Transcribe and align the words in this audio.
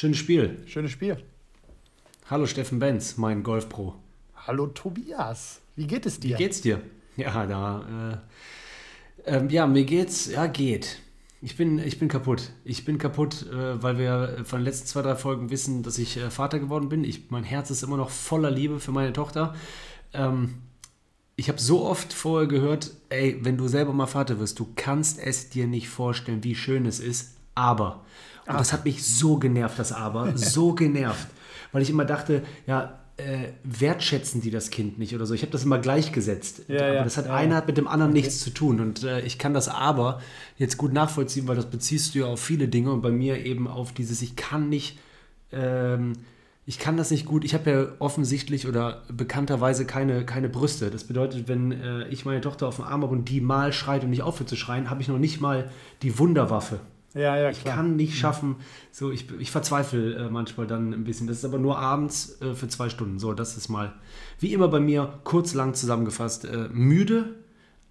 Schönes 0.00 0.16
Spiel. 0.16 0.56
Schönes 0.64 0.92
Spiel. 0.92 1.18
Hallo 2.30 2.46
Steffen 2.46 2.78
Benz, 2.78 3.18
mein 3.18 3.42
Golfpro. 3.42 3.96
Hallo 4.34 4.68
Tobias. 4.68 5.60
Wie 5.76 5.86
geht 5.86 6.06
es 6.06 6.18
dir? 6.18 6.38
Wie 6.38 6.42
geht's 6.42 6.62
dir? 6.62 6.80
Ja, 7.18 7.44
da. 7.44 8.22
Äh, 9.26 9.36
ähm, 9.36 9.50
ja, 9.50 9.66
mir 9.66 9.84
geht's. 9.84 10.30
Ja, 10.30 10.46
geht. 10.46 11.02
Ich 11.42 11.54
bin, 11.58 11.78
ich 11.78 11.98
bin 11.98 12.08
kaputt. 12.08 12.52
Ich 12.64 12.86
bin 12.86 12.96
kaputt, 12.96 13.44
äh, 13.52 13.82
weil 13.82 13.98
wir 13.98 14.42
von 14.44 14.60
den 14.60 14.64
letzten 14.64 14.86
zwei, 14.86 15.02
drei 15.02 15.16
Folgen 15.16 15.50
wissen, 15.50 15.82
dass 15.82 15.98
ich 15.98 16.16
äh, 16.16 16.30
Vater 16.30 16.60
geworden 16.60 16.88
bin. 16.88 17.04
Ich, 17.04 17.30
mein 17.30 17.44
Herz 17.44 17.68
ist 17.68 17.82
immer 17.82 17.98
noch 17.98 18.08
voller 18.08 18.50
Liebe 18.50 18.80
für 18.80 18.92
meine 18.92 19.12
Tochter. 19.12 19.54
Ähm, 20.14 20.62
ich 21.36 21.50
habe 21.50 21.60
so 21.60 21.84
oft 21.84 22.14
vorher 22.14 22.48
gehört, 22.48 22.90
ey, 23.10 23.38
wenn 23.42 23.58
du 23.58 23.68
selber 23.68 23.92
mal 23.92 24.06
Vater 24.06 24.40
wirst, 24.40 24.60
du 24.60 24.72
kannst 24.76 25.18
es 25.18 25.50
dir 25.50 25.66
nicht 25.66 25.90
vorstellen, 25.90 26.42
wie 26.42 26.54
schön 26.54 26.86
es 26.86 27.00
ist, 27.00 27.36
aber. 27.54 28.02
Und 28.52 28.60
das 28.60 28.72
hat 28.72 28.84
mich 28.84 29.04
so 29.04 29.36
genervt, 29.36 29.78
das 29.78 29.92
aber, 29.92 30.32
so 30.36 30.74
genervt. 30.74 31.28
Weil 31.72 31.82
ich 31.82 31.90
immer 31.90 32.04
dachte, 32.04 32.42
ja, 32.66 33.00
äh, 33.20 33.52
wertschätzen 33.64 34.40
die 34.40 34.50
das 34.50 34.70
Kind 34.70 34.98
nicht 34.98 35.14
oder 35.14 35.26
so. 35.26 35.34
Ich 35.34 35.42
habe 35.42 35.52
das 35.52 35.64
immer 35.64 35.78
gleichgesetzt. 35.78 36.62
Ja, 36.68 36.80
aber 36.80 36.94
ja, 36.94 37.04
das 37.04 37.16
hat 37.16 37.26
ja, 37.26 37.34
einer 37.34 37.56
hat 37.56 37.66
mit 37.66 37.76
dem 37.76 37.86
anderen 37.86 38.12
nichts 38.12 38.40
zu 38.40 38.50
tun. 38.50 38.80
Und 38.80 39.04
äh, 39.04 39.20
ich 39.20 39.38
kann 39.38 39.54
das 39.54 39.68
aber 39.68 40.20
jetzt 40.56 40.76
gut 40.76 40.92
nachvollziehen, 40.92 41.46
weil 41.46 41.56
das 41.56 41.66
beziehst 41.66 42.14
du 42.14 42.20
ja 42.20 42.26
auf 42.26 42.40
viele 42.40 42.68
Dinge 42.68 42.92
und 42.92 43.02
bei 43.02 43.10
mir 43.10 43.44
eben 43.44 43.68
auf 43.68 43.92
dieses, 43.92 44.22
ich 44.22 44.36
kann 44.36 44.68
nicht, 44.68 44.98
ähm, 45.52 46.14
ich 46.66 46.78
kann 46.78 46.96
das 46.96 47.10
nicht 47.10 47.26
gut. 47.26 47.44
Ich 47.44 47.54
habe 47.54 47.70
ja 47.70 47.86
offensichtlich 47.98 48.66
oder 48.66 49.02
bekannterweise 49.12 49.84
keine, 49.84 50.24
keine 50.24 50.48
Brüste. 50.48 50.90
Das 50.90 51.04
bedeutet, 51.04 51.48
wenn 51.48 51.72
äh, 51.72 52.08
ich 52.08 52.24
meine 52.24 52.40
Tochter 52.40 52.68
auf 52.68 52.76
dem 52.76 52.84
Arm 52.84 53.02
habe 53.02 53.12
und 53.12 53.28
die 53.28 53.40
mal 53.40 53.72
schreit 53.72 54.02
und 54.04 54.10
nicht 54.10 54.22
aufhört 54.22 54.48
zu 54.48 54.56
schreien, 54.56 54.88
habe 54.88 55.02
ich 55.02 55.08
noch 55.08 55.18
nicht 55.18 55.40
mal 55.40 55.70
die 56.02 56.18
Wunderwaffe. 56.18 56.80
Ja, 57.14 57.36
ja, 57.36 57.50
Ich 57.50 57.64
kann 57.64 57.96
nicht 57.96 58.16
schaffen, 58.16 58.56
so 58.92 59.10
ich, 59.10 59.30
ich 59.38 59.50
verzweifle 59.50 60.14
äh, 60.14 60.30
manchmal 60.30 60.66
dann 60.66 60.92
ein 60.92 61.04
bisschen. 61.04 61.26
Das 61.26 61.38
ist 61.38 61.44
aber 61.44 61.58
nur 61.58 61.78
abends 61.78 62.40
äh, 62.40 62.54
für 62.54 62.68
zwei 62.68 62.88
Stunden. 62.88 63.18
So, 63.18 63.32
das 63.32 63.56
ist 63.56 63.68
mal, 63.68 63.92
wie 64.38 64.52
immer 64.52 64.68
bei 64.68 64.78
mir, 64.78 65.18
kurz 65.24 65.54
lang 65.54 65.74
zusammengefasst, 65.74 66.44
äh, 66.44 66.68
müde, 66.70 67.34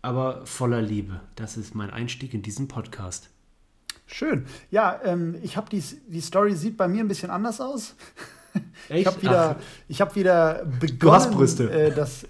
aber 0.01 0.45
voller 0.45 0.81
Liebe. 0.81 1.19
Das 1.35 1.57
ist 1.57 1.75
mein 1.75 1.89
Einstieg 1.89 2.33
in 2.33 2.41
diesen 2.41 2.69
Podcast. 2.69 3.29
Schön. 4.05 4.45
Ja, 4.71 4.99
ähm, 5.03 5.35
ich 5.43 5.57
habe 5.57 5.69
die, 5.69 5.83
die 6.07 6.21
Story 6.21 6.55
sieht 6.55 6.77
bei 6.77 6.87
mir 6.87 7.03
ein 7.03 7.07
bisschen 7.09 7.29
anders 7.29 7.59
aus. 7.59 7.95
Echt? 8.89 9.01
Ich 9.01 9.05
habe 9.05 9.21
wieder, 9.21 9.57
Ach, 9.59 9.63
ich 9.87 10.01
habe 10.01 10.15
wieder 10.15 10.65
begonnen. 10.79 11.13
hast 11.13 11.31
Brüste. 11.31 11.69
Äh, 11.69 11.93
das, 11.93 12.25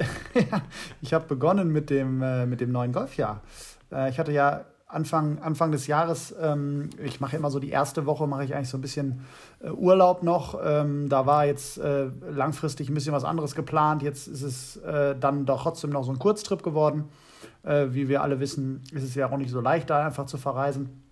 ich 1.01 1.13
habe 1.13 1.27
begonnen 1.27 1.71
mit 1.71 1.89
dem, 1.89 2.21
äh, 2.21 2.45
mit 2.47 2.59
dem 2.61 2.71
neuen 2.71 2.91
Golfjahr. 2.91 3.43
Äh, 3.91 4.09
ich 4.09 4.19
hatte 4.19 4.31
ja 4.33 4.65
Anfang, 4.91 5.37
Anfang 5.37 5.71
des 5.71 5.85
Jahres, 5.85 6.33
ähm, 6.41 6.89
ich 7.03 7.21
mache 7.21 7.35
immer 7.37 7.51
so 7.51 7.59
die 7.59 7.69
erste 7.69 8.07
Woche, 8.07 8.25
mache 8.25 8.43
ich 8.43 8.55
eigentlich 8.55 8.69
so 8.69 8.77
ein 8.77 8.81
bisschen 8.81 9.21
äh, 9.61 9.69
Urlaub 9.69 10.23
noch. 10.23 10.59
Ähm, 10.63 11.09
da 11.09 11.27
war 11.27 11.45
jetzt 11.45 11.77
äh, 11.77 12.07
langfristig 12.31 12.89
ein 12.89 12.95
bisschen 12.95 13.13
was 13.13 13.23
anderes 13.23 13.53
geplant. 13.53 14.01
Jetzt 14.01 14.27
ist 14.27 14.41
es 14.41 14.77
äh, 14.77 15.15
dann 15.17 15.45
doch 15.45 15.61
trotzdem 15.61 15.91
noch 15.91 16.03
so 16.03 16.11
ein 16.11 16.17
Kurztrip 16.17 16.63
geworden. 16.63 17.05
Äh, 17.61 17.87
wie 17.91 18.09
wir 18.09 18.23
alle 18.23 18.39
wissen, 18.39 18.81
ist 18.91 19.03
es 19.03 19.13
ja 19.13 19.29
auch 19.29 19.37
nicht 19.37 19.51
so 19.51 19.61
leicht, 19.61 19.91
da 19.91 20.07
einfach 20.07 20.25
zu 20.25 20.37
verreisen. 20.37 21.03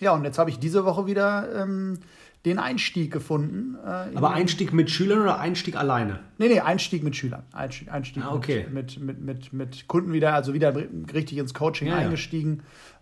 Ja, 0.00 0.12
und 0.12 0.24
jetzt 0.24 0.38
habe 0.40 0.50
ich 0.50 0.58
diese 0.58 0.84
Woche 0.84 1.06
wieder 1.06 1.62
ähm, 1.62 2.00
den 2.44 2.58
Einstieg 2.58 3.12
gefunden. 3.12 3.76
äh, 3.84 4.16
aber 4.16 4.30
Einstieg 4.32 4.72
mit 4.72 4.90
Schülern 4.90 5.20
oder 5.20 5.38
Einstieg 5.38 5.76
alleine? 5.76 6.20
Nee, 6.38 6.48
nee, 6.48 6.60
Einstieg 6.60 7.02
mit 7.02 7.16
Schülern. 7.16 7.44
Einstieg, 7.52 7.90
Einstieg 7.90 8.22
Ah, 8.24 8.34
okay. 8.34 8.66
mit, 8.70 9.00
mit, 9.00 9.20
mit, 9.20 9.52
mit, 9.52 9.88
Kunden 9.88 10.12
wieder, 10.12 10.34
also 10.34 10.52
wieder 10.52 10.74
richtig 11.14 11.38
ins 11.38 11.54
Coaching 11.54 11.88
Ja, 11.88 12.02
ja. 12.02 12.16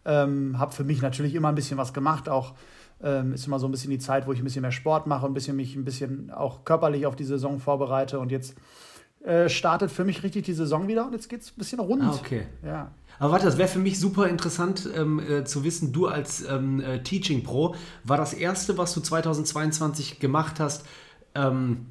Ähm, 0.04 0.58
habe 0.58 0.72
für 0.72 0.84
mich 0.84 1.02
natürlich 1.02 1.34
immer 1.34 1.48
ein 1.48 1.54
bisschen 1.54 1.78
was 1.78 1.92
gemacht. 1.92 2.28
Auch 2.28 2.54
ähm, 3.02 3.32
ist 3.32 3.46
immer 3.46 3.58
so 3.58 3.66
ein 3.66 3.70
bisschen 3.70 3.90
die 3.90 3.98
Zeit, 3.98 4.26
wo 4.26 4.32
ich 4.32 4.40
ein 4.40 4.44
bisschen 4.44 4.62
mehr 4.62 4.72
Sport 4.72 5.06
mache, 5.06 5.26
ein 5.26 5.34
bisschen 5.34 5.56
mich 5.56 5.76
ein 5.76 5.84
bisschen 5.84 6.30
auch 6.30 6.64
körperlich 6.64 7.06
auf 7.06 7.16
die 7.16 7.24
Saison 7.24 7.60
vorbereite. 7.60 8.18
Und 8.18 8.32
jetzt 8.32 8.54
äh, 9.24 9.48
startet 9.48 9.90
für 9.90 10.04
mich 10.04 10.22
richtig 10.22 10.44
die 10.46 10.52
Saison 10.52 10.88
wieder 10.88 11.06
und 11.06 11.12
jetzt 11.12 11.28
geht 11.28 11.42
es 11.42 11.50
ein 11.50 11.58
bisschen 11.58 11.78
rund. 11.78 12.02
Ah, 12.02 12.14
okay. 12.18 12.46
Ja. 12.64 12.90
Aber 13.20 13.32
warte, 13.32 13.46
das 13.46 13.56
wäre 13.56 13.68
für 13.68 13.78
mich 13.78 14.00
super 14.00 14.28
interessant 14.28 14.88
ähm, 14.96 15.20
äh, 15.20 15.44
zu 15.44 15.62
wissen, 15.62 15.92
du 15.92 16.08
als 16.08 16.44
ähm, 16.48 16.80
äh, 16.80 17.02
Teaching 17.04 17.44
Pro, 17.44 17.76
war 18.02 18.16
das 18.16 18.34
erste, 18.34 18.78
was 18.78 18.94
du 18.94 19.00
2022 19.00 20.18
gemacht 20.18 20.58
hast, 20.58 20.86
ähm, 21.36 21.86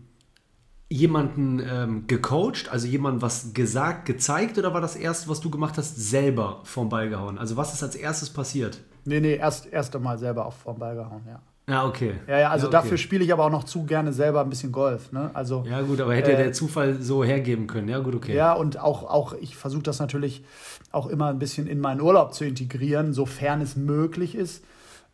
jemanden 0.92 1.62
ähm, 1.66 2.04
gecoacht, 2.08 2.70
also 2.70 2.86
jemandem 2.86 3.22
was 3.22 3.54
gesagt, 3.54 4.06
gezeigt 4.06 4.58
oder 4.58 4.74
war 4.74 4.82
das 4.82 4.98
erste, 4.98 5.30
was 5.30 5.40
du 5.40 5.50
gemacht 5.50 5.78
hast, 5.78 5.96
selber 5.96 6.60
vom 6.64 6.90
Ball 6.90 7.10
gehauen? 7.10 7.38
Also 7.38 7.56
was 7.56 7.74
ist 7.74 7.82
als 7.82 7.96
erstes 7.96 8.30
passiert? 8.30 8.82
Nee, 9.06 9.22
nee, 9.22 9.36
erst, 9.36 9.68
erst 9.72 9.96
einmal 9.96 10.18
selber 10.18 10.46
auf 10.46 10.56
vom 10.56 10.78
Ball 10.78 10.96
gehauen, 10.96 11.22
ja. 11.26 11.40
Ja, 11.70 11.86
okay. 11.86 12.16
Ja, 12.28 12.40
ja, 12.40 12.50
also 12.50 12.68
okay. 12.68 12.74
dafür 12.74 12.98
spiele 12.98 13.24
ich 13.24 13.32
aber 13.32 13.46
auch 13.46 13.52
noch 13.52 13.64
zu 13.64 13.86
gerne 13.86 14.12
selber 14.12 14.42
ein 14.42 14.50
bisschen 14.50 14.74
Golf. 14.74 15.14
Ne? 15.14 15.32
Also, 15.34 15.64
Ja 15.66 15.82
gut, 15.82 16.02
aber 16.02 16.14
hätte 16.14 16.34
Äh, 16.34 16.38
der 16.38 16.54
Zufall 16.54 17.02
so 17.02 17.24
hergeben 17.24 17.68
können. 17.68 17.88
Ja 17.88 18.00
gut, 18.00 18.14
okay. 18.14 18.36
Ja, 18.36 18.52
und 18.52 18.78
auch, 18.78 19.04
auch 19.04 19.34
ich 19.40 19.56
versuche 19.56 19.84
das 19.84 20.00
natürlich 20.00 20.44
auch 20.92 21.08
immer 21.08 21.28
ein 21.28 21.40
bisschen 21.40 21.68
in 21.68 21.80
meinen 21.80 22.02
Urlaub 22.02 22.34
zu 22.34 22.44
integrieren, 22.44 23.14
sofern 23.14 23.62
es 23.62 23.78
möglich 23.78 24.36
ist. 24.36 24.66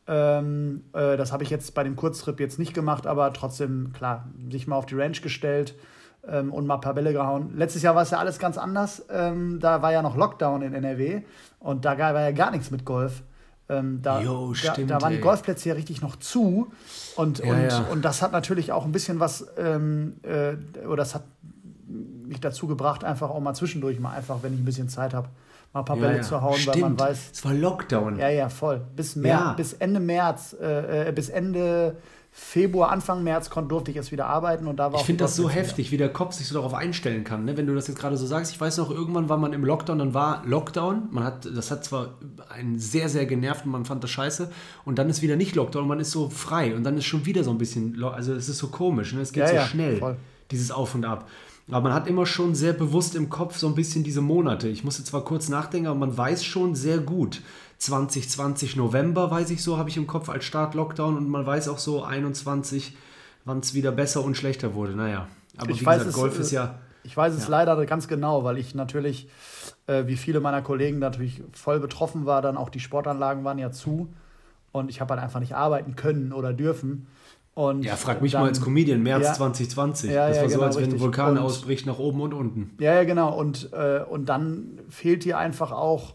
Ähm, 0.07 0.83
äh, 0.93 1.17
das 1.17 1.31
habe 1.31 1.43
ich 1.43 1.49
jetzt 1.49 1.73
bei 1.73 1.83
dem 1.83 1.95
Kurztrip 1.95 2.39
jetzt 2.39 2.59
nicht 2.59 2.73
gemacht, 2.73 3.05
aber 3.05 3.33
trotzdem, 3.33 3.91
klar, 3.93 4.27
sich 4.49 4.67
mal 4.67 4.77
auf 4.77 4.85
die 4.85 4.95
Range 4.95 5.17
gestellt 5.19 5.75
ähm, 6.27 6.53
und 6.53 6.65
mal 6.65 6.75
ein 6.75 6.81
paar 6.81 6.93
Bälle 6.93 7.13
gehauen. 7.13 7.51
Letztes 7.55 7.81
Jahr 7.81 7.95
war 7.95 8.03
es 8.03 8.11
ja 8.11 8.19
alles 8.19 8.39
ganz 8.39 8.57
anders. 8.57 9.05
Ähm, 9.09 9.59
da 9.59 9.81
war 9.81 9.91
ja 9.91 10.01
noch 10.01 10.15
Lockdown 10.15 10.61
in 10.61 10.73
NRW 10.73 11.23
und 11.59 11.85
da 11.85 11.97
war 11.97 12.21
ja 12.21 12.31
gar 12.31 12.51
nichts 12.51 12.71
mit 12.71 12.85
Golf. 12.85 13.23
Ähm, 13.69 14.01
da, 14.01 14.21
Jo, 14.21 14.49
da, 14.49 14.55
stimmt, 14.55 14.91
da 14.91 15.01
waren 15.01 15.13
die. 15.13 15.19
Golfplätze 15.19 15.69
ja 15.69 15.75
richtig 15.75 16.01
noch 16.01 16.15
zu. 16.15 16.71
Und, 17.17 17.39
Ja, 17.39 17.51
und, 17.51 17.61
ja. 17.63 17.79
und 17.91 18.05
das 18.05 18.21
hat 18.21 18.31
natürlich 18.31 18.71
auch 18.71 18.85
ein 18.85 18.93
bisschen 18.93 19.19
was, 19.19 19.45
ähm, 19.57 20.17
äh, 20.23 20.85
oder 20.85 20.97
das 20.97 21.15
hat 21.15 21.23
mich 21.87 22.39
dazu 22.39 22.67
gebracht, 22.67 23.03
einfach 23.03 23.29
auch 23.29 23.39
mal 23.39 23.53
zwischendurch 23.53 23.99
mal 23.99 24.11
einfach, 24.11 24.37
wenn 24.41 24.53
ich 24.53 24.59
ein 24.59 24.65
bisschen 24.65 24.89
Zeit 24.89 25.13
habe, 25.13 25.29
mal 25.77 25.81
ein 25.81 25.85
paar 25.85 25.97
Ja, 25.97 26.03
Bälle 26.07 26.17
ja. 26.17 26.23
zu 26.23 26.41
hauen, 26.41 26.55
Stimmt. 26.57 26.75
weil 26.75 26.81
man 26.81 26.99
weiß, 26.99 27.17
Es 27.33 27.45
war 27.45 27.53
Lockdown. 27.53 28.19
ja, 28.19 28.29
ja, 28.29 28.49
voll. 28.49 28.81
Bis, 28.95 29.15
März, 29.15 29.39
Ja. 29.41 29.53
bis 29.53 29.73
Ende 29.73 29.99
März, 29.99 30.55
äh, 30.61 31.09
äh, 31.09 31.11
bis 31.11 31.29
Ende 31.29 31.95
Februar, 32.39 32.91
Anfang 32.91 33.23
März 33.23 33.49
kon, 33.49 33.67
durfte 33.67 33.89
ich 33.89 33.97
erst 33.97 34.11
wieder 34.11 34.27
arbeiten 34.27 34.67
und 34.67 34.75
da 34.77 34.93
war 34.93 34.99
Ich 34.99 35.05
finde 35.07 35.23
das 35.23 35.35
so 35.35 35.49
heftig, 35.49 35.91
wie 35.91 35.97
der 35.97 36.09
Kopf 36.09 36.33
sich 36.33 36.47
so 36.47 36.53
darauf 36.53 36.75
einstellen 36.75 37.23
kann. 37.23 37.45
Ne? 37.45 37.57
Wenn 37.57 37.65
du 37.65 37.73
das 37.73 37.87
jetzt 37.87 37.97
gerade 37.97 38.15
so 38.15 38.27
sagst, 38.27 38.51
ich 38.51 38.61
weiß 38.61 38.77
noch, 38.77 38.91
irgendwann 38.91 39.27
war 39.27 39.37
man 39.37 39.53
im 39.53 39.65
Lockdown, 39.65 39.97
dann 39.97 40.13
war 40.13 40.43
Lockdown. 40.45 41.07
Man 41.09 41.23
hat, 41.23 41.45
das 41.51 41.71
hat 41.71 41.83
zwar 41.83 42.09
einen 42.49 42.77
sehr, 42.77 43.09
sehr 43.09 43.25
genervt 43.25 43.65
und 43.65 43.71
man 43.71 43.85
fand 43.85 44.03
das 44.03 44.11
scheiße. 44.11 44.51
Und 44.85 44.99
dann 44.99 45.09
ist 45.09 45.23
wieder 45.23 45.35
nicht 45.35 45.55
Lockdown 45.55 45.81
und 45.83 45.87
man 45.89 45.99
ist 45.99 46.11
so 46.11 46.29
frei. 46.29 46.75
Und 46.75 46.83
dann 46.83 46.95
ist 46.97 47.05
schon 47.05 47.25
wieder 47.25 47.43
so 47.43 47.49
ein 47.49 47.57
bisschen, 47.57 48.03
also 48.03 48.33
es 48.33 48.49
ist 48.49 48.59
so 48.59 48.67
komisch, 48.67 49.13
ne? 49.13 49.21
es 49.21 49.31
geht 49.33 49.41
Ja, 49.41 49.47
so 49.49 49.55
ja, 49.55 49.65
schnell, 49.65 49.97
voll. 49.97 50.17
dieses 50.51 50.69
Auf 50.69 50.93
und 50.93 51.05
Ab. 51.05 51.27
Aber 51.69 51.81
man 51.81 51.93
hat 51.93 52.07
immer 52.07 52.25
schon 52.25 52.55
sehr 52.55 52.73
bewusst 52.73 53.15
im 53.15 53.29
Kopf 53.29 53.57
so 53.57 53.67
ein 53.67 53.75
bisschen 53.75 54.03
diese 54.03 54.21
Monate. 54.21 54.69
Ich 54.69 54.83
musste 54.83 55.03
zwar 55.03 55.25
kurz 55.25 55.49
nachdenken, 55.49 55.87
aber 55.87 55.99
man 55.99 56.17
weiß 56.17 56.45
schon 56.45 56.75
sehr 56.75 56.99
gut. 56.99 57.41
2020 57.79 58.75
November, 58.75 59.29
weiß 59.29 59.49
ich 59.49 59.61
so, 59.61 59.77
habe 59.77 59.89
ich 59.89 59.97
im 59.97 60.07
Kopf 60.07 60.29
als 60.29 60.45
Start 60.45 60.75
Lockdown 60.75 61.17
und 61.17 61.29
man 61.29 61.45
weiß 61.45 61.67
auch 61.67 61.77
so 61.77 62.03
21, 62.03 62.95
wann 63.45 63.59
es 63.59 63.73
wieder 63.73 63.91
besser 63.91 64.23
und 64.23 64.35
schlechter 64.35 64.73
wurde. 64.73 64.95
Naja, 64.95 65.27
aber 65.57 65.71
Ich 65.71 65.81
wie 65.81 65.85
weiß 65.85 65.99
gesagt, 65.99 66.15
es, 66.15 66.15
Golf 66.15 66.37
äh, 66.37 66.41
ist 66.41 66.51
ja. 66.51 66.79
Ich 67.03 67.15
weiß 67.15 67.33
es 67.35 67.47
leider 67.47 67.85
ganz 67.85 68.07
genau, 68.07 68.43
weil 68.43 68.57
ich 68.57 68.75
natürlich, 68.75 69.29
äh, 69.87 70.07
wie 70.07 70.17
viele 70.17 70.39
meiner 70.39 70.61
Kollegen 70.61 70.99
natürlich 70.99 71.41
voll 71.53 71.79
betroffen 71.79 72.25
war, 72.25 72.41
dann 72.41 72.57
auch 72.57 72.69
die 72.69 72.79
Sportanlagen 72.79 73.43
waren 73.43 73.59
ja 73.59 73.71
zu 73.71 74.09
und 74.71 74.89
ich 74.89 74.99
habe 75.01 75.13
halt 75.13 75.23
einfach 75.23 75.39
nicht 75.39 75.55
arbeiten 75.55 75.95
können 75.95 76.33
oder 76.33 76.53
dürfen. 76.53 77.07
Und 77.57 77.83
Ja, 77.83 77.95
frag 77.95 78.21
mich 78.21 78.33
dann- 78.33 78.41
mal 78.41 78.49
als 78.49 78.61
Comedian, 78.61 79.01
März 79.01 79.23
Ja. 79.25 79.33
2020. 79.33 80.11
Ja, 80.11 80.27
das 80.27 80.37
ja, 80.37 80.43
war 80.43 80.49
so, 80.49 80.55
genau, 80.57 80.65
als 80.67 80.75
wenn 80.75 80.83
ein 80.83 80.85
richtig. 80.91 81.01
Vulkan 81.01 81.31
Und- 81.31 81.37
ausbricht 81.43 81.87
nach 81.87 81.97
oben 81.97 82.21
und 82.21 82.33
unten. 82.35 82.75
Ja, 82.79 82.93
ja, 82.93 83.03
genau. 83.03 83.35
Und, 83.35 83.73
äh, 83.73 84.01
und 84.07 84.29
dann 84.29 84.79
fehlt 84.89 85.25
dir 85.25 85.39
einfach 85.39 85.71
auch 85.71 86.13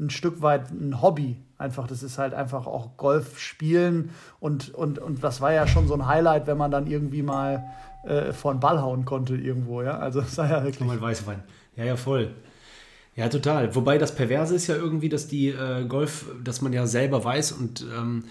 ein 0.00 0.10
Stück 0.10 0.42
weit 0.42 0.72
ein 0.72 1.00
Hobby. 1.00 1.36
Einfach, 1.58 1.86
das 1.86 2.02
ist 2.02 2.18
halt 2.18 2.34
einfach 2.34 2.66
auch 2.66 2.96
Golf 2.96 3.38
spielen 3.38 4.10
und, 4.40 4.74
und, 4.74 4.98
und 4.98 5.22
das 5.22 5.40
war 5.40 5.52
ja 5.52 5.68
schon 5.68 5.86
so 5.86 5.94
ein 5.94 6.06
Highlight, 6.08 6.48
wenn 6.48 6.56
man 6.58 6.72
dann 6.72 6.88
irgendwie 6.88 7.22
mal 7.22 7.66
äh, 8.04 8.32
vor 8.32 8.52
den 8.52 8.58
Ball 8.58 8.80
hauen 8.82 9.04
konnte 9.04 9.36
irgendwo, 9.36 9.82
ja. 9.82 9.96
Also 9.98 10.22
das 10.22 10.36
war 10.38 10.48
ja 10.50 10.64
wirklich. 10.64 10.80
Nochmal 10.80 11.00
Weißwein. 11.02 11.44
Ja, 11.76 11.84
ja, 11.84 11.94
voll. 11.96 12.30
Ja, 13.14 13.28
total. 13.28 13.74
Wobei 13.76 13.96
das 13.98 14.12
Perverse 14.14 14.54
ist 14.56 14.66
ja 14.66 14.74
irgendwie, 14.74 15.08
dass 15.08 15.28
die 15.28 15.50
äh, 15.50 15.84
Golf, 15.86 16.24
dass 16.42 16.62
man 16.62 16.72
ja 16.72 16.86
selber 16.88 17.22
weiß 17.22 17.52
und 17.52 17.86
ähm, 17.96 18.24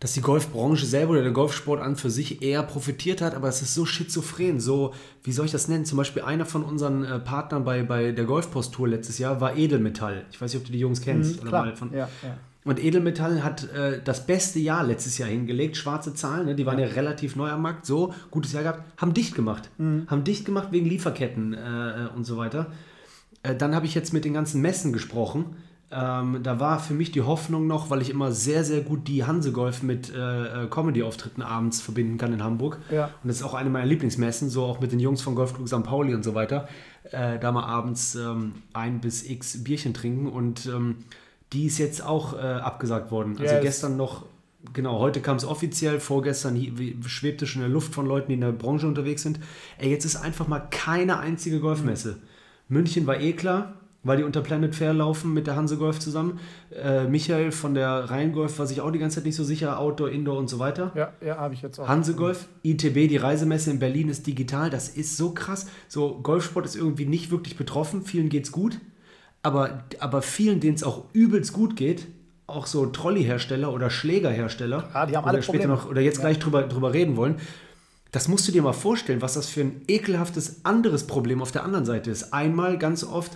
dass 0.00 0.12
die 0.12 0.20
Golfbranche 0.20 0.86
selber 0.86 1.12
oder 1.12 1.22
der 1.22 1.32
Golfsport 1.32 1.80
an 1.80 1.96
für 1.96 2.10
sich 2.10 2.42
eher 2.42 2.62
profitiert 2.62 3.20
hat, 3.20 3.34
aber 3.34 3.48
es 3.48 3.62
ist 3.62 3.74
so 3.74 3.84
schizophren, 3.84 4.60
so, 4.60 4.94
wie 5.24 5.32
soll 5.32 5.46
ich 5.46 5.52
das 5.52 5.66
nennen? 5.66 5.84
Zum 5.84 5.98
Beispiel 5.98 6.22
einer 6.22 6.46
von 6.46 6.62
unseren 6.62 7.04
äh, 7.04 7.18
Partnern 7.18 7.64
bei, 7.64 7.82
bei 7.82 8.12
der 8.12 8.24
Golfpost-Tour 8.24 8.88
letztes 8.88 9.18
Jahr 9.18 9.40
war 9.40 9.56
Edelmetall. 9.56 10.24
Ich 10.30 10.40
weiß 10.40 10.52
nicht, 10.52 10.60
ob 10.60 10.66
du 10.66 10.72
die 10.72 10.78
Jungs 10.78 11.00
kennst. 11.00 11.36
Mhm, 11.36 11.40
oder 11.40 11.48
klar. 11.48 11.64
mal 11.66 11.76
von, 11.76 11.92
Ja, 11.92 12.08
ja. 12.22 12.36
Und 12.64 12.84
Edelmetall 12.84 13.42
hat 13.42 13.72
äh, 13.72 14.00
das 14.04 14.26
beste 14.26 14.58
Jahr 14.58 14.84
letztes 14.84 15.16
Jahr 15.16 15.28
hingelegt, 15.28 15.76
schwarze 15.76 16.12
Zahlen, 16.12 16.46
ne? 16.46 16.54
die 16.54 16.66
waren 16.66 16.78
ja. 16.78 16.86
relativ 16.86 17.34
neu 17.34 17.48
am 17.48 17.62
Markt, 17.62 17.86
so 17.86 18.12
gutes 18.30 18.52
Jahr 18.52 18.62
gehabt, 18.62 18.82
haben 19.00 19.14
dicht 19.14 19.34
gemacht. 19.34 19.70
Haben 20.06 20.24
dicht 20.24 20.44
gemacht 20.44 20.68
wegen 20.70 20.86
Lieferketten 20.86 21.54
äh, 21.54 22.08
und 22.14 22.24
so 22.24 22.36
weiter. 22.36 22.66
Äh, 23.42 23.54
dann 23.54 23.74
habe 23.74 23.86
ich 23.86 23.94
jetzt 23.94 24.12
mit 24.12 24.24
den 24.24 24.34
ganzen 24.34 24.60
Messen 24.60 24.92
gesprochen. 24.92 25.56
Ähm, 25.90 26.40
da 26.42 26.60
war 26.60 26.80
für 26.80 26.92
mich 26.92 27.12
die 27.12 27.22
Hoffnung 27.22 27.66
noch, 27.66 27.88
weil 27.88 28.02
ich 28.02 28.10
immer 28.10 28.30
sehr, 28.30 28.62
sehr 28.62 28.82
gut 28.82 29.08
die 29.08 29.24
Hansegolf 29.24 29.82
mit 29.82 30.12
äh, 30.14 30.64
äh, 30.64 30.66
Comedy-Auftritten 30.68 31.40
abends 31.40 31.80
verbinden 31.80 32.18
kann 32.18 32.32
in 32.34 32.44
Hamburg. 32.44 32.78
Ja. 32.90 33.06
Und 33.22 33.28
das 33.28 33.36
ist 33.36 33.42
auch 33.42 33.54
eine 33.54 33.70
meiner 33.70 33.86
Lieblingsmessen, 33.86 34.50
so 34.50 34.64
auch 34.64 34.80
mit 34.80 34.92
den 34.92 35.00
Jungs 35.00 35.22
von 35.22 35.34
Golfclub 35.34 35.66
St. 35.66 35.82
Pauli 35.84 36.14
und 36.14 36.24
so 36.24 36.34
weiter. 36.34 36.68
Äh, 37.10 37.38
da 37.38 37.52
mal 37.52 37.64
abends 37.64 38.14
ähm, 38.16 38.52
ein 38.74 39.00
bis 39.00 39.24
x 39.28 39.64
Bierchen 39.64 39.94
trinken. 39.94 40.26
Und 40.28 40.66
ähm, 40.66 40.96
die 41.54 41.64
ist 41.64 41.78
jetzt 41.78 42.04
auch 42.04 42.34
äh, 42.34 42.38
abgesagt 42.38 43.10
worden. 43.10 43.36
Also 43.38 43.44
Ja, 43.44 43.58
es- 43.58 43.64
gestern 43.64 43.96
noch, 43.96 44.26
genau, 44.74 44.98
heute 44.98 45.20
kam 45.22 45.38
es 45.38 45.46
offiziell, 45.46 46.00
vorgestern 46.00 46.54
hi- 46.54 46.72
wie- 46.76 46.98
schwebte 47.06 47.46
schon 47.46 47.62
in 47.62 47.68
der 47.68 47.72
Luft 47.72 47.94
von 47.94 48.04
Leuten, 48.04 48.28
die 48.28 48.34
in 48.34 48.42
der 48.42 48.52
Branche 48.52 48.86
unterwegs 48.86 49.22
sind. 49.22 49.40
Ey, 49.78 49.88
jetzt 49.90 50.04
ist 50.04 50.16
einfach 50.16 50.48
mal 50.48 50.60
keine 50.70 51.18
einzige 51.18 51.60
Golfmesse. 51.60 52.18
München 52.68 53.06
war 53.06 53.18
eh 53.18 53.32
klar, 53.32 53.72
weil 54.04 54.18
die 54.18 54.22
unter 54.22 54.40
Planet 54.40 54.74
Fair 54.74 54.94
laufen 54.94 55.34
mit 55.34 55.46
der 55.46 55.56
Hanse 55.56 55.76
Golf 55.76 55.98
zusammen. 55.98 56.38
Äh, 56.70 57.04
Michael 57.08 57.50
von 57.52 57.74
der 57.74 58.10
Rheingolf 58.10 58.58
war 58.58 58.66
sich 58.66 58.80
auch 58.80 58.90
die 58.92 58.98
ganze 58.98 59.16
Zeit 59.16 59.24
nicht 59.26 59.34
so 59.36 59.44
sicher, 59.44 59.78
Outdoor, 59.78 60.08
Indoor 60.10 60.38
und 60.38 60.48
so 60.48 60.58
weiter. 60.58 60.92
Ja, 60.94 61.12
ja, 61.24 61.36
habe 61.36 61.54
ich 61.54 61.62
jetzt 61.62 61.78
auch. 61.78 61.88
Hanse 61.88 62.14
Golf, 62.14 62.46
ITB, 62.62 63.08
die 63.08 63.16
Reisemesse 63.16 63.70
in 63.70 63.78
Berlin 63.80 64.08
ist 64.08 64.26
digital, 64.26 64.70
das 64.70 64.88
ist 64.88 65.16
so 65.16 65.30
krass. 65.32 65.66
So, 65.88 66.20
Golfsport 66.22 66.64
ist 66.64 66.76
irgendwie 66.76 67.06
nicht 67.06 67.30
wirklich 67.30 67.56
betroffen, 67.56 68.02
vielen 68.02 68.28
geht's 68.28 68.52
gut, 68.52 68.78
aber, 69.42 69.84
aber 69.98 70.22
vielen, 70.22 70.60
denen 70.60 70.74
es 70.76 70.84
auch 70.84 71.04
übelst 71.12 71.52
gut 71.52 71.74
geht, 71.76 72.06
auch 72.46 72.66
so 72.66 72.86
Trolley-Hersteller 72.86 73.72
oder 73.72 73.90
Schlägerhersteller, 73.90 74.88
Ja, 74.94 75.06
die 75.06 75.16
haben 75.16 75.26
alle 75.26 75.42
später 75.42 75.64
Probleme. 75.66 75.74
noch 75.82 75.90
oder 75.90 76.00
jetzt 76.00 76.16
Ja. 76.18 76.22
gleich 76.22 76.38
drüber, 76.38 76.62
drüber 76.62 76.94
reden 76.94 77.16
wollen. 77.16 77.36
Das 78.10 78.26
musst 78.26 78.48
du 78.48 78.52
dir 78.52 78.62
mal 78.62 78.72
vorstellen, 78.72 79.20
was 79.20 79.34
das 79.34 79.48
für 79.50 79.60
ein 79.60 79.82
ekelhaftes 79.86 80.64
anderes 80.64 81.06
Problem 81.06 81.42
auf 81.42 81.52
der 81.52 81.62
anderen 81.64 81.84
Seite 81.84 82.10
ist. 82.10 82.32
Einmal 82.32 82.78
ganz 82.78 83.04
oft 83.04 83.32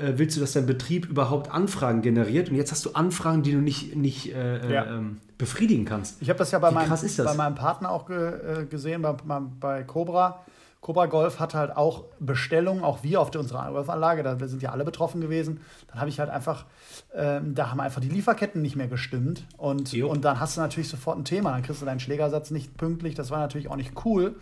äh, 0.00 0.18
willst 0.18 0.36
du, 0.36 0.40
dass 0.40 0.52
dein 0.52 0.66
Betrieb 0.66 1.06
überhaupt 1.08 1.50
Anfragen 1.50 2.02
generiert 2.02 2.48
und 2.50 2.56
jetzt 2.56 2.72
hast 2.72 2.84
du 2.84 2.92
Anfragen, 2.92 3.42
die 3.42 3.52
du 3.52 3.58
nicht, 3.58 3.96
nicht 3.96 4.34
äh, 4.34 4.72
Ja. 4.72 4.84
äh, 4.84 4.96
ähm, 4.96 5.18
befriedigen 5.38 5.86
kannst. 5.86 6.20
Ich 6.20 6.28
habe 6.28 6.38
das 6.38 6.50
ja 6.50 6.58
bei 6.58 6.70
Wie 6.70 6.74
meinem, 6.74 6.90
bei 6.90 7.34
meinem 7.34 7.54
Partner 7.54 7.90
auch 7.90 8.06
ge, 8.06 8.16
äh, 8.62 8.66
gesehen, 8.66 9.02
bei, 9.02 9.14
bei 9.60 9.82
Cobra. 9.84 10.44
Cobra 10.80 11.06
Golf 11.06 11.38
hat 11.38 11.54
halt 11.54 11.76
auch 11.76 12.04
Bestellungen, 12.20 12.82
auch 12.84 13.02
wir 13.02 13.20
auf 13.20 13.30
der, 13.30 13.42
unserer 13.42 13.70
Golfanlage, 13.70 14.22
da 14.22 14.38
sind 14.48 14.62
ja 14.62 14.70
alle 14.70 14.84
betroffen 14.84 15.20
gewesen. 15.20 15.60
Dann 15.88 16.00
habe 16.00 16.08
ich 16.08 16.18
halt 16.18 16.30
einfach, 16.30 16.64
ähm, 17.14 17.54
da 17.54 17.70
haben 17.70 17.80
einfach 17.80 18.00
die 18.00 18.08
Lieferketten 18.08 18.62
nicht 18.62 18.76
mehr 18.76 18.88
gestimmt. 18.88 19.46
Und, 19.58 19.92
Jo. 19.92 20.08
und 20.08 20.24
dann 20.24 20.40
hast 20.40 20.56
du 20.56 20.62
natürlich 20.62 20.88
sofort 20.88 21.18
ein 21.18 21.26
Thema. 21.26 21.50
Dann 21.52 21.62
kriegst 21.62 21.82
du 21.82 21.86
deinen 21.86 22.00
Schlägersatz 22.00 22.50
nicht 22.50 22.78
pünktlich. 22.78 23.14
Das 23.14 23.30
war 23.30 23.40
natürlich 23.40 23.68
auch 23.68 23.76
nicht 23.76 23.92
cool 24.06 24.36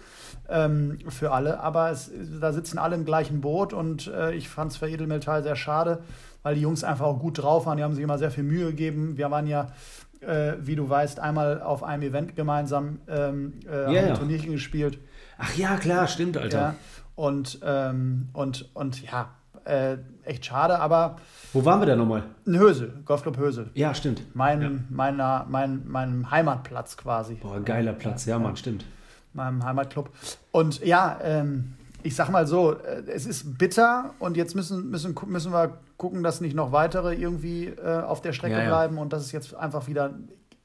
ähm, 0.49 0.99
für 1.09 1.33
alle. 1.33 1.59
Aber 1.59 1.91
es, 1.91 2.13
da 2.41 2.53
sitzen 2.53 2.79
alle 2.79 2.95
im 2.95 3.05
gleichen 3.05 3.41
Boot 3.41 3.73
und 3.73 4.07
äh, 4.07 4.33
ich 4.35 4.49
fand 4.49 4.71
es 4.71 4.77
für 4.77 4.89
Edelmetall 4.89 5.43
sehr 5.43 5.57
schade, 5.57 6.05
weil 6.45 6.55
die 6.55 6.61
Jungs 6.61 6.85
einfach 6.85 7.07
auch 7.07 7.19
gut 7.19 7.43
drauf 7.43 7.67
waren. 7.67 7.79
Die 7.79 7.83
haben 7.83 7.95
sich 7.95 8.05
immer 8.05 8.19
sehr 8.19 8.31
viel 8.31 8.45
Mühe 8.45 8.67
gegeben. 8.67 9.17
Wir 9.17 9.29
waren 9.33 9.49
ja 9.49 9.73
äh, 10.21 10.55
wie 10.61 10.77
du 10.77 10.89
weißt, 10.89 11.21
einmal 11.21 11.63
auf 11.63 11.83
einem 11.83 12.03
Event 12.03 12.37
gemeinsam 12.37 13.01
ähm, 13.09 13.55
äh, 13.71 13.95
Ja, 13.95 14.03
ein. 14.03 14.15
Turnierchen 14.15 14.53
gespielt. 14.53 14.99
Ach 15.39 15.55
ja, 15.57 15.77
klar, 15.77 16.07
stimmt, 16.09 16.37
Alter. 16.37 16.59
Ja. 16.59 16.75
Und, 17.15 17.61
ähm, 17.63 18.29
und, 18.33 18.69
und 18.75 19.03
ja, 19.03 19.31
äh, 19.65 19.97
echt 20.25 20.45
schade, 20.47 20.79
aber 20.79 21.17
Wo 21.53 21.65
waren 21.65 21.81
wir 21.81 21.87
da 21.87 21.97
nochmal? 21.97 22.23
in 22.47 22.59
Hösel, 22.59 22.93
Golfclub 23.05 23.37
Hösel. 23.39 23.71
Ja, 23.75 23.95
stimmt. 23.95 24.23
Mein, 24.35 24.63
Ja. 24.63 24.71
meiner, 24.91 25.47
mein, 25.49 25.83
mein 25.87 26.31
Heimatplatz 26.31 26.97
quasi. 26.97 27.35
Boah, 27.35 27.61
geiler 27.61 27.93
Platz, 27.93 28.25
ja, 28.27 28.39
Mann, 28.39 28.57
stimmt. 28.57 28.85
meinem 29.33 29.65
Heimatclub. 29.65 30.11
Und 30.53 30.85
ja, 30.85 31.19
ähm, 31.23 31.75
ich 32.03 32.15
sag 32.17 32.31
mal 32.31 32.47
so, 32.47 32.73
äh, 32.79 33.03
es 33.09 33.27
ist 33.27 33.59
bitter 33.59 34.15
und 34.21 34.37
jetzt 34.37 34.55
müssen, 34.55 34.91
müssen, 34.91 35.15
müssen 35.27 35.53
wir 35.53 35.79
gucken, 35.99 36.23
dass 36.23 36.41
nicht 36.41 36.55
noch 36.57 36.73
weitere 36.73 37.15
irgendwie 37.15 37.67
äh, 37.67 38.01
auf 38.03 38.21
der 38.23 38.33
Strecke 38.33 38.55
Ja, 38.57 38.63
ja. 38.63 38.69
bleiben 38.69 38.99
und 38.99 39.13
dass 39.13 39.23
es 39.23 39.33
jetzt 39.33 39.55
einfach 39.55 39.87
wieder 39.89 40.15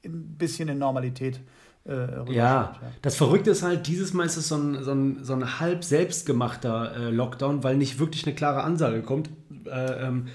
ein 0.06 0.38
bisschen 0.38 0.70
in 0.70 0.78
Normalität 0.78 1.38
äh, 1.38 1.42
rüberschwimmt, 1.92 2.36
Ja, 2.36 2.76
das 3.02 3.16
Verrückte 3.16 3.52
ist 3.52 3.64
halt, 3.64 3.88
dieses 3.88 4.14
Mal 4.14 4.26
ist 4.26 4.38
es 4.38 4.48
so 4.48 4.56
ein, 4.56 4.84
so 4.84 4.92
ein, 4.92 5.24
so 5.24 5.34
ein 5.34 5.60
halb 5.60 5.84
selbstgemachter 5.84 6.96
äh, 6.96 7.10
Lockdown, 7.10 7.64
weil 7.64 7.76
nicht 7.78 8.00
wirklich 8.00 8.26
eine 8.26 8.36
klare 8.36 8.64
Ansage 8.64 9.02
kommt. 9.02 9.30
Äh, 9.66 10.08
ähm, 10.08 10.28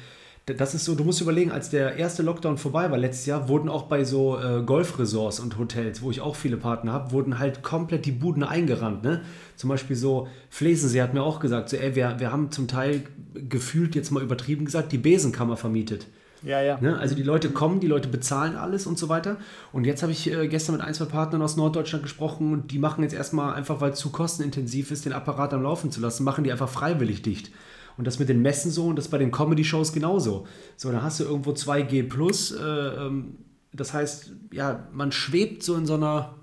das 0.57 0.75
ist 0.75 0.85
so, 0.85 0.95
du 0.95 1.05
musst 1.05 1.21
überlegen, 1.21 1.51
als 1.51 1.71
der 1.71 1.97
erste 1.97 2.23
Lockdown 2.23 2.57
vorbei 2.59 2.91
war 2.91 2.99
letztes 2.99 3.27
Jahr, 3.27 3.49
wurden 3.49 3.69
auch 3.69 3.85
bei 3.85 4.05
so 4.05 4.39
äh, 4.39 4.63
Golfresorts 4.63 5.41
und 5.41 5.59
Hotels, 5.59 6.03
wo 6.03 6.11
ich 6.11 6.21
auch 6.21 6.37
viele 6.37 6.57
Partner 6.57 6.93
habe, 6.93 7.13
wurden 7.13 7.39
halt 7.39 7.63
komplett 7.63 8.07
die 8.07 8.13
Buden 8.13 8.43
eingerannt. 8.43 9.03
Ne? 9.03 9.23
Zum 9.57 9.69
Beispiel 9.69 9.97
so, 9.97 10.29
Flesensee 10.49 11.03
hat 11.03 11.15
mir 11.15 11.23
auch 11.23 11.41
gesagt, 11.41 11.69
so, 11.69 11.77
ey, 11.77 11.95
wir, 11.95 12.17
wir 12.19 12.33
haben 12.33 12.51
zum 12.51 12.69
Teil 12.69 13.03
gefühlt, 13.35 13.95
jetzt 13.95 14.11
mal 14.11 14.23
übertrieben 14.23 14.65
gesagt, 14.65 14.93
die 14.93 14.99
Besenkammer 14.99 15.57
vermietet. 15.57 16.07
Ja, 16.43 16.61
ja. 16.63 16.79
Ne? 16.81 16.99
Also 16.99 17.15
die 17.15 17.23
Leute 17.23 17.51
kommen, 17.51 17.81
die 17.81 17.87
Leute 17.87 18.09
bezahlen 18.09 18.57
alles 18.57 18.87
und 18.87 18.99
so 18.99 19.09
weiter. 19.09 19.37
Und 19.73 19.85
jetzt 19.85 20.03
habe 20.03 20.13
ich 20.13 20.31
äh, 20.33 20.49
gestern 20.49 20.77
mit 20.77 20.85
ein, 20.85 20.95
zwei 20.95 21.07
Partnern 21.07 21.43
aus 21.43 21.57
Norddeutschland 21.57 22.03
gesprochen 22.05 22.53
und 22.53 22.71
die 22.73 22.79
machen 22.79 23.03
jetzt 23.03 23.15
erstmal 23.15 23.55
einfach, 23.55 23.81
weil 23.81 23.91
es 23.93 23.99
zu 23.99 24.11
kostenintensiv 24.11 24.91
ist, 24.91 25.05
den 25.05 25.13
Apparat 25.13 25.53
am 25.55 25.63
Laufen 25.63 25.91
zu 25.91 26.01
lassen, 26.01 26.25
machen 26.25 26.45
die 26.45 26.53
einfach 26.53 26.69
freiwillig 26.69 27.23
dicht. 27.23 27.51
Und 27.97 28.07
das 28.07 28.19
mit 28.21 28.29
den 28.29 28.41
Messen 28.43 28.71
so 28.71 28.87
und 28.87 28.97
das 28.97 29.09
bei 29.09 29.19
den 29.19 29.33
Comedy-Shows 29.33 29.93
genauso. 29.93 30.47
So, 30.77 30.93
dann 30.93 31.03
hast 31.03 31.19
du 31.19 31.25
irgendwo 31.25 31.51
2G 31.51 32.09
plus. 32.09 32.53
Äh, 32.53 32.63
ähm, 32.63 33.37
das 33.73 33.93
heißt, 33.93 34.33
ja, 34.53 34.87
man 34.93 35.11
schwebt 35.13 35.63
so 35.65 35.75
in 35.75 35.85
so 35.87 35.95
einer, 35.95 36.35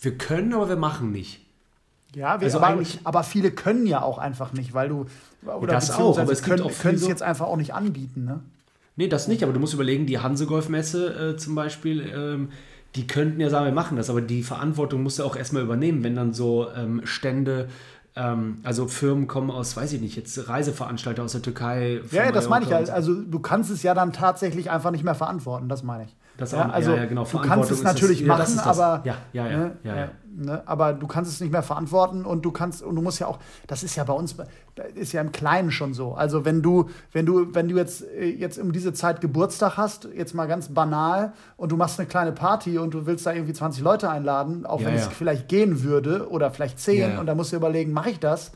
wir 0.00 0.16
können, 0.16 0.54
aber 0.54 0.68
wir 0.68 0.76
machen 0.76 1.10
nicht. 1.10 1.40
Ja, 2.14 2.40
wir, 2.40 2.44
Also 2.46 2.58
aber, 2.58 2.68
eigentlich- 2.68 3.00
aber 3.04 3.24
viele 3.24 3.50
können 3.50 3.86
ja 3.86 4.02
auch 4.02 4.18
einfach 4.18 4.52
nicht, 4.52 4.74
weil 4.74 4.90
du 4.90 5.06
oder 5.44 5.72
das 5.72 5.90
auch, 5.90 6.18
aber 6.18 6.30
es 6.30 6.42
können 6.42 6.62
auch 6.62 6.70
können 6.78 6.94
es 6.96 7.00
so- 7.02 7.08
jetzt 7.08 7.22
einfach 7.22 7.46
auch 7.46 7.56
nicht 7.56 7.74
anbieten, 7.74 8.24
ne? 8.24 8.40
Nee, 8.96 9.08
das 9.08 9.28
nicht, 9.28 9.42
aber 9.42 9.52
du 9.52 9.60
musst 9.60 9.74
überlegen, 9.74 10.06
die 10.06 10.18
Hanse-Golf-Messe 10.18 11.32
äh, 11.32 11.36
zum 11.36 11.54
Beispiel, 11.54 12.12
ähm, 12.14 12.48
die 12.94 13.06
könnten 13.06 13.40
ja 13.40 13.48
sagen, 13.48 13.64
wir 13.64 13.72
machen 13.72 13.96
das, 13.96 14.10
aber 14.10 14.20
die 14.20 14.42
Verantwortung 14.42 15.02
musst 15.02 15.18
du 15.18 15.24
auch 15.24 15.34
erstmal 15.34 15.62
übernehmen, 15.62 16.04
wenn 16.04 16.14
dann 16.14 16.34
so 16.34 16.68
ähm, 16.76 17.00
Stände, 17.04 17.68
ähm, 18.16 18.58
also 18.64 18.86
Firmen 18.86 19.26
kommen 19.26 19.50
aus, 19.50 19.76
weiß 19.76 19.94
ich 19.94 20.00
nicht, 20.00 20.16
jetzt 20.16 20.46
Reiseveranstalter 20.46 21.22
aus 21.22 21.32
der 21.32 21.40
Türkei. 21.40 22.00
Ja, 22.10 22.24
ja, 22.24 22.32
das 22.32 22.50
meine 22.50 22.66
ich 22.66 22.70
ja. 22.70 22.84
so. 22.84 22.92
Also 22.92 23.14
du 23.14 23.38
kannst 23.40 23.70
es 23.70 23.82
ja 23.82 23.94
dann 23.94 24.12
tatsächlich 24.12 24.70
einfach 24.70 24.90
nicht 24.90 25.04
mehr 25.04 25.14
verantworten, 25.14 25.70
das 25.70 25.82
meine 25.82 26.04
ich. 26.04 26.16
Das 26.38 26.52
ja, 26.52 26.66
auch- 26.66 26.72
also 26.72 26.92
ja, 26.92 26.98
ja, 26.98 27.04
genau, 27.06 27.24
du 27.24 27.38
kannst 27.38 27.70
es 27.70 27.82
das- 27.82 27.92
natürlich 27.94 28.20
ja, 28.20 28.26
machen, 28.28 28.40
das 28.40 28.56
das. 28.56 28.78
aber 28.78 29.02
Ja, 29.04 29.16
ja, 29.32 29.46
ja, 29.48 29.56
ne, 29.58 29.76
ja, 29.84 29.96
ja. 29.96 30.08
ne, 30.34 30.62
aber 30.66 30.92
du 30.94 31.06
kannst 31.06 31.30
es 31.30 31.40
nicht 31.40 31.52
mehr 31.52 31.62
verantworten 31.62 32.24
und 32.24 32.42
du 32.44 32.50
kannst 32.50 32.82
und 32.82 32.96
du 32.96 33.02
musst 33.02 33.18
ja 33.20 33.26
auch, 33.26 33.38
das 33.66 33.82
ist 33.82 33.96
ja 33.96 34.04
bei 34.04 34.14
uns, 34.14 34.34
das 34.74 34.86
ist 34.94 35.12
ja 35.12 35.20
im 35.20 35.30
Kleinen 35.30 35.70
schon 35.70 35.92
so. 35.92 36.14
Also 36.14 36.44
wenn 36.46 36.62
du, 36.62 36.88
wenn 37.12 37.26
du, 37.26 37.54
wenn 37.54 37.68
du 37.68 37.76
jetzt 37.76 38.02
äh, 38.02 38.24
jetzt 38.30 38.58
um 38.58 38.72
diese 38.72 38.92
Zeit 38.94 39.20
Geburtstag 39.20 39.76
hast, 39.76 40.08
jetzt 40.16 40.34
mal 40.34 40.46
ganz 40.48 40.68
banal 40.68 41.32
und 41.58 41.70
du 41.70 41.76
machst 41.76 42.00
eine 42.00 42.08
kleine 42.08 42.32
Party 42.32 42.78
und 42.78 42.94
du 42.94 43.04
willst 43.06 43.26
da 43.26 43.32
irgendwie 43.32 43.52
20 43.52 43.82
Leute 43.82 44.08
einladen, 44.08 44.64
auch 44.64 44.82
wenn 44.82 44.94
es 44.94 45.06
vielleicht 45.08 45.48
gehen 45.48 45.82
würde 45.82 46.28
oder 46.30 46.50
vielleicht 46.50 46.80
10 46.80 46.98
Ja, 46.98 47.08
ja. 47.10 47.20
und 47.20 47.26
da 47.26 47.34
musst 47.34 47.52
du 47.52 47.56
überlegen, 47.56 47.92
mache 47.92 48.10
ich 48.10 48.18
das? 48.20 48.52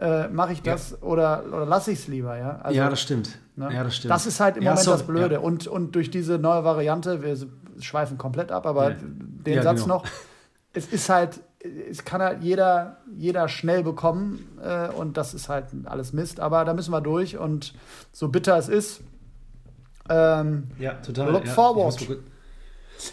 Äh, 0.00 0.28
mache 0.28 0.52
ich 0.52 0.62
das 0.62 1.02
oder, 1.02 1.44
oder 1.48 1.66
lasse 1.66 1.90
ich 1.90 1.98
es 1.98 2.06
lieber, 2.08 2.36
ja? 2.38 2.60
Also, 2.62 2.78
ja, 2.78 2.88
das 2.88 3.00
stimmt. 3.00 3.36
Ne? 3.56 3.68
Ja, 3.74 3.82
das 3.82 3.96
stimmt. 3.96 4.12
Das 4.12 4.26
ist 4.26 4.38
halt 4.38 4.56
im 4.56 4.62
Ja, 4.62 4.70
Moment 4.70 4.84
so- 4.84 4.92
das 4.92 5.02
Blöde. 5.04 5.34
Ja. 5.36 5.40
Und, 5.40 5.66
und 5.66 5.94
durch 5.96 6.10
diese 6.10 6.38
neue 6.38 6.62
Variante, 6.62 7.20
wir 7.22 7.36
schweifen 7.80 8.16
komplett 8.16 8.52
ab, 8.52 8.64
aber 8.66 8.90
Ja. 8.90 8.96
den 9.00 9.54
Ja, 9.54 9.62
Satz 9.64 9.82
genau. 9.82 9.96
noch, 9.96 10.04
es 10.72 10.86
ist 10.86 11.08
halt, 11.08 11.40
es 11.90 12.04
kann 12.04 12.22
halt 12.22 12.42
jeder, 12.44 12.98
jeder 13.16 13.48
schnell 13.48 13.82
bekommen 13.82 14.46
äh, 14.62 14.88
und 14.90 15.16
das 15.16 15.34
ist 15.34 15.48
halt 15.48 15.64
alles 15.86 16.12
Mist, 16.12 16.38
aber 16.38 16.64
da 16.64 16.74
müssen 16.74 16.92
wir 16.92 17.00
durch 17.00 17.36
und 17.36 17.74
so 18.12 18.28
bitter 18.28 18.56
es 18.56 18.68
ist, 18.68 19.00
ähm, 20.08 20.68
Ja, 20.78 20.92
total. 20.94 21.32
Look 21.32 21.46
ja. 21.46 21.52
forward. 21.52 22.00
Ich 22.00 22.08
muss 22.08 22.08
mal 22.08 22.14
kurz- 22.16 22.28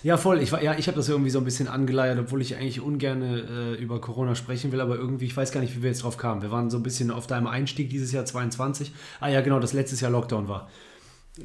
Ja, 0.04 0.18
voll. 0.18 0.42
Ich, 0.42 0.52
war- 0.52 0.64
ja, 0.64 0.76
ich 0.78 0.88
habe 0.88 0.98
das 0.98 1.10
irgendwie 1.10 1.30
so 1.30 1.40
ein 1.40 1.46
bisschen 1.46 1.68
angeleiert, 1.68 2.18
obwohl 2.20 2.42
ich 2.42 2.56
eigentlich 2.56 2.82
ungern 2.82 3.22
äh, 3.22 3.74
über 3.76 4.02
Corona 4.02 4.36
sprechen 4.36 4.72
will, 4.72 4.82
aber 4.82 4.96
irgendwie, 4.96 5.26
ich 5.26 5.36
weiß 5.38 5.52
gar 5.52 5.62
nicht, 5.62 5.76
wie 5.76 5.84
wir 5.84 5.90
jetzt 5.90 6.04
drauf 6.04 6.18
kamen. 6.18 6.42
Wir 6.42 6.52
waren 6.52 6.70
so 6.70 6.78
ein 6.78 6.84
bisschen 6.84 7.12
auf 7.12 7.28
deinem 7.28 7.48
Einstieg 7.48 7.90
dieses 7.90 8.12
Jahr 8.12 8.26
22. 8.26 8.92
Ah 9.20 9.28
ja, 9.30 9.42
genau, 9.42 9.60
das 9.60 9.74
letztes 9.74 10.02
Jahr 10.02 10.12
Lockdown 10.12 10.48
war. 10.48 10.70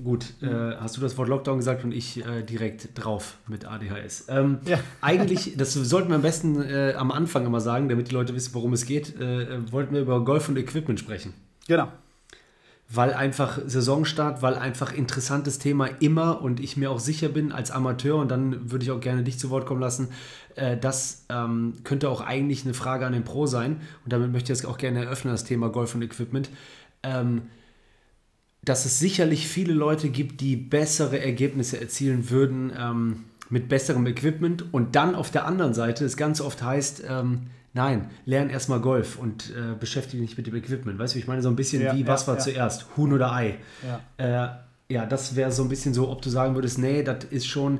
Gut, 0.04 0.34
äh, 0.40 0.46
hast 0.78 0.96
du 0.96 1.00
das 1.00 1.18
Wort 1.18 1.28
Lockdown 1.28 1.58
gesagt 1.58 1.82
und 1.82 1.90
ich 1.92 2.24
äh, 2.24 2.42
direkt 2.42 2.90
drauf 2.94 3.34
mit 3.48 3.64
ADHS. 3.66 4.26
Ähm, 4.28 4.58
Ja. 4.64 4.78
Eigentlich, 5.00 5.54
das 5.56 5.74
sollten 5.74 6.08
wir 6.10 6.14
am 6.14 6.22
besten 6.22 6.62
äh, 6.62 6.94
am 6.96 7.10
Anfang 7.10 7.44
immer 7.44 7.60
sagen, 7.60 7.88
damit 7.88 8.08
die 8.08 8.14
Leute 8.14 8.32
wissen, 8.34 8.54
worum 8.54 8.72
es 8.72 8.86
geht, 8.86 9.18
äh, 9.20 9.42
äh, 9.42 9.72
wollten 9.72 9.92
wir 9.94 10.00
über 10.02 10.24
Golf 10.24 10.48
und 10.48 10.56
Equipment 10.56 11.00
sprechen 11.00 11.34
genau. 11.66 11.88
Weil 12.92 13.14
einfach 13.14 13.60
Saisonstart, 13.64 14.42
weil 14.42 14.56
einfach 14.56 14.92
interessantes 14.92 15.60
Thema 15.60 15.86
immer 16.00 16.42
und 16.42 16.58
ich 16.58 16.76
mir 16.76 16.90
auch 16.90 16.98
sicher 16.98 17.28
bin 17.28 17.52
als 17.52 17.70
Amateur 17.70 18.16
und 18.16 18.28
dann 18.30 18.72
würde 18.72 18.84
ich 18.84 18.90
auch 18.90 19.00
gerne 19.00 19.22
dich 19.22 19.38
zu 19.38 19.48
Wort 19.50 19.64
kommen 19.64 19.80
lassen, 19.80 20.08
äh, 20.56 20.76
das 20.76 21.24
ähm, 21.28 21.74
könnte 21.84 22.08
auch 22.08 22.20
eigentlich 22.20 22.64
eine 22.64 22.74
Frage 22.74 23.06
an 23.06 23.12
den 23.12 23.22
Pro 23.22 23.46
sein 23.46 23.80
und 24.04 24.12
damit 24.12 24.32
möchte 24.32 24.52
ich 24.52 24.58
jetzt 24.58 24.66
auch 24.66 24.76
gerne 24.76 25.04
eröffnen, 25.04 25.32
das 25.32 25.44
Thema 25.44 25.68
Golf 25.68 25.94
und 25.94 26.02
Equipment. 26.02 26.50
Ähm, 27.04 27.42
dass 28.62 28.84
es 28.84 28.98
sicherlich 28.98 29.48
viele 29.48 29.72
Leute 29.72 30.10
gibt, 30.10 30.40
die 30.40 30.56
bessere 30.56 31.18
Ergebnisse 31.18 31.80
erzielen 31.80 32.28
würden 32.28 32.72
ähm, 32.76 33.24
mit 33.48 33.68
besserem 33.68 34.06
Equipment 34.06 34.64
und 34.74 34.96
dann 34.96 35.14
auf 35.14 35.30
der 35.30 35.46
anderen 35.46 35.74
Seite 35.74 36.04
es 36.04 36.16
ganz 36.16 36.40
oft 36.40 36.62
heißt, 36.62 37.04
ähm, 37.08 37.46
nein, 37.72 38.10
lern 38.24 38.50
erstmal 38.50 38.80
Golf 38.80 39.18
und 39.18 39.50
äh, 39.50 39.74
beschäftige 39.78 40.22
dich 40.22 40.36
mit 40.36 40.46
dem 40.46 40.54
Equipment. 40.56 40.98
Weißt 40.98 41.14
du, 41.14 41.18
ich 41.18 41.26
meine, 41.26 41.42
so 41.42 41.48
ein 41.48 41.56
bisschen 41.56 41.82
Ja, 41.82 41.94
wie, 41.94 42.06
was 42.06 42.22
ja, 42.22 42.28
war 42.28 42.34
ja. 42.36 42.40
zuerst, 42.40 42.86
Huhn 42.96 43.12
oder 43.12 43.32
Ei? 43.32 43.58
Ja. 44.18 44.46
Äh, 44.46 44.48
Ja, 44.92 45.06
das 45.06 45.36
wäre 45.36 45.52
so 45.52 45.62
ein 45.62 45.68
bisschen 45.68 45.94
so, 45.94 46.10
ob 46.10 46.20
du 46.20 46.30
sagen 46.30 46.56
würdest, 46.56 46.76
nee, 46.78 47.04
das 47.04 47.22
ist 47.30 47.46
schon, 47.46 47.78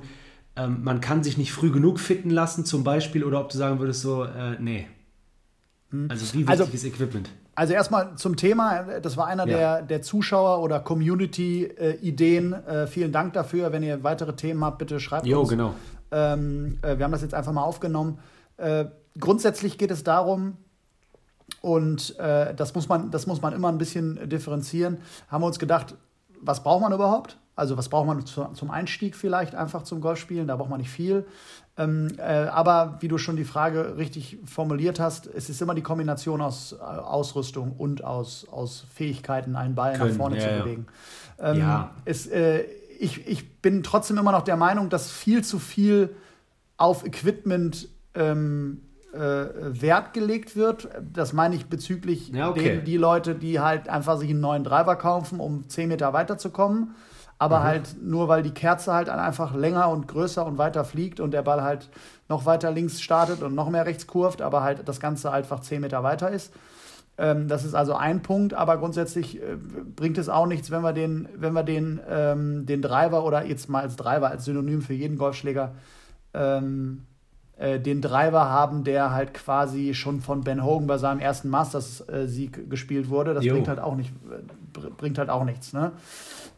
ähm, 0.54 0.84
man 0.84 1.00
kann 1.00 1.24
sich 1.24 1.36
nicht 1.36 1.52
früh 1.52 1.72
genug 1.72 1.98
fitten 1.98 2.30
lassen 2.30 2.64
zum 2.64 2.84
Beispiel, 2.84 3.24
oder 3.24 3.40
ob 3.40 3.48
du 3.48 3.58
sagen 3.58 3.80
würdest 3.80 4.02
so, 4.02 4.22
äh, 4.22 4.56
nee. 4.60 4.86
Hm. 5.90 6.06
Also 6.08 6.24
wie 6.34 6.46
wichtig 6.46 6.48
also, 6.50 6.64
ist 6.72 6.84
Equipment? 6.84 7.30
Also 7.56 7.74
erstmal 7.74 8.14
zum 8.14 8.36
Thema, 8.36 9.00
das 9.02 9.16
war 9.16 9.26
einer 9.26 9.44
ja. 9.48 9.56
der, 9.56 9.82
der 9.82 10.02
Zuschauer- 10.02 10.62
oder 10.62 10.78
Community-Ideen. 10.78 12.52
Äh, 12.52 12.86
vielen 12.86 13.10
Dank 13.10 13.32
dafür. 13.32 13.72
Wenn 13.72 13.82
ihr 13.82 14.04
weitere 14.04 14.36
Themen 14.36 14.64
habt, 14.64 14.78
bitte 14.78 15.00
schreibt 15.00 15.26
jo, 15.26 15.40
uns. 15.40 15.48
genau. 15.48 15.74
Ähm, 16.12 16.78
äh, 16.82 16.96
wir 16.96 17.04
haben 17.04 17.12
das 17.12 17.22
jetzt 17.22 17.34
einfach 17.34 17.52
mal 17.52 17.64
aufgenommen. 17.64 18.18
Grundsätzlich 19.18 19.78
geht 19.78 19.90
es 19.90 20.04
darum, 20.04 20.56
und 21.62 22.18
äh, 22.18 22.54
das, 22.54 22.74
muss 22.74 22.88
man, 22.88 23.10
das 23.10 23.26
muss 23.26 23.42
man 23.42 23.52
immer 23.52 23.68
ein 23.68 23.78
bisschen 23.78 24.28
differenzieren, 24.28 24.98
haben 25.28 25.42
wir 25.42 25.46
uns 25.46 25.58
gedacht, 25.58 25.94
was 26.40 26.62
braucht 26.62 26.82
man 26.82 26.92
überhaupt? 26.92 27.36
Also 27.54 27.76
was 27.76 27.90
braucht 27.90 28.06
man 28.06 28.24
zu, 28.24 28.46
zum 28.54 28.70
Einstieg 28.70 29.14
vielleicht 29.14 29.54
einfach 29.54 29.82
zum 29.82 30.00
Golfspielen? 30.00 30.46
Da 30.48 30.56
braucht 30.56 30.70
man 30.70 30.80
nicht 30.80 30.90
viel. 30.90 31.26
Ähm, 31.76 32.08
äh, 32.16 32.22
aber 32.22 32.96
wie 33.00 33.08
du 33.08 33.18
schon 33.18 33.36
die 33.36 33.44
Frage 33.44 33.98
richtig 33.98 34.38
formuliert 34.46 34.98
hast, 34.98 35.26
es 35.26 35.50
ist 35.50 35.60
immer 35.60 35.74
die 35.74 35.82
Kombination 35.82 36.40
aus 36.40 36.72
äh, 36.72 36.76
Ausrüstung 36.76 37.72
und 37.76 38.02
aus, 38.02 38.46
aus 38.50 38.86
Fähigkeiten, 38.94 39.56
einen 39.56 39.74
Ball 39.74 39.96
Können, 39.96 40.10
nach 40.10 40.16
vorne 40.16 40.38
ja, 40.38 40.48
zu 40.48 40.62
bewegen. 40.62 40.86
Ähm, 41.38 41.58
ja. 41.58 41.90
Es, 42.06 42.26
äh, 42.26 42.64
ich, 42.98 43.26
ich 43.26 43.60
bin 43.60 43.82
trotzdem 43.82 44.16
immer 44.16 44.32
noch 44.32 44.42
der 44.42 44.56
Meinung, 44.56 44.88
dass 44.88 45.10
viel 45.10 45.44
zu 45.44 45.58
viel 45.58 46.16
auf 46.78 47.04
Equipment 47.04 47.88
ähm, 48.14 48.80
äh, 49.12 49.18
Wert 49.80 50.12
gelegt 50.12 50.56
wird. 50.56 50.88
Das 51.12 51.32
meine 51.32 51.54
ich 51.54 51.66
bezüglich 51.66 52.28
ja, 52.28 52.50
okay. 52.50 52.62
denen, 52.62 52.84
die 52.84 52.96
Leute, 52.96 53.34
die 53.34 53.60
halt 53.60 53.88
einfach 53.88 54.18
sich 54.18 54.30
einen 54.30 54.40
neuen 54.40 54.64
Driver 54.64 54.96
kaufen, 54.96 55.40
um 55.40 55.68
10 55.68 55.88
Meter 55.88 56.12
weiterzukommen. 56.12 56.94
Aber 57.38 57.60
mhm. 57.60 57.64
halt 57.64 57.96
nur, 58.02 58.28
weil 58.28 58.42
die 58.42 58.52
Kerze 58.52 58.92
halt 58.92 59.08
einfach 59.08 59.54
länger 59.54 59.88
und 59.88 60.06
größer 60.08 60.44
und 60.44 60.58
weiter 60.58 60.84
fliegt 60.84 61.20
und 61.20 61.32
der 61.32 61.42
Ball 61.42 61.62
halt 61.62 61.88
noch 62.28 62.44
weiter 62.44 62.70
links 62.70 63.00
startet 63.00 63.42
und 63.42 63.54
noch 63.54 63.70
mehr 63.70 63.86
rechts 63.86 64.06
kurft, 64.06 64.42
aber 64.42 64.62
halt 64.62 64.86
das 64.86 65.00
Ganze 65.00 65.32
einfach 65.32 65.60
10 65.60 65.80
Meter 65.80 66.02
weiter 66.02 66.30
ist. 66.30 66.52
Ähm, 67.18 67.48
das 67.48 67.64
ist 67.64 67.74
also 67.74 67.94
ein 67.94 68.22
Punkt, 68.22 68.54
aber 68.54 68.78
grundsätzlich 68.78 69.42
äh, 69.42 69.56
bringt 69.96 70.18
es 70.18 70.28
auch 70.28 70.46
nichts, 70.46 70.70
wenn 70.70 70.82
wir 70.82 70.92
den, 70.92 71.28
wenn 71.36 71.52
wir 71.52 71.62
den, 71.62 72.00
ähm, 72.08 72.66
den 72.66 72.82
Driver 72.82 73.24
oder 73.24 73.44
jetzt 73.44 73.68
mal 73.68 73.82
als 73.82 73.96
Driver, 73.96 74.28
als 74.28 74.44
Synonym 74.44 74.82
für 74.82 74.94
jeden 74.94 75.18
Golfschläger 75.18 75.74
ähm, 76.32 77.02
äh, 77.02 77.09
den 77.60 78.00
Driver 78.00 78.48
haben, 78.48 78.84
der 78.84 79.12
halt 79.12 79.34
quasi 79.34 79.92
schon 79.92 80.20
von 80.20 80.42
Ben 80.42 80.64
Hogan 80.64 80.86
bei 80.86 80.96
seinem 80.98 81.20
ersten 81.20 81.48
Masters-Sieg 81.50 82.58
äh, 82.58 82.62
gespielt 82.62 83.10
wurde. 83.10 83.34
Das 83.34 83.44
bringt 83.46 83.68
halt 83.68 83.80
auch 83.80 83.96
nicht, 83.96 84.12
bringt 84.96 85.18
halt 85.18 85.28
auch 85.28 85.44
nichts. 85.44 85.72
Ne? 85.72 85.92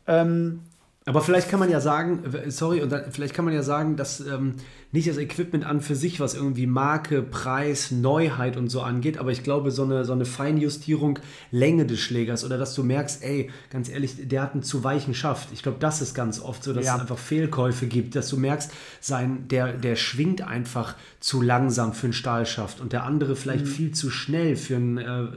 Ähm, 0.07 0.61
aber 1.05 1.21
vielleicht 1.21 1.49
kann 1.51 1.59
man 1.59 1.71
ja 1.71 1.81
sagen, 1.81 2.23
sorry, 2.49 2.81
und 2.81 2.93
dann, 2.93 3.11
vielleicht 3.11 3.35
kann 3.35 3.45
man 3.45 3.53
ja 3.53 3.63
sagen, 3.63 3.97
dass 3.97 4.21
ähm, 4.21 4.55
nicht 4.93 5.09
das 5.09 5.17
Equipment 5.17 5.65
an 5.65 5.81
für 5.81 5.97
sich, 5.97 6.21
was 6.21 6.35
irgendwie 6.35 6.67
Marke, 6.67 7.23
Preis, 7.23 7.91
Neuheit 7.91 8.59
und 8.59 8.69
so 8.69 8.83
angeht, 8.83 9.17
aber 9.17 9.33
ich 9.33 9.43
glaube, 9.43 9.71
so 9.71 9.85
eine, 9.85 10.05
so 10.05 10.13
eine 10.13 10.27
Feinjustierung 10.27 11.19
Länge 11.51 11.87
des 11.87 11.99
Schlägers 11.99 12.45
oder 12.45 12.59
dass 12.59 12.75
du 12.75 12.85
merkst, 12.85 13.25
ey, 13.25 13.51
ganz 13.71 13.89
ehrlich, 13.89 14.29
der 14.29 14.43
hat 14.43 14.53
einen 14.53 14.63
zu 14.63 14.85
weichen 14.85 15.15
Schaft. 15.15 15.49
Ich 15.53 15.63
glaube, 15.63 15.79
das 15.81 16.03
ist 16.03 16.15
ganz 16.15 16.41
oft 16.41 16.63
so, 16.63 16.75
dass 16.75 16.85
ja. 16.85 16.95
es 16.95 17.01
einfach 17.01 17.19
Fehlkäufe 17.19 17.87
gibt, 17.87 18.15
dass 18.15 18.29
du 18.29 18.37
merkst, 18.37 18.71
sein, 19.01 19.49
der, 19.49 19.73
der 19.73 19.97
schwingt 19.97 20.47
einfach 20.47 20.95
zu 21.21 21.41
langsam 21.41 21.95
für 21.95 22.09
einen 22.09 22.13
Stahlschaft 22.13 22.81
und 22.81 22.93
der 22.93 23.05
andere 23.05 23.35
vielleicht 23.35 23.65
mhm. 23.65 23.71
viel 23.71 23.93
zu 23.93 24.11
schnell 24.11 24.57
für 24.57 24.77
einen, 24.77 24.99
äh, 24.99 25.29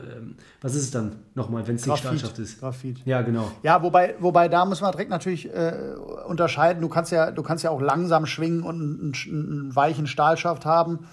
was 0.62 0.75
ist 0.75 0.83
es 0.83 0.91
dann 0.91 1.15
nochmal, 1.33 1.65
wenn 1.67 1.75
es 1.75 1.85
nicht 1.85 1.97
Stahlschaft 1.97 2.39
ist? 2.39 2.59
Graphit. 2.59 3.01
Ja, 3.05 3.21
genau. 3.21 3.51
Ja, 3.63 3.81
wobei, 3.81 4.15
wobei 4.19 4.50
da 4.50 4.65
muss 4.65 4.81
man 4.81 4.91
direkt 4.91 5.12
natürlich 5.12 5.47
äh, 5.53 5.95
unterscheiden. 6.27 6.81
Du 6.81 6.89
kannst 6.89 7.12
ja, 7.12 7.31
du 7.31 7.43
kannst 7.43 7.63
ja 7.63 7.69
auch 7.69 7.81
langsam 7.81 8.25
schwingen 8.25 8.63
und 8.63 8.81
einen, 8.81 9.13
einen 9.29 9.45
weichen 9.75 10.08
Stahlschaft 10.08 10.66
haben 10.66 11.08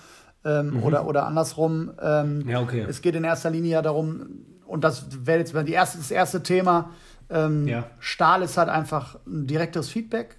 ähm, 0.45 0.71
mhm. 0.71 0.83
oder, 0.83 1.07
oder 1.07 1.27
andersrum. 1.27 1.93
Ähm, 2.01 2.49
ja, 2.49 2.61
okay. 2.61 2.85
Es 2.89 3.03
geht 3.03 3.15
in 3.15 3.25
erster 3.25 3.51
Linie 3.51 3.73
ja 3.73 3.83
darum, 3.83 4.27
und 4.67 4.85
das 4.85 5.27
wäre 5.27 5.39
jetzt 5.39 5.55
die 5.55 5.73
erste, 5.73 5.99
das 5.99 6.11
erste 6.11 6.43
Thema, 6.43 6.91
ähm, 7.31 7.67
ja. 7.67 7.85
Stahl 7.99 8.43
ist 8.43 8.57
halt 8.57 8.69
einfach 8.69 9.19
ein 9.27 9.47
direktes 9.47 9.89
Feedback. 9.89 10.37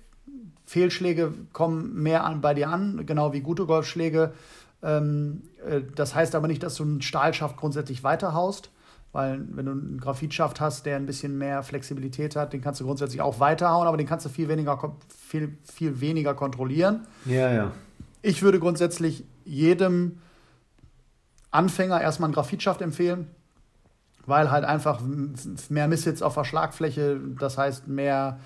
Fehlschläge 0.66 1.34
kommen 1.52 1.94
mehr 2.02 2.24
an, 2.24 2.42
bei 2.42 2.54
dir 2.54 2.70
an, 2.70 3.06
genau 3.06 3.34
wie 3.34 3.42
gute 3.42 3.66
Golfschläge. 3.66 4.34
Ähm, 4.82 5.44
äh, 5.68 5.82
das 5.96 6.16
heißt 6.16 6.36
aber 6.36 6.48
nicht, 6.48 6.64
dass 6.64 6.76
du 6.76 6.84
einen 6.84 7.02
Stahlschaft 7.02 7.58
grundsätzlich 7.58 8.04
weiterhaust, 8.04 8.70
weil 9.14 9.46
wenn 9.52 9.68
du 9.68 9.72
einen 9.72 10.00
Graphitschaft 10.00 10.60
hast, 10.60 10.88
der 10.88 10.98
ein 10.98 11.06
bisschen 11.06 11.38
mehr 11.38 11.62
Flexibilität 11.62 12.36
hat, 12.36 12.52
den 12.52 12.62
kannst 12.62 12.82
du 12.82 12.86
grundsätzlich 12.86 13.22
auch 13.22 13.40
weiterhauen, 13.40 13.88
aber 13.88 13.96
den 13.96 14.08
kannst 14.08 14.26
du 14.26 14.30
viel 14.30 14.50
weniger, 14.50 14.98
viel, 15.08 15.56
viel 15.64 16.02
weniger 16.02 16.34
kontrollieren. 16.34 17.06
Ja, 17.26 17.54
ja. 17.54 17.72
Ich 18.24 18.42
würde 18.42 18.60
grundsätzlich 18.60 19.24
jedem 19.46 20.18
Anfänger 21.52 22.02
erstmal 22.02 22.28
einen 22.28 22.34
Graphitschaft 22.34 22.82
empfehlen, 22.82 23.28
weil 24.26 24.50
halt 24.50 24.66
einfach 24.66 25.00
mehr 25.70 25.88
Misshits 25.88 26.24
auf 26.24 26.34
der 26.34 26.44
Schlagfläche, 26.44 27.20
das 27.40 27.60
heißt 27.60 27.88
mehr, 27.88 28.40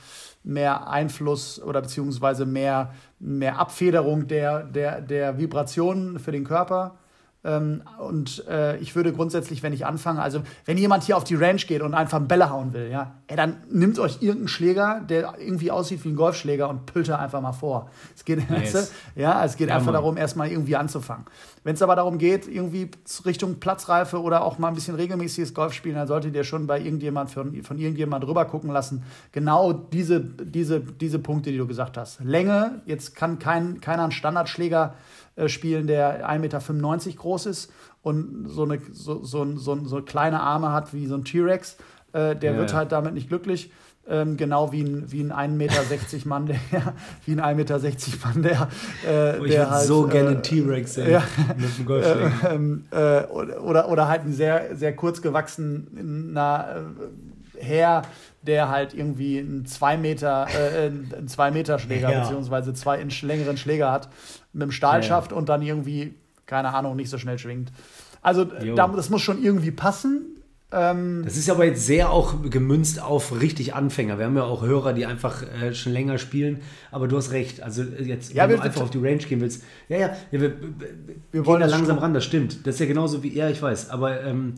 mehr 0.43 0.89
Einfluss 0.89 1.61
oder 1.61 1.81
beziehungsweise 1.81 2.45
mehr, 2.45 2.93
mehr 3.19 3.57
Abfederung 3.57 4.27
der, 4.27 4.63
der, 4.63 4.99
der 4.99 5.37
Vibrationen 5.37 6.19
für 6.19 6.33
den 6.33 6.43
Körper 6.43 6.97
ähm, 7.47 7.81
und 7.97 8.45
äh, 8.49 8.77
ich 8.77 8.95
würde 8.95 9.13
grundsätzlich, 9.13 9.63
wenn 9.63 9.71
ich 9.71 9.85
anfange, 9.85 10.21
also 10.21 10.41
wenn 10.65 10.77
jemand 10.77 11.05
hier 11.05 11.15
auf 11.15 11.23
die 11.23 11.35
Range 11.35 11.61
geht 11.61 11.81
und 11.81 11.93
einfach 11.93 12.19
Bälle 12.19 12.49
hauen 12.49 12.73
will, 12.73 12.89
ja, 12.91 13.15
ey, 13.27 13.37
dann 13.37 13.57
nimmt 13.71 13.97
euch 13.99 14.21
irgendeinen 14.21 14.49
Schläger, 14.49 15.01
der 15.07 15.35
irgendwie 15.39 15.71
aussieht 15.71 16.03
wie 16.03 16.09
ein 16.09 16.17
Golfschläger 16.17 16.69
und 16.69 16.85
püllt 16.85 17.07
er 17.07 17.19
einfach 17.19 17.39
mal 17.39 17.53
vor. 17.53 17.89
Es 18.13 18.25
geht, 18.25 18.49
nice. 18.49 18.91
ja, 19.15 19.45
es 19.45 19.55
geht 19.55 19.69
ja, 19.69 19.75
einfach 19.75 19.87
Mann. 19.87 19.93
darum, 19.93 20.17
erstmal 20.17 20.51
irgendwie 20.51 20.75
anzufangen. 20.75 21.25
Wenn 21.63 21.75
es 21.75 21.81
aber 21.81 21.95
darum 21.95 22.17
geht, 22.17 22.47
irgendwie 22.47 22.91
Richtung 23.25 23.61
Platzreife 23.61 24.21
oder 24.21 24.43
auch 24.43 24.59
mal 24.59 24.67
ein 24.67 24.75
bisschen 24.75 24.95
regelmäßiges 24.95 25.53
Golf 25.53 25.71
spielen, 25.71 25.95
dann 25.95 26.07
solltet 26.07 26.35
ihr 26.35 26.43
schon 26.43 26.67
bei 26.67 26.81
irgendjemand 26.81 27.31
von, 27.31 27.63
von 27.63 27.79
irgendjemand 27.79 28.25
drüber 28.25 28.43
gucken 28.43 28.71
lassen. 28.71 29.03
Genau 29.31 29.71
diese, 29.71 30.19
diese, 30.19 30.81
diese 30.81 31.19
Punkte, 31.19 31.51
die 31.51 31.57
du 31.57 31.67
gesagt 31.67 31.97
hast. 31.97 32.19
Länge, 32.21 32.81
jetzt 32.85 33.15
kann 33.15 33.39
kein, 33.39 33.79
keiner 33.79 34.03
einen 34.03 34.11
Standardschläger 34.11 34.95
äh, 35.37 35.49
spielen, 35.49 35.87
der 35.87 36.27
1,95 36.27 36.39
Meter 36.39 37.17
groß 37.17 37.45
ist 37.45 37.71
und 38.01 38.47
so 38.49 38.63
eine 38.63 38.79
so, 38.91 39.23
so, 39.23 39.55
so, 39.55 39.85
so 39.85 40.01
kleine 40.01 40.41
Arme 40.41 40.71
hat 40.71 40.93
wie 40.93 41.05
so 41.05 41.15
ein 41.15 41.23
T-Rex. 41.23 41.77
Äh, 42.13 42.35
der 42.35 42.53
ja, 42.53 42.57
wird 42.57 42.73
halt 42.73 42.91
damit 42.91 43.13
nicht 43.13 43.27
glücklich. 43.27 43.71
Ähm, 44.09 44.37
genau 44.37 44.71
wie 44.71 44.83
ein, 44.83 45.11
wie 45.11 45.21
ein 45.21 45.33
1,60 45.33 45.55
Meter 45.57 45.81
Mann, 46.25 46.45
der, 46.45 46.59
wie 47.25 47.33
ein 47.33 47.41
1,60 47.41 47.55
Meter 47.55 47.77
Mann, 48.23 48.41
der. 48.41 48.67
Äh, 49.05 49.39
oh, 49.39 49.43
ich 49.43 49.51
der 49.51 49.69
halt, 49.69 49.85
so 49.85 50.07
äh, 50.07 50.11
gerne 50.11 50.41
T-Rex 50.41 50.95
sehen 50.95 51.11
ja, 51.11 51.23
mit 51.57 51.77
dem 51.77 51.85
Golfschläger. 51.85 52.31
Äh, 52.43 52.49
ähm, 52.55 52.85
äh, 52.91 53.23
oder, 53.25 53.89
oder 53.89 54.07
halt 54.07 54.23
ein 54.23 54.33
sehr, 54.33 54.75
sehr 54.75 54.95
kurz 54.95 55.21
gewachsener 55.21 56.85
äh, 57.57 57.63
Herr, 57.63 58.03
der 58.43 58.69
halt 58.69 58.93
irgendwie 58.93 59.39
einen 59.39 59.65
2 59.65 59.97
Meter, 59.97 60.47
äh, 60.47 60.87
einen 60.87 61.27
2 61.27 61.51
Meter 61.51 61.77
Schläger 61.77 62.11
ja. 62.11 62.21
beziehungsweise 62.21 62.73
2 62.73 62.99
Inch 63.01 63.21
längeren 63.23 63.57
Schläger 63.57 63.91
hat 63.91 64.09
mit 64.53 64.63
dem 64.63 64.71
Stahlschaft 64.71 65.31
ja. 65.31 65.37
und 65.37 65.49
dann 65.49 65.61
irgendwie, 65.61 66.13
keine 66.45 66.73
Ahnung, 66.73 66.95
nicht 66.95 67.09
so 67.09 67.17
schnell 67.17 67.37
schwingt. 67.37 67.71
Also 68.21 68.43
da, 68.43 68.87
das 68.87 69.09
muss 69.09 69.21
schon 69.21 69.43
irgendwie 69.43 69.71
passen. 69.71 70.37
Ähm, 70.69 71.21
das 71.23 71.37
ist 71.37 71.49
aber 71.49 71.63
jetzt 71.63 71.85
sehr 71.85 72.09
auch 72.11 72.41
gemünzt 72.49 73.01
auf 73.01 73.39
richtig 73.39 73.73
Anfänger. 73.73 74.19
Wir 74.19 74.25
haben 74.25 74.35
ja 74.35 74.43
auch 74.43 74.63
Hörer, 74.63 74.91
die 74.91 75.05
einfach 75.05 75.43
äh, 75.43 75.73
schon 75.73 75.93
länger 75.93 76.17
spielen. 76.17 76.59
Aber 76.91 77.07
du 77.07 77.15
hast 77.15 77.31
recht. 77.31 77.63
Also 77.63 77.83
äh, 77.83 78.03
jetzt, 78.03 78.33
ja, 78.33 78.49
wenn 78.49 78.57
du 78.57 78.63
einfach 78.63 78.81
auf 78.81 78.89
die 78.89 78.97
Range 78.97 79.17
gehen 79.17 79.39
willst. 79.39 79.63
Ja, 79.87 79.97
ja, 79.97 80.07
ja 80.31 80.41
wir, 80.41 80.53
wir, 81.31 81.45
wollen 81.45 81.61
da 81.61 81.67
langsam 81.67 81.99
ran, 81.99 82.13
das 82.13 82.25
stimmt. 82.25 82.67
Das 82.67 82.75
ist 82.75 82.79
ja 82.81 82.85
genauso 82.85 83.23
wie, 83.23 83.33
ja, 83.33 83.49
ich 83.49 83.61
weiß. 83.61 83.91
Aber 83.91 84.21
ähm, 84.23 84.55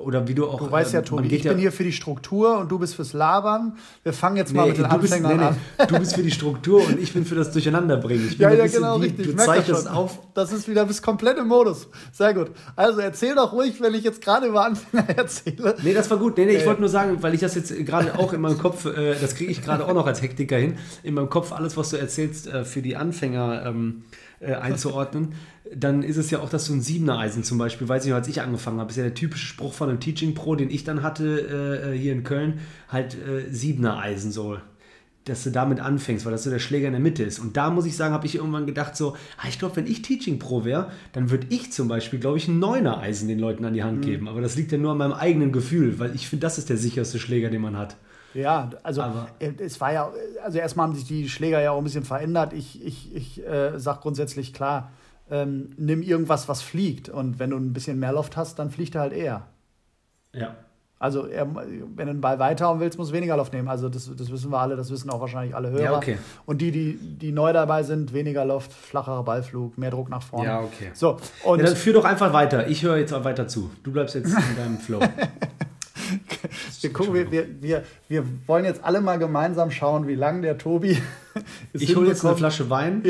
oder 0.00 0.26
wie 0.28 0.34
du 0.34 0.46
auch. 0.46 0.58
Du 0.58 0.70
weißt 0.70 0.92
ja, 0.92 1.00
ähm, 1.00 1.04
Tobi, 1.04 1.28
ich 1.34 1.44
ja 1.44 1.52
bin 1.52 1.60
hier 1.60 1.72
für 1.72 1.84
die 1.84 1.92
Struktur 1.92 2.58
und 2.58 2.70
du 2.70 2.78
bist 2.78 2.94
fürs 2.94 3.12
Labern. 3.12 3.76
Wir 4.02 4.12
fangen 4.12 4.36
jetzt 4.36 4.54
mal 4.54 4.62
nee, 4.62 4.68
mit 4.70 4.78
den 4.78 4.86
Anfängern 4.86 5.36
nee, 5.36 5.42
nee. 5.42 5.44
an. 5.78 5.88
Du 5.88 5.98
bist 5.98 6.14
für 6.14 6.22
die 6.22 6.30
Struktur 6.30 6.86
und 6.86 7.00
ich 7.00 7.12
bin 7.12 7.24
für 7.24 7.34
das 7.34 7.52
Durcheinanderbringen. 7.52 8.28
Ich 8.28 8.38
bin 8.38 8.48
ja, 8.48 8.54
ja, 8.54 8.66
genau, 8.66 8.96
richtig. 8.96 9.26
Du 9.26 9.36
zeigst 9.36 9.68
das 9.68 9.86
auf. 9.86 10.18
Das 10.34 10.52
ist 10.52 10.68
wieder 10.68 10.84
bis 10.84 11.02
komplett 11.02 11.38
im 11.38 11.48
Modus. 11.48 11.88
Sehr 12.12 12.34
gut. 12.34 12.50
Also 12.76 13.00
erzähl 13.00 13.34
doch 13.34 13.52
ruhig, 13.52 13.80
wenn 13.80 13.94
ich 13.94 14.04
jetzt 14.04 14.22
gerade 14.22 14.46
über 14.46 14.64
Anfänger 14.64 15.08
erzähle. 15.16 15.76
Nee, 15.82 15.94
das 15.94 16.10
war 16.10 16.18
gut. 16.18 16.36
Nee, 16.38 16.46
nee, 16.46 16.56
ich 16.56 16.62
äh. 16.62 16.66
wollte 16.66 16.80
nur 16.80 16.90
sagen, 16.90 17.22
weil 17.22 17.34
ich 17.34 17.40
das 17.40 17.54
jetzt 17.54 17.74
gerade 17.86 18.18
auch 18.18 18.32
in 18.32 18.40
meinem 18.40 18.58
Kopf, 18.58 18.86
äh, 18.86 19.14
das 19.20 19.34
kriege 19.34 19.50
ich 19.50 19.62
gerade 19.62 19.86
auch 19.86 19.94
noch 19.94 20.06
als 20.06 20.22
Hektiker 20.22 20.56
hin, 20.56 20.78
in 21.02 21.14
meinem 21.14 21.30
Kopf 21.30 21.52
alles, 21.52 21.76
was 21.76 21.90
du 21.90 21.96
erzählst, 21.96 22.46
äh, 22.46 22.64
für 22.64 22.82
die 22.82 22.96
Anfänger. 22.96 23.66
Ähm, 23.66 24.04
äh, 24.40 24.54
einzuordnen, 24.54 25.34
dann 25.74 26.02
ist 26.02 26.16
es 26.16 26.30
ja 26.30 26.40
auch, 26.40 26.48
dass 26.48 26.66
du 26.66 26.72
ein 26.72 26.80
Siebener 26.80 27.18
Eisen 27.18 27.44
zum 27.44 27.58
Beispiel, 27.58 27.88
weiß 27.88 28.04
ich 28.04 28.10
noch, 28.10 28.16
als 28.16 28.28
ich 28.28 28.40
angefangen 28.40 28.80
habe, 28.80 28.90
ist 28.90 28.96
ja 28.96 29.04
der 29.04 29.14
typische 29.14 29.46
Spruch 29.46 29.72
von 29.72 29.88
einem 29.88 30.00
Teaching 30.00 30.34
Pro, 30.34 30.56
den 30.56 30.70
ich 30.70 30.84
dann 30.84 31.02
hatte 31.02 31.92
äh, 31.94 31.98
hier 31.98 32.12
in 32.12 32.24
Köln, 32.24 32.60
halt 32.88 33.14
äh, 33.14 33.52
Siebener 33.52 33.98
Eisen 33.98 34.32
so 34.32 34.56
dass 35.24 35.44
du 35.44 35.50
damit 35.50 35.80
anfängst, 35.80 36.24
weil 36.24 36.32
das 36.32 36.44
so 36.44 36.50
der 36.50 36.58
Schläger 36.58 36.86
in 36.86 36.92
der 36.92 37.00
Mitte 37.00 37.22
ist. 37.22 37.38
Und 37.38 37.56
da 37.56 37.70
muss 37.70 37.84
ich 37.84 37.94
sagen, 37.94 38.14
habe 38.14 38.26
ich 38.26 38.36
irgendwann 38.36 38.66
gedacht, 38.66 38.96
so, 38.96 39.16
ah, 39.36 39.48
ich 39.48 39.58
glaube, 39.58 39.76
wenn 39.76 39.86
ich 39.86 40.02
Teaching 40.02 40.38
Pro 40.38 40.64
wäre, 40.64 40.90
dann 41.12 41.30
würde 41.30 41.46
ich 41.50 41.72
zum 41.72 41.88
Beispiel, 41.88 42.18
glaube 42.18 42.38
ich, 42.38 42.48
ein 42.48 42.58
Neuner 42.58 42.98
Eisen 42.98 43.28
den 43.28 43.38
Leuten 43.38 43.64
an 43.64 43.74
die 43.74 43.82
Hand 43.82 43.98
mhm. 43.98 44.02
geben. 44.02 44.28
Aber 44.28 44.40
das 44.40 44.56
liegt 44.56 44.72
ja 44.72 44.78
nur 44.78 44.92
an 44.92 44.98
meinem 44.98 45.12
eigenen 45.12 45.52
Gefühl, 45.52 45.98
weil 45.98 46.14
ich 46.14 46.26
finde, 46.26 46.46
das 46.46 46.58
ist 46.58 46.70
der 46.70 46.78
sicherste 46.78 47.18
Schläger, 47.18 47.50
den 47.50 47.60
man 47.60 47.76
hat. 47.76 47.96
Ja, 48.34 48.70
also 48.82 49.02
Aber 49.02 49.28
äh, 49.38 49.52
es 49.58 49.80
war 49.80 49.92
ja, 49.92 50.10
also 50.44 50.58
erstmal 50.58 50.86
haben 50.86 50.94
sich 50.94 51.04
die 51.04 51.28
Schläger 51.28 51.60
ja 51.60 51.72
auch 51.72 51.78
ein 51.78 51.84
bisschen 51.84 52.04
verändert. 52.04 52.52
Ich, 52.52 52.84
ich, 52.84 53.14
ich 53.14 53.46
äh, 53.46 53.78
sag 53.78 54.00
grundsätzlich 54.00 54.54
klar, 54.54 54.90
ähm, 55.30 55.70
nimm 55.76 56.02
irgendwas, 56.02 56.48
was 56.48 56.62
fliegt. 56.62 57.08
Und 57.08 57.38
wenn 57.38 57.50
du 57.50 57.56
ein 57.56 57.72
bisschen 57.72 57.98
mehr 57.98 58.12
Loft 58.12 58.36
hast, 58.36 58.58
dann 58.58 58.70
fliegt 58.70 58.94
er 58.94 59.02
halt 59.02 59.12
eher. 59.12 59.46
Ja. 60.32 60.54
Also, 60.98 61.26
er, 61.26 61.46
wenn 61.54 61.96
du 61.96 62.10
einen 62.10 62.20
Ball 62.20 62.38
weiterhauen 62.38 62.78
willst, 62.78 62.98
musst 62.98 63.10
du 63.10 63.14
weniger 63.14 63.34
Loft 63.34 63.54
nehmen. 63.54 63.68
Also, 63.68 63.88
das, 63.88 64.10
das 64.14 64.30
wissen 64.30 64.52
wir 64.52 64.58
alle, 64.58 64.76
das 64.76 64.90
wissen 64.90 65.08
auch 65.08 65.20
wahrscheinlich 65.20 65.54
alle 65.54 65.70
Hörer. 65.70 65.82
Ja, 65.82 65.96
okay. 65.96 66.18
Und 66.44 66.60
die, 66.60 66.70
die, 66.70 66.98
die 66.98 67.32
neu 67.32 67.54
dabei 67.54 67.84
sind, 67.84 68.12
weniger 68.12 68.44
Loft, 68.44 68.70
flacherer 68.70 69.22
Ballflug, 69.22 69.78
mehr 69.78 69.90
Druck 69.90 70.10
nach 70.10 70.22
vorne. 70.22 70.46
Ja, 70.46 70.60
okay. 70.60 70.90
So, 70.92 71.16
und 71.44 71.60
ja, 71.60 71.64
dann 71.64 71.76
führ 71.76 71.94
doch 71.94 72.04
einfach 72.04 72.34
weiter. 72.34 72.68
Ich 72.68 72.82
höre 72.82 72.98
jetzt 72.98 73.14
auch 73.14 73.24
weiter 73.24 73.48
zu. 73.48 73.70
Du 73.82 73.92
bleibst 73.92 74.14
jetzt 74.14 74.26
in 74.26 74.56
deinem 74.56 74.76
Flow. 74.76 75.00
wir, 76.82 76.92
gucken, 76.92 77.14
wir, 77.14 77.30
wir, 77.30 77.46
wir, 77.60 77.84
wir 78.08 78.24
wollen 78.46 78.64
jetzt 78.64 78.84
alle 78.84 79.00
mal 79.00 79.18
gemeinsam 79.18 79.70
schauen, 79.70 80.06
wie 80.06 80.14
lange 80.14 80.42
der 80.42 80.58
Tobi. 80.58 81.00
ich 81.72 81.94
hole 81.96 82.08
jetzt 82.08 82.24
eine 82.24 82.36
Flasche 82.36 82.70
Wein 82.70 83.02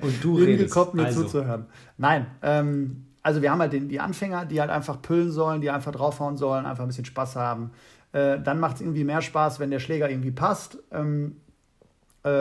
und 0.00 0.24
du 0.24 0.36
redest. 0.36 0.74
mir 0.94 1.04
also. 1.06 1.22
zuzuhören. 1.22 1.66
Nein, 1.96 2.26
ähm, 2.42 3.04
also 3.22 3.42
wir 3.42 3.50
haben 3.50 3.60
halt 3.60 3.72
den, 3.72 3.88
die 3.88 4.00
Anfänger, 4.00 4.46
die 4.46 4.60
halt 4.60 4.70
einfach 4.70 5.02
püllen 5.02 5.30
sollen, 5.30 5.60
die 5.60 5.70
einfach 5.70 5.92
draufhauen 5.92 6.36
sollen, 6.36 6.66
einfach 6.66 6.84
ein 6.84 6.88
bisschen 6.88 7.04
Spaß 7.04 7.36
haben. 7.36 7.72
Äh, 8.12 8.40
dann 8.40 8.58
macht 8.60 8.76
es 8.76 8.80
irgendwie 8.80 9.04
mehr 9.04 9.20
Spaß, 9.20 9.60
wenn 9.60 9.70
der 9.70 9.80
Schläger 9.80 10.08
irgendwie 10.08 10.30
passt. 10.30 10.78
Ähm, 10.92 11.36
äh, 11.36 11.47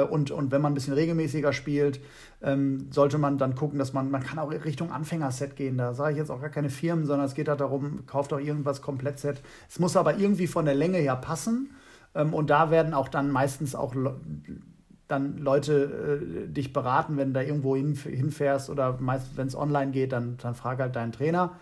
und, 0.01 0.31
und 0.31 0.51
wenn 0.51 0.61
man 0.61 0.71
ein 0.71 0.75
bisschen 0.75 0.93
regelmäßiger 0.93 1.53
spielt, 1.53 1.99
ähm, 2.41 2.87
sollte 2.91 3.17
man 3.17 3.37
dann 3.37 3.55
gucken, 3.55 3.79
dass 3.79 3.93
man, 3.93 4.11
man 4.11 4.23
kann 4.23 4.39
auch 4.39 4.51
Richtung 4.51 4.91
Anfängerset 4.91 5.55
gehen. 5.55 5.77
Da 5.77 5.93
sage 5.93 6.13
ich 6.13 6.17
jetzt 6.17 6.29
auch 6.29 6.41
gar 6.41 6.49
keine 6.49 6.69
Firmen, 6.69 7.05
sondern 7.05 7.25
es 7.25 7.33
geht 7.33 7.47
halt 7.47 7.59
darum, 7.59 8.05
kauft 8.05 8.33
auch 8.33 8.39
irgendwas 8.39 8.81
Komplettset. 8.81 9.41
Es 9.69 9.79
muss 9.79 9.95
aber 9.95 10.17
irgendwie 10.17 10.47
von 10.47 10.65
der 10.65 10.75
Länge 10.75 10.97
her 10.97 11.15
passen. 11.15 11.71
Ähm, 12.15 12.33
und 12.33 12.49
da 12.49 12.71
werden 12.71 12.93
auch 12.93 13.09
dann 13.09 13.31
meistens 13.31 13.75
auch 13.75 13.95
dann 15.07 15.37
Leute 15.37 16.21
äh, 16.21 16.47
dich 16.47 16.73
beraten, 16.73 17.17
wenn 17.17 17.33
du 17.33 17.39
da 17.39 17.45
irgendwo 17.45 17.75
hin, 17.75 17.95
hinfährst 17.95 18.69
oder 18.69 18.97
meist, 18.99 19.37
wenn 19.37 19.47
es 19.47 19.55
online 19.55 19.91
geht, 19.91 20.11
dann, 20.11 20.37
dann 20.41 20.55
frag 20.55 20.79
halt 20.79 20.95
deinen 20.95 21.11
Trainer. 21.11 21.57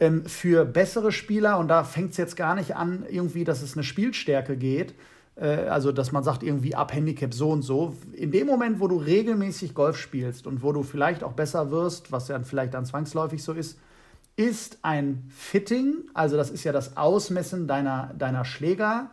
Ähm, 0.00 0.24
für 0.26 0.64
bessere 0.64 1.12
Spieler, 1.12 1.58
und 1.58 1.68
da 1.68 1.84
fängt 1.84 2.12
es 2.12 2.16
jetzt 2.16 2.36
gar 2.36 2.54
nicht 2.54 2.76
an, 2.76 3.04
irgendwie, 3.08 3.44
dass 3.44 3.62
es 3.62 3.74
eine 3.74 3.84
Spielstärke 3.84 4.56
geht, 4.56 4.90
äh, 4.90 4.94
also 5.44 5.92
dass 5.92 6.12
man 6.12 6.24
sagt, 6.24 6.42
irgendwie 6.42 6.74
ab 6.74 6.92
Handicap 6.92 7.32
so 7.32 7.50
und 7.50 7.62
so. 7.62 7.94
In 8.12 8.32
dem 8.32 8.46
Moment, 8.46 8.80
wo 8.80 8.88
du 8.88 8.96
regelmäßig 8.96 9.74
Golf 9.74 9.96
spielst 9.96 10.46
und 10.46 10.62
wo 10.62 10.72
du 10.72 10.82
vielleicht 10.82 11.22
auch 11.22 11.32
besser 11.32 11.70
wirst, 11.70 12.10
was 12.10 12.28
ja 12.28 12.40
vielleicht 12.40 12.74
dann 12.74 12.84
zwangsläufig 12.84 13.42
so 13.42 13.52
ist, 13.52 13.78
ist 14.36 14.78
ein 14.82 15.24
Fitting, 15.30 16.04
also 16.14 16.36
das 16.36 16.50
ist 16.50 16.62
ja 16.64 16.72
das 16.72 16.96
Ausmessen 16.96 17.66
deiner, 17.66 18.14
deiner 18.16 18.44
Schläger, 18.44 19.10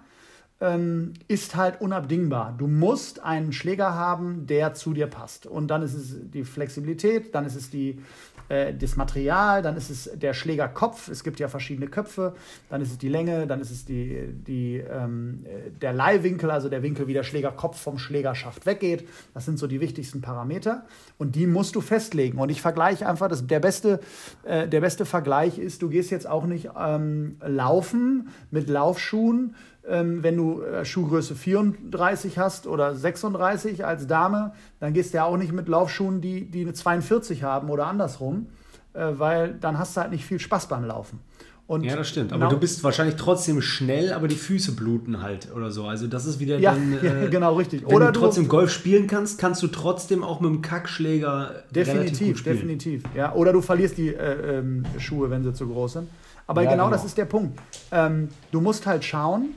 ähm, 0.61 1.13
ist 1.27 1.55
halt 1.55 1.81
unabdingbar. 1.81 2.53
Du 2.57 2.67
musst 2.67 3.23
einen 3.23 3.51
Schläger 3.51 3.95
haben, 3.95 4.45
der 4.47 4.73
zu 4.73 4.93
dir 4.93 5.07
passt. 5.07 5.45
Und 5.47 5.67
dann 5.67 5.81
ist 5.81 5.93
es 5.93 6.15
die 6.31 6.43
Flexibilität, 6.43 7.33
dann 7.35 7.45
ist 7.45 7.55
es 7.55 7.69
die, 7.69 8.01
äh, 8.49 8.73
das 8.73 8.95
Material, 8.95 9.61
dann 9.61 9.77
ist 9.77 9.89
es 9.89 10.09
der 10.13 10.33
Schlägerkopf. 10.33 11.07
Es 11.07 11.23
gibt 11.23 11.39
ja 11.39 11.47
verschiedene 11.47 11.87
Köpfe. 11.87 12.33
Dann 12.69 12.81
ist 12.81 12.91
es 12.91 12.97
die 12.97 13.09
Länge, 13.09 13.47
dann 13.47 13.61
ist 13.61 13.71
es 13.71 13.85
die, 13.85 14.27
die, 14.31 14.77
ähm, 14.77 15.45
der 15.81 15.93
Leihwinkel, 15.93 16.51
also 16.51 16.69
der 16.69 16.83
Winkel, 16.83 17.07
wie 17.07 17.13
der 17.13 17.23
Schlägerkopf 17.23 17.79
vom 17.79 17.97
Schlägerschaft 17.97 18.65
weggeht. 18.65 19.07
Das 19.33 19.45
sind 19.45 19.59
so 19.59 19.67
die 19.67 19.81
wichtigsten 19.81 20.21
Parameter. 20.21 20.85
Und 21.17 21.35
die 21.35 21.47
musst 21.47 21.75
du 21.75 21.81
festlegen. 21.81 22.39
Und 22.39 22.49
ich 22.49 22.61
vergleiche 22.61 23.07
einfach, 23.07 23.27
das, 23.27 23.47
der, 23.47 23.59
beste, 23.59 23.99
äh, 24.43 24.67
der 24.67 24.81
beste 24.81 25.05
Vergleich 25.05 25.57
ist, 25.57 25.81
du 25.81 25.89
gehst 25.89 26.11
jetzt 26.11 26.27
auch 26.27 26.45
nicht 26.45 26.69
ähm, 26.77 27.37
laufen 27.45 28.29
mit 28.51 28.69
Laufschuhen 28.69 29.55
ähm, 29.87 30.23
wenn 30.23 30.37
du 30.37 30.61
äh, 30.61 30.85
Schuhgröße 30.85 31.35
34 31.35 32.37
hast 32.37 32.67
oder 32.67 32.95
36 32.95 33.85
als 33.85 34.07
Dame, 34.07 34.53
dann 34.79 34.93
gehst 34.93 35.13
du 35.13 35.17
ja 35.17 35.25
auch 35.25 35.37
nicht 35.37 35.53
mit 35.53 35.67
Laufschuhen, 35.67 36.21
die, 36.21 36.49
die 36.49 36.61
eine 36.61 36.73
42 36.73 37.43
haben 37.43 37.69
oder 37.69 37.87
andersrum, 37.87 38.47
äh, 38.93 39.11
weil 39.13 39.53
dann 39.53 39.77
hast 39.77 39.95
du 39.95 40.01
halt 40.01 40.11
nicht 40.11 40.25
viel 40.25 40.39
Spaß 40.39 40.67
beim 40.67 40.85
Laufen. 40.85 41.19
Und 41.67 41.83
ja, 41.83 41.95
das 41.95 42.09
stimmt. 42.09 42.31
Aber 42.31 42.41
genau, 42.41 42.51
du 42.51 42.59
bist 42.59 42.83
wahrscheinlich 42.83 43.15
trotzdem 43.15 43.59
schnell, 43.59 44.13
aber 44.13 44.27
die 44.27 44.35
Füße 44.35 44.73
bluten 44.73 45.23
halt 45.23 45.51
oder 45.55 45.71
so. 45.71 45.85
Also 45.85 46.05
das 46.05 46.27
ist 46.27 46.39
wieder 46.39 46.59
ja, 46.59 46.73
dann. 46.73 46.99
Äh, 47.25 47.29
genau, 47.29 47.55
richtig. 47.55 47.81
Wenn 47.87 47.95
oder 47.95 48.11
du 48.11 48.19
trotzdem 48.19 48.43
du, 48.43 48.49
Golf 48.49 48.71
spielen 48.71 49.07
kannst, 49.07 49.39
kannst 49.39 49.63
du 49.63 49.67
trotzdem 49.67 50.23
auch 50.23 50.41
mit 50.41 50.51
dem 50.51 50.61
Kackschläger. 50.61 51.63
Definitiv, 51.71 52.43
definitiv. 52.43 53.03
Ja, 53.15 53.33
oder 53.33 53.51
du 53.51 53.61
verlierst 53.61 53.97
die 53.97 54.09
äh, 54.09 54.59
ähm, 54.59 54.83
Schuhe, 54.99 55.31
wenn 55.31 55.43
sie 55.43 55.53
zu 55.53 55.67
groß 55.67 55.93
sind. 55.93 56.09
Aber 56.45 56.61
ja, 56.61 56.69
genau, 56.69 56.85
genau, 56.85 56.95
das 56.95 57.03
ist 57.03 57.17
der 57.17 57.25
Punkt. 57.25 57.59
Ähm, 57.91 58.29
du 58.51 58.61
musst 58.61 58.85
halt 58.85 59.03
schauen, 59.03 59.55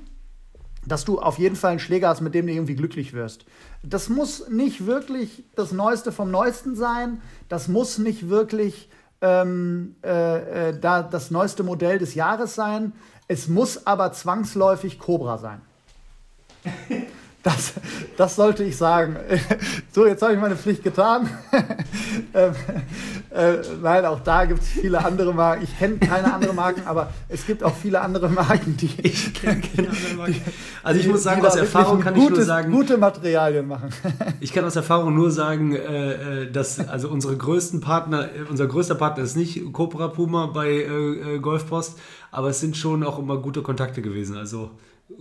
dass 0.89 1.05
du 1.05 1.21
auf 1.21 1.39
jeden 1.39 1.57
Fall 1.57 1.73
einen 1.73 1.81
Schläger 1.81 2.09
hast, 2.09 2.21
mit 2.21 2.35
dem 2.35 2.47
du 2.47 2.53
irgendwie 2.53 2.75
glücklich 2.75 3.13
wirst. 3.13 3.45
Das 3.83 4.09
muss 4.09 4.49
nicht 4.49 4.87
wirklich 4.87 5.45
das 5.55 5.73
Neueste 5.73 6.13
vom 6.13 6.31
Neuesten 6.31 6.75
sein. 6.75 7.21
Das 7.49 7.69
muss 7.69 7.99
nicht 7.99 8.29
wirklich 8.29 8.89
ähm, 9.21 9.97
äh, 10.05 10.71
äh, 10.71 10.81
da 10.81 11.03
das 11.03 11.31
neueste 11.31 11.63
Modell 11.63 11.99
des 11.99 12.15
Jahres 12.15 12.55
sein. 12.55 12.93
Es 13.27 13.49
muss 13.49 13.87
aber 13.87 14.13
zwangsläufig 14.13 14.99
Cobra 14.99 15.39
sein. 15.39 15.61
Das, 17.45 17.75
das 18.17 18.35
sollte 18.35 18.65
ich 18.65 18.77
sagen. 18.77 19.17
So, 19.93 20.07
jetzt 20.07 20.23
habe 20.23 20.35
ich 20.35 20.41
meine 20.41 20.57
Pflicht 20.57 20.83
getan. 20.83 21.31
äh, 23.31 23.59
nein, 23.83 24.05
auch 24.07 24.21
da 24.21 24.47
gibt 24.47 24.63
es 24.63 24.69
viele 24.69 25.05
andere 25.05 25.35
Marken. 25.35 25.65
Ich 25.65 25.79
kenne 25.79 25.99
keine 25.99 26.33
anderen 26.33 26.57
Marken, 26.57 26.83
aber 26.87 27.13
es 27.29 27.47
gibt 27.47 27.63
auch 27.63 27.75
viele 27.75 28.01
andere 28.01 28.29
Marken, 28.29 28.77
die. 28.77 28.89
Ich 29.09 29.35
kenne 29.35 29.61
keine 29.61 29.89
anderen 29.91 30.17
Marken. 30.17 30.43
Also, 30.83 31.01
ich 31.01 31.09
muss 31.09 31.23
sagen, 31.23 31.45
aus 31.45 31.57
Erfahrung 31.57 32.01
kann 32.01 32.15
gutes, 32.15 32.31
ich 32.31 32.37
nur 32.37 32.45
sagen. 32.45 32.73
Gute 32.73 32.99
Materialien 32.99 33.67
machen. 33.67 33.91
ich 34.41 34.53
kann 34.53 34.65
aus 34.65 34.77
Erfahrung 34.77 35.15
nur 35.15 35.31
sagen, 35.31 35.75
äh, 35.75 36.43
äh, 36.45 36.51
dass 36.51 36.87
also 36.89 37.09
unsere 37.09 37.37
größten 37.37 37.81
Partner, 37.81 38.29
unser 38.49 38.67
größter 38.67 38.95
Partner 38.95 39.25
ist 39.25 39.37
nicht 39.37 39.73
Cobra 39.73 40.09
Puma 40.09 40.47
bei 40.47 40.71
äh, 40.71 41.39
Golfpost, 41.39 41.99
aber 42.31 42.49
es 42.49 42.61
sind 42.61 42.77
schon 42.77 43.03
auch 43.03 43.19
immer 43.19 43.39
gute 43.39 43.63
Kontakte 43.63 44.03
gewesen. 44.03 44.37
Also 44.37 44.71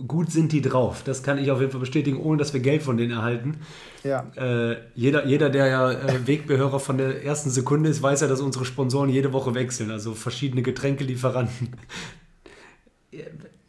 gut 0.06 0.30
sind 0.30 0.52
die 0.52 0.60
drauf. 0.60 1.02
Das 1.04 1.22
kann 1.22 1.38
ich 1.38 1.50
auf 1.50 1.60
jeden 1.60 1.72
Fall 1.72 1.80
bestätigen, 1.80 2.18
ohne 2.18 2.38
dass 2.38 2.52
wir 2.52 2.60
Geld 2.60 2.82
von 2.82 2.96
denen 2.96 3.12
erhalten. 3.12 3.58
Ja. 4.04 4.30
Äh, 4.36 4.76
jeder, 4.94 5.26
jeder, 5.26 5.50
der 5.50 5.66
ja 5.66 5.92
äh, 5.92 6.26
Wegbehörer 6.26 6.78
von 6.78 6.98
der 6.98 7.24
ersten 7.24 7.50
Sekunde 7.50 7.88
ist, 7.88 8.02
weiß 8.02 8.20
ja, 8.20 8.28
dass 8.28 8.40
unsere 8.40 8.64
Sponsoren 8.64 9.08
jede 9.10 9.32
Woche 9.32 9.54
wechseln. 9.54 9.90
Also 9.90 10.14
verschiedene 10.14 10.62
Getränkelieferanten. 10.62 11.70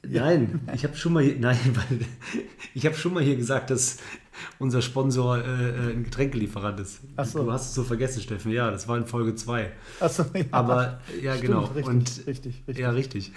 Nein, 0.01 0.61
ich 0.73 0.83
habe 0.83 0.95
schon 0.95 1.13
mal 1.13 1.23
hier, 1.23 1.35
nein, 1.39 1.57
weil 1.75 1.99
ich 2.73 2.85
habe 2.85 2.95
schon 2.95 3.13
mal 3.13 3.23
hier 3.23 3.35
gesagt, 3.35 3.69
dass 3.69 3.97
unser 4.57 4.81
Sponsor 4.81 5.37
äh, 5.37 5.41
äh 5.41 5.93
ein 5.93 6.03
Getränkelieferant 6.03 6.79
ist. 6.79 7.01
Ach 7.15 7.25
so. 7.25 7.43
Du 7.43 7.51
hast 7.51 7.69
es 7.69 7.75
so 7.75 7.83
vergessen, 7.83 8.21
Steffen. 8.21 8.51
Ja, 8.51 8.71
das 8.71 8.87
war 8.87 8.97
in 8.97 9.05
Folge 9.05 9.35
2. 9.35 9.71
Achso, 9.99 10.25
ja. 10.33 10.43
Aber 10.51 11.01
ja, 11.21 11.35
Stimmt, 11.35 11.47
genau. 11.47 11.65
Richtig, 11.65 11.85
Und, 11.85 12.27
richtig, 12.27 12.63
richtig. 12.67 12.77
Ja, 12.77 12.89
richtig. 12.91 13.31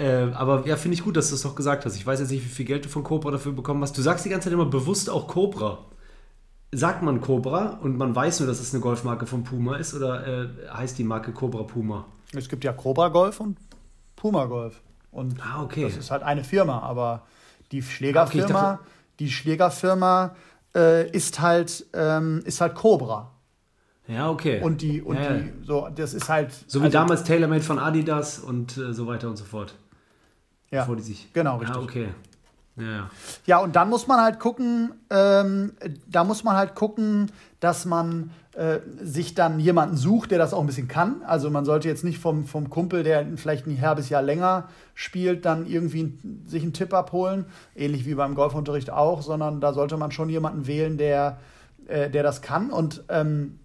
Äh, 0.00 0.32
aber 0.32 0.66
ja, 0.66 0.76
finde 0.76 0.94
ich 0.94 1.04
gut, 1.04 1.16
dass 1.18 1.28
du 1.28 1.34
es 1.34 1.42
doch 1.42 1.54
gesagt 1.54 1.84
hast. 1.84 1.94
Ich 1.94 2.06
weiß 2.06 2.20
jetzt 2.20 2.30
nicht, 2.30 2.42
wie 2.42 2.48
viel 2.48 2.64
Geld 2.64 2.86
du 2.86 2.88
von 2.88 3.04
Cobra 3.04 3.30
dafür 3.30 3.52
bekommen 3.52 3.82
hast. 3.82 3.98
Du 3.98 4.00
sagst 4.00 4.24
die 4.24 4.30
ganze 4.30 4.44
Zeit 4.44 4.54
immer 4.54 4.64
bewusst 4.64 5.10
auch 5.10 5.28
Cobra. 5.28 5.78
Sagt 6.72 7.02
man 7.02 7.20
Cobra 7.20 7.78
und 7.82 7.98
man 7.98 8.14
weiß 8.14 8.40
nur, 8.40 8.48
dass 8.48 8.60
es 8.60 8.72
eine 8.72 8.80
Golfmarke 8.80 9.26
von 9.26 9.44
Puma 9.44 9.76
ist 9.76 9.92
oder 9.92 10.26
äh, 10.26 10.48
heißt 10.72 10.96
die 10.98 11.04
Marke 11.04 11.32
Cobra 11.32 11.64
Puma? 11.64 12.06
Es 12.32 12.48
gibt 12.48 12.64
ja 12.64 12.72
Cobra 12.72 13.08
Golf 13.08 13.40
und 13.40 13.58
Puma 14.16 14.46
Golf. 14.46 14.80
Und 15.10 15.38
ah, 15.42 15.64
okay. 15.64 15.82
das 15.82 15.98
ist 15.98 16.10
halt 16.10 16.22
eine 16.22 16.44
Firma, 16.44 16.78
aber 16.78 17.26
die 17.70 17.82
Schlägerfirma, 17.82 18.44
okay, 18.44 18.52
dachte... 18.52 18.84
die 19.18 19.30
Schlägerfirma 19.30 20.34
äh, 20.74 21.10
ist 21.10 21.40
halt 21.40 21.84
ähm, 21.92 22.40
ist 22.46 22.62
halt 22.62 22.74
Cobra. 22.74 23.32
Ja, 24.08 24.30
okay. 24.30 24.62
Und 24.62 24.80
die, 24.80 25.02
und 25.02 25.16
ja, 25.16 25.34
die, 25.34 25.52
so, 25.62 25.88
das 25.94 26.14
ist 26.14 26.30
halt. 26.30 26.52
So 26.66 26.80
wie 26.80 26.84
also, 26.84 26.98
damals 26.98 27.24
TaylorMade 27.24 27.62
von 27.62 27.78
Adidas 27.78 28.38
und 28.38 28.78
äh, 28.78 28.94
so 28.94 29.06
weiter 29.06 29.28
und 29.28 29.36
so 29.36 29.44
fort. 29.44 29.74
Ja, 30.70 30.80
bevor 30.80 30.96
die 30.96 31.02
sich. 31.02 31.32
Genau, 31.32 31.56
richtig. 31.58 31.76
Ja, 31.76 31.82
okay. 31.82 32.08
Ja, 32.76 33.10
ja. 33.46 33.58
und 33.58 33.76
dann 33.76 33.90
muss 33.90 34.06
man 34.06 34.20
halt 34.20 34.38
gucken, 34.38 34.92
ähm, 35.10 35.72
da 36.06 36.24
muss 36.24 36.44
man 36.44 36.56
halt 36.56 36.74
gucken, 36.74 37.30
dass 37.58 37.84
man 37.84 38.30
äh, 38.54 38.80
sich 39.02 39.34
dann 39.34 39.60
jemanden 39.60 39.96
sucht, 39.96 40.30
der 40.30 40.38
das 40.38 40.54
auch 40.54 40.60
ein 40.60 40.66
bisschen 40.66 40.88
kann. 40.88 41.22
Also 41.26 41.50
man 41.50 41.64
sollte 41.64 41.88
jetzt 41.88 42.04
nicht 42.04 42.18
vom, 42.18 42.44
vom 42.46 42.70
Kumpel, 42.70 43.02
der 43.02 43.26
vielleicht 43.36 43.66
ein 43.66 43.80
halbes 43.80 44.08
Jahr 44.08 44.22
länger 44.22 44.68
spielt, 44.94 45.44
dann 45.44 45.66
irgendwie 45.66 46.18
sich 46.46 46.62
einen 46.62 46.72
Tipp 46.72 46.94
abholen, 46.94 47.44
ähnlich 47.76 48.06
wie 48.06 48.14
beim 48.14 48.34
Golfunterricht 48.34 48.90
auch, 48.90 49.22
sondern 49.22 49.60
da 49.60 49.72
sollte 49.72 49.96
man 49.96 50.10
schon 50.10 50.30
jemanden 50.30 50.66
wählen, 50.66 50.96
der, 50.96 51.38
äh, 51.86 52.08
der 52.08 52.22
das 52.22 52.42
kann. 52.42 52.70
Und 52.70 53.04
ähm, 53.08 53.58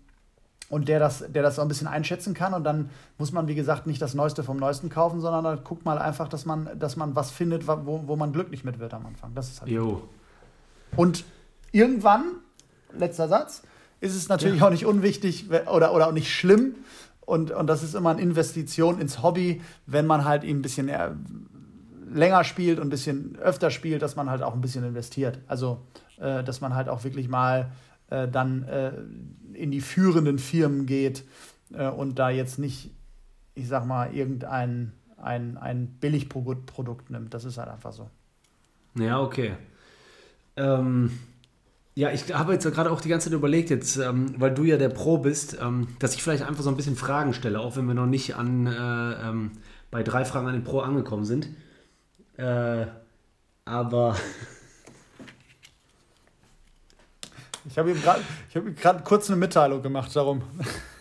und 0.69 0.87
der 0.87 0.99
das, 0.99 1.23
der 1.27 1.43
das 1.43 1.55
so 1.55 1.61
ein 1.61 1.67
bisschen 1.67 1.87
einschätzen 1.87 2.33
kann. 2.33 2.53
Und 2.53 2.63
dann 2.63 2.89
muss 3.17 3.31
man, 3.31 3.47
wie 3.47 3.55
gesagt, 3.55 3.87
nicht 3.87 4.01
das 4.01 4.13
Neueste 4.13 4.43
vom 4.43 4.57
Neuesten 4.57 4.89
kaufen, 4.89 5.21
sondern 5.21 5.43
dann 5.43 5.63
guckt 5.63 5.85
mal 5.85 5.97
einfach, 5.97 6.27
dass 6.27 6.45
man, 6.45 6.69
dass 6.79 6.95
man 6.95 7.15
was 7.15 7.31
findet, 7.31 7.67
wo, 7.67 8.03
wo 8.05 8.15
man 8.15 8.33
glücklich 8.33 8.63
mit 8.63 8.79
wird 8.79 8.93
am 8.93 9.05
Anfang. 9.05 9.33
Das 9.35 9.49
ist 9.49 9.61
halt. 9.61 9.71
Jo. 9.71 10.01
Und 10.95 11.25
irgendwann, 11.71 12.23
letzter 12.97 13.27
Satz, 13.27 13.63
ist 14.01 14.15
es 14.15 14.27
natürlich 14.27 14.59
ja. 14.59 14.67
auch 14.67 14.71
nicht 14.71 14.85
unwichtig 14.85 15.49
oder, 15.71 15.93
oder 15.93 16.07
auch 16.07 16.11
nicht 16.11 16.33
schlimm. 16.33 16.75
Und, 17.21 17.51
und 17.51 17.67
das 17.67 17.81
ist 17.81 17.95
immer 17.95 18.11
eine 18.11 18.21
Investition 18.21 18.99
ins 18.99 19.23
Hobby, 19.23 19.61
wenn 19.87 20.05
man 20.05 20.25
halt 20.25 20.43
eben 20.43 20.59
ein 20.59 20.61
bisschen 20.61 20.89
länger 22.11 22.43
spielt 22.43 22.79
und 22.79 22.87
ein 22.87 22.89
bisschen 22.89 23.37
öfter 23.37 23.71
spielt, 23.71 24.01
dass 24.01 24.15
man 24.15 24.29
halt 24.29 24.41
auch 24.41 24.53
ein 24.53 24.61
bisschen 24.61 24.83
investiert. 24.83 25.39
Also, 25.47 25.81
äh, 26.17 26.43
dass 26.43 26.61
man 26.61 26.75
halt 26.75 26.87
auch 26.87 27.03
wirklich 27.03 27.27
mal 27.27 27.71
äh, 28.09 28.27
dann 28.27 28.63
äh, 28.63 28.91
in 29.55 29.71
die 29.71 29.81
führenden 29.81 30.39
Firmen 30.39 30.85
geht 30.85 31.23
äh, 31.73 31.89
und 31.89 32.19
da 32.19 32.29
jetzt 32.29 32.59
nicht, 32.59 32.91
ich 33.53 33.67
sag 33.67 33.85
mal, 33.85 34.13
irgendein 34.13 34.91
ein, 35.17 35.57
ein 35.57 35.87
Billigprodukt 35.99 37.09
nimmt. 37.09 37.33
Das 37.33 37.45
ist 37.45 37.57
halt 37.57 37.69
einfach 37.69 37.93
so. 37.93 38.09
Ja, 38.95 39.19
okay. 39.19 39.55
Ähm, 40.55 41.11
ja, 41.95 42.11
ich 42.11 42.33
habe 42.33 42.53
jetzt 42.53 42.65
gerade 42.71 42.91
auch 42.91 43.01
die 43.01 43.09
ganze 43.09 43.29
Zeit 43.29 43.37
überlegt, 43.37 43.69
jetzt, 43.69 43.97
ähm, 43.97 44.35
weil 44.37 44.53
du 44.53 44.63
ja 44.63 44.77
der 44.77 44.89
Pro 44.89 45.17
bist, 45.17 45.57
ähm, 45.61 45.87
dass 45.99 46.13
ich 46.15 46.23
vielleicht 46.23 46.43
einfach 46.43 46.63
so 46.63 46.69
ein 46.69 46.77
bisschen 46.77 46.95
Fragen 46.95 47.33
stelle, 47.33 47.59
auch 47.59 47.75
wenn 47.75 47.85
wir 47.85 47.93
noch 47.93 48.05
nicht 48.05 48.35
an 48.35 48.67
äh, 48.67 49.29
ähm, 49.29 49.51
bei 49.91 50.03
drei 50.03 50.25
Fragen 50.25 50.47
an 50.47 50.53
den 50.53 50.63
Pro 50.63 50.79
angekommen 50.79 51.25
sind. 51.25 51.49
Äh, 52.37 52.85
aber. 53.65 54.15
Ich 57.67 57.77
habe 57.77 57.91
ihm 57.91 58.75
gerade 58.75 59.03
kurz 59.03 59.29
eine 59.29 59.37
Mitteilung 59.37 59.81
gemacht 59.81 60.15
darum. 60.15 60.43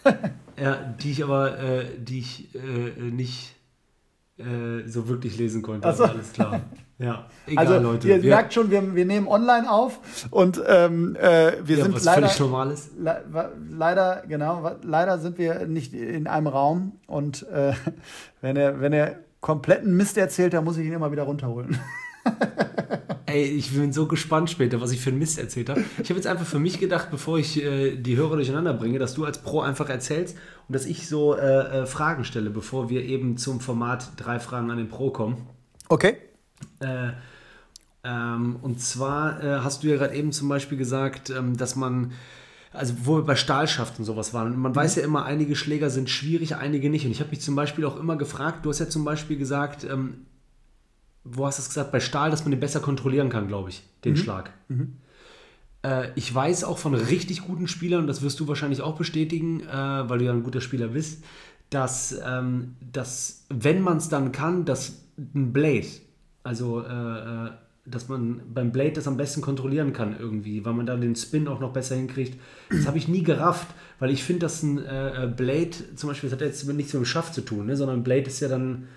ja, 0.56 0.76
die 1.00 1.12
ich 1.12 1.24
aber 1.24 1.58
äh, 1.58 1.86
die 1.98 2.18
ich 2.20 2.54
äh, 2.54 3.00
nicht 3.00 3.54
äh, 4.38 4.86
so 4.86 5.08
wirklich 5.08 5.38
lesen 5.38 5.62
konnte. 5.62 5.86
Also 5.86 6.04
alles 6.04 6.32
klar. 6.32 6.60
Ja, 6.98 7.26
egal, 7.46 7.66
also, 7.66 7.78
Leute. 7.80 8.08
Ihr 8.08 8.22
wir, 8.22 8.30
merkt 8.30 8.54
schon, 8.54 8.70
wir, 8.70 8.94
wir 8.94 9.04
nehmen 9.04 9.26
online 9.26 9.68
auf 9.68 9.98
und 10.30 10.62
ähm, 10.66 11.16
äh, 11.16 11.54
wir 11.64 11.76
ja, 11.76 11.84
sind 11.84 11.94
was 11.94 12.04
leider. 12.04 12.28
Völlig 12.28 12.40
normales. 12.40 12.90
Le 12.96 13.52
leider, 13.70 14.22
genau, 14.28 14.70
leider 14.82 15.18
sind 15.18 15.38
wir 15.38 15.66
nicht 15.66 15.92
in 15.92 16.28
einem 16.28 16.46
Raum 16.46 16.92
und 17.06 17.48
äh, 17.48 17.72
wenn, 18.40 18.56
er, 18.56 18.80
wenn 18.80 18.92
er 18.92 19.16
kompletten 19.40 19.96
Mist 19.96 20.16
erzählt, 20.16 20.54
dann 20.54 20.64
muss 20.64 20.78
ich 20.78 20.86
ihn 20.86 20.92
immer 20.92 21.10
wieder 21.10 21.24
runterholen. 21.24 21.78
Ey, 23.26 23.44
ich 23.46 23.72
bin 23.72 23.92
so 23.92 24.06
gespannt 24.06 24.48
später, 24.48 24.80
was 24.80 24.92
ich 24.92 25.00
für 25.00 25.10
einen 25.10 25.18
Mist 25.18 25.38
erzählt 25.38 25.68
habe. 25.68 25.82
Ich 26.00 26.08
habe 26.08 26.14
jetzt 26.14 26.26
einfach 26.26 26.46
für 26.46 26.60
mich 26.60 26.78
gedacht, 26.78 27.10
bevor 27.10 27.38
ich 27.38 27.60
äh, 27.60 27.96
die 27.96 28.16
Hörer 28.16 28.36
durcheinander 28.36 28.72
bringe, 28.74 29.00
dass 29.00 29.14
du 29.14 29.24
als 29.24 29.38
Pro 29.38 29.60
einfach 29.60 29.88
erzählst 29.88 30.36
und 30.68 30.74
dass 30.74 30.86
ich 30.86 31.08
so 31.08 31.34
äh, 31.34 31.82
äh, 31.82 31.86
Fragen 31.86 32.24
stelle, 32.24 32.50
bevor 32.50 32.90
wir 32.90 33.02
eben 33.02 33.36
zum 33.36 33.60
Format 33.60 34.12
drei 34.16 34.38
Fragen 34.38 34.70
an 34.70 34.76
den 34.76 34.88
Pro 34.88 35.10
kommen. 35.10 35.48
Okay. 35.88 36.16
Äh, 36.78 37.10
ähm, 38.04 38.56
und 38.62 38.80
zwar 38.80 39.42
äh, 39.42 39.60
hast 39.60 39.82
du 39.82 39.88
ja 39.88 39.96
gerade 39.96 40.14
eben 40.14 40.30
zum 40.30 40.48
Beispiel 40.48 40.78
gesagt, 40.78 41.30
ähm, 41.30 41.56
dass 41.56 41.74
man 41.74 42.12
also 42.74 42.94
wo 43.04 43.16
wir 43.16 43.22
bei 43.22 43.36
Stahlschaft 43.36 43.98
und 43.98 44.04
sowas 44.04 44.34
waren. 44.34 44.58
Man 44.58 44.72
mhm. 44.72 44.76
weiß 44.76 44.96
ja 44.96 45.04
immer, 45.04 45.24
einige 45.24 45.56
Schläger 45.56 45.90
sind 45.90 46.10
schwierig, 46.10 46.56
einige 46.56 46.90
nicht. 46.90 47.06
Und 47.06 47.12
ich 47.12 47.20
habe 47.20 47.30
mich 47.30 47.40
zum 47.40 47.54
Beispiel 47.54 47.84
auch 47.84 47.98
immer 47.98 48.16
gefragt, 48.16 48.66
du 48.66 48.70
hast 48.70 48.80
ja 48.80 48.88
zum 48.88 49.04
Beispiel 49.04 49.38
gesagt, 49.38 49.84
ähm, 49.84 50.26
wo 51.24 51.46
hast 51.46 51.58
du 51.58 51.62
es 51.62 51.68
gesagt, 51.68 51.90
bei 51.90 52.00
Stahl, 52.00 52.30
dass 52.30 52.44
man 52.44 52.50
den 52.50 52.60
besser 52.60 52.80
kontrollieren 52.80 53.30
kann, 53.30 53.48
glaube 53.48 53.70
ich, 53.70 53.82
den 54.04 54.12
mhm. 54.12 54.16
Schlag. 54.18 54.52
Mhm. 54.68 54.96
Äh, 55.82 56.10
ich 56.14 56.32
weiß 56.32 56.64
auch 56.64 56.78
von 56.78 56.94
richtig 56.94 57.42
guten 57.42 57.66
Spielern, 57.66 58.02
und 58.02 58.06
das 58.06 58.22
wirst 58.22 58.38
du 58.40 58.48
wahrscheinlich 58.48 58.82
auch 58.82 58.96
bestätigen, 58.96 59.60
äh, 59.60 60.08
weil 60.08 60.18
du 60.18 60.24
ja 60.26 60.32
ein 60.32 60.42
guter 60.42 60.60
Spieler 60.60 60.88
bist, 60.88 61.24
dass, 61.70 62.18
ähm, 62.24 62.76
dass 62.92 63.46
wenn 63.48 63.80
man 63.80 63.96
es 63.96 64.08
dann 64.08 64.32
kann, 64.32 64.64
dass 64.64 65.00
ein 65.16 65.52
Blade, 65.52 65.86
also 66.42 66.82
äh, 66.82 66.86
äh, 67.46 67.50
dass 67.86 68.08
man 68.08 68.40
beim 68.52 68.72
Blade 68.72 68.92
das 68.92 69.06
am 69.06 69.16
besten 69.16 69.42
kontrollieren 69.42 69.92
kann 69.92 70.16
irgendwie, 70.18 70.64
weil 70.64 70.72
man 70.72 70.86
dann 70.86 71.02
den 71.02 71.16
Spin 71.16 71.48
auch 71.48 71.60
noch 71.60 71.72
besser 71.72 71.94
hinkriegt. 71.94 72.40
Das 72.70 72.86
habe 72.86 72.96
ich 72.96 73.08
nie 73.08 73.22
gerafft, 73.22 73.68
weil 73.98 74.10
ich 74.10 74.24
finde, 74.24 74.40
dass 74.40 74.62
ein 74.62 74.78
äh, 74.78 75.24
äh, 75.24 75.26
Blade, 75.26 75.94
zum 75.94 76.08
Beispiel, 76.08 76.30
das 76.30 76.38
hat 76.38 76.46
jetzt 76.46 76.66
nichts 76.66 76.94
mit 76.94 77.02
dem 77.02 77.04
Schaft 77.04 77.34
zu 77.34 77.42
tun, 77.42 77.66
ne, 77.66 77.76
sondern 77.76 77.98
ein 77.98 78.04
Blade 78.04 78.22
ist 78.22 78.40
ja 78.40 78.48
dann 78.48 78.88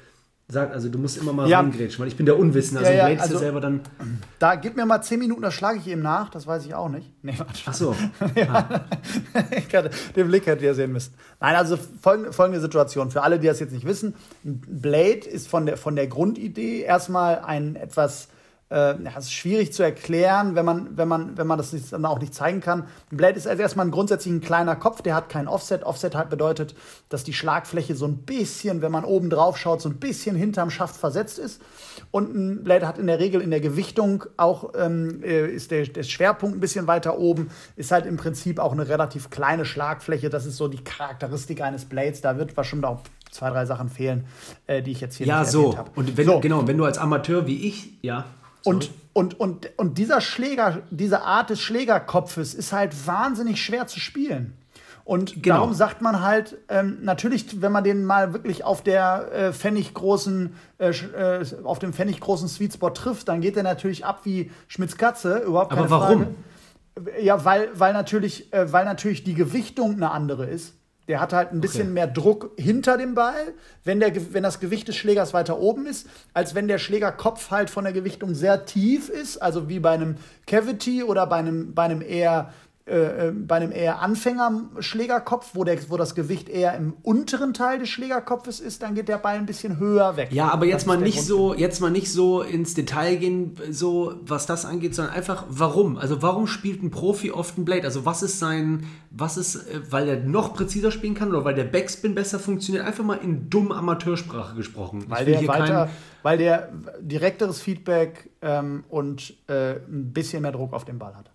sagt, 0.50 0.74
also 0.74 0.88
du 0.88 0.98
musst 0.98 1.18
immer 1.18 1.34
mal 1.34 1.50
ja. 1.50 1.60
reingrätschen, 1.60 2.00
weil 2.00 2.08
ich 2.08 2.16
bin 2.16 2.26
der 2.26 2.40
Unwissende, 2.40 2.80
also 2.80 2.92
ja, 2.92 3.10
ja, 3.10 3.20
also, 3.20 3.38
selber 3.38 3.60
dann. 3.60 3.82
Da 4.40 4.56
gib 4.56 4.78
mir 4.78 4.86
mal 4.86 5.02
10 5.02 5.20
Minuten, 5.20 5.42
da 5.42 5.52
schlage 5.52 5.80
ich 5.80 5.88
eben 5.88 6.02
nach, 6.02 6.30
das 6.30 6.48
weiß 6.48 6.66
ich 6.66 6.74
auch 6.74 6.88
nicht. 6.88 7.12
Nee, 7.22 7.36
Ach 7.66 7.74
so. 7.74 7.94
ja. 8.36 8.70
Den 10.16 10.28
Blick 10.28 10.46
hätte 10.46 10.64
ihr 10.64 10.74
sehen 10.74 10.94
müssen. 10.94 11.14
Nein, 11.42 11.56
also 11.56 11.78
folgende, 12.02 12.32
folgende 12.32 12.62
Situation, 12.62 13.12
für 13.12 13.24
alle, 13.24 13.40
die 13.40 13.48
das 13.48 13.60
jetzt 13.60 13.74
nicht 13.74 13.86
wissen, 13.86 14.16
Blade 14.44 15.28
ist 15.28 15.50
von 15.50 15.66
der, 15.66 15.76
von 15.76 15.98
der 15.98 16.08
Grundidee 16.08 16.82
erstmal 16.82 17.40
ein 17.40 17.76
etwas 17.76 18.30
äh, 18.70 18.96
das 19.00 19.26
ist 19.26 19.34
schwierig 19.34 19.72
zu 19.72 19.84
erklären, 19.84 20.56
wenn 20.56 20.66
man, 20.66 20.98
wenn 20.98 21.08
man, 21.08 21.38
wenn 21.38 21.48
man 21.48 21.58
das 21.58 21.72
nicht, 21.72 21.92
dann 21.94 22.06
auch 22.06 22.20
nicht 22.20 22.34
zeigen 22.34 22.60
kann. 22.60 22.88
Ein 23.12 23.18
Blade 23.18 23.38
ist 23.38 23.48
also 23.48 23.62
erstmal 23.62 23.86
ein 23.86 23.92
grundsätzlich 23.92 24.34
ein 24.34 24.42
kleiner 24.42 24.76
Kopf, 24.76 25.02
der 25.02 25.16
hat 25.16 25.30
kein 25.30 25.48
Offset. 25.48 25.84
Offset 25.84 26.16
halt 26.16 26.30
bedeutet, 26.30 26.76
dass 27.10 27.24
die 27.24 27.34
Schlagfläche 27.34 27.96
so 27.96 28.06
ein 28.06 28.18
bisschen, 28.18 28.82
wenn 28.82 28.92
man 28.92 29.06
oben 29.06 29.30
drauf 29.30 29.58
schaut, 29.58 29.82
so 29.82 29.90
ein 29.90 29.98
bisschen 29.98 30.36
hinterm 30.36 30.70
Schaft 30.70 30.98
versetzt 30.98 31.40
ist. 31.40 31.62
Und 32.12 32.36
ein 32.36 32.64
Blade 32.64 32.88
hat 32.88 32.98
in 32.98 33.08
der 33.08 33.20
Regel 33.20 33.42
in 33.42 33.52
der 33.52 33.62
Gewichtung 33.62 34.26
auch, 34.36 34.74
ähm, 34.78 35.24
äh, 35.24 35.48
ist 35.48 35.72
der, 35.72 35.86
der 35.86 36.04
Schwerpunkt 36.04 36.58
ein 36.58 36.60
bisschen 36.60 36.88
weiter 36.88 37.18
oben, 37.18 37.50
ist 37.76 37.92
halt 37.92 38.06
im 38.06 38.18
Prinzip 38.18 38.60
auch 38.60 38.74
eine 38.74 38.88
relativ 38.88 39.30
kleine 39.30 39.66
Schlagfläche. 39.66 40.30
Das 40.30 40.46
ist 40.46 40.58
so 40.58 40.68
die 40.68 40.84
Charakteristik 40.84 41.62
eines 41.62 41.86
Blades. 41.86 42.22
Da 42.22 42.38
wird 42.38 42.54
bestimmt 42.54 42.86
auch 42.86 43.02
zwei, 43.32 43.50
drei 43.50 43.66
Sachen 43.66 43.90
fehlen, 43.90 44.26
äh, 44.66 44.82
die 44.82 44.92
ich 44.92 45.02
jetzt 45.02 45.16
hier 45.16 45.28
ja, 45.28 45.42
nicht 45.42 45.52
so. 45.52 45.78
habe. 45.78 45.92
Und 45.96 46.18
wenn, 46.18 46.26
so. 46.26 46.40
genau, 46.40 46.68
wenn 46.68 46.78
du 46.78 46.86
als 46.86 46.98
Amateur 46.98 47.48
wie 47.48 47.68
ich, 47.68 47.94
ja. 48.02 48.26
Und, 48.64 48.92
und, 49.14 49.40
und, 49.40 49.70
und 49.78 49.98
dieser 49.98 50.22
Schläger, 50.22 50.82
diese 50.92 51.22
Art 51.22 51.50
des 51.50 51.62
Schlägerkopfes 51.62 52.54
ist 52.54 52.74
halt 52.74 53.08
wahnsinnig 53.08 53.64
schwer 53.64 53.88
zu 53.88 54.00
spielen. 54.00 54.58
Und 55.08 55.42
genau. 55.42 55.56
darum 55.56 55.74
sagt 55.74 56.02
man 56.02 56.22
halt, 56.22 56.58
ähm, 56.68 56.98
natürlich, 57.02 57.62
wenn 57.62 57.72
man 57.72 57.86
den 57.86 58.04
mal 58.04 58.34
wirklich 58.34 58.66
auf 58.66 58.84
der 58.84 59.32
äh, 59.32 59.54
pfenniggroßen, 59.54 60.54
äh, 60.80 60.90
äh, 60.90 61.46
auf 61.64 61.80
dem 61.80 61.94
pfenniggroßen 61.94 62.50
Sweetspot 62.50 62.98
trifft, 62.98 63.30
dann 63.30 63.40
geht 63.40 63.56
er 63.56 63.64
natürlich 63.64 64.04
ab 64.04 64.22
wie 64.26 64.52
Schmitz 64.68 64.98
Katze, 64.98 65.38
überhaupt 65.38 65.70
keine 65.70 65.84
Aber 65.84 65.90
warum? 65.92 66.36
Frage. 66.96 67.24
Ja, 67.24 67.46
weil, 67.46 67.70
weil, 67.74 67.94
natürlich, 67.94 68.52
äh, 68.52 68.70
weil 68.74 68.84
natürlich 68.84 69.24
die 69.24 69.34
Gewichtung 69.34 69.94
eine 69.94 70.12
andere 70.12 70.46
ist. 70.46 70.74
Der 71.08 71.22
hat 71.22 71.32
halt 71.32 71.54
ein 71.54 71.62
bisschen 71.62 71.84
okay. 71.84 71.92
mehr 71.92 72.08
Druck 72.08 72.52
hinter 72.58 72.98
dem 72.98 73.16
Ball, 73.16 73.54
wenn, 73.86 74.00
der, 74.00 74.12
wenn 74.34 74.44
das 74.44 74.60
Gewicht 74.60 74.88
des 74.90 74.98
Schlägers 74.98 75.34
weiter 75.34 75.60
oben 75.60 75.86
ist, 75.86 76.08
als 76.34 76.54
wenn 76.54 76.68
der 76.68 76.80
Schlägerkopf 76.80 77.50
halt 77.50 77.70
von 77.70 77.86
der 77.86 77.94
Gewichtung 77.94 78.36
sehr 78.36 78.66
tief 78.66 79.08
ist, 79.10 79.38
also 79.38 79.70
wie 79.70 79.80
bei 79.80 79.92
einem 79.92 80.16
Cavity 80.46 81.04
oder 81.04 81.26
bei 81.28 81.38
einem, 81.38 81.74
bei 81.74 81.84
einem 81.84 82.02
eher 82.02 82.52
äh, 82.88 83.28
äh, 83.28 83.32
bei 83.32 83.58
einem 83.58 83.74
eher 83.74 84.02
Anfängerschlägerkopf, 84.02 85.50
wo, 85.56 85.66
der, 85.66 85.78
wo 85.90 85.98
das 85.98 86.16
Gewicht 86.16 86.48
eher 86.48 86.74
im 86.76 86.94
unteren 87.04 87.54
Teil 87.54 87.80
des 87.80 87.90
Schlägerkopfes 87.90 88.62
ist, 88.62 88.82
dann 88.82 88.96
geht 88.96 89.10
der 89.10 89.18
Ball 89.18 89.36
ein 89.36 89.46
bisschen 89.46 89.78
höher 89.78 90.16
weg. 90.16 90.30
Ja, 90.32 90.50
aber 90.54 90.66
jetzt 90.66 90.88
mal 90.88 90.98
nicht 90.98 91.22
so, 91.22 91.54
jetzt 91.54 91.82
mal 91.82 91.92
nicht 91.92 92.10
so 92.10 92.42
ins 92.42 92.76
Detail 92.76 93.18
gehen, 93.18 93.58
so 93.72 94.14
was 94.22 94.46
das 94.46 94.64
angeht, 94.64 94.96
sondern 94.96 95.16
einfach 95.16 95.44
warum? 95.50 95.98
Also 95.98 96.22
warum 96.22 96.48
spielt 96.48 96.82
ein 96.82 96.90
Profi 96.90 97.32
oft 97.32 97.58
ein 97.58 97.66
Blade? 97.66 97.84
Also 97.84 98.06
was 98.06 98.24
ist 98.24 98.40
sein, 98.40 98.86
was 99.10 99.36
ist, 99.36 99.56
äh, 99.56 99.82
weil 99.90 100.06
der 100.06 100.24
noch 100.24 100.54
präziser 100.54 100.92
spielen 100.92 101.14
kann 101.14 101.28
oder 101.30 101.44
weil 101.44 101.56
der 101.56 101.66
Backspin 101.66 102.16
besser 102.16 102.40
funktioniert? 102.40 102.86
Einfach 102.86 103.04
mal 103.04 103.16
in 103.16 103.50
dumm 103.50 103.74
Amateursprache 103.74 104.56
gesprochen. 104.56 105.04
Weil 105.10 105.26
der 105.26 105.46
weiter, 105.46 105.90
weil 106.24 106.38
der 106.38 106.72
direkteres 107.02 107.60
Feedback 107.60 108.30
ähm, 108.42 108.86
und 108.88 109.34
äh, 109.48 109.72
ein 109.74 110.14
bisschen 110.14 110.42
mehr 110.42 110.54
Druck 110.54 110.72
auf 110.72 110.86
den 110.86 111.00
Ball 111.00 111.18
hat. 111.18 111.32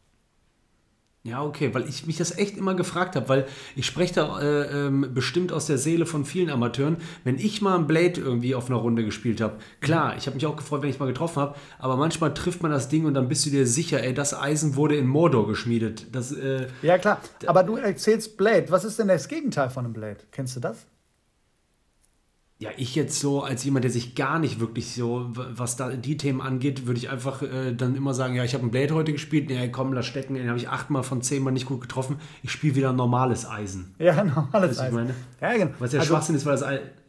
Ja, 1.24 1.44
okay, 1.44 1.72
weil 1.72 1.88
ich 1.88 2.04
mich 2.04 2.16
das 2.16 2.36
echt 2.36 2.56
immer 2.56 2.74
gefragt 2.74 3.14
habe, 3.14 3.28
weil 3.28 3.46
ich 3.76 3.86
spreche 3.86 4.14
da 4.14 4.40
äh, 4.40 4.86
ähm, 4.86 5.08
bestimmt 5.14 5.52
aus 5.52 5.66
der 5.66 5.78
Seele 5.78 6.04
von 6.04 6.24
vielen 6.24 6.50
Amateuren. 6.50 6.96
Wenn 7.22 7.38
ich 7.38 7.62
mal 7.62 7.78
ein 7.78 7.86
Blade 7.86 8.20
irgendwie 8.20 8.56
auf 8.56 8.68
einer 8.68 8.80
Runde 8.80 9.04
gespielt 9.04 9.40
habe, 9.40 9.58
klar, 9.80 10.16
ich 10.16 10.26
habe 10.26 10.34
mich 10.34 10.46
auch 10.46 10.56
gefreut, 10.56 10.82
wenn 10.82 10.90
ich 10.90 10.98
mal 10.98 11.06
getroffen 11.06 11.40
habe, 11.40 11.54
aber 11.78 11.96
manchmal 11.96 12.34
trifft 12.34 12.62
man 12.62 12.72
das 12.72 12.88
Ding 12.88 13.04
und 13.04 13.14
dann 13.14 13.28
bist 13.28 13.46
du 13.46 13.50
dir 13.50 13.68
sicher, 13.68 14.02
ey, 14.02 14.12
das 14.12 14.34
Eisen 14.34 14.74
wurde 14.74 14.96
in 14.96 15.06
Mordor 15.06 15.46
geschmiedet. 15.46 16.06
Das, 16.10 16.32
äh, 16.32 16.66
ja, 16.82 16.98
klar, 16.98 17.20
aber 17.46 17.62
du 17.62 17.76
erzählst 17.76 18.36
Blade. 18.36 18.66
Was 18.70 18.82
ist 18.82 18.98
denn 18.98 19.06
das 19.06 19.28
Gegenteil 19.28 19.70
von 19.70 19.84
einem 19.84 19.94
Blade? 19.94 20.18
Kennst 20.32 20.56
du 20.56 20.60
das? 20.60 20.86
Ja, 22.62 22.70
ich 22.76 22.94
jetzt 22.94 23.18
so, 23.18 23.42
als 23.42 23.64
jemand, 23.64 23.82
der 23.82 23.90
sich 23.90 24.14
gar 24.14 24.38
nicht 24.38 24.60
wirklich 24.60 24.94
so, 24.94 25.26
was 25.32 25.74
da 25.74 25.90
die 25.90 26.16
Themen 26.16 26.40
angeht, 26.40 26.86
würde 26.86 26.96
ich 26.96 27.10
einfach 27.10 27.42
äh, 27.42 27.72
dann 27.72 27.96
immer 27.96 28.14
sagen, 28.14 28.36
ja, 28.36 28.44
ich 28.44 28.54
habe 28.54 28.64
ein 28.64 28.70
Blade 28.70 28.94
heute 28.94 29.10
gespielt, 29.10 29.50
ja, 29.50 29.66
komm, 29.66 29.92
lass 29.92 30.06
stecken, 30.06 30.34
den 30.34 30.46
habe 30.46 30.60
ich 30.60 30.68
achtmal 30.68 31.02
von 31.02 31.22
zehnmal 31.22 31.52
nicht 31.52 31.66
gut 31.66 31.80
getroffen. 31.80 32.20
Ich 32.44 32.52
spiele 32.52 32.76
wieder 32.76 32.92
normales 32.92 33.50
Eisen. 33.50 33.96
Ja, 33.98 34.22
normales 34.24 34.78
Eisen. 34.78 34.94
Meine? 34.94 35.14
Ja, 35.40 35.54
genau. 35.54 35.72
Was 35.80 35.92
ja 35.92 35.98
also, 35.98 36.14
Schwachsinn 36.14 36.36
ist, 36.36 36.46
weil 36.46 36.52
das, 36.52 36.60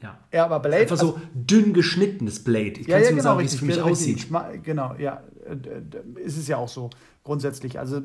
ja. 0.02 0.18
Ja, 0.34 0.46
aber 0.46 0.60
Blade. 0.60 0.78
Einfach 0.78 0.98
so 0.98 1.18
also, 1.18 1.22
dünn 1.36 1.72
geschnittenes 1.74 2.44
Blade. 2.44 2.80
Ich 2.80 2.88
ja, 2.88 2.96
kann 2.96 3.04
ja, 3.04 3.10
genau, 3.12 3.22
sagen, 3.22 3.40
wie 3.42 3.46
es 3.46 3.54
für 3.54 3.66
mich 3.66 3.80
aussieht. 3.80 4.28
Genau, 4.64 4.96
ja. 4.98 5.22
Äh, 5.46 6.20
ist 6.20 6.38
es 6.38 6.48
ja 6.48 6.58
auch 6.58 6.68
so, 6.68 6.90
grundsätzlich. 7.24 7.78
Also 7.78 8.02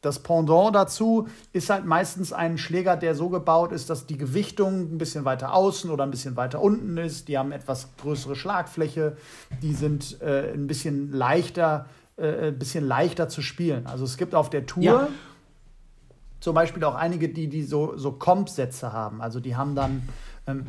das 0.00 0.20
Pendant 0.20 0.74
dazu 0.74 1.28
ist 1.52 1.68
halt 1.68 1.84
meistens 1.84 2.32
ein 2.32 2.56
Schläger, 2.56 2.96
der 2.96 3.14
so 3.14 3.28
gebaut 3.28 3.72
ist, 3.72 3.90
dass 3.90 4.06
die 4.06 4.16
Gewichtung 4.16 4.94
ein 4.94 4.98
bisschen 4.98 5.24
weiter 5.24 5.52
außen 5.52 5.90
oder 5.90 6.04
ein 6.04 6.10
bisschen 6.10 6.36
weiter 6.36 6.62
unten 6.62 6.96
ist. 6.96 7.28
Die 7.28 7.36
haben 7.36 7.52
etwas 7.52 7.88
größere 8.00 8.34
Schlagfläche, 8.34 9.16
die 9.62 9.74
sind 9.74 10.20
äh, 10.22 10.52
ein 10.54 10.66
bisschen 10.66 11.12
leichter, 11.12 11.86
äh, 12.16 12.48
ein 12.48 12.58
bisschen 12.58 12.86
leichter 12.86 13.28
zu 13.28 13.42
spielen. 13.42 13.86
Also 13.86 14.04
es 14.04 14.16
gibt 14.16 14.34
auf 14.34 14.48
der 14.48 14.64
Tour 14.64 14.82
ja. 14.82 15.08
zum 16.40 16.54
Beispiel 16.54 16.82
auch 16.84 16.94
einige, 16.94 17.28
die, 17.28 17.48
die 17.48 17.62
so, 17.62 17.96
so 17.98 18.12
Comp-Sätze 18.12 18.94
haben. 18.94 19.20
Also 19.20 19.38
die 19.38 19.54
haben 19.54 19.74
dann, 19.74 20.08
ähm, 20.46 20.66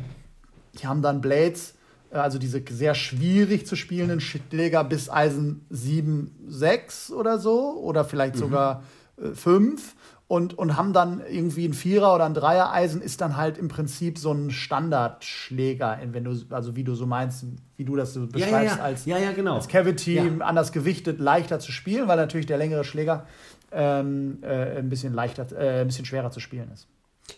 die 0.78 0.86
haben 0.86 1.00
dann 1.00 1.22
Blades, 1.22 1.74
äh, 2.10 2.16
also 2.18 2.38
diese 2.38 2.62
sehr 2.68 2.94
schwierig 2.94 3.66
zu 3.66 3.76
spielenden 3.76 4.20
Schläger 4.20 4.84
bis 4.84 5.08
Eisen 5.08 5.64
7, 5.70 6.36
6 6.48 7.12
oder 7.12 7.38
so 7.38 7.80
oder 7.80 8.04
vielleicht 8.04 8.34
mhm. 8.34 8.40
sogar 8.40 8.82
äh, 9.20 9.34
5 9.34 9.94
und, 10.32 10.56
und 10.56 10.78
haben 10.78 10.94
dann 10.94 11.20
irgendwie 11.28 11.66
ein 11.68 11.74
Vierer 11.74 12.14
oder 12.14 12.24
ein 12.24 12.32
Dreier-Eisen 12.32 13.02
ist 13.02 13.20
dann 13.20 13.36
halt 13.36 13.58
im 13.58 13.68
Prinzip 13.68 14.16
so 14.18 14.32
ein 14.32 14.50
Standardschläger, 14.50 15.98
wenn 16.12 16.24
du, 16.24 16.34
also 16.48 16.74
wie 16.74 16.84
du 16.84 16.94
so 16.94 17.04
meinst, 17.04 17.44
wie 17.76 17.84
du 17.84 17.96
das 17.96 18.14
so 18.14 18.26
beschreibst, 18.26 18.52
ja, 18.52 18.62
ja, 18.62 18.82
als, 18.82 19.04
ja, 19.04 19.18
ja, 19.18 19.32
genau. 19.32 19.56
als 19.56 19.68
Cavity 19.68 20.18
anders 20.40 20.72
gewichtet, 20.72 21.20
leichter 21.20 21.58
zu 21.58 21.70
spielen, 21.70 22.08
weil 22.08 22.16
natürlich 22.16 22.46
der 22.46 22.56
längere 22.56 22.82
Schläger 22.82 23.26
ähm, 23.72 24.38
äh, 24.42 24.78
ein 24.78 24.88
bisschen 24.88 25.12
leichter, 25.12 25.46
äh, 25.52 25.82
ein 25.82 25.88
bisschen 25.88 26.06
schwerer 26.06 26.30
zu 26.30 26.40
spielen 26.40 26.70
ist. 26.72 26.88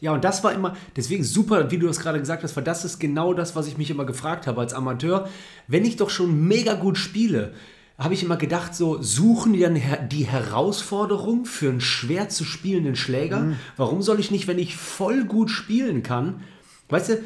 Ja, 0.01 0.13
und 0.13 0.25
das 0.25 0.45
war 0.45 0.53
immer, 0.53 0.77
deswegen 0.97 1.25
super, 1.25 1.71
wie 1.71 1.79
du 1.79 1.89
es 1.89 2.01
gerade 2.01 2.19
gesagt 2.19 2.43
hast, 2.43 2.57
weil 2.57 2.65
das 2.65 2.85
ist 2.85 2.99
genau 2.99 3.35
das, 3.35 3.57
was 3.57 3.67
ich 3.67 3.77
mich 3.77 3.91
immer 3.91 4.05
gefragt 4.05 4.47
habe 4.47 4.61
als 4.61 4.73
Amateur. 4.73 5.29
Wenn 5.67 5.85
ich 5.85 5.97
doch 5.97 6.11
schon 6.11 6.47
mega 6.47 6.75
gut 6.75 6.97
spiele, 6.99 7.55
habe 7.99 8.15
ich 8.15 8.23
immer 8.25 8.37
gedacht, 8.37 8.75
so 8.75 9.01
suchen 9.01 9.53
die 9.53 9.61
dann 9.61 9.81
die 10.09 10.27
Herausforderung 10.27 11.45
für 11.45 11.69
einen 11.69 11.81
schwer 11.81 12.29
zu 12.29 12.45
spielenden 12.45 12.97
Schläger. 12.97 13.41
Mhm. 13.41 13.57
Warum 13.77 14.03
soll 14.03 14.19
ich 14.19 14.31
nicht, 14.31 14.49
wenn 14.49 14.59
ich 14.59 14.77
voll 14.77 15.25
gut 15.25 15.51
spielen 15.51 16.03
kann? 16.03 16.43
Weißt 16.89 17.09
du, 17.11 17.19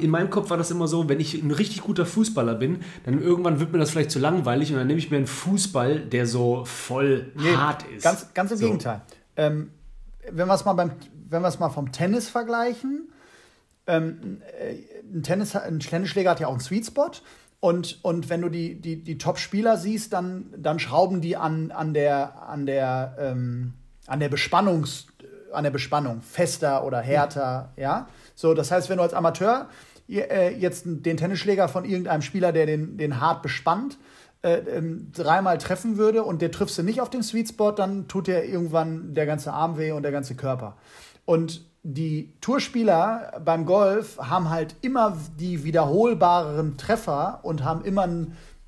in 0.00 0.10
meinem 0.10 0.30
Kopf 0.30 0.50
war 0.50 0.56
das 0.56 0.70
immer 0.70 0.86
so, 0.86 1.08
wenn 1.08 1.20
ich 1.20 1.34
ein 1.42 1.50
richtig 1.50 1.80
guter 1.80 2.06
Fußballer 2.06 2.54
bin, 2.54 2.80
dann 3.04 3.20
irgendwann 3.20 3.60
wird 3.60 3.72
mir 3.72 3.78
das 3.78 3.90
vielleicht 3.90 4.10
zu 4.10 4.18
langweilig 4.18 4.70
und 4.70 4.76
dann 4.76 4.86
nehme 4.86 4.98
ich 4.98 5.10
mir 5.10 5.16
einen 5.16 5.26
Fußball, 5.26 6.00
der 6.00 6.26
so 6.26 6.64
voll 6.64 7.32
nee, 7.34 7.56
hart 7.56 7.84
ist. 7.96 8.04
Ganz, 8.04 8.32
ganz 8.34 8.50
im 8.52 8.58
so. 8.58 8.64
Gegenteil. 8.66 9.00
Ähm, 9.36 9.70
wenn 10.30 10.46
wir 10.46 10.54
es 10.54 10.64
mal 10.64 10.74
beim, 10.74 10.92
wenn 11.28 11.42
mal 11.42 11.70
vom 11.70 11.92
Tennis 11.92 12.28
vergleichen, 12.28 13.10
ähm, 13.86 14.42
äh, 14.58 14.76
ein, 15.12 15.22
Tennis, 15.22 15.56
ein 15.56 15.80
Tennisschläger 15.80 16.30
hat 16.30 16.40
ja 16.40 16.46
auch 16.46 16.52
einen 16.52 16.60
Sweet 16.60 16.86
Spot 16.86 17.10
und, 17.60 17.98
und 18.02 18.30
wenn 18.30 18.40
du 18.40 18.48
die, 18.48 18.80
die, 18.80 19.04
die 19.04 19.18
Top-Spieler 19.18 19.76
siehst, 19.76 20.14
dann, 20.14 20.52
dann 20.56 20.78
schrauben 20.78 21.20
die 21.20 21.36
an, 21.36 21.70
an 21.70 21.92
der, 21.92 22.48
an 22.48 22.64
der, 22.64 23.16
ähm, 23.18 23.74
an 24.06 24.18
der 24.18 24.30
Bespannungs, 24.30 25.06
an 25.52 25.64
der 25.64 25.70
Bespannung 25.70 26.22
fester 26.22 26.84
oder 26.84 27.00
härter, 27.00 27.72
ja. 27.76 27.82
ja? 27.82 28.08
So, 28.34 28.54
das 28.54 28.70
heißt, 28.70 28.88
wenn 28.88 28.96
du 28.96 29.02
als 29.02 29.12
Amateur 29.12 29.68
äh, 30.08 30.54
jetzt 30.56 30.84
den 30.86 31.18
Tennisschläger 31.18 31.68
von 31.68 31.84
irgendeinem 31.84 32.22
Spieler, 32.22 32.52
der 32.52 32.64
den, 32.64 32.96
den 32.96 33.20
hart 33.20 33.42
bespannt, 33.42 33.98
äh, 34.42 34.54
ähm, 34.54 35.12
dreimal 35.12 35.58
treffen 35.58 35.98
würde 35.98 36.24
und 36.24 36.40
der 36.40 36.50
triffst 36.50 36.78
du 36.78 36.82
nicht 36.82 37.02
auf 37.02 37.10
dem 37.10 37.22
Sweet 37.22 37.50
Spot, 37.50 37.72
dann 37.72 38.08
tut 38.08 38.26
dir 38.26 38.42
irgendwann 38.42 39.12
der 39.12 39.26
ganze 39.26 39.52
Arm 39.52 39.76
weh 39.76 39.92
und 39.92 40.02
der 40.02 40.12
ganze 40.12 40.34
Körper. 40.34 40.78
Und 41.26 41.69
die 41.82 42.34
Tourspieler 42.40 43.40
beim 43.44 43.64
Golf 43.64 44.18
haben 44.18 44.50
halt 44.50 44.76
immer 44.82 45.16
die 45.38 45.64
wiederholbareren 45.64 46.76
Treffer 46.76 47.40
und 47.42 47.64
haben 47.64 47.84
immer, 47.84 48.06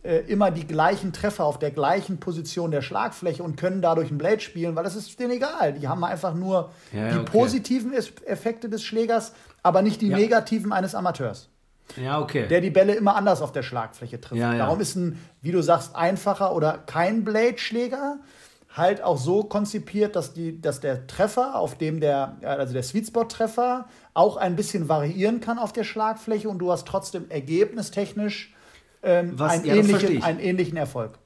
äh, 0.03 0.18
immer 0.29 0.51
die 0.51 0.66
gleichen 0.66 1.12
Treffer 1.12 1.44
auf 1.44 1.59
der 1.59 1.72
gleichen 1.72 2.20
Position 2.20 2.70
der 2.70 2.81
Schlagfläche 2.81 3.42
und 3.42 3.57
können 3.57 3.83
dadurch 3.83 4.11
ein 4.11 4.18
Blade 4.18 4.40
spielen, 4.40 4.77
weil 4.77 4.85
das 4.85 4.96
ist 4.96 5.18
denen 5.20 5.33
egal. 5.33 5.75
Die 5.75 5.88
haben 5.88 6.03
einfach 6.05 6.35
nur 6.35 6.70
ja, 6.92 7.11
die 7.11 7.18
okay. 7.18 7.31
positiven 7.31 7.92
Effekte 7.92 8.70
des 8.70 8.83
Schlägers, 8.83 9.33
aber 9.62 9.83
nicht 9.83 10.01
die 10.01 10.09
ja. 10.09 10.16
negativen 10.16 10.72
eines 10.72 10.94
Amateurs. 10.94 11.51
Ja, 11.96 12.20
okay. 12.20 12.48
Der 12.48 12.62
die 12.62 12.70
Bälle 12.70 12.94
immer 12.94 13.16
anders 13.16 13.42
auf 13.42 13.53
der 13.53 13.62
Schlagfläche 13.62 14.20
trifft. 14.20 14.40
Ja, 14.40 14.57
Darum 14.57 14.81
ist 14.81 14.96
ein, 14.96 15.18
wie 15.42 15.53
du 15.53 15.62
sagst, 15.62 15.94
einfacher 15.94 16.55
oder 16.55 16.79
kein 16.79 17.25
Blade-Schläger 17.25 18.18
halt 18.74 19.02
auch 19.02 19.18
so 19.18 19.44
konzipiert, 19.44 20.16
dass, 20.16 20.32
die, 20.32 20.61
dass 20.61 20.80
der 20.80 21.06
Treffer, 21.06 21.56
auf 21.56 21.76
dem 21.76 22.00
der, 22.00 22.37
also 22.42 22.72
der 22.72 22.82
Sweet 22.82 23.08
Spot 23.08 23.24
Treffer, 23.24 23.87
auch 24.14 24.37
ein 24.37 24.56
bisschen 24.56 24.88
variieren 24.88 25.40
kann 25.40 25.58
auf 25.58 25.72
der 25.72 25.85
Schlagfläche 25.85 26.48
und 26.48 26.58
du 26.58 26.72
hast 26.72 26.87
trotzdem 26.87 27.30
ergebnistechnisch 27.30 28.54
ähm, 29.02 29.38
Was, 29.38 29.52
einen, 29.52 29.64
ja, 29.66 29.74
ähnlichen, 29.74 30.22
einen 30.22 30.40
ähnlichen 30.40 30.76
Erfolg. 30.76 31.18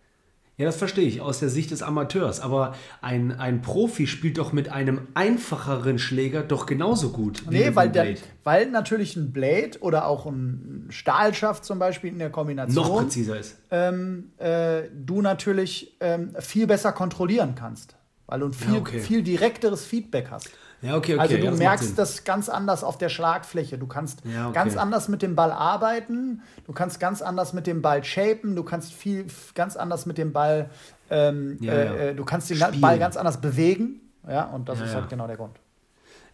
Ja, 0.58 0.64
das 0.64 0.76
verstehe 0.76 1.06
ich 1.06 1.20
aus 1.20 1.38
der 1.38 1.50
Sicht 1.50 1.70
des 1.70 1.82
Amateurs. 1.82 2.40
Aber 2.40 2.74
ein, 3.02 3.32
ein 3.32 3.60
Profi 3.60 4.06
spielt 4.06 4.38
doch 4.38 4.54
mit 4.54 4.70
einem 4.70 5.08
einfacheren 5.12 5.98
Schläger 5.98 6.42
doch 6.42 6.64
genauso 6.64 7.10
gut. 7.10 7.42
Nee, 7.50 7.74
weil, 7.74 7.90
der, 7.90 8.14
weil 8.42 8.70
natürlich 8.70 9.16
ein 9.16 9.32
Blade 9.32 9.72
oder 9.80 10.06
auch 10.06 10.24
ein 10.24 10.86
Stahlschaft 10.88 11.66
zum 11.66 11.78
Beispiel 11.78 12.10
in 12.10 12.18
der 12.18 12.30
Kombination 12.30 12.74
noch 12.74 13.02
präziser 13.02 13.38
ist. 13.38 13.58
Ähm, 13.70 14.30
äh, 14.38 14.84
du 14.94 15.20
natürlich 15.20 15.94
ähm, 16.00 16.34
viel 16.38 16.66
besser 16.66 16.92
kontrollieren 16.92 17.54
kannst. 17.54 17.94
Weil 18.26 18.40
du 18.40 18.46
ein 18.46 18.54
viel, 18.54 18.74
ja, 18.74 18.80
okay. 18.80 19.00
viel 19.00 19.22
direkteres 19.22 19.84
Feedback 19.84 20.28
hast. 20.30 20.50
Ja, 20.82 20.96
okay, 20.96 21.14
okay. 21.14 21.20
Also 21.20 21.36
du 21.36 21.44
ja, 21.44 21.50
das 21.50 21.58
merkst 21.58 21.98
das 21.98 22.24
ganz 22.24 22.48
anders 22.48 22.84
auf 22.84 22.98
der 22.98 23.08
Schlagfläche. 23.08 23.78
Du 23.78 23.86
kannst 23.86 24.22
ja, 24.24 24.48
okay. 24.48 24.54
ganz 24.54 24.76
anders 24.76 25.08
mit 25.08 25.22
dem 25.22 25.34
Ball 25.34 25.50
arbeiten, 25.50 26.42
du 26.66 26.72
kannst 26.72 27.00
ganz 27.00 27.22
anders 27.22 27.52
mit 27.52 27.66
dem 27.66 27.82
Ball 27.82 28.04
shapen, 28.04 28.54
du 28.56 28.62
kannst 28.62 28.92
viel 28.92 29.26
ganz 29.54 29.76
anders 29.76 30.06
mit 30.06 30.18
dem 30.18 30.32
Ball, 30.32 30.70
ähm, 31.10 31.58
ja, 31.60 31.72
äh, 31.72 32.14
du 32.14 32.24
kannst 32.24 32.50
den 32.50 32.58
Spielen. 32.58 32.80
Ball 32.80 32.98
ganz 32.98 33.16
anders 33.16 33.40
bewegen. 33.40 34.00
Ja, 34.28 34.44
und 34.46 34.68
das 34.68 34.80
ist 34.80 34.94
halt 34.94 35.08
genau 35.08 35.26
der 35.26 35.36
Grund. 35.36 35.56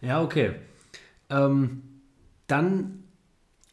Ja, 0.01 0.21
okay. 0.21 0.55
Ähm, 1.29 1.83
dann. 2.47 3.03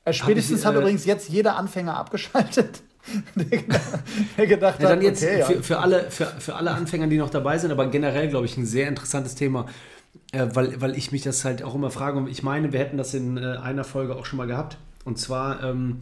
Äh, 0.04 0.12
spätestens 0.12 0.60
ich, 0.60 0.64
äh, 0.64 0.68
hat 0.68 0.76
übrigens 0.76 1.04
jetzt 1.04 1.28
jeder 1.28 1.56
Anfänger 1.56 1.96
abgeschaltet. 1.96 2.82
der 4.36 4.46
gedacht 4.46 4.80
ja, 4.80 4.90
dann 4.90 5.00
jetzt 5.00 5.22
okay, 5.24 5.42
für, 5.42 5.62
für, 5.62 5.78
alle, 5.78 6.10
für, 6.10 6.26
für 6.26 6.54
alle 6.54 6.72
Anfänger, 6.72 7.06
die 7.06 7.16
noch 7.16 7.30
dabei 7.30 7.56
sind, 7.56 7.72
aber 7.72 7.86
generell, 7.86 8.28
glaube 8.28 8.44
ich, 8.44 8.56
ein 8.58 8.66
sehr 8.66 8.88
interessantes 8.88 9.34
Thema 9.34 9.66
äh, 10.32 10.46
weil, 10.54 10.80
weil 10.80 10.96
ich 10.96 11.12
mich 11.12 11.22
das 11.22 11.44
halt 11.44 11.62
auch 11.62 11.74
immer 11.74 11.90
frage. 11.90 12.18
Und 12.18 12.28
ich 12.28 12.42
meine, 12.42 12.72
wir 12.72 12.80
hätten 12.80 12.96
das 12.96 13.14
in 13.14 13.36
äh, 13.36 13.56
einer 13.56 13.84
Folge 13.84 14.14
auch 14.14 14.26
schon 14.26 14.36
mal 14.36 14.46
gehabt. 14.46 14.78
Und 15.04 15.18
zwar 15.18 15.62
ähm, 15.62 16.00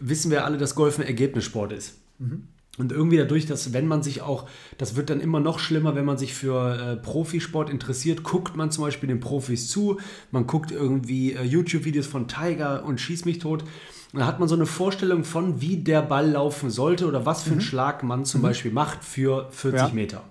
wissen 0.00 0.30
wir 0.30 0.44
alle, 0.44 0.58
dass 0.58 0.74
Golf 0.74 0.98
ein 0.98 1.06
Ergebnissport 1.06 1.72
ist. 1.72 1.98
Mhm. 2.18 2.48
Und 2.76 2.90
irgendwie 2.90 3.18
dadurch, 3.18 3.46
dass 3.46 3.72
wenn 3.72 3.86
man 3.86 4.02
sich 4.02 4.20
auch, 4.20 4.48
das 4.78 4.96
wird 4.96 5.08
dann 5.08 5.20
immer 5.20 5.38
noch 5.38 5.60
schlimmer, 5.60 5.94
wenn 5.94 6.04
man 6.04 6.18
sich 6.18 6.34
für 6.34 6.76
äh, 6.76 6.96
Profisport 6.96 7.70
interessiert, 7.70 8.24
guckt 8.24 8.56
man 8.56 8.72
zum 8.72 8.82
Beispiel 8.82 9.08
den 9.08 9.20
Profis 9.20 9.68
zu, 9.68 10.00
man 10.32 10.48
guckt 10.48 10.72
irgendwie 10.72 11.34
äh, 11.34 11.44
YouTube-Videos 11.44 12.06
von 12.06 12.26
Tiger 12.26 12.84
und 12.84 13.00
schießt 13.00 13.26
mich 13.26 13.38
tot. 13.38 13.62
Und 14.12 14.20
da 14.20 14.26
hat 14.26 14.40
man 14.40 14.48
so 14.48 14.56
eine 14.56 14.66
Vorstellung 14.66 15.22
von, 15.22 15.60
wie 15.60 15.76
der 15.76 16.02
Ball 16.02 16.30
laufen 16.30 16.68
sollte 16.68 17.06
oder 17.06 17.26
was 17.26 17.44
für 17.44 17.50
einen 17.50 17.58
mhm. 17.58 17.62
Schlag 17.64 18.02
man 18.02 18.24
zum 18.24 18.40
mhm. 18.40 18.46
Beispiel 18.46 18.72
macht 18.72 19.04
für 19.04 19.48
40 19.52 19.80
ja. 19.80 19.88
Meter 19.94 20.24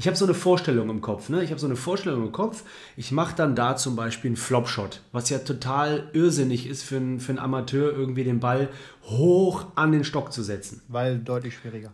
ich 0.00 0.06
habe 0.06 0.16
so 0.16 0.24
eine 0.24 0.32
Vorstellung 0.32 0.88
im 0.88 1.02
Kopf. 1.02 1.28
Ne? 1.28 1.44
Ich 1.44 1.50
habe 1.50 1.60
so 1.60 1.66
eine 1.66 1.76
Vorstellung 1.76 2.22
im 2.22 2.32
Kopf. 2.32 2.64
Ich 2.96 3.12
mache 3.12 3.36
dann 3.36 3.54
da 3.54 3.76
zum 3.76 3.96
Beispiel 3.96 4.30
einen 4.30 4.36
Flopshot, 4.36 5.02
was 5.12 5.28
ja 5.28 5.40
total 5.40 6.08
irrsinnig 6.14 6.66
ist 6.66 6.84
für 6.84 6.96
einen, 6.96 7.20
für 7.20 7.32
einen 7.32 7.38
Amateur, 7.38 7.92
irgendwie 7.92 8.24
den 8.24 8.40
Ball 8.40 8.70
hoch 9.04 9.66
an 9.74 9.92
den 9.92 10.04
Stock 10.04 10.32
zu 10.32 10.42
setzen. 10.42 10.80
Weil 10.88 11.18
deutlich 11.18 11.54
schwieriger. 11.54 11.92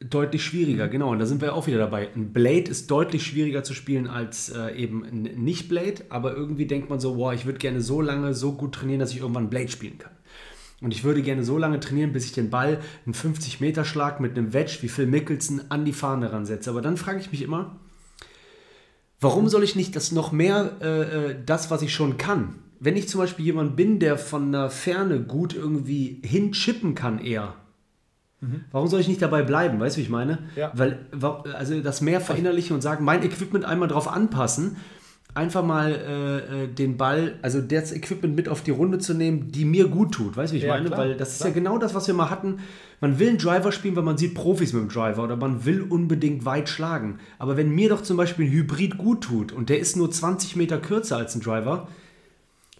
Deutlich 0.00 0.42
schwieriger, 0.42 0.88
genau. 0.88 1.10
Und 1.10 1.18
da 1.18 1.26
sind 1.26 1.42
wir 1.42 1.54
auch 1.54 1.66
wieder 1.66 1.76
dabei. 1.76 2.08
Ein 2.16 2.32
Blade 2.32 2.70
ist 2.70 2.90
deutlich 2.90 3.26
schwieriger 3.26 3.62
zu 3.62 3.74
spielen 3.74 4.06
als 4.06 4.48
äh, 4.48 4.74
eben 4.74 5.04
ein 5.04 5.22
Nicht-Blade, 5.22 6.06
aber 6.08 6.34
irgendwie 6.34 6.64
denkt 6.64 6.88
man 6.88 6.98
so, 6.98 7.18
wow, 7.18 7.34
ich 7.34 7.44
würde 7.44 7.58
gerne 7.58 7.82
so 7.82 8.00
lange 8.00 8.32
so 8.32 8.52
gut 8.52 8.74
trainieren, 8.74 9.00
dass 9.00 9.10
ich 9.10 9.18
irgendwann 9.18 9.50
Blade 9.50 9.68
spielen 9.68 9.98
kann. 9.98 10.12
Und 10.84 10.92
ich 10.92 11.02
würde 11.02 11.22
gerne 11.22 11.44
so 11.44 11.56
lange 11.56 11.80
trainieren, 11.80 12.12
bis 12.12 12.26
ich 12.26 12.32
den 12.32 12.50
Ball 12.50 12.78
einen 13.06 13.14
50-Meter-Schlag 13.14 14.20
mit 14.20 14.36
einem 14.36 14.52
Wedge 14.52 14.76
wie 14.82 14.88
Phil 14.88 15.06
Mickelson 15.06 15.62
an 15.70 15.86
die 15.86 15.94
Fahne 15.94 16.30
ransetze. 16.30 16.68
Aber 16.68 16.82
dann 16.82 16.98
frage 16.98 17.20
ich 17.20 17.32
mich 17.32 17.40
immer, 17.40 17.76
warum 19.18 19.48
soll 19.48 19.64
ich 19.64 19.76
nicht 19.76 19.96
das 19.96 20.12
noch 20.12 20.30
mehr, 20.30 20.72
äh, 20.82 21.30
äh, 21.30 21.36
das, 21.46 21.70
was 21.70 21.80
ich 21.80 21.94
schon 21.94 22.18
kann? 22.18 22.56
Wenn 22.80 22.98
ich 22.98 23.08
zum 23.08 23.18
Beispiel 23.18 23.46
jemand 23.46 23.76
bin, 23.76 23.98
der 23.98 24.18
von 24.18 24.52
der 24.52 24.68
Ferne 24.68 25.22
gut 25.22 25.54
irgendwie 25.54 26.20
hinchippen 26.22 26.94
kann 26.94 27.18
eher, 27.18 27.54
mhm. 28.42 28.66
Warum 28.70 28.86
soll 28.86 29.00
ich 29.00 29.08
nicht 29.08 29.22
dabei 29.22 29.42
bleiben? 29.42 29.80
Weißt 29.80 29.96
du, 29.96 30.00
wie 30.00 30.04
ich 30.04 30.10
meine? 30.10 30.50
Ja. 30.54 30.70
Weil, 30.74 31.06
also 31.54 31.80
das 31.80 32.02
mehr 32.02 32.20
verinnerlichen 32.20 32.76
und 32.76 32.82
sagen, 32.82 33.06
mein 33.06 33.22
Equipment 33.22 33.64
einmal 33.64 33.88
drauf 33.88 34.06
anpassen 34.06 34.76
einfach 35.34 35.64
mal 35.64 35.92
äh, 35.92 36.64
äh, 36.64 36.68
den 36.68 36.96
Ball, 36.96 37.34
also 37.42 37.60
das 37.60 37.92
Equipment 37.92 38.36
mit 38.36 38.48
auf 38.48 38.62
die 38.62 38.70
Runde 38.70 38.98
zu 38.98 39.14
nehmen, 39.14 39.50
die 39.50 39.64
mir 39.64 39.88
gut 39.88 40.12
tut. 40.12 40.36
Weißt 40.36 40.52
du, 40.52 40.54
wie 40.54 40.58
ich 40.58 40.64
ja, 40.64 40.74
meine? 40.74 40.86
Klar, 40.86 41.00
weil 41.00 41.16
das 41.16 41.36
klar. 41.36 41.48
ist 41.48 41.54
ja 41.54 41.60
genau 41.60 41.78
das, 41.78 41.94
was 41.94 42.06
wir 42.06 42.14
mal 42.14 42.30
hatten. 42.30 42.60
Man 43.00 43.18
will 43.18 43.28
einen 43.28 43.38
Driver 43.38 43.72
spielen, 43.72 43.96
weil 43.96 44.04
man 44.04 44.16
sieht 44.16 44.34
Profis 44.34 44.72
mit 44.72 44.82
dem 44.82 44.88
Driver 44.88 45.24
oder 45.24 45.36
man 45.36 45.64
will 45.64 45.82
unbedingt 45.82 46.44
weit 46.44 46.68
schlagen. 46.68 47.18
Aber 47.38 47.56
wenn 47.56 47.74
mir 47.74 47.88
doch 47.88 48.02
zum 48.02 48.16
Beispiel 48.16 48.46
ein 48.46 48.52
Hybrid 48.52 48.96
gut 48.96 49.22
tut 49.24 49.52
und 49.52 49.68
der 49.68 49.80
ist 49.80 49.96
nur 49.96 50.10
20 50.10 50.56
Meter 50.56 50.78
kürzer 50.78 51.16
als 51.16 51.34
ein 51.34 51.40
Driver, 51.40 51.88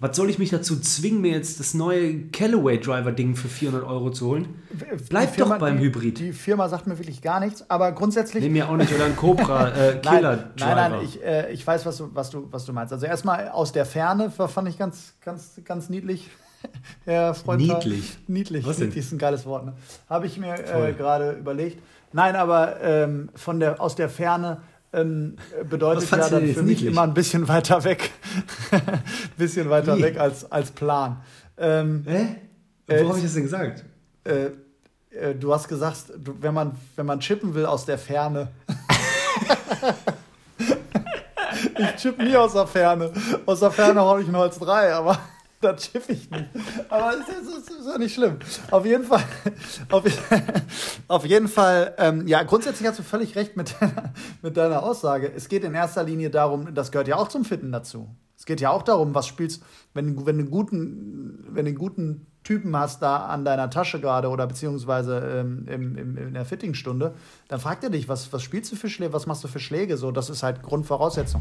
was 0.01 0.17
soll 0.17 0.29
ich 0.29 0.39
mich 0.39 0.51
dazu 0.51 0.81
zwingen, 0.81 1.21
mir 1.21 1.33
jetzt 1.33 1.61
das 1.61 1.73
neue 1.73 2.27
Callaway 2.29 2.81
Driver 2.81 3.13
Ding 3.13 3.37
für 3.37 3.49
400 3.49 3.89
Euro 3.89 4.11
zu 4.11 4.27
holen? 4.27 4.63
Bleib 5.09 5.35
Firma, 5.35 5.55
doch 5.55 5.61
beim 5.61 5.79
die, 5.79 5.85
Hybrid. 5.85 6.19
Die 6.19 6.33
Firma 6.33 6.69
sagt 6.69 6.89
mir 6.89 6.99
wirklich 6.99 7.23
gar 7.23 7.39
nichts, 7.39 7.69
aber 7.71 7.93
grundsätzlich. 7.93 8.43
Nehm 8.43 8.55
mir 8.55 8.69
auch 8.69 8.77
nicht 8.77 8.93
oder 8.93 9.05
ein 9.05 9.15
Cobra 9.15 9.69
äh, 9.75 10.01
Driver. 10.01 10.51
Nein, 10.59 10.77
nein, 10.77 10.95
ich, 11.05 11.23
äh, 11.23 11.53
ich 11.53 11.65
weiß, 11.65 11.87
was 11.87 11.99
du, 11.99 12.11
was, 12.13 12.31
du, 12.31 12.49
was 12.51 12.65
du 12.65 12.73
meinst. 12.73 12.93
Also 12.93 13.07
erstmal 13.07 13.49
aus 13.49 13.71
der 13.71 13.87
Ferne 13.87 14.31
fand 14.31 14.69
ich 14.69 14.79
ganz, 14.79 15.15
ganz, 15.25 15.61
ganz 15.65 15.89
niedlich. 15.89 16.29
Herr 17.05 17.35
Freund 17.35 17.61
niedlich. 17.61 18.19
Niedlich. 18.27 18.67
Was 18.67 18.79
niedlich 18.79 19.05
ist 19.05 19.13
ein 19.13 19.19
geiles 19.19 19.47
Wort. 19.47 19.67
Ne? 19.67 19.75
Habe 20.09 20.27
ich 20.27 20.39
mir 20.39 20.55
äh, 20.55 20.93
gerade 20.93 21.33
überlegt. 21.33 21.81
Nein, 22.13 22.37
aber 22.37 22.81
ähm, 22.81 23.29
von 23.35 23.61
der, 23.61 23.81
aus 23.81 23.97
der 23.97 24.09
Ferne 24.09 24.61
ähm, 24.95 25.37
bedeutet 25.69 26.11
ja 26.11 26.29
dann 26.29 26.47
für 26.49 26.63
mich 26.63 26.85
immer 26.85 27.03
ein 27.03 27.15
bisschen 27.15 27.49
weiter 27.49 27.85
weg. 27.85 28.11
ein 28.71 28.81
bisschen 29.37 29.69
weiter 29.71 29.97
Wie? 29.97 30.03
weg 30.03 30.19
als, 30.19 30.51
als 30.51 30.71
Plan. 30.71 31.23
Ähm, 31.57 32.05
Hä? 32.07 32.37
Wo 32.87 32.93
äh, 32.95 33.05
habe 33.05 33.19
ich 33.19 33.25
das 33.25 33.35
denn 33.35 33.43
gesagt? 33.45 33.85
äh, 34.25 34.51
äh, 35.11 35.35
du 35.35 35.53
hast 35.53 35.69
gesagt, 35.69 36.13
du, 36.17 36.35
wenn, 36.41 36.55
man, 36.55 36.73
wenn 36.97 37.07
man 37.07 37.21
chippen 37.21 37.55
will 37.55 37.67
aus 37.67 37.85
der 37.85 37.99
Ferne. 37.99 38.49
ich 41.79 41.97
chippe 41.97 42.23
nie 42.23 42.37
aus 42.37 42.53
der 42.55 42.67
Ferne. 42.67 43.13
Aus 43.47 43.61
der 43.61 43.71
Ferne 43.71 44.01
habe 44.01 44.23
ich 44.23 44.29
ein 44.29 44.37
Holz 44.37 44.59
3, 44.59 44.95
aber 44.95 45.19
da 45.65 45.75
chippe 45.75 46.13
ich 46.13 46.31
nicht. 46.31 46.45
Aber 46.89 47.15
es 47.15 47.29
ist, 47.29 47.59
ist, 47.59 47.71
ist, 47.71 47.87
ja 47.87 47.99
nicht 47.99 48.15
schlimm. 48.15 48.39
Auf 48.71 48.85
jeden 48.85 49.05
Fall, 49.05 49.25
auf, 49.91 50.05
auf 51.09 51.27
jeden 51.27 51.49
Fall, 51.49 51.95
ähm, 51.99 52.27
ja, 52.27 52.43
grundsätzlich 52.43 52.89
hast 52.89 52.99
du 52.99 53.03
völlig 53.03 53.35
recht 53.37 53.57
mit, 53.57 53.75
mit 54.43 54.57
deiner 54.57 54.83
Aussage. 54.83 55.33
Es 55.35 55.49
geht 55.49 55.65
in 55.65 55.75
erster 55.75 56.05
Linie 56.05 56.31
darum, 56.31 56.75
das 56.75 56.93
gehört 56.93 57.09
ja 57.09 57.17
auch 57.17 57.29
zum 57.29 57.45
Fitten 57.45 57.73
dazu. 57.73 58.09
Es 58.45 58.47
geht 58.47 58.61
ja 58.61 58.69
auch 58.69 58.83
darum, 58.83 59.15
was 59.15 59.27
spielst, 59.27 59.63
wenn, 59.95 60.27
wenn 60.27 60.37
du 60.37 60.43
einen 60.43 60.51
guten, 60.51 61.47
wenn 61.49 61.65
du 61.65 61.71
einen 61.71 61.79
guten 61.79 62.27
Typen 62.43 62.77
hast 62.77 63.01
da 63.01 63.25
an 63.25 63.47
deiner 63.47 63.71
Tasche 63.71 64.03
gerade 64.03 64.29
oder 64.29 64.47
beziehungsweise 64.47 65.17
ähm, 65.19 65.67
im, 65.67 65.97
im, 65.97 66.19
in 66.19 66.35
der 66.35 66.45
Fittingstunde, 66.45 67.15
dann 67.49 67.59
fragt 67.59 67.85
er 67.85 67.89
dich, 67.89 68.07
was, 68.07 68.31
was 68.35 68.43
spielst 68.43 68.71
du 68.71 68.77
für 68.77 68.91
Schläge, 68.91 69.15
was 69.15 69.27
machst 69.27 69.45
du 69.45 69.49
für 69.49 69.61
Schläge? 69.61 69.97
So, 69.97 70.11
das 70.11 70.29
ist 70.29 70.43
halt 70.43 70.63
Grundvoraussetzung. 70.63 71.41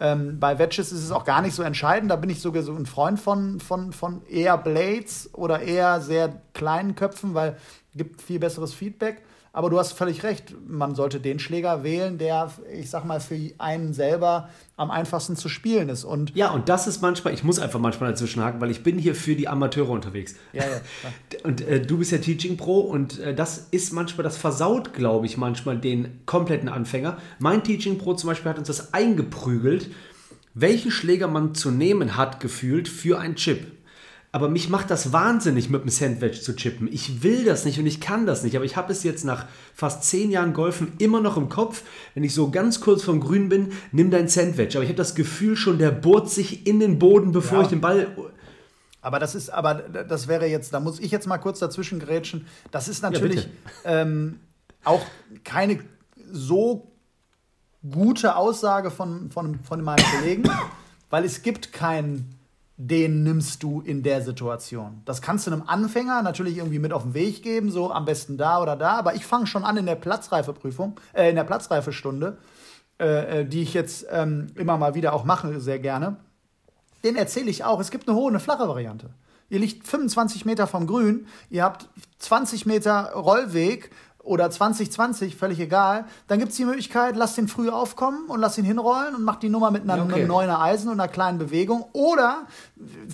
Ähm, 0.00 0.40
bei 0.40 0.58
Wedges 0.58 0.90
ist 0.90 1.04
es 1.04 1.10
auch 1.10 1.26
gar 1.26 1.42
nicht 1.42 1.54
so 1.54 1.62
entscheidend, 1.62 2.10
da 2.10 2.16
bin 2.16 2.30
ich 2.30 2.40
sogar 2.40 2.62
so 2.62 2.74
ein 2.74 2.86
Freund 2.86 3.20
von, 3.20 3.60
von, 3.60 3.92
von 3.92 4.22
eher 4.26 4.56
Blades 4.56 5.28
oder 5.34 5.60
eher 5.60 6.00
sehr 6.00 6.40
kleinen 6.54 6.94
Köpfen, 6.94 7.34
weil 7.34 7.58
es 7.92 7.98
gibt 7.98 8.22
viel 8.22 8.38
besseres 8.38 8.72
Feedback. 8.72 9.20
Aber 9.52 9.70
du 9.70 9.78
hast 9.78 9.92
völlig 9.92 10.22
recht, 10.22 10.54
man 10.66 10.94
sollte 10.94 11.20
den 11.20 11.38
Schläger 11.38 11.82
wählen, 11.82 12.18
der, 12.18 12.52
ich 12.72 12.90
sag 12.90 13.04
mal, 13.04 13.20
für 13.20 13.36
einen 13.58 13.92
selber 13.92 14.50
am 14.76 14.90
einfachsten 14.90 15.36
zu 15.36 15.48
spielen 15.48 15.88
ist. 15.88 16.04
Und 16.04 16.34
ja, 16.36 16.50
und 16.50 16.68
das 16.68 16.86
ist 16.86 17.00
manchmal, 17.02 17.34
ich 17.34 17.44
muss 17.44 17.58
einfach 17.58 17.80
manchmal 17.80 18.10
dazwischen 18.10 18.42
haken, 18.42 18.60
weil 18.60 18.70
ich 18.70 18.82
bin 18.82 18.98
hier 18.98 19.14
für 19.14 19.34
die 19.34 19.48
Amateure 19.48 19.90
unterwegs. 19.90 20.34
Ja, 20.52 20.64
ja. 20.64 20.80
Und 21.42 21.60
äh, 21.62 21.80
du 21.80 21.98
bist 21.98 22.12
ja 22.12 22.18
Teaching 22.18 22.56
Pro 22.56 22.80
und 22.80 23.20
äh, 23.20 23.34
das 23.34 23.68
ist 23.70 23.92
manchmal, 23.92 24.24
das 24.24 24.36
versaut, 24.36 24.92
glaube 24.92 25.26
ich, 25.26 25.36
manchmal 25.36 25.78
den 25.78 26.20
kompletten 26.26 26.68
Anfänger. 26.68 27.18
Mein 27.38 27.62
Teaching 27.62 27.98
Pro 27.98 28.14
zum 28.14 28.28
Beispiel 28.28 28.50
hat 28.50 28.58
uns 28.58 28.68
das 28.68 28.92
eingeprügelt, 28.92 29.90
welchen 30.54 30.90
Schläger 30.90 31.28
man 31.28 31.54
zu 31.54 31.70
nehmen 31.70 32.16
hat, 32.16 32.40
gefühlt, 32.40 32.88
für 32.88 33.18
einen 33.18 33.36
Chip. 33.36 33.77
Aber 34.30 34.50
mich 34.50 34.68
macht 34.68 34.90
das 34.90 35.12
wahnsinnig, 35.12 35.70
mit 35.70 35.82
dem 35.82 35.88
Sandwich 35.88 36.42
zu 36.42 36.54
chippen. 36.54 36.86
Ich 36.92 37.22
will 37.22 37.44
das 37.44 37.64
nicht 37.64 37.78
und 37.78 37.86
ich 37.86 37.98
kann 37.98 38.26
das 38.26 38.42
nicht. 38.42 38.56
Aber 38.56 38.64
ich 38.66 38.76
habe 38.76 38.92
es 38.92 39.02
jetzt 39.02 39.24
nach 39.24 39.46
fast 39.74 40.04
zehn 40.04 40.30
Jahren 40.30 40.52
Golfen 40.52 40.92
immer 40.98 41.22
noch 41.22 41.38
im 41.38 41.48
Kopf. 41.48 41.82
Wenn 42.14 42.24
ich 42.24 42.34
so 42.34 42.50
ganz 42.50 42.80
kurz 42.80 43.02
vom 43.02 43.20
Grün 43.20 43.48
bin, 43.48 43.72
nimm 43.90 44.10
dein 44.10 44.28
Sandwich. 44.28 44.76
Aber 44.76 44.82
ich 44.82 44.90
habe 44.90 44.98
das 44.98 45.14
Gefühl 45.14 45.56
schon, 45.56 45.78
der 45.78 45.92
bohrt 45.92 46.28
sich 46.28 46.66
in 46.66 46.78
den 46.78 46.98
Boden, 46.98 47.32
bevor 47.32 47.58
ja. 47.58 47.64
ich 47.64 47.68
den 47.70 47.80
Ball. 47.80 48.08
Aber 49.00 49.18
das 49.18 49.34
ist, 49.34 49.48
aber 49.48 49.74
das 49.74 50.28
wäre 50.28 50.46
jetzt, 50.46 50.74
da 50.74 50.80
muss 50.80 51.00
ich 51.00 51.10
jetzt 51.10 51.26
mal 51.26 51.38
kurz 51.38 51.60
dazwischen 51.60 51.98
grätschen. 51.98 52.46
Das 52.70 52.88
ist 52.88 53.02
natürlich 53.02 53.48
ja, 53.84 54.02
ähm, 54.02 54.40
auch 54.84 55.00
keine 55.44 55.80
so 56.30 56.92
gute 57.90 58.36
Aussage 58.36 58.90
von, 58.90 59.30
von, 59.30 59.58
von 59.60 59.82
meinem 59.82 60.04
Kollegen, 60.04 60.42
weil 61.08 61.24
es 61.24 61.42
gibt 61.42 61.72
keinen 61.72 62.37
den 62.80 63.24
nimmst 63.24 63.64
du 63.64 63.80
in 63.80 64.04
der 64.04 64.22
Situation. 64.22 65.02
Das 65.04 65.20
kannst 65.20 65.46
du 65.46 65.50
einem 65.50 65.64
Anfänger 65.66 66.22
natürlich 66.22 66.58
irgendwie 66.58 66.78
mit 66.78 66.92
auf 66.92 67.02
den 67.02 67.12
Weg 67.12 67.42
geben, 67.42 67.72
so 67.72 67.90
am 67.90 68.04
besten 68.04 68.38
da 68.38 68.62
oder 68.62 68.76
da, 68.76 68.92
aber 68.92 69.16
ich 69.16 69.26
fange 69.26 69.48
schon 69.48 69.64
an 69.64 69.76
in 69.76 69.84
der 69.84 69.96
Platzreifeprüfung, 69.96 70.98
äh, 71.12 71.28
in 71.28 71.34
der 71.34 71.42
Platzreifestunde, 71.42 72.38
äh, 73.00 73.40
äh, 73.40 73.44
die 73.44 73.62
ich 73.62 73.74
jetzt 73.74 74.06
ähm, 74.10 74.46
immer 74.54 74.78
mal 74.78 74.94
wieder 74.94 75.12
auch 75.12 75.24
mache, 75.24 75.60
sehr 75.60 75.80
gerne. 75.80 76.18
Den 77.02 77.16
erzähle 77.16 77.50
ich 77.50 77.64
auch. 77.64 77.80
Es 77.80 77.90
gibt 77.90 78.08
eine 78.08 78.16
hohe, 78.16 78.28
eine 78.28 78.40
flache 78.40 78.68
Variante. 78.68 79.10
Ihr 79.50 79.58
liegt 79.58 79.86
25 79.86 80.44
Meter 80.44 80.68
vom 80.68 80.86
Grün, 80.86 81.26
ihr 81.50 81.64
habt 81.64 81.88
20 82.20 82.64
Meter 82.64 83.12
Rollweg 83.14 83.90
oder 84.28 84.50
2020, 84.50 85.36
völlig 85.36 85.58
egal, 85.58 86.04
dann 86.26 86.38
gibt 86.38 86.52
es 86.52 86.56
die 86.56 86.64
Möglichkeit, 86.64 87.16
lass 87.16 87.34
den 87.34 87.48
früh 87.48 87.70
aufkommen 87.70 88.26
und 88.28 88.40
lass 88.40 88.58
ihn 88.58 88.64
hinrollen 88.64 89.14
und 89.14 89.24
mach 89.24 89.36
die 89.36 89.48
Nummer 89.48 89.70
mit 89.70 89.88
einer, 89.88 90.04
okay. 90.04 90.22
einem 90.22 90.50
Eisen 90.50 90.88
und 90.88 91.00
einer 91.00 91.08
kleinen 91.08 91.38
Bewegung. 91.38 91.86
Oder 91.92 92.46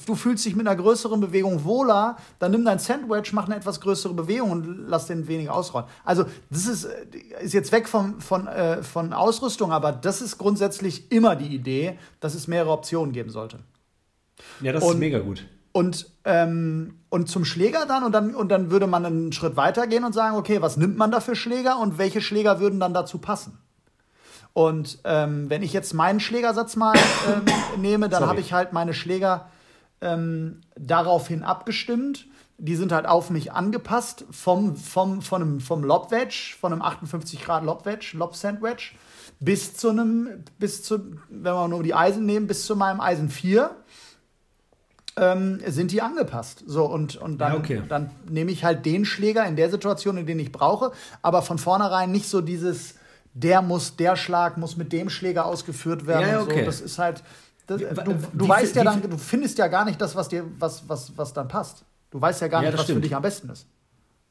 du 0.07 0.15
fühlst 0.15 0.45
dich 0.45 0.57
mit 0.57 0.67
einer 0.67 0.77
größeren 0.77 1.21
Bewegung 1.21 1.65
wohler, 1.65 2.17
dann 2.39 2.51
nimm 2.51 2.65
dein 2.65 2.79
Sandwich, 2.79 3.33
mach 3.33 3.47
eine 3.47 3.57
etwas 3.57 3.81
größere 3.81 4.13
Bewegung 4.13 4.51
und 4.51 4.89
lass 4.89 5.07
den 5.07 5.29
weniger 5.29 5.55
ausrollen. 5.55 5.87
Also 6.05 6.25
das 6.51 6.67
ist, 6.67 6.89
ist 7.41 7.55
jetzt 7.55 7.71
weg 7.73 7.89
vom, 7.89 8.21
von, 8.21 8.49
äh, 8.49 8.83
von 8.83 9.13
Ausrüstung, 9.13 9.73
aber 9.73 9.93
das 9.93 10.21
ist 10.21 10.39
grundsätzlich 10.39 11.13
immer 11.13 11.37
die 11.37 11.55
Idee, 11.55 11.99
dass 12.21 12.35
es 12.35 12.49
mehrere 12.49 12.73
Optionen 12.73 13.13
geben 13.13 13.31
sollte. 13.31 13.61
Ja, 14.61 14.73
das 14.73 14.83
und, 14.83 14.95
ist 14.95 14.99
mega 14.99 15.21
gut. 15.21 15.47
Und, 15.77 16.09
ähm, 16.25 17.01
und 17.09 17.29
zum 17.29 17.45
Schläger 17.45 17.85
dann 17.85 18.05
und, 18.05 18.13
dann 18.13 18.37
und 18.37 18.49
dann 18.49 18.71
würde 18.71 18.87
man 18.87 19.05
einen 19.05 19.33
Schritt 19.33 19.57
weiter 19.57 19.89
gehen 19.89 20.05
und 20.05 20.13
sagen, 20.13 20.37
okay, 20.37 20.63
was 20.63 20.77
nimmt 20.77 20.97
man 20.97 21.11
da 21.11 21.19
für 21.19 21.35
Schläger 21.35 21.81
und 21.81 21.99
welche 21.99 22.21
Schläger 22.21 22.61
würden 22.61 22.79
dann 22.79 22.95
dazu 22.95 23.19
passen? 23.19 23.59
Und 24.53 25.01
ähm, 25.03 25.51
wenn 25.51 25.65
ich 25.65 25.73
jetzt 25.73 25.93
meinen 25.93 26.21
Schlägersatz 26.21 26.77
mal 26.77 26.95
ähm, 26.95 27.43
nehme, 27.83 28.09
dann 28.09 28.25
habe 28.25 28.39
ich 28.39 28.53
halt 28.53 28.73
meine 28.73 28.95
Schläger 28.95 29.51
ähm, 30.01 30.61
daraufhin 30.77 31.43
abgestimmt. 31.43 32.29
Die 32.57 32.77
sind 32.77 32.93
halt 32.93 33.07
auf 33.07 33.31
mich 33.31 33.51
angepasst 33.51 34.27
vom, 34.31 34.77
vom, 34.77 35.23
von 35.23 35.43
einem, 35.43 35.61
vom 35.61 35.83
Lob 35.83 36.13
Wedge, 36.13 36.55
von 36.61 36.73
einem 36.73 36.83
58 36.83 37.43
Grad 37.43 37.65
Lob 37.65 37.85
Wedge, 37.85 38.13
Lob 38.17 38.37
Sandwich, 38.37 38.97
bis 39.41 39.77
zu 39.77 39.89
einem, 39.89 40.45
bis 40.61 40.85
zu, 40.85 41.01
wenn 41.29 41.53
wir 41.53 41.67
nur 41.67 41.83
die 41.83 41.95
Eisen 41.95 42.27
nehmen, 42.27 42.47
bis 42.47 42.65
zu 42.65 42.77
meinem 42.77 43.01
Eisen 43.01 43.29
4 43.29 43.75
ähm, 45.17 45.61
sind 45.67 45.93
die 45.93 46.03
angepasst. 46.03 46.65
So, 46.67 46.85
und, 46.85 47.17
und 47.17 47.39
dann, 47.39 47.53
ja, 47.53 47.59
okay. 47.59 47.83
dann 47.89 48.11
nehme 48.29 48.51
ich 48.51 48.65
halt 48.65 48.85
den 48.85 49.05
Schläger 49.05 49.47
in 49.47 49.57
der 49.57 49.71
Situation, 49.71 50.17
in 50.17 50.27
den 50.27 50.39
ich 50.39 50.53
brauche, 50.53 50.93
aber 51.23 51.43
von 51.43 51.59
vornherein 51.59 52.11
nicht 52.11 52.29
so 52.29 52.41
dieses, 52.41 52.95
der 53.33 53.63
muss, 53.63 53.97
der 53.97 54.17
Schlag 54.17 54.57
muss 54.57 54.77
mit 54.77 54.93
dem 54.93 55.11
Schläger 55.11 55.47
ausgeführt 55.47 56.07
werden. 56.07 56.29
Ja, 56.29 56.41
okay. 56.41 56.61
so. 56.61 56.67
Das 56.67 56.81
ist 56.81 56.99
halt. 56.99 57.23
Das, 57.67 57.81
du, 57.81 58.19
du 58.35 58.49
weißt 58.49 58.77
ja 58.77 58.85
dann, 58.85 59.01
du 59.01 59.17
findest 59.17 59.57
ja 59.57 59.69
gar 59.69 59.87
nicht 59.87 59.99
das, 59.99 60.15
was 60.15 60.29
dir, 60.29 60.45
was, 60.59 60.87
was, 60.87 61.17
was 61.17 61.33
dann 61.33 61.49
passt. 61.49 61.85
Du 62.11 62.21
weißt 62.21 62.43
ja 62.43 62.49
gar 62.49 62.63
ja, 62.63 62.69
nicht, 62.69 62.79
was 62.79 62.85
stimmt. 62.85 62.99
für 62.99 63.03
dich 63.03 63.17
am 63.17 63.23
besten 63.23 63.49
ist. 63.49 63.67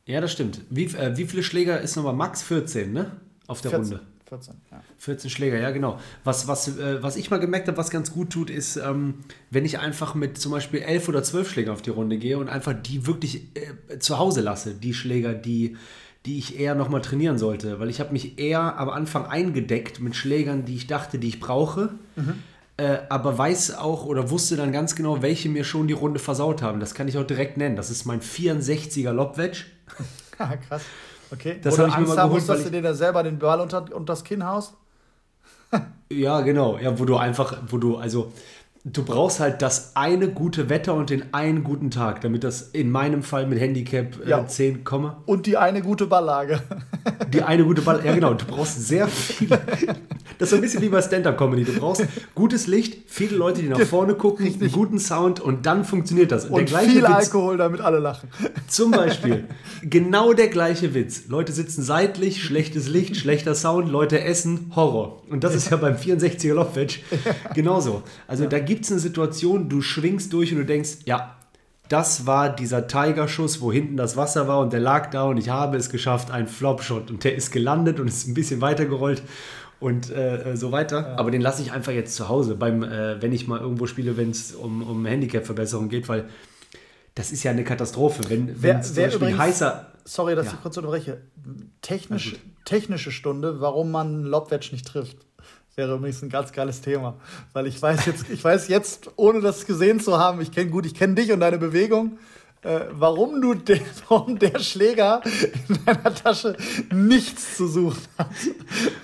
Ja, 0.05 0.21
das 0.21 0.31
stimmt. 0.31 0.61
Wie, 0.69 0.85
äh, 0.85 1.17
wie 1.17 1.25
viele 1.25 1.43
Schläger 1.43 1.81
ist 1.81 1.95
nochmal 1.95 2.13
Max? 2.13 2.43
14, 2.43 2.93
ne? 2.93 3.11
Auf 3.47 3.61
der 3.61 3.71
14. 3.71 3.97
Runde. 3.97 4.12
14, 4.29 4.55
ja. 4.71 4.81
14 4.97 5.29
Schläger, 5.29 5.59
ja, 5.59 5.71
genau. 5.71 5.99
Was, 6.23 6.47
was, 6.47 6.77
äh, 6.77 7.03
was 7.03 7.15
ich 7.15 7.29
mal 7.29 7.39
gemerkt 7.39 7.67
habe, 7.67 7.77
was 7.77 7.89
ganz 7.89 8.11
gut 8.11 8.31
tut, 8.31 8.49
ist, 8.49 8.77
ähm, 8.77 9.15
wenn 9.49 9.65
ich 9.65 9.79
einfach 9.79 10.15
mit 10.15 10.37
zum 10.37 10.51
Beispiel 10.51 10.81
11 10.81 11.09
oder 11.09 11.23
12 11.23 11.49
Schlägern 11.49 11.73
auf 11.73 11.81
die 11.81 11.89
Runde 11.89 12.17
gehe 12.17 12.37
und 12.37 12.49
einfach 12.49 12.73
die 12.73 13.05
wirklich 13.05 13.47
äh, 13.55 13.99
zu 13.99 14.17
Hause 14.17 14.41
lasse, 14.41 14.73
die 14.75 14.93
Schläger, 14.93 15.33
die, 15.33 15.77
die 16.25 16.37
ich 16.37 16.59
eher 16.59 16.75
nochmal 16.75 17.01
trainieren 17.01 17.37
sollte. 17.37 17.79
Weil 17.79 17.89
ich 17.89 17.99
habe 17.99 18.13
mich 18.13 18.39
eher 18.39 18.77
am 18.77 18.89
Anfang 18.89 19.25
eingedeckt 19.25 19.99
mit 19.99 20.15
Schlägern, 20.15 20.65
die 20.65 20.75
ich 20.75 20.87
dachte, 20.87 21.19
die 21.19 21.27
ich 21.27 21.39
brauche. 21.39 21.89
Mhm. 22.15 22.35
Äh, 22.77 22.99
aber 23.09 23.37
weiß 23.37 23.77
auch 23.77 24.05
oder 24.05 24.31
wusste 24.31 24.55
dann 24.55 24.71
ganz 24.71 24.95
genau, 24.95 25.21
welche 25.21 25.47
mir 25.47 25.63
schon 25.63 25.87
die 25.87 25.93
Runde 25.93 26.19
versaut 26.19 26.61
haben. 26.63 26.79
Das 26.79 26.95
kann 26.95 27.07
ich 27.07 27.17
auch 27.17 27.27
direkt 27.27 27.57
nennen. 27.57 27.75
Das 27.75 27.91
ist 27.91 28.05
mein 28.05 28.21
64er 28.21 29.11
Lobwedge. 29.11 29.65
Krass. 30.67 30.83
Okay. 31.31 31.59
Das 31.61 31.77
habe 31.79 31.89
ich 31.89 31.95
Angst 31.95 32.09
mir 32.09 32.15
mal 32.15 32.27
geholt, 32.27 32.49
dass 32.49 32.63
du 32.63 32.71
dir 32.71 32.81
da 32.81 32.93
selber 32.93 33.23
den 33.23 33.39
Ball 33.39 33.59
unter, 33.61 33.81
unter 33.93 34.13
das 34.13 34.23
Kinn 34.23 34.45
haust? 34.45 34.73
ja, 36.09 36.41
genau. 36.41 36.77
Ja, 36.77 36.97
wo 36.99 37.05
du 37.05 37.17
einfach, 37.17 37.57
wo 37.67 37.77
du, 37.77 37.97
also 37.97 38.31
du 38.85 39.03
brauchst 39.03 39.39
halt 39.39 39.61
das 39.61 39.95
eine 39.95 40.29
gute 40.29 40.69
Wetter 40.69 40.93
und 40.93 41.09
den 41.09 41.33
einen 41.33 41.63
guten 41.63 41.89
Tag, 41.89 42.21
damit 42.21 42.43
das 42.43 42.61
in 42.61 42.91
meinem 42.91 43.23
Fall 43.23 43.47
mit 43.47 43.59
Handicap 43.59 44.25
äh, 44.25 44.29
ja. 44.29 44.45
10 44.45 44.83
komme. 44.83 45.17
Und 45.25 45.45
die 45.45 45.57
eine 45.57 45.81
gute 45.81 46.07
Balllage. 46.07 46.61
Die 47.31 47.41
eine 47.41 47.63
gute 47.63 47.81
Balllage, 47.81 48.07
ja 48.07 48.15
genau. 48.15 48.33
Du 48.33 48.45
brauchst 48.45 48.85
sehr 48.85 49.07
viele. 49.07 49.59
Das 50.37 50.49
ist 50.51 50.55
ein 50.55 50.61
bisschen 50.61 50.81
wie 50.81 50.89
bei 50.89 51.01
Stand-Up-Comedy. 51.01 51.63
Du 51.63 51.79
brauchst 51.79 52.05
gutes 52.35 52.67
Licht, 52.67 53.03
viele 53.07 53.37
Leute, 53.37 53.61
die 53.61 53.69
nach 53.69 53.79
vorne 53.81 54.15
gucken, 54.15 54.45
Richtig. 54.45 54.63
einen 54.63 54.71
guten 54.71 54.99
Sound 54.99 55.39
und 55.39 55.65
dann 55.65 55.85
funktioniert 55.85 56.31
das. 56.31 56.45
Und 56.45 56.69
viel 56.69 57.01
Witz, 57.01 57.05
Alkohol, 57.05 57.57
damit 57.57 57.81
alle 57.81 57.99
lachen. 57.99 58.29
Zum 58.67 58.91
Beispiel, 58.91 59.45
genau 59.83 60.33
der 60.33 60.47
gleiche 60.47 60.93
Witz. 60.93 61.27
Leute 61.27 61.53
sitzen 61.53 61.81
seitlich, 61.81 62.43
schlechtes 62.43 62.89
Licht, 62.89 63.15
schlechter 63.15 63.55
Sound, 63.55 63.89
Leute 63.89 64.21
essen, 64.21 64.71
Horror. 64.75 65.21
Und 65.29 65.43
das 65.43 65.55
ist 65.55 65.69
ja 65.69 65.77
beim 65.77 65.95
64er 65.95 66.53
Lofwedge 66.53 66.99
genauso. 67.53 68.03
Also 68.27 68.43
ja. 68.43 68.49
da 68.49 68.59
gibt 68.59 68.72
es 68.81 68.91
eine 68.91 68.99
Situation, 68.99 69.69
du 69.69 69.81
schwingst 69.81 70.33
durch 70.33 70.51
und 70.51 70.59
du 70.59 70.65
denkst, 70.65 70.99
ja, 71.05 71.37
das 71.89 72.25
war 72.25 72.49
dieser 72.55 72.87
Tiger-Schuss, 72.87 73.61
wo 73.61 73.71
hinten 73.71 73.97
das 73.97 74.17
Wasser 74.17 74.47
war 74.47 74.59
und 74.59 74.73
der 74.73 74.79
lag 74.79 75.09
da 75.11 75.23
und 75.23 75.37
ich 75.37 75.49
habe 75.49 75.77
es 75.77 75.89
geschafft, 75.89 76.31
ein 76.31 76.47
Flop-Shot. 76.47 77.11
Und 77.11 77.23
der 77.23 77.35
ist 77.35 77.51
gelandet 77.51 77.99
und 77.99 78.07
ist 78.07 78.27
ein 78.27 78.33
bisschen 78.33 78.61
weitergerollt 78.61 79.21
und 79.79 80.09
äh, 80.09 80.55
so 80.55 80.71
weiter. 80.71 81.01
Ja. 81.01 81.15
Aber 81.17 81.29
den 81.29 81.41
lasse 81.41 81.61
ich 81.61 81.71
einfach 81.71 81.91
jetzt 81.91 82.15
zu 82.15 82.29
Hause, 82.29 82.55
beim, 82.55 82.83
äh, 82.83 83.21
wenn 83.21 83.33
ich 83.33 83.47
mal 83.47 83.59
irgendwo 83.59 83.85
spiele, 83.85 84.17
wenn 84.17 84.31
es 84.31 84.53
um, 84.55 84.81
um 84.81 85.05
Handicap-Verbesserung 85.05 85.89
geht, 85.89 86.07
weil 86.07 86.29
das 87.15 87.31
ist 87.31 87.43
ja 87.43 87.51
eine 87.51 87.63
Katastrophe. 87.63 88.23
Wenn, 88.29 88.61
wer, 88.61 88.81
zum 88.81 88.95
wer 88.95 89.05
Beispiel 89.05 89.27
übrigens, 89.27 89.39
heißer. 89.39 89.91
Sorry, 90.05 90.35
dass 90.35 90.47
ja. 90.47 90.53
ich 90.53 90.61
kurz 90.61 90.77
unterbreche. 90.77 91.21
Technisch, 91.81 92.37
technische 92.65 93.11
Stunde, 93.11 93.61
warum 93.61 93.91
man 93.91 94.23
Lobwedge 94.23 94.69
nicht 94.71 94.87
trifft. 94.87 95.17
Wäre 95.75 95.95
übrigens 95.95 96.21
ein 96.21 96.29
ganz 96.29 96.51
geiles 96.51 96.81
Thema. 96.81 97.15
Weil 97.53 97.67
ich 97.67 97.81
weiß 97.81 98.05
jetzt, 98.05 98.29
ich 98.29 98.43
weiß 98.43 98.67
jetzt, 98.67 99.09
ohne 99.15 99.41
das 99.41 99.65
gesehen 99.65 99.99
zu 99.99 100.17
haben, 100.19 100.41
ich 100.41 100.51
kenne 100.51 100.69
gut, 100.69 100.85
ich 100.85 100.93
kenne 100.93 101.15
dich 101.15 101.31
und 101.31 101.39
deine 101.39 101.57
Bewegung. 101.57 102.17
äh, 102.63 102.81
warum 102.91 103.41
du 103.41 103.53
den, 103.55 103.81
warum 104.07 104.39
der 104.39 104.59
Schläger 104.59 105.21
in 105.67 105.85
deiner 105.85 106.13
Tasche 106.13 106.55
nichts 106.91 107.57
zu 107.57 107.67
suchen 107.67 108.01
hat. 108.17 108.27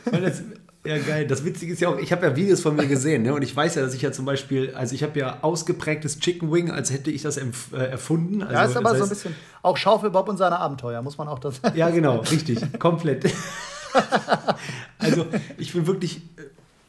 Weil 0.05 0.21
das, 0.21 0.43
ja, 0.85 0.97
geil. 0.97 1.27
Das 1.27 1.43
Witzige 1.43 1.73
ist 1.73 1.81
ja 1.81 1.89
auch, 1.89 1.97
ich 1.97 2.11
habe 2.11 2.25
ja 2.25 2.35
Videos 2.35 2.61
von 2.61 2.75
mir 2.75 2.87
gesehen, 2.87 3.23
ne? 3.23 3.33
Und 3.33 3.41
ich 3.41 3.53
weiß 3.53 3.75
ja, 3.75 3.81
dass 3.81 3.93
ich 3.93 4.01
ja 4.01 4.13
zum 4.13 4.25
Beispiel, 4.25 4.73
also 4.75 4.95
ich 4.95 5.03
habe 5.03 5.19
ja 5.19 5.39
ausgeprägtes 5.41 6.19
Chicken 6.19 6.51
Wing, 6.53 6.71
als 6.71 6.91
hätte 6.91 7.11
ich 7.11 7.21
das 7.21 7.37
äh, 7.37 7.43
erfunden. 7.73 8.41
Also, 8.41 8.53
ja, 8.53 8.65
ist 8.65 8.77
aber 8.77 8.91
das 8.91 8.93
heißt, 8.93 8.99
so 8.99 9.05
ein 9.05 9.09
bisschen 9.09 9.35
auch 9.61 9.75
Schaufelbob 9.75 10.29
und 10.29 10.37
seine 10.37 10.57
Abenteuer, 10.57 11.01
muss 11.01 11.17
man 11.17 11.27
auch 11.27 11.39
das 11.39 11.57
sagen. 11.57 11.77
Ja, 11.77 11.89
genau, 11.89 12.19
richtig, 12.19 12.59
komplett. 12.79 13.25
also, 14.99 15.25
ich 15.57 15.73
bin 15.73 15.85
wirklich 15.85 16.21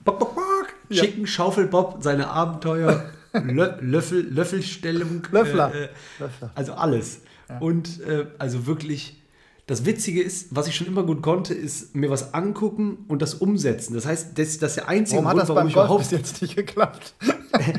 bock, 0.04 0.18
bock, 0.18 0.34
bock, 0.34 0.66
ja. 0.88 1.04
Schaufelbob, 1.24 2.02
seine 2.02 2.28
Abenteuer, 2.28 3.04
Lö 3.32 3.70
Löffel, 3.80 4.26
Löffelstellung. 4.28 5.22
Löffler. 5.30 5.72
Äh, 5.74 5.88
Löffler. 6.18 6.50
Also 6.54 6.72
alles. 6.74 7.20
Ja. 7.48 7.58
Und 7.58 8.00
äh, 8.00 8.26
also 8.38 8.66
wirklich 8.66 9.20
das 9.66 9.84
Witzige 9.84 10.20
ist, 10.20 10.48
was 10.50 10.66
ich 10.66 10.74
schon 10.74 10.88
immer 10.88 11.04
gut 11.04 11.22
konnte, 11.22 11.54
ist 11.54 11.94
mir 11.94 12.10
was 12.10 12.34
angucken 12.34 13.04
und 13.06 13.22
das 13.22 13.34
umsetzen. 13.34 13.94
Das 13.94 14.04
heißt, 14.04 14.36
das, 14.36 14.58
das 14.58 14.70
ist 14.70 14.76
der 14.78 14.88
einzige 14.88 15.22
warum 15.22 15.38
Grund, 15.38 15.48
warum 15.48 15.68
ich 15.68 15.74
überhaupt 15.74 16.00
bis 16.00 16.10
jetzt 16.10 16.42
nicht 16.42 16.56
geklappt. 16.56 17.14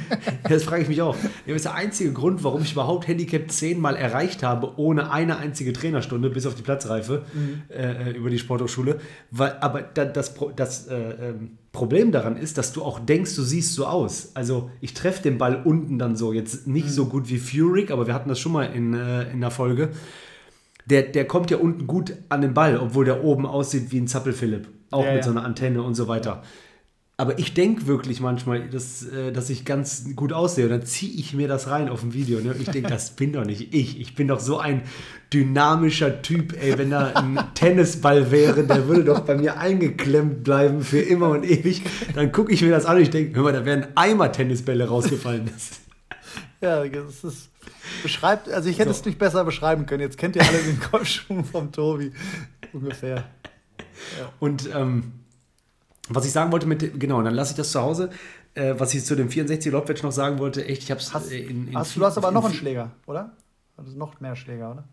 das 0.49 0.63
frage 0.63 0.83
ich 0.83 0.87
mich 0.89 1.01
auch. 1.01 1.15
Das 1.45 1.55
ist 1.55 1.65
der 1.65 1.75
einzige 1.75 2.11
Grund, 2.13 2.43
warum 2.43 2.61
ich 2.61 2.73
überhaupt 2.73 3.07
Handicap 3.07 3.51
10 3.51 3.79
mal 3.79 3.95
erreicht 3.95 4.43
habe, 4.43 4.77
ohne 4.77 5.11
eine 5.11 5.37
einzige 5.37 5.73
Trainerstunde, 5.73 6.29
bis 6.29 6.45
auf 6.45 6.55
die 6.55 6.61
Platzreife 6.61 7.23
mhm. 7.33 7.61
äh, 7.69 8.11
über 8.11 8.29
die 8.29 8.39
Sporthochschule. 8.39 8.99
Weil, 9.31 9.57
aber 9.61 9.81
das, 9.81 10.33
das 10.55 10.87
äh, 10.87 10.95
ähm, 10.95 11.57
Problem 11.71 12.11
daran 12.11 12.37
ist, 12.37 12.57
dass 12.57 12.73
du 12.73 12.83
auch 12.83 12.99
denkst, 12.99 13.35
du 13.35 13.43
siehst 13.43 13.73
so 13.73 13.85
aus. 13.85 14.31
Also 14.33 14.69
ich 14.81 14.93
treffe 14.93 15.23
den 15.23 15.37
Ball 15.37 15.61
unten 15.63 15.99
dann 15.99 16.15
so, 16.15 16.33
jetzt 16.33 16.67
nicht 16.67 16.87
mhm. 16.87 16.91
so 16.91 17.05
gut 17.05 17.29
wie 17.29 17.37
Furyk, 17.37 17.91
aber 17.91 18.07
wir 18.07 18.13
hatten 18.13 18.29
das 18.29 18.39
schon 18.39 18.51
mal 18.51 18.65
in, 18.65 18.93
äh, 18.93 19.31
in 19.31 19.41
der 19.41 19.51
Folge 19.51 19.89
der, 20.85 21.03
der 21.03 21.25
kommt 21.25 21.51
ja 21.51 21.57
unten 21.57 21.87
gut 21.87 22.13
an 22.29 22.41
den 22.41 22.53
Ball, 22.53 22.77
obwohl 22.77 23.05
der 23.05 23.23
oben 23.23 23.45
aussieht 23.45 23.91
wie 23.91 23.99
ein 23.99 24.07
Zappelphilipp. 24.07 24.67
Auch 24.91 25.05
ja, 25.05 25.13
mit 25.13 25.21
ja. 25.21 25.23
so 25.23 25.31
einer 25.31 25.45
Antenne 25.45 25.83
und 25.83 25.95
so 25.95 26.07
weiter. 26.07 26.43
Aber 27.21 27.37
ich 27.37 27.53
denke 27.53 27.85
wirklich 27.85 28.19
manchmal, 28.19 28.67
dass, 28.67 29.03
äh, 29.03 29.31
dass 29.31 29.51
ich 29.51 29.63
ganz 29.63 30.05
gut 30.15 30.33
aussehe. 30.33 30.65
Und 30.65 30.71
dann 30.71 30.85
ziehe 30.87 31.13
ich 31.13 31.35
mir 31.35 31.47
das 31.47 31.67
rein 31.67 31.87
auf 31.87 31.99
dem 31.99 32.15
Video. 32.15 32.39
Ne? 32.39 32.51
Und 32.55 32.59
ich 32.59 32.69
denke, 32.69 32.89
das 32.89 33.11
bin 33.11 33.31
doch 33.31 33.45
nicht 33.45 33.75
ich. 33.75 34.01
Ich 34.01 34.15
bin 34.15 34.27
doch 34.27 34.39
so 34.39 34.57
ein 34.57 34.81
dynamischer 35.31 36.23
Typ. 36.23 36.59
Ey, 36.59 36.79
wenn 36.79 36.89
da 36.89 37.13
ein 37.13 37.39
Tennisball 37.53 38.31
wäre, 38.31 38.63
der 38.63 38.87
würde 38.87 39.03
doch 39.03 39.19
bei 39.19 39.35
mir 39.35 39.59
eingeklemmt 39.59 40.43
bleiben 40.43 40.81
für 40.81 40.99
immer 40.99 41.29
und 41.29 41.43
ewig. 41.43 41.83
Dann 42.15 42.31
gucke 42.31 42.51
ich 42.51 42.63
mir 42.63 42.71
das 42.71 42.87
an 42.87 42.95
und 42.97 43.03
ich 43.03 43.11
denke, 43.11 43.35
hör 43.35 43.43
mal, 43.43 43.53
da 43.53 43.65
wären 43.65 43.85
Eimer 43.93 44.31
Tennisbälle 44.31 44.87
rausgefallen. 44.87 45.47
ja, 46.61 46.83
das 46.87 47.23
ist 47.23 47.51
Beschreibt, 48.01 48.49
also 48.49 48.67
ich 48.67 48.79
hätte 48.79 48.91
so. 48.93 48.99
es 48.99 49.05
nicht 49.05 49.19
besser 49.19 49.45
beschreiben 49.45 49.85
können. 49.85 50.01
Jetzt 50.01 50.17
kennt 50.17 50.35
ihr 50.35 50.41
alle 50.41 50.57
den 50.57 50.79
Kopfschwung 50.79 51.45
vom 51.45 51.71
Tobi. 51.71 52.13
Ungefähr. 52.73 53.25
Ja. 54.19 54.33
Und 54.39 54.67
ähm, 54.73 55.20
was 56.15 56.25
ich 56.25 56.31
sagen 56.31 56.51
wollte 56.51 56.67
mit, 56.67 56.99
genau, 56.99 57.21
dann 57.21 57.33
lasse 57.33 57.51
ich 57.51 57.57
das 57.57 57.71
zu 57.71 57.81
Hause. 57.81 58.09
Äh, 58.53 58.75
was 58.77 58.93
ich 58.93 59.05
zu 59.05 59.15
dem 59.15 59.29
64 59.29 59.71
Lobwedge 59.71 60.03
noch 60.03 60.11
sagen 60.11 60.39
wollte, 60.39 60.65
echt, 60.65 60.83
ich 60.83 60.91
habe 60.91 60.99
es 60.99 61.31
in, 61.31 61.69
in, 61.69 61.75
hast, 61.75 61.95
Du 61.95 62.05
hast 62.05 62.17
aber 62.17 62.31
noch 62.31 62.45
einen 62.45 62.53
Schläger, 62.53 62.91
oder? 63.05 63.31
Also 63.77 63.97
noch 63.97 64.19
mehr 64.19 64.35
Schläger, 64.35 64.71
oder? 64.71 64.83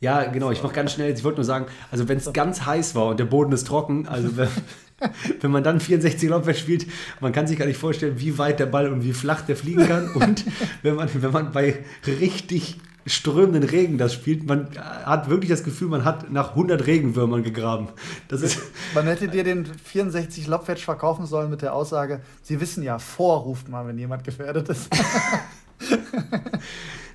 Ja, 0.00 0.24
genau, 0.24 0.50
ich 0.50 0.62
mache 0.62 0.74
ganz 0.74 0.92
schnell. 0.92 1.12
Ich 1.12 1.24
wollte 1.24 1.36
nur 1.36 1.44
sagen, 1.44 1.66
also 1.90 2.08
wenn 2.08 2.18
es 2.18 2.30
ganz 2.32 2.66
heiß 2.66 2.94
war 2.94 3.06
und 3.06 3.20
der 3.20 3.24
Boden 3.24 3.52
ist 3.52 3.66
trocken, 3.66 4.08
also 4.08 4.36
wenn, 4.36 4.48
wenn 5.40 5.50
man 5.50 5.62
dann 5.62 5.80
64 5.80 6.28
Laufwert 6.28 6.58
spielt, 6.58 6.86
man 7.20 7.32
kann 7.32 7.46
sich 7.46 7.58
gar 7.58 7.66
nicht 7.66 7.78
vorstellen, 7.78 8.20
wie 8.20 8.36
weit 8.38 8.60
der 8.60 8.66
Ball 8.66 8.92
und 8.92 9.04
wie 9.04 9.12
flach 9.12 9.42
der 9.42 9.56
fliegen 9.56 9.86
kann. 9.86 10.10
Und 10.12 10.44
wenn 10.82 10.96
man, 10.96 11.08
wenn 11.14 11.32
man 11.32 11.52
bei 11.52 11.84
richtig 12.06 12.78
strömenden 13.06 13.64
Regen 13.64 13.98
das 13.98 14.14
spielt, 14.14 14.46
man 14.46 14.68
hat 14.78 15.28
wirklich 15.28 15.50
das 15.50 15.62
Gefühl, 15.64 15.88
man 15.88 16.04
hat 16.04 16.30
nach 16.30 16.50
100 16.50 16.86
Regenwürmern 16.86 17.42
gegraben. 17.42 17.88
Das 18.28 18.42
ist 18.42 18.58
man 18.94 19.06
hätte 19.06 19.28
dir 19.28 19.44
den 19.44 19.66
64 19.66 20.46
Lobwetsch 20.46 20.84
verkaufen 20.84 21.26
sollen 21.26 21.50
mit 21.50 21.62
der 21.62 21.74
Aussage, 21.74 22.20
Sie 22.42 22.60
wissen 22.60 22.82
ja, 22.82 22.98
vorruft 22.98 23.68
mal, 23.68 23.86
wenn 23.86 23.98
jemand 23.98 24.24
gefährdet 24.24 24.68
ist. 24.68 24.88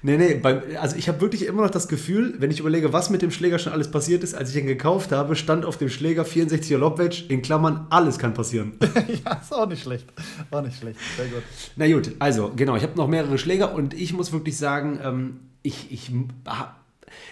Nee, 0.02 0.18
nee, 0.18 0.36
beim, 0.36 0.62
also 0.80 0.96
ich 0.96 1.10
habe 1.10 1.20
wirklich 1.20 1.46
immer 1.46 1.64
noch 1.64 1.70
das 1.70 1.90
Gefühl, 1.90 2.36
wenn 2.38 2.52
ich 2.52 2.60
überlege, 2.60 2.94
was 2.94 3.10
mit 3.10 3.22
dem 3.22 3.32
Schläger 3.32 3.60
schon 3.60 3.74
alles 3.74 3.92
passiert 3.92 4.24
ist, 4.24 4.34
als 4.34 4.52
ich 4.52 4.56
ihn 4.56 4.66
gekauft 4.66 5.12
habe, 5.12 5.36
stand 5.36 5.66
auf 5.66 5.78
dem 5.78 5.90
Schläger 5.90 6.24
64er 6.24 6.78
Lobwedge, 6.78 7.26
in 7.28 7.42
Klammern, 7.42 7.86
alles 7.90 8.18
kann 8.18 8.34
passieren. 8.34 8.74
ja, 9.26 9.34
ist 9.34 9.54
auch 9.54 9.68
nicht 9.68 9.84
schlecht. 9.84 10.06
Auch 10.52 10.62
nicht 10.62 10.78
schlecht, 10.80 11.00
sehr 11.18 11.28
gut. 11.28 11.44
Na 11.76 11.88
gut, 11.92 12.12
also 12.20 12.52
genau, 12.56 12.78
ich 12.78 12.84
habe 12.84 12.96
noch 12.96 13.08
mehrere 13.08 13.38
Schläger 13.38 13.74
und 13.74 13.94
ich 13.94 14.14
muss 14.14 14.32
wirklich 14.32 14.58
sagen, 14.58 15.00
ähm, 15.04 15.40
ich, 15.64 15.92
ich, 15.92 16.12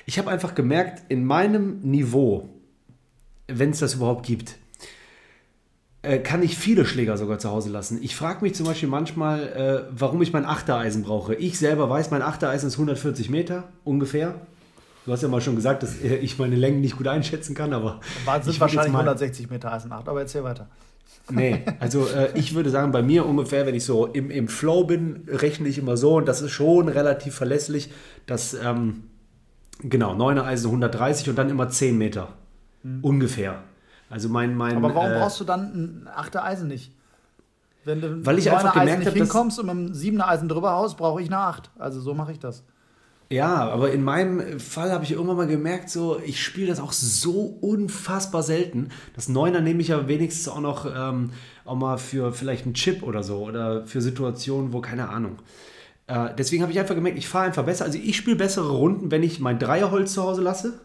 ich 0.06 0.20
habe 0.20 0.30
einfach 0.30 0.54
gemerkt, 0.54 1.04
in 1.10 1.24
meinem 1.24 1.80
Niveau, 1.82 2.50
wenn 3.48 3.70
es 3.70 3.80
das 3.80 3.96
überhaupt 3.96 4.26
gibt, 4.26 4.58
äh, 6.08 6.20
kann 6.20 6.42
ich 6.42 6.58
viele 6.58 6.86
Schläger 6.86 7.18
sogar 7.18 7.38
zu 7.38 7.50
Hause 7.50 7.70
lassen. 7.70 8.00
Ich 8.02 8.16
frage 8.16 8.42
mich 8.42 8.56
zum 8.56 8.66
Beispiel 8.66 8.88
manchmal, 8.88 9.88
äh, 9.90 9.92
warum 9.92 10.22
ich 10.22 10.32
mein 10.32 10.46
Achtereisen 10.46 11.04
brauche. 11.04 11.36
Ich 11.36 11.60
selber 11.60 11.90
weiß, 11.90 12.12
mein 12.12 12.22
Achtereisen 12.22 12.68
ist 12.68 12.76
140 12.76 13.30
Meter 13.30 13.66
ungefähr. 13.84 14.36
Du 15.06 15.12
hast 15.12 15.22
ja 15.22 15.28
mal 15.28 15.42
schon 15.42 15.56
gesagt, 15.56 15.84
dass 15.84 16.02
äh, 16.02 16.16
ich 16.16 16.38
meine 16.40 16.56
Längen 16.56 16.82
nicht 16.82 16.98
gut 16.98 17.08
einschätzen 17.08 17.56
kann, 17.56 17.74
aber. 17.74 18.00
War, 18.26 18.42
sind 18.42 18.60
wahrscheinlich 18.60 18.94
160 18.94 19.50
Meter 19.50 19.74
Eisen 19.74 19.92
8, 19.92 20.08
aber 20.08 20.22
erzähl 20.22 20.44
weiter. 20.44 20.70
Nee, 21.30 21.64
also 21.80 22.08
äh, 22.08 22.30
ich 22.36 22.56
würde 22.56 22.70
sagen, 22.70 22.92
bei 22.92 23.02
mir 23.02 23.26
ungefähr, 23.26 23.66
wenn 23.66 23.76
ich 23.76 23.84
so 23.84 24.06
im, 24.06 24.32
im 24.32 24.48
Flow 24.48 24.86
bin, 24.86 25.28
rechne 25.28 25.68
ich 25.68 25.78
immer 25.78 25.98
so 25.98 26.16
und 26.16 26.28
das 26.28 26.42
ist 26.42 26.52
schon 26.52 26.88
relativ 26.88 27.36
verlässlich, 27.36 27.92
dass, 28.26 28.54
ähm, 28.54 29.04
genau, 29.82 30.14
9er 30.14 30.44
Eisen 30.44 30.68
130 30.68 31.30
und 31.30 31.38
dann 31.38 31.50
immer 31.50 31.68
10 31.68 31.98
Meter. 31.98 32.30
Mhm. 32.84 33.00
Ungefähr. 33.02 33.64
Also 34.10 34.30
mein, 34.30 34.56
mein, 34.56 34.78
Aber 34.78 34.96
warum 34.96 35.12
äh, 35.12 35.20
brauchst 35.20 35.40
du 35.40 35.44
dann 35.44 35.62
ein 35.62 36.10
achter 36.14 36.44
Eisen 36.44 36.68
nicht? 36.68 36.92
Wenn 37.84 38.02
du 38.02 38.26
weil 38.26 38.38
ich 38.38 38.52
einfach 38.52 38.74
gemerkt 38.74 39.06
habe, 39.06 39.18
hinkommst 39.18 39.60
und 39.60 39.66
mit 39.66 39.76
einem 39.76 39.94
siebener 39.94 40.28
Eisen 40.28 40.50
drüber 40.50 40.72
haust, 40.72 40.98
brauche 40.98 41.22
ich 41.22 41.28
eine 41.28 41.38
acht. 41.38 41.72
Also 41.78 42.00
so 42.00 42.14
mache 42.14 42.32
ich 42.32 42.40
das. 42.40 42.64
Ja, 43.30 43.70
aber 43.70 43.92
in 43.92 44.04
meinem 44.04 44.60
Fall 44.60 44.92
habe 44.92 45.04
ich 45.04 45.12
irgendwann 45.12 45.36
mal 45.36 45.48
gemerkt, 45.48 45.90
so 45.90 46.20
ich 46.26 46.42
spiele 46.42 46.68
das 46.68 46.80
auch 46.80 46.94
so 46.94 47.58
unfassbar 47.60 48.42
selten. 48.42 48.90
Das 49.16 49.28
Neuner 49.28 49.60
nehme 49.60 49.82
ich 49.82 49.90
ja 49.90 50.08
wenigstens 50.08 50.48
auch 50.48 50.62
noch 50.62 50.86
ähm, 50.86 51.32
auch 51.66 51.76
mal 51.76 51.98
für 51.98 52.32
vielleicht 52.32 52.66
einen 52.66 52.74
Chip 52.74 53.04
oder 53.04 53.24
so 53.24 53.40
oder 53.40 53.86
für 53.86 54.02
Situationen, 54.02 54.72
wo 54.72 54.80
keine 54.80 55.10
Ahnung. 55.10 55.40
Äh, 56.08 56.30
deswegen 56.38 56.62
habe 56.62 56.72
ich 56.72 56.80
einfach 56.80 56.96
gemerkt, 56.96 57.18
ich 57.18 57.28
fahre 57.28 57.46
einfach 57.46 57.66
besser. 57.66 57.84
Also 57.84 57.98
ich 57.98 58.16
spiele 58.16 58.38
bessere 58.38 58.70
Runden, 58.70 59.12
wenn 59.12 59.24
ich 59.24 59.42
mein 59.42 59.60
Dreierholz 59.60 60.14
zu 60.14 60.24
Hause 60.24 60.42
lasse 60.42 60.80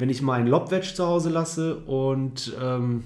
wenn 0.00 0.10
ich 0.10 0.22
meinen 0.22 0.46
Lobwedge 0.46 0.94
zu 0.94 1.06
Hause 1.06 1.30
lasse 1.30 1.76
und 1.76 2.56
ähm, 2.60 3.04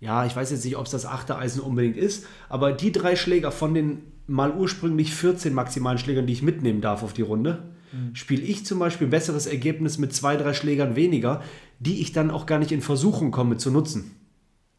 ja, 0.00 0.24
ich 0.24 0.34
weiß 0.34 0.50
jetzt 0.50 0.64
nicht, 0.64 0.76
ob 0.76 0.86
es 0.86 0.92
das 0.92 1.06
achte 1.06 1.36
Eisen 1.36 1.60
unbedingt 1.60 1.96
ist, 1.96 2.26
aber 2.48 2.72
die 2.72 2.90
drei 2.90 3.16
Schläger 3.16 3.52
von 3.52 3.74
den 3.74 4.02
mal 4.26 4.54
ursprünglich 4.56 5.14
14 5.14 5.52
maximalen 5.52 5.98
Schlägern, 5.98 6.26
die 6.26 6.32
ich 6.32 6.42
mitnehmen 6.42 6.80
darf 6.80 7.02
auf 7.02 7.12
die 7.12 7.22
Runde, 7.22 7.64
mhm. 7.92 8.14
spiele 8.14 8.42
ich 8.42 8.64
zum 8.64 8.78
Beispiel 8.78 9.08
ein 9.08 9.10
besseres 9.10 9.46
Ergebnis 9.46 9.98
mit 9.98 10.14
zwei, 10.14 10.36
drei 10.36 10.54
Schlägern 10.54 10.96
weniger, 10.96 11.42
die 11.80 12.00
ich 12.00 12.12
dann 12.12 12.30
auch 12.30 12.46
gar 12.46 12.58
nicht 12.58 12.72
in 12.72 12.80
Versuchung 12.80 13.32
komme 13.32 13.56
zu 13.56 13.70
nutzen. 13.70 14.16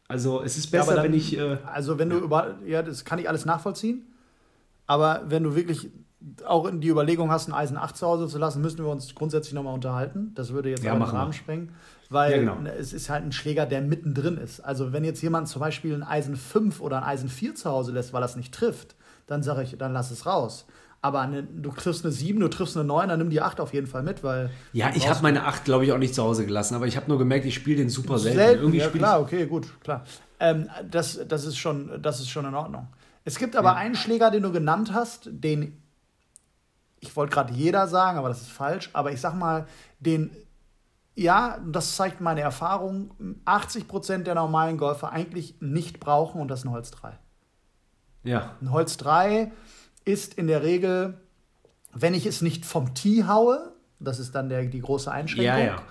Also 0.08 0.42
es 0.42 0.56
ist 0.56 0.70
besser, 0.70 0.90
ja, 0.90 0.96
dann, 0.96 1.04
wenn 1.04 1.14
ich. 1.14 1.38
Äh, 1.38 1.58
also 1.64 1.98
wenn 1.98 2.10
du 2.10 2.18
über, 2.18 2.58
ja, 2.66 2.82
das 2.82 3.04
kann 3.04 3.18
ich 3.18 3.28
alles 3.28 3.44
nachvollziehen. 3.44 4.06
Aber 4.86 5.22
wenn 5.28 5.42
du 5.44 5.54
wirklich 5.54 5.90
auch 6.44 6.66
in 6.66 6.80
die 6.80 6.88
Überlegung 6.88 7.30
hast, 7.30 7.48
ein 7.48 7.54
Eisen 7.54 7.76
8 7.76 7.96
zu 7.96 8.06
Hause 8.06 8.28
zu 8.28 8.38
lassen, 8.38 8.60
müssen 8.60 8.78
wir 8.78 8.90
uns 8.90 9.14
grundsätzlich 9.14 9.54
nochmal 9.54 9.74
unterhalten. 9.74 10.32
Das 10.34 10.52
würde 10.52 10.70
jetzt 10.70 10.84
ja, 10.84 10.94
den 10.94 11.02
Rahmen 11.02 11.32
sprengen, 11.32 11.72
weil 12.10 12.32
ja, 12.32 12.38
genau. 12.38 12.70
es 12.78 12.92
ist 12.92 13.10
halt 13.10 13.24
ein 13.24 13.32
Schläger, 13.32 13.66
der 13.66 13.80
mittendrin 13.80 14.36
ist. 14.36 14.60
Also 14.60 14.92
wenn 14.92 15.04
jetzt 15.04 15.22
jemand 15.22 15.48
zum 15.48 15.60
Beispiel 15.60 15.94
ein 15.94 16.02
Eisen 16.02 16.36
5 16.36 16.80
oder 16.80 16.98
ein 16.98 17.04
Eisen 17.04 17.28
4 17.28 17.54
zu 17.54 17.70
Hause 17.70 17.92
lässt, 17.92 18.12
weil 18.12 18.22
er 18.22 18.26
es 18.26 18.36
nicht 18.36 18.54
trifft, 18.54 18.94
dann 19.26 19.42
sage 19.42 19.62
ich, 19.62 19.76
dann 19.78 19.92
lass 19.92 20.10
es 20.10 20.26
raus. 20.26 20.66
Aber 21.04 21.20
eine, 21.20 21.42
du 21.42 21.72
triffst 21.72 22.04
eine 22.04 22.12
7, 22.12 22.38
du 22.38 22.48
triffst 22.48 22.76
eine 22.76 22.86
9, 22.86 23.08
dann 23.08 23.18
nimm 23.18 23.30
die 23.30 23.40
8 23.40 23.60
auf 23.60 23.74
jeden 23.74 23.88
Fall 23.88 24.04
mit, 24.04 24.22
weil. 24.22 24.50
Ja, 24.72 24.92
ich 24.94 25.08
habe 25.08 25.20
meine 25.22 25.44
8, 25.44 25.64
glaube 25.64 25.84
ich, 25.84 25.92
auch 25.92 25.98
nicht 25.98 26.14
zu 26.14 26.22
Hause 26.22 26.46
gelassen, 26.46 26.76
aber 26.76 26.86
ich 26.86 26.96
habe 26.96 27.08
nur 27.08 27.18
gemerkt, 27.18 27.44
ich 27.44 27.54
spiele 27.54 27.78
den 27.78 27.90
super 27.90 28.20
selten. 28.20 28.38
selten 28.38 28.60
Irgendwie 28.60 28.78
ja, 28.78 28.88
klar, 28.88 29.20
okay, 29.20 29.46
gut, 29.46 29.66
klar. 29.82 30.04
Ähm, 30.38 30.68
das, 30.88 31.18
das, 31.26 31.44
ist 31.44 31.56
schon, 31.56 32.00
das 32.00 32.20
ist 32.20 32.30
schon 32.30 32.44
in 32.44 32.54
Ordnung. 32.54 32.86
Es 33.24 33.38
gibt 33.38 33.56
aber 33.56 33.70
ja. 33.70 33.76
einen 33.76 33.96
Schläger, 33.96 34.30
den 34.30 34.44
du 34.44 34.52
genannt 34.52 34.92
hast, 34.92 35.28
den 35.30 35.81
ich 37.02 37.16
wollte 37.16 37.34
gerade 37.34 37.52
jeder 37.52 37.88
sagen, 37.88 38.16
aber 38.16 38.28
das 38.28 38.42
ist 38.42 38.52
falsch, 38.52 38.88
aber 38.92 39.10
ich 39.10 39.20
sag 39.20 39.34
mal, 39.34 39.66
den, 39.98 40.30
ja, 41.16 41.58
das 41.66 41.96
zeigt 41.96 42.20
meine 42.20 42.40
Erfahrung, 42.40 43.10
80 43.44 43.88
Prozent 43.88 44.26
der 44.28 44.36
normalen 44.36 44.78
Golfer 44.78 45.10
eigentlich 45.10 45.56
nicht 45.60 45.98
brauchen 45.98 46.40
und 46.40 46.48
das 46.48 46.60
ist 46.60 46.64
ein 46.64 46.70
Holz 46.70 46.92
3. 46.92 47.18
Ja. 48.22 48.54
Ein 48.60 48.70
Holz 48.70 48.96
3 48.98 49.50
ist 50.04 50.34
in 50.34 50.46
der 50.46 50.62
Regel, 50.62 51.20
wenn 51.92 52.14
ich 52.14 52.24
es 52.24 52.40
nicht 52.40 52.64
vom 52.64 52.94
Tee 52.94 53.24
haue, 53.24 53.72
das 53.98 54.20
ist 54.20 54.36
dann 54.36 54.48
der, 54.48 54.64
die 54.64 54.80
große 54.80 55.10
Einschränkung, 55.10 55.58
ja, 55.58 55.58
ja. 55.58 55.82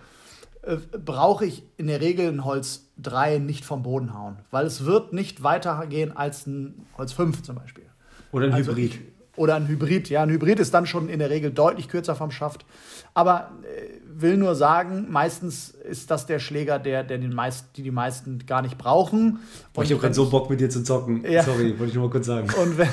Äh, 0.61 0.77
brauche 0.97 1.45
ich 1.45 1.63
in 1.75 1.87
der 1.87 1.99
Regel 1.99 2.29
ein 2.29 2.45
Holz 2.45 2.87
3 2.99 3.39
nicht 3.39 3.65
vom 3.65 3.83
Boden 3.83 4.13
hauen, 4.13 4.39
weil 4.49 4.65
es 4.65 4.85
wird 4.85 5.11
nicht 5.11 5.43
weitergehen 5.43 6.15
als 6.15 6.47
ein 6.47 6.85
Holz 6.97 7.11
5 7.11 7.43
zum 7.43 7.57
Beispiel. 7.57 7.89
Oder 8.31 8.45
ein 8.45 8.53
also 8.53 8.71
Hybrid. 8.71 8.93
Ich, 8.93 9.20
Oder 9.37 9.55
ein 9.55 9.67
Hybrid. 9.67 10.09
Ja, 10.09 10.23
ein 10.23 10.29
Hybrid 10.29 10.59
ist 10.59 10.73
dann 10.73 10.85
schon 10.85 11.07
in 11.07 11.19
der 11.19 11.29
Regel 11.29 11.51
deutlich 11.51 11.87
kürzer 11.87 12.15
vom 12.15 12.31
Schaft. 12.31 12.65
Aber 13.13 13.51
äh, 13.63 14.01
will 14.03 14.37
nur 14.37 14.55
sagen, 14.55 15.07
meistens 15.09 15.69
ist 15.69 16.11
das 16.11 16.25
der 16.25 16.39
Schläger, 16.39 16.79
der, 16.79 17.03
der 17.03 17.17
den 17.17 17.33
meist, 17.33 17.77
die 17.77 17.83
die 17.83 17.91
meisten 17.91 18.45
gar 18.45 18.61
nicht 18.61 18.77
brauchen. 18.77 19.39
Boah, 19.73 19.83
ich 19.83 19.91
habe 19.91 20.01
gerade 20.01 20.13
so 20.13 20.29
Bock 20.29 20.49
mit 20.49 20.59
dir 20.59 20.69
zu 20.69 20.83
zocken. 20.83 21.23
Ja. 21.29 21.43
Sorry, 21.43 21.77
wollte 21.79 21.85
ich 21.85 21.93
nur 21.95 22.05
mal 22.05 22.11
kurz 22.11 22.25
sagen. 22.25 22.49
Und 22.61 22.77
wenn, 22.77 22.89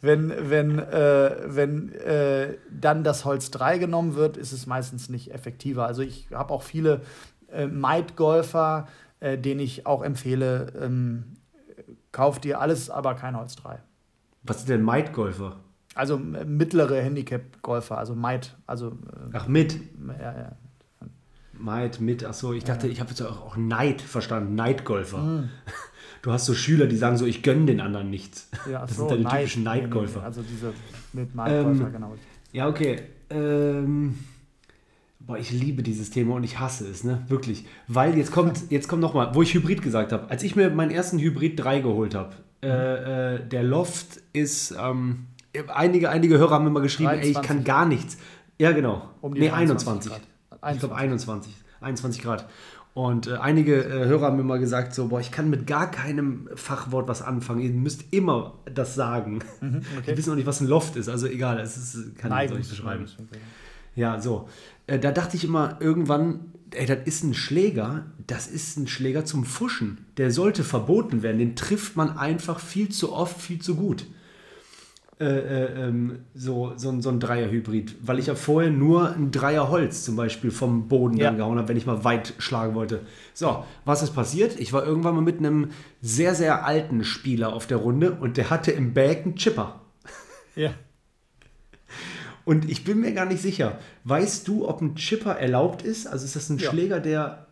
wenn, 0.00 0.50
wenn, 0.50 0.78
äh, 0.78 1.36
wenn 1.46 1.92
äh, 1.92 2.54
dann 2.70 3.02
das 3.04 3.24
Holz 3.24 3.50
3 3.50 3.78
genommen 3.78 4.14
wird, 4.14 4.36
ist 4.36 4.52
es 4.52 4.66
meistens 4.66 5.08
nicht 5.08 5.32
effektiver. 5.32 5.86
Also 5.86 6.02
ich 6.02 6.28
habe 6.32 6.52
auch 6.52 6.62
viele 6.62 7.02
äh, 7.52 7.66
Might-Golfer, 7.66 8.86
äh, 9.20 9.38
denen 9.38 9.60
ich 9.60 9.86
auch 9.86 10.02
empfehle, 10.02 10.72
ähm, 10.80 11.24
kauf 12.12 12.38
dir 12.38 12.60
alles, 12.60 12.90
aber 12.90 13.14
kein 13.14 13.36
Holz 13.36 13.56
3. 13.56 13.80
Was 14.44 14.58
sind 14.58 14.70
denn 14.70 14.82
Might-Golfer? 14.82 15.56
Also 15.94 16.16
äh, 16.16 16.44
mittlere 16.44 17.00
Handicap-Golfer, 17.02 17.98
also 17.98 18.14
Might. 18.14 18.56
Also, 18.66 18.88
äh, 18.88 19.32
ach, 19.32 19.48
mit? 19.48 19.78
Ja, 20.20 20.38
ja. 20.38 20.52
Might, 21.52 22.00
mit, 22.00 22.24
ach 22.24 22.34
so, 22.34 22.52
ich 22.52 22.64
dachte, 22.64 22.86
ja. 22.86 22.92
ich 22.92 23.00
habe 23.00 23.10
jetzt 23.10 23.22
auch, 23.22 23.40
auch 23.40 23.56
Neid 23.56 24.02
verstanden, 24.02 24.54
Neidgolfer. 24.54 25.18
Mhm. 25.18 25.50
Du 26.22 26.32
hast 26.32 26.46
so 26.46 26.54
Schüler, 26.54 26.86
die 26.86 26.96
sagen 26.96 27.18
so, 27.18 27.26
ich 27.26 27.42
gönne 27.42 27.66
den 27.66 27.82
anderen 27.82 28.08
nichts. 28.08 28.48
Ja, 28.66 28.80
das 28.80 28.96
so, 28.96 29.06
sind 29.06 29.10
deine 29.10 29.22
Neid, 29.24 29.40
typischen 29.40 29.62
Neidgolfer. 29.62 30.14
Nee, 30.14 30.20
nee, 30.20 30.24
also 30.24 30.40
diese 30.40 30.72
mit 31.12 31.34
Neidgolfer, 31.34 31.86
ähm, 31.86 31.92
genau. 31.92 32.14
Ja, 32.50 32.66
okay. 32.66 33.02
Ähm, 33.28 34.14
boah, 35.20 35.36
ich 35.36 35.50
liebe 35.50 35.82
dieses 35.82 36.08
Thema 36.08 36.36
und 36.36 36.44
ich 36.44 36.58
hasse 36.58 36.88
es, 36.88 37.04
ne? 37.04 37.22
Wirklich. 37.28 37.66
Weil 37.88 38.16
jetzt 38.16 38.32
kommt, 38.32 38.58
jetzt 38.70 38.88
kommt 38.88 39.02
nochmal, 39.02 39.34
wo 39.34 39.42
ich 39.42 39.52
Hybrid 39.52 39.82
gesagt 39.82 40.12
habe. 40.12 40.30
Als 40.30 40.42
ich 40.42 40.56
mir 40.56 40.70
meinen 40.70 40.90
ersten 40.90 41.18
Hybrid 41.18 41.62
3 41.62 41.80
geholt 41.80 42.14
habe, 42.14 42.34
äh, 42.64 43.34
äh, 43.34 43.48
der 43.48 43.62
Loft 43.62 44.20
ist, 44.32 44.74
ähm, 44.78 45.26
einige, 45.68 46.10
einige 46.10 46.38
Hörer 46.38 46.54
haben 46.54 46.66
immer 46.66 46.80
geschrieben, 46.80 47.10
23. 47.10 47.36
ey, 47.36 47.40
ich 47.40 47.46
kann 47.46 47.64
gar 47.64 47.86
nichts. 47.86 48.18
Ja, 48.58 48.72
genau. 48.72 49.08
Um 49.20 49.32
nee, 49.32 49.50
21. 49.50 50.10
Grad. 50.10 50.22
Ich 50.72 50.78
glaube 50.78 50.96
21. 50.96 51.54
21 51.80 52.22
Grad. 52.22 52.48
Und 52.94 53.26
äh, 53.26 53.34
einige 53.34 53.84
äh, 53.84 54.06
Hörer 54.06 54.26
haben 54.26 54.38
immer 54.38 54.58
gesagt, 54.58 54.94
so, 54.94 55.08
boah, 55.08 55.18
ich 55.18 55.32
kann 55.32 55.50
mit 55.50 55.66
gar 55.66 55.90
keinem 55.90 56.48
Fachwort 56.54 57.08
was 57.08 57.22
anfangen. 57.22 57.60
Ihr 57.60 57.70
müsst 57.70 58.12
immer 58.12 58.54
das 58.72 58.94
sagen. 58.94 59.40
Mhm, 59.60 59.82
okay. 59.98 60.12
Die 60.12 60.16
wissen 60.16 60.30
auch 60.30 60.36
nicht, 60.36 60.46
was 60.46 60.60
ein 60.60 60.68
Loft 60.68 60.94
ist. 60.94 61.08
Also 61.08 61.26
egal, 61.26 61.58
es 61.58 61.76
ist, 61.76 62.16
kann 62.16 62.32
ich 62.44 62.52
nicht 62.52 62.70
beschreiben. 62.70 63.06
Ja, 63.96 64.20
so. 64.20 64.48
Äh, 64.86 65.00
da 65.00 65.10
dachte 65.10 65.36
ich 65.36 65.44
immer 65.44 65.76
irgendwann, 65.80 66.53
ey, 66.74 66.86
das 66.86 66.98
ist 67.06 67.24
ein 67.24 67.34
Schläger, 67.34 68.06
das 68.26 68.46
ist 68.46 68.76
ein 68.76 68.86
Schläger 68.86 69.24
zum 69.24 69.44
Fuschen. 69.44 70.06
Der 70.16 70.30
sollte 70.30 70.64
verboten 70.64 71.22
werden. 71.22 71.38
Den 71.38 71.56
trifft 71.56 71.96
man 71.96 72.18
einfach 72.18 72.60
viel 72.60 72.88
zu 72.88 73.12
oft, 73.12 73.40
viel 73.40 73.60
zu 73.60 73.76
gut. 73.76 74.06
Äh, 75.20 75.26
äh, 75.26 75.88
ähm, 75.88 76.24
so, 76.34 76.72
so, 76.76 77.00
so 77.00 77.08
ein 77.08 77.20
Dreier-Hybrid, 77.20 77.96
weil 78.02 78.18
ich 78.18 78.26
ja 78.26 78.34
vorher 78.34 78.72
nur 78.72 79.14
ein 79.14 79.30
Dreier 79.30 79.70
Holz 79.70 80.02
zum 80.02 80.16
Beispiel 80.16 80.50
vom 80.50 80.88
Boden 80.88 81.16
ja. 81.16 81.30
gehauen 81.30 81.56
habe, 81.56 81.68
wenn 81.68 81.76
ich 81.76 81.86
mal 81.86 82.02
weit 82.02 82.34
schlagen 82.38 82.74
wollte. 82.74 83.02
So, 83.32 83.64
was 83.84 84.02
ist 84.02 84.10
passiert? 84.10 84.58
Ich 84.58 84.72
war 84.72 84.84
irgendwann 84.84 85.14
mal 85.14 85.20
mit 85.20 85.38
einem 85.38 85.70
sehr, 86.02 86.34
sehr 86.34 86.66
alten 86.66 87.04
Spieler 87.04 87.52
auf 87.52 87.68
der 87.68 87.76
Runde 87.76 88.10
und 88.10 88.36
der 88.36 88.50
hatte 88.50 88.72
im 88.72 88.92
Bag 88.92 89.24
einen 89.24 89.36
Chipper. 89.36 89.82
Ja. 90.56 90.74
Und 92.44 92.70
ich 92.70 92.84
bin 92.84 93.00
mir 93.00 93.12
gar 93.12 93.26
nicht 93.26 93.40
sicher. 93.40 93.78
Weißt 94.04 94.46
du, 94.48 94.68
ob 94.68 94.80
ein 94.82 94.96
Chipper 94.96 95.36
erlaubt 95.36 95.82
ist? 95.82 96.06
Also 96.06 96.24
ist 96.24 96.36
das 96.36 96.50
ein 96.50 96.58
ja. 96.58 96.70
Schläger, 96.70 97.00
der. 97.00 97.46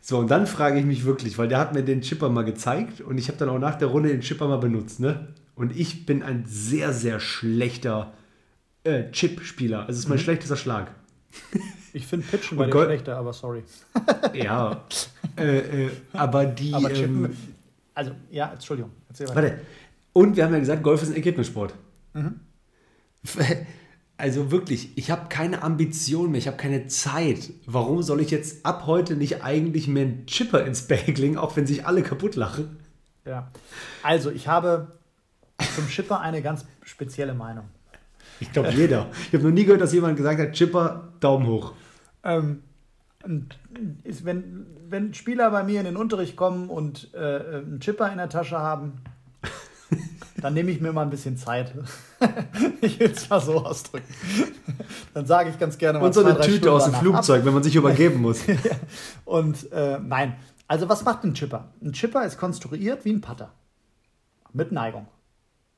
So, 0.00 0.18
und 0.18 0.30
dann 0.30 0.46
frage 0.46 0.78
ich 0.78 0.84
mich 0.84 1.04
wirklich, 1.04 1.38
weil 1.38 1.48
der 1.48 1.58
hat 1.58 1.74
mir 1.74 1.82
den 1.82 2.00
Chipper 2.00 2.28
mal 2.28 2.44
gezeigt 2.44 3.00
und 3.00 3.18
ich 3.18 3.28
habe 3.28 3.38
dann 3.38 3.48
auch 3.48 3.58
nach 3.58 3.76
der 3.76 3.88
Runde 3.88 4.08
den 4.08 4.20
Chipper 4.20 4.46
mal 4.46 4.58
benutzt, 4.58 5.00
ne? 5.00 5.28
Und 5.56 5.76
ich 5.76 6.06
bin 6.06 6.22
ein 6.22 6.44
sehr, 6.46 6.92
sehr 6.92 7.18
schlechter 7.18 8.12
äh, 8.84 9.10
Chip-Spieler. 9.10 9.80
Also 9.80 9.92
es 9.92 9.98
ist 10.00 10.08
mein 10.08 10.18
mhm. 10.18 10.22
schlechtester 10.22 10.56
Schlag. 10.56 10.92
Ich 11.92 12.06
finde 12.06 12.26
Pitchen 12.26 12.58
bei 12.58 12.66
dir 12.66 12.84
schlechter, 12.84 13.16
aber 13.16 13.32
sorry. 13.32 13.62
ja. 14.34 14.84
Äh, 15.38 15.86
äh, 15.86 15.90
aber 16.12 16.44
die. 16.44 16.74
Aber 16.74 16.92
Chippen, 16.92 17.24
ähm, 17.24 17.36
also, 17.94 18.12
ja, 18.30 18.52
Entschuldigung. 18.52 18.92
Warte. 19.32 19.60
Und 20.12 20.36
wir 20.36 20.44
haben 20.44 20.52
ja 20.52 20.58
gesagt, 20.58 20.82
Golf 20.82 21.02
ist 21.02 21.08
ein 21.08 21.16
Ergebnissport. 21.16 21.74
Mhm. 22.12 22.40
Also 24.18 24.50
wirklich, 24.50 24.96
ich 24.96 25.10
habe 25.10 25.28
keine 25.28 25.62
Ambition 25.62 26.30
mehr, 26.30 26.38
ich 26.38 26.46
habe 26.46 26.56
keine 26.56 26.86
Zeit. 26.86 27.50
Warum 27.66 28.02
soll 28.02 28.22
ich 28.22 28.30
jetzt 28.30 28.64
ab 28.64 28.84
heute 28.86 29.14
nicht 29.14 29.44
eigentlich 29.44 29.88
mehr 29.88 30.04
einen 30.04 30.26
Chipper 30.26 30.64
ins 30.64 30.88
Bag 30.88 31.18
legen, 31.18 31.36
auch 31.36 31.54
wenn 31.54 31.66
sich 31.66 31.86
alle 31.86 32.02
kaputt 32.02 32.34
lachen? 32.34 32.78
Ja. 33.26 33.50
Also, 34.02 34.30
ich 34.30 34.48
habe 34.48 34.92
zum 35.74 35.86
Chipper 35.88 36.20
eine 36.20 36.40
ganz 36.40 36.64
spezielle 36.82 37.34
Meinung. 37.34 37.64
Ich 38.40 38.52
glaube, 38.52 38.70
jeder. 38.70 39.10
Ich 39.28 39.34
habe 39.34 39.44
noch 39.44 39.50
nie 39.50 39.64
gehört, 39.64 39.82
dass 39.82 39.92
jemand 39.92 40.16
gesagt 40.16 40.40
hat, 40.40 40.52
Chipper, 40.52 41.12
Daumen 41.20 41.46
hoch. 41.46 41.74
Ähm, 42.24 42.62
ist, 44.04 44.24
wenn, 44.24 44.66
wenn 44.88 45.12
Spieler 45.12 45.50
bei 45.50 45.62
mir 45.62 45.80
in 45.80 45.86
den 45.86 45.96
Unterricht 45.96 46.36
kommen 46.36 46.70
und 46.70 47.12
äh, 47.12 47.18
einen 47.18 47.80
Chipper 47.80 48.10
in 48.10 48.18
der 48.18 48.28
Tasche 48.28 48.58
haben, 48.58 48.94
dann 50.40 50.54
nehme 50.54 50.70
ich 50.70 50.80
mir 50.80 50.92
mal 50.92 51.02
ein 51.02 51.10
bisschen 51.10 51.36
Zeit. 51.36 51.72
ich 52.80 53.00
will 53.00 53.10
es 53.10 53.28
mal 53.28 53.40
so 53.40 53.64
ausdrücken. 53.64 54.12
Dann 55.14 55.26
sage 55.26 55.50
ich 55.50 55.58
ganz 55.58 55.78
gerne 55.78 55.98
mal. 55.98 56.06
Und 56.06 56.14
so 56.14 56.24
eine 56.24 56.38
Tüte 56.40 56.70
aus 56.72 56.84
dem 56.84 56.94
Flugzeug, 56.94 57.40
ab. 57.40 57.46
wenn 57.46 57.54
man 57.54 57.62
sich 57.62 57.74
übergeben 57.74 58.20
muss. 58.20 58.40
und 59.24 59.70
äh, 59.72 59.98
nein, 59.98 60.36
also 60.68 60.88
was 60.88 61.04
macht 61.04 61.24
ein 61.24 61.34
Chipper? 61.34 61.72
Ein 61.82 61.92
Chipper 61.92 62.24
ist 62.24 62.38
konstruiert 62.38 63.04
wie 63.04 63.12
ein 63.12 63.20
Putter. 63.20 63.52
Mit 64.52 64.72
Neigung. 64.72 65.06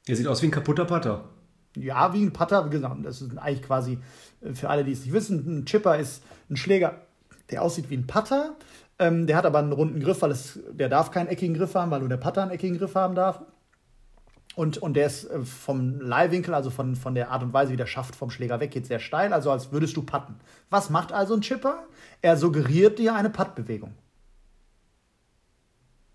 Der 0.07 0.17
sieht 0.17 0.27
aus 0.27 0.43
wie 0.43 0.47
ein 0.47 0.53
kaputter 0.53 0.85
Putter. 0.85 1.25
Ja, 1.77 2.13
wie 2.13 2.25
ein 2.25 2.33
Putter, 2.33 2.65
wie 2.67 2.71
gesagt, 2.71 2.97
das 3.03 3.21
ist 3.21 3.37
eigentlich 3.39 3.63
quasi, 3.63 3.99
äh, 4.41 4.55
für 4.55 4.71
alle, 4.71 4.85
die 4.85 4.93
es 4.93 5.05
nicht 5.05 5.13
wissen, 5.13 5.61
ein 5.61 5.67
Chipper 5.67 5.99
ist 5.99 6.23
ein 6.51 6.57
Schläger, 6.57 7.03
der 7.51 7.63
aussieht 7.63 7.91
wie 7.91 7.97
ein 7.97 8.07
Putter. 8.07 8.57
Ähm, 8.99 9.27
der 9.27 9.37
hat 9.37 9.47
aber 9.47 9.61
einen 9.61 9.73
runden 9.73 10.01
Griff, 10.01 10.23
weil 10.23 10.33
es, 10.33 10.59
der 10.73 10.89
darf 10.89 11.13
keinen 11.13 11.29
eckigen 11.29 11.55
Griff 11.55 11.75
haben, 11.75 11.91
weil 11.91 12.01
nur 12.01 12.09
der 12.09 12.17
Putter 12.17 12.43
einen 12.43 12.51
eckigen 12.51 12.79
Griff 12.79 12.95
haben 12.95 13.15
darf. 13.15 13.43
Und, 14.59 14.77
und 14.79 14.95
der 14.95 15.07
ist 15.07 15.31
äh, 15.31 15.45
vom 15.45 16.01
Leihwinkel, 16.01 16.53
also 16.53 16.71
von, 16.71 16.97
von 16.97 17.15
der 17.15 17.31
Art 17.31 17.45
und 17.45 17.53
Weise, 17.53 17.71
wie 17.71 17.77
der 17.77 17.87
Schaft 17.87 18.17
vom 18.17 18.29
Schläger 18.29 18.59
weggeht, 18.59 18.87
sehr 18.87 18.99
steil, 18.99 19.33
also 19.33 19.53
als 19.53 19.71
würdest 19.71 19.97
du 19.97 20.03
putten. 20.03 20.35
Was 20.69 20.91
macht 20.91 21.13
also 21.13 21.35
ein 21.35 21.43
Chipper? 21.43 21.85
Er 22.23 22.37
suggeriert 22.37 22.99
dir 22.99 23.15
eine 23.15 23.31
Puttbewegung. 23.31 23.95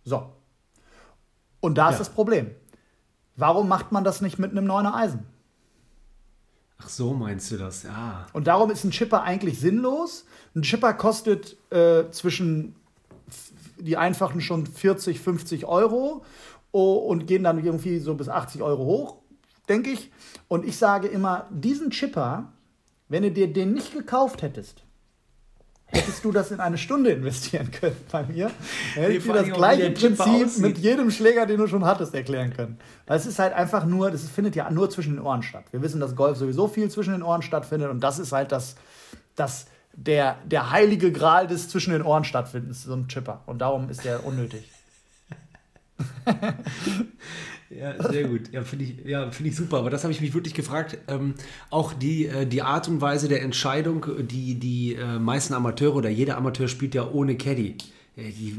So. 0.04 0.34
Und 1.62 1.78
da 1.78 1.86
ja. 1.86 1.91
ist 1.91 2.00
das 2.00 2.10
Problem. 2.10 2.52
Warum 3.38 3.70
macht 3.70 3.94
man 3.94 4.04
das 4.04 4.20
nicht 4.20 4.39
mit 4.39 4.52
einem 4.52 4.70
9er 4.70 4.94
Eisen? 4.94 5.26
Ach 6.80 6.89
so, 6.89 7.14
meinst 7.14 7.50
du 7.50 7.56
das, 7.56 7.84
ja. 7.84 8.26
Und 8.34 8.48
darum 8.48 8.72
ist 8.72 8.84
ein 8.84 8.91
Chipper 8.91 9.24
eigentlich 9.24 9.58
sinnlos. 9.58 10.26
Ein 10.54 10.64
Chipper 10.64 10.94
kostet 10.96 11.56
äh, 11.72 12.10
zwischen 12.12 12.76
die 13.78 13.98
einfachen 13.98 14.41
schon 14.41 14.66
40, 14.66 15.20
50 15.20 15.66
Euro 15.66 16.26
und 16.82 17.28
gehen 17.28 17.43
dann 17.43 17.63
irgendwie 17.63 17.99
so 17.99 18.15
bis 18.15 18.30
80 18.30 18.61
Euro 18.61 18.84
hoch, 18.86 19.17
denke 19.69 19.91
ich. 19.91 20.11
Und 20.47 20.65
ich 20.65 20.78
sage 20.78 21.07
immer, 21.07 21.47
diesen 21.51 21.91
Chipper, 21.91 22.51
wenn 23.09 23.24
du 23.24 23.32
dir 23.32 23.51
den 23.51 23.74
nicht 23.74 23.93
gekauft 23.93 24.41
hättest, 24.41 24.84
hättest 25.86 26.26
du 26.26 26.32
das 26.32 26.51
in 26.51 26.59
eine 26.59 26.78
Stunde 26.78 27.11
investieren 27.11 27.69
können 27.71 27.95
bei 28.11 28.24
mir, 28.24 28.51
hätte 28.95 29.13
ich 29.13 29.24
dir 29.24 29.34
das 29.34 29.49
gleiche 29.49 29.91
Prinzip 29.91 30.57
mit 30.57 30.80
jedem 30.80 31.11
Schläger, 31.11 31.45
den 31.45 31.59
du 31.59 31.67
schon 31.67 31.86
hattest, 31.86 32.15
erklären 32.15 32.51
können. 32.53 32.80
Es 33.05 33.26
ist 33.26 33.38
halt 33.38 33.53
einfach 33.53 33.86
nur, 33.86 34.09
das 34.09 34.28
findet 34.28 34.55
ja 34.55 34.69
nur 34.71 34.89
zwischen 34.89 35.15
den 35.15 35.24
Ohren 35.24 35.43
statt. 35.43 35.65
Wir 35.71 35.82
wissen, 35.84 35.99
dass 35.99 36.15
Golf 36.15 36.38
sowieso 36.38 36.67
viel 36.67 36.89
zwischen 36.89 37.13
den 37.13 37.21
Ohren 37.21 37.43
stattfindet 37.43 37.91
und 37.91 37.99
das 37.99 38.17
ist 38.17 38.32
halt 38.32 38.51
das, 38.51 38.76
das 39.36 39.67
der, 39.95 40.38
der 40.45 40.71
heilige 40.71 41.11
Gral 41.11 41.45
des 41.45 41.69
zwischen 41.69 41.93
den 41.93 42.01
Ohren 42.01 42.24
stattfindens, 42.24 42.84
so 42.84 42.93
ein 42.93 43.07
Chipper. 43.07 43.43
Und 43.45 43.59
darum 43.59 43.89
ist 43.89 44.03
der 44.03 44.26
unnötig. 44.26 44.72
Ja, 47.80 48.12
sehr 48.12 48.28
gut. 48.28 48.51
Ja, 48.51 48.64
finde 48.64 48.86
ich, 48.86 49.06
ja, 49.06 49.32
find 49.32 49.49
ich 49.49 49.56
super. 49.56 49.78
Aber 49.80 49.89
das 49.89 50.04
habe 50.04 50.14
ich 50.14 50.22
mich 50.22 50.34
wirklich 50.34 50.54
gefragt. 50.54 50.97
Ähm, 51.08 51.34
auch 51.70 51.93
die, 51.93 52.28
äh, 52.28 52.45
die 52.45 52.62
Art 52.62 52.88
und 52.88 53.01
Weise 53.01 53.28
der 53.28 53.41
Entscheidung, 53.41 54.06
die 54.20 54.56
die 54.60 54.95
äh, 54.95 55.20
meisten 55.20 55.54
Amateure 55.54 55.95
oder 55.95 56.10
jeder 56.10 56.38
Amateur 56.38 56.68
spielt 56.68 56.95
ja 56.95 57.10
ohne 57.10 57.36
Caddy. 57.36 57.78
Äh, 58.16 58.30
die, 58.30 58.56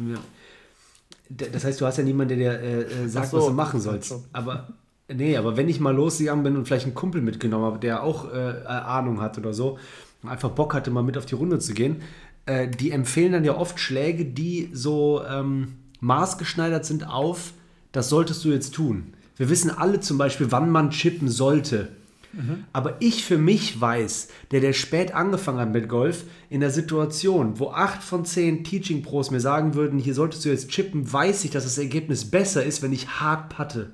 das 1.29 1.65
heißt, 1.65 1.81
du 1.81 1.87
hast 1.87 1.99
ja 1.99 2.05
niemanden, 2.05 2.39
der 2.39 2.59
dir 2.59 2.89
äh, 2.89 3.09
sagt, 3.09 3.29
so, 3.29 3.39
was 3.39 3.47
du 3.47 3.53
machen 3.53 3.81
sollst. 3.81 4.15
Aber 4.33 4.69
nee, 5.13 5.37
aber 5.37 5.57
wenn 5.57 5.69
ich 5.69 5.81
mal 5.81 5.95
losgegangen 5.95 6.45
bin 6.45 6.57
und 6.57 6.67
vielleicht 6.67 6.87
einen 6.87 6.95
Kumpel 6.95 7.23
mitgenommen 7.23 7.65
habe, 7.65 7.79
der 7.79 8.03
auch 8.03 8.33
äh, 8.33 8.65
Ahnung 8.67 9.21
hat 9.21 9.39
oder 9.39 9.55
so, 9.55 9.79
einfach 10.25 10.51
Bock 10.51 10.75
hatte, 10.75 10.91
mal 10.91 11.03
mit 11.03 11.17
auf 11.17 11.27
die 11.27 11.35
Runde 11.35 11.59
zu 11.59 11.73
gehen, 11.75 12.03
äh, 12.47 12.69
die 12.69 12.91
empfehlen 12.91 13.33
dann 13.33 13.45
ja 13.45 13.57
oft 13.57 13.79
Schläge, 13.79 14.25
die 14.25 14.71
so 14.73 15.23
ähm, 15.25 15.77
maßgeschneidert 16.05 16.85
sind 16.85 17.07
auf 17.09 17.55
das 17.95 18.09
solltest 18.09 18.45
du 18.45 18.49
jetzt 18.49 18.75
tun. 18.75 19.15
Wir 19.37 19.49
wissen 19.49 19.71
alle 19.71 20.01
zum 20.01 20.19
Beispiel, 20.19 20.51
wann 20.51 20.69
man 20.69 20.91
chippen 20.91 21.29
sollte. 21.29 21.91
Mhm. 22.33 22.65
Aber 22.73 22.97
ich 22.99 23.25
für 23.25 23.39
mich 23.39 23.81
weiß, 23.81 24.29
der, 24.51 24.61
der 24.61 24.73
spät 24.73 25.15
angefangen 25.15 25.61
hat 25.61 25.73
mit 25.73 25.89
Golf, 25.89 26.25
in 26.51 26.61
der 26.61 26.71
Situation, 26.71 27.61
wo 27.61 27.71
acht 27.71 28.03
von 28.03 28.25
zehn 28.25 28.65
Teaching 28.65 29.03
Pros 29.03 29.31
mir 29.31 29.39
sagen 29.41 29.75
würden, 29.75 30.01
hier 30.01 30.15
solltest 30.15 30.45
du 30.45 30.49
jetzt 30.49 30.71
chippen, 30.71 31.11
weiß 31.11 31.45
ich, 31.45 31.53
dass 31.53 31.63
das 31.63 31.79
Ergebnis 31.79 32.29
besser 32.29 32.65
ist, 32.65 32.83
wenn 32.83 32.93
ich 32.93 33.21
hart 33.21 33.49
patte. 33.49 33.93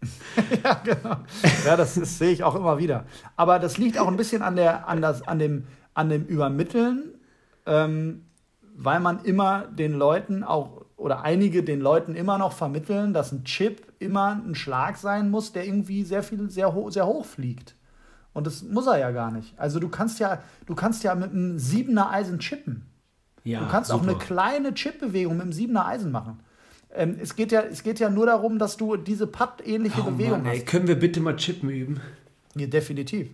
ja, 0.64 0.80
genau. 0.82 1.16
Ja, 1.66 1.76
das, 1.76 1.94
das 1.96 2.16
sehe 2.16 2.30
ich 2.30 2.42
auch 2.42 2.54
immer 2.54 2.78
wieder. 2.78 3.04
Aber 3.36 3.58
das 3.58 3.76
liegt 3.76 3.98
auch 3.98 4.08
ein 4.08 4.16
bisschen 4.16 4.40
an, 4.40 4.56
der, 4.56 4.88
an, 4.88 5.02
das, 5.02 5.28
an, 5.28 5.38
dem, 5.38 5.64
an 5.92 6.08
dem 6.08 6.24
Übermitteln, 6.24 7.14
ähm, 7.66 8.22
weil 8.74 9.00
man 9.00 9.24
immer 9.24 9.66
den 9.66 9.92
Leuten 9.92 10.42
auch 10.42 10.75
oder 10.96 11.22
einige 11.22 11.62
den 11.62 11.80
Leuten 11.80 12.14
immer 12.14 12.38
noch 12.38 12.52
vermitteln, 12.52 13.12
dass 13.12 13.32
ein 13.32 13.44
Chip 13.44 13.82
immer 13.98 14.40
ein 14.44 14.54
Schlag 14.54 14.96
sein 14.96 15.30
muss, 15.30 15.52
der 15.52 15.66
irgendwie 15.66 16.02
sehr 16.02 16.22
viel, 16.22 16.50
sehr, 16.50 16.74
ho 16.74 16.90
sehr 16.90 17.06
hoch 17.06 17.26
fliegt. 17.26 17.74
Und 18.32 18.46
das 18.46 18.62
muss 18.62 18.86
er 18.86 18.98
ja 18.98 19.10
gar 19.12 19.30
nicht. 19.30 19.58
Also 19.58 19.78
du 19.80 19.88
kannst 19.88 20.18
ja, 20.20 20.42
du 20.66 20.74
kannst 20.74 21.04
ja 21.04 21.14
mit 21.14 21.30
einem 21.30 21.58
siebener 21.58 22.10
Eisen 22.10 22.38
chippen. 22.38 22.86
Ja, 23.44 23.60
du 23.60 23.68
kannst 23.68 23.90
super. 23.90 24.02
auch 24.02 24.08
eine 24.08 24.18
kleine 24.18 24.74
Chip-Bewegung 24.74 25.34
mit 25.34 25.42
einem 25.42 25.52
siebener 25.52 25.86
Eisen 25.86 26.10
machen. 26.10 26.40
Ähm, 26.92 27.16
es, 27.20 27.36
geht 27.36 27.52
ja, 27.52 27.60
es 27.62 27.82
geht 27.82 28.00
ja 28.00 28.10
nur 28.10 28.26
darum, 28.26 28.58
dass 28.58 28.76
du 28.76 28.96
diese 28.96 29.26
Putt-ähnliche 29.26 30.00
oh, 30.00 30.10
Bewegung 30.10 30.42
Mann, 30.42 30.46
ey, 30.46 30.58
hast. 30.58 30.66
Können 30.66 30.88
wir 30.88 30.96
bitte 30.96 31.20
mal 31.20 31.36
Chippen 31.36 31.70
üben? 31.70 32.00
Ja, 32.56 32.66
definitiv. 32.66 33.28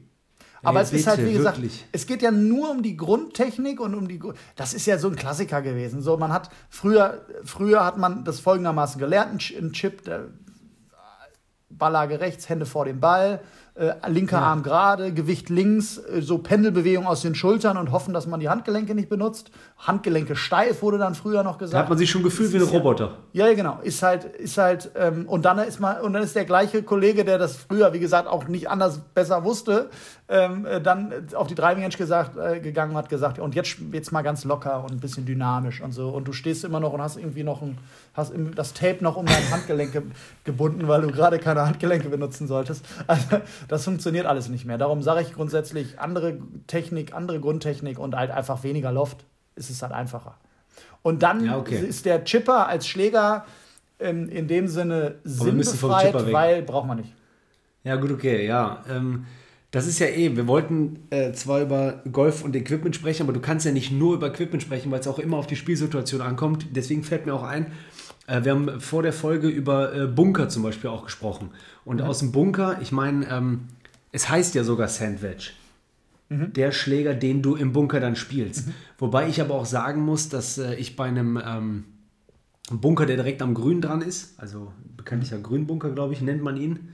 Aber 0.62 0.78
ey, 0.78 0.84
es 0.84 0.90
bitte, 0.90 1.00
ist 1.00 1.06
halt, 1.08 1.24
wie 1.24 1.32
gesagt, 1.32 1.56
wirklich. 1.56 1.84
es 1.92 2.06
geht 2.06 2.22
ja 2.22 2.30
nur 2.30 2.70
um 2.70 2.82
die 2.82 2.96
Grundtechnik 2.96 3.80
und 3.80 3.94
um 3.94 4.08
die. 4.08 4.20
Das 4.56 4.74
ist 4.74 4.86
ja 4.86 4.98
so 4.98 5.08
ein 5.08 5.16
Klassiker 5.16 5.60
gewesen. 5.62 6.02
So, 6.02 6.16
man 6.16 6.32
hat 6.32 6.50
früher, 6.68 7.22
früher 7.44 7.84
hat 7.84 7.98
man 7.98 8.24
das 8.24 8.40
folgendermaßen 8.40 9.00
gelernt: 9.00 9.52
ein 9.56 9.72
Chip, 9.72 10.04
der 10.04 10.28
Balllage 11.68 12.20
rechts, 12.20 12.48
Hände 12.48 12.66
vor 12.66 12.84
dem 12.84 13.00
Ball, 13.00 13.40
äh, 13.74 13.94
linker 14.08 14.38
ja. 14.38 14.44
Arm 14.44 14.62
gerade, 14.62 15.12
Gewicht 15.12 15.48
links, 15.48 15.98
äh, 15.98 16.22
so 16.22 16.38
Pendelbewegung 16.38 17.06
aus 17.06 17.22
den 17.22 17.34
Schultern 17.34 17.76
und 17.76 17.90
hoffen, 17.90 18.14
dass 18.14 18.26
man 18.26 18.38
die 18.40 18.48
Handgelenke 18.48 18.94
nicht 18.94 19.08
benutzt. 19.08 19.50
Handgelenke 19.82 20.36
steif 20.36 20.80
wurde 20.80 20.96
dann 20.96 21.16
früher 21.16 21.42
noch 21.42 21.58
gesagt. 21.58 21.74
Da 21.74 21.78
hat 21.80 21.88
man 21.88 21.98
sich 21.98 22.08
schon 22.08 22.22
gefühlt 22.22 22.52
wie 22.52 22.58
ein 22.58 22.62
Roboter. 22.62 23.18
Ja, 23.32 23.48
ja, 23.48 23.54
genau. 23.54 23.80
Ist 23.82 24.00
halt, 24.02 24.24
ist 24.24 24.56
halt, 24.56 24.92
ähm, 24.94 25.26
und 25.26 25.44
dann 25.44 25.58
ist 25.58 25.80
man, 25.80 26.00
und 26.02 26.12
dann 26.12 26.22
ist 26.22 26.36
der 26.36 26.44
gleiche 26.44 26.84
Kollege, 26.84 27.24
der 27.24 27.36
das 27.36 27.56
früher, 27.56 27.92
wie 27.92 27.98
gesagt, 27.98 28.28
auch 28.28 28.46
nicht 28.46 28.70
anders 28.70 29.00
besser 29.12 29.42
wusste, 29.42 29.90
ähm, 30.28 30.66
äh, 30.66 30.80
dann 30.80 31.12
auf 31.34 31.48
die 31.48 31.56
Driving 31.56 31.82
Range 31.82 31.96
gesagt, 31.96 32.36
äh, 32.36 32.60
gegangen 32.60 32.96
hat 32.96 33.08
gesagt, 33.08 33.40
und 33.40 33.56
jetzt 33.56 33.76
jetzt 33.90 34.12
mal 34.12 34.22
ganz 34.22 34.44
locker 34.44 34.84
und 34.84 34.92
ein 34.92 35.00
bisschen 35.00 35.26
dynamisch 35.26 35.80
und 35.80 35.90
so. 35.90 36.10
Und 36.10 36.28
du 36.28 36.32
stehst 36.32 36.64
immer 36.64 36.78
noch 36.78 36.92
und 36.92 37.02
hast 37.02 37.16
irgendwie 37.16 37.42
noch 37.42 37.60
ein, 37.60 37.76
hast 38.14 38.32
das 38.54 38.74
Tape 38.74 39.02
noch 39.02 39.16
um 39.16 39.26
dein 39.26 39.50
Handgelenk 39.50 40.00
gebunden, 40.44 40.86
weil 40.86 41.02
du 41.02 41.08
gerade 41.08 41.40
keine 41.40 41.66
Handgelenke 41.66 42.08
benutzen 42.08 42.46
solltest. 42.46 42.86
Also 43.08 43.38
das 43.68 43.84
funktioniert 43.84 44.26
alles 44.26 44.48
nicht 44.48 44.64
mehr. 44.64 44.78
Darum 44.78 45.02
sage 45.02 45.22
ich 45.22 45.34
grundsätzlich 45.34 45.98
andere 45.98 46.38
Technik, 46.66 47.14
andere 47.14 47.40
Grundtechnik 47.40 47.98
und 47.98 48.14
halt 48.14 48.30
einfach 48.30 48.62
weniger 48.62 48.92
Loft 48.92 49.24
ist 49.56 49.70
es 49.70 49.82
halt 49.82 49.92
einfacher. 49.92 50.36
Und 51.02 51.22
dann 51.22 51.44
ja, 51.44 51.58
okay. 51.58 51.78
ist 51.78 52.06
der 52.06 52.24
Chipper 52.24 52.68
als 52.68 52.86
Schläger 52.86 53.44
ähm, 53.98 54.28
in 54.28 54.48
dem 54.48 54.68
Sinne 54.68 55.16
sinnbefreit, 55.24 56.32
weil 56.32 56.62
braucht 56.62 56.86
man 56.86 56.98
nicht. 56.98 57.12
Ja, 57.84 57.96
gut, 57.96 58.12
okay, 58.12 58.46
ja. 58.46 58.84
Ähm, 58.88 59.26
das 59.72 59.86
ist 59.86 59.98
ja 59.98 60.06
eh, 60.06 60.36
wir 60.36 60.46
wollten 60.46 61.06
äh, 61.10 61.32
zwar 61.32 61.62
über 61.62 62.02
Golf 62.12 62.44
und 62.44 62.54
Equipment 62.54 62.94
sprechen, 62.94 63.22
aber 63.22 63.32
du 63.32 63.40
kannst 63.40 63.64
ja 63.64 63.72
nicht 63.72 63.90
nur 63.90 64.14
über 64.14 64.28
Equipment 64.28 64.62
sprechen, 64.62 64.90
weil 64.92 65.00
es 65.00 65.08
auch 65.08 65.18
immer 65.18 65.38
auf 65.38 65.46
die 65.46 65.56
Spielsituation 65.56 66.20
ankommt. 66.20 66.66
Deswegen 66.72 67.02
fällt 67.02 67.24
mir 67.26 67.32
auch 67.34 67.42
ein, 67.42 67.72
äh, 68.26 68.44
wir 68.44 68.52
haben 68.52 68.80
vor 68.80 69.02
der 69.02 69.14
Folge 69.14 69.48
über 69.48 69.94
äh, 69.94 70.06
Bunker 70.06 70.48
zum 70.48 70.62
Beispiel 70.62 70.90
auch 70.90 71.04
gesprochen. 71.04 71.50
Und 71.84 72.00
mhm. 72.00 72.06
aus 72.06 72.18
dem 72.18 72.32
Bunker, 72.32 72.78
ich 72.82 72.92
meine, 72.92 73.26
ähm, 73.30 73.68
es 74.12 74.28
heißt 74.28 74.54
ja 74.54 74.62
sogar 74.62 74.88
Sandwich. 74.88 75.54
Mhm. 76.32 76.52
Der 76.52 76.72
Schläger, 76.72 77.14
den 77.14 77.42
du 77.42 77.54
im 77.54 77.72
Bunker 77.72 78.00
dann 78.00 78.16
spielst. 78.16 78.68
Mhm. 78.68 78.74
Wobei 78.98 79.28
ich 79.28 79.40
aber 79.40 79.54
auch 79.54 79.66
sagen 79.66 80.02
muss, 80.02 80.28
dass 80.28 80.58
äh, 80.58 80.74
ich 80.74 80.96
bei 80.96 81.04
einem 81.04 81.40
ähm, 81.44 81.84
Bunker, 82.70 83.06
der 83.06 83.16
direkt 83.16 83.42
am 83.42 83.54
Grün 83.54 83.80
dran 83.80 84.02
ist, 84.02 84.38
also 84.40 84.72
bekanntlicher 84.96 85.38
Grünbunker, 85.38 85.90
glaube 85.90 86.14
ich, 86.14 86.20
nennt 86.20 86.42
man 86.42 86.56
ihn. 86.56 86.88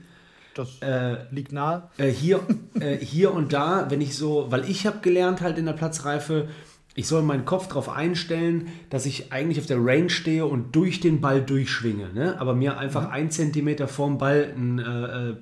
Das 0.55 0.81
äh, 0.81 1.17
liegt 1.31 1.51
nahe. 1.53 1.89
Äh, 1.97 2.09
hier, 2.09 2.41
äh, 2.79 2.97
hier 2.97 3.33
und 3.33 3.53
da, 3.53 3.89
wenn 3.89 4.01
ich 4.01 4.17
so, 4.17 4.47
weil 4.49 4.69
ich 4.69 4.85
habe 4.85 4.99
gelernt 5.01 5.41
halt 5.41 5.57
in 5.57 5.65
der 5.65 5.73
Platzreife, 5.73 6.49
ich 6.95 7.07
soll 7.07 7.21
meinen 7.21 7.45
Kopf 7.45 7.67
darauf 7.67 7.87
einstellen, 7.87 8.67
dass 8.89 9.05
ich 9.05 9.31
eigentlich 9.31 9.59
auf 9.59 9.67
der 9.67 9.77
Range 9.77 10.09
stehe 10.09 10.45
und 10.45 10.75
durch 10.75 10.99
den 10.99 11.21
Ball 11.21 11.41
durchschwinge. 11.41 12.09
Ne? 12.13 12.35
Aber 12.39 12.55
mir 12.55 12.77
einfach 12.77 13.03
mhm. 13.03 13.13
ein 13.13 13.31
Zentimeter 13.31 13.87
vorm 13.87 14.17
Ball 14.17 14.51
einen 14.53 14.79
äh, 14.79 15.35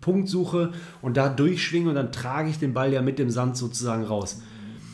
Punkt 0.00 0.28
suche 0.28 0.72
und 1.02 1.16
da 1.16 1.28
durchschwinge 1.28 1.88
und 1.88 1.94
dann 1.94 2.12
trage 2.12 2.50
ich 2.50 2.58
den 2.58 2.74
Ball 2.74 2.92
ja 2.92 3.02
mit 3.02 3.18
dem 3.18 3.30
Sand 3.30 3.56
sozusagen 3.56 4.04
raus. 4.04 4.42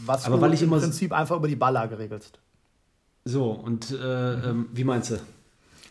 Was 0.07 0.27
Aber 0.27 0.37
du 0.37 0.43
weil 0.43 0.55
ich 0.55 0.63
im 0.63 0.69
immer 0.69 0.79
Prinzip 0.79 1.13
einfach 1.13 1.37
über 1.37 1.49
die 1.49 1.57
Ballage 1.57 1.99
regelst. 1.99 2.39
So, 3.25 3.51
und 3.51 3.91
äh, 3.91 4.37
mhm. 4.53 4.69
wie 4.73 4.85
meinst 4.85 5.11
du? 5.11 5.17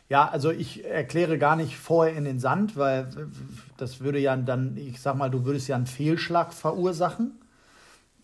Ja, 0.09 0.27
also 0.27 0.51
ich 0.51 0.85
erkläre 0.85 1.37
gar 1.37 1.55
nicht 1.55 1.77
vorher 1.77 2.15
in 2.15 2.25
den 2.25 2.39
Sand, 2.39 2.77
weil 2.77 3.09
das 3.77 4.01
würde 4.01 4.19
ja 4.19 4.35
dann, 4.37 4.77
ich 4.77 5.01
sag 5.01 5.15
mal, 5.17 5.29
du 5.29 5.45
würdest 5.45 5.67
ja 5.67 5.75
einen 5.75 5.87
Fehlschlag 5.87 6.53
verursachen 6.53 7.31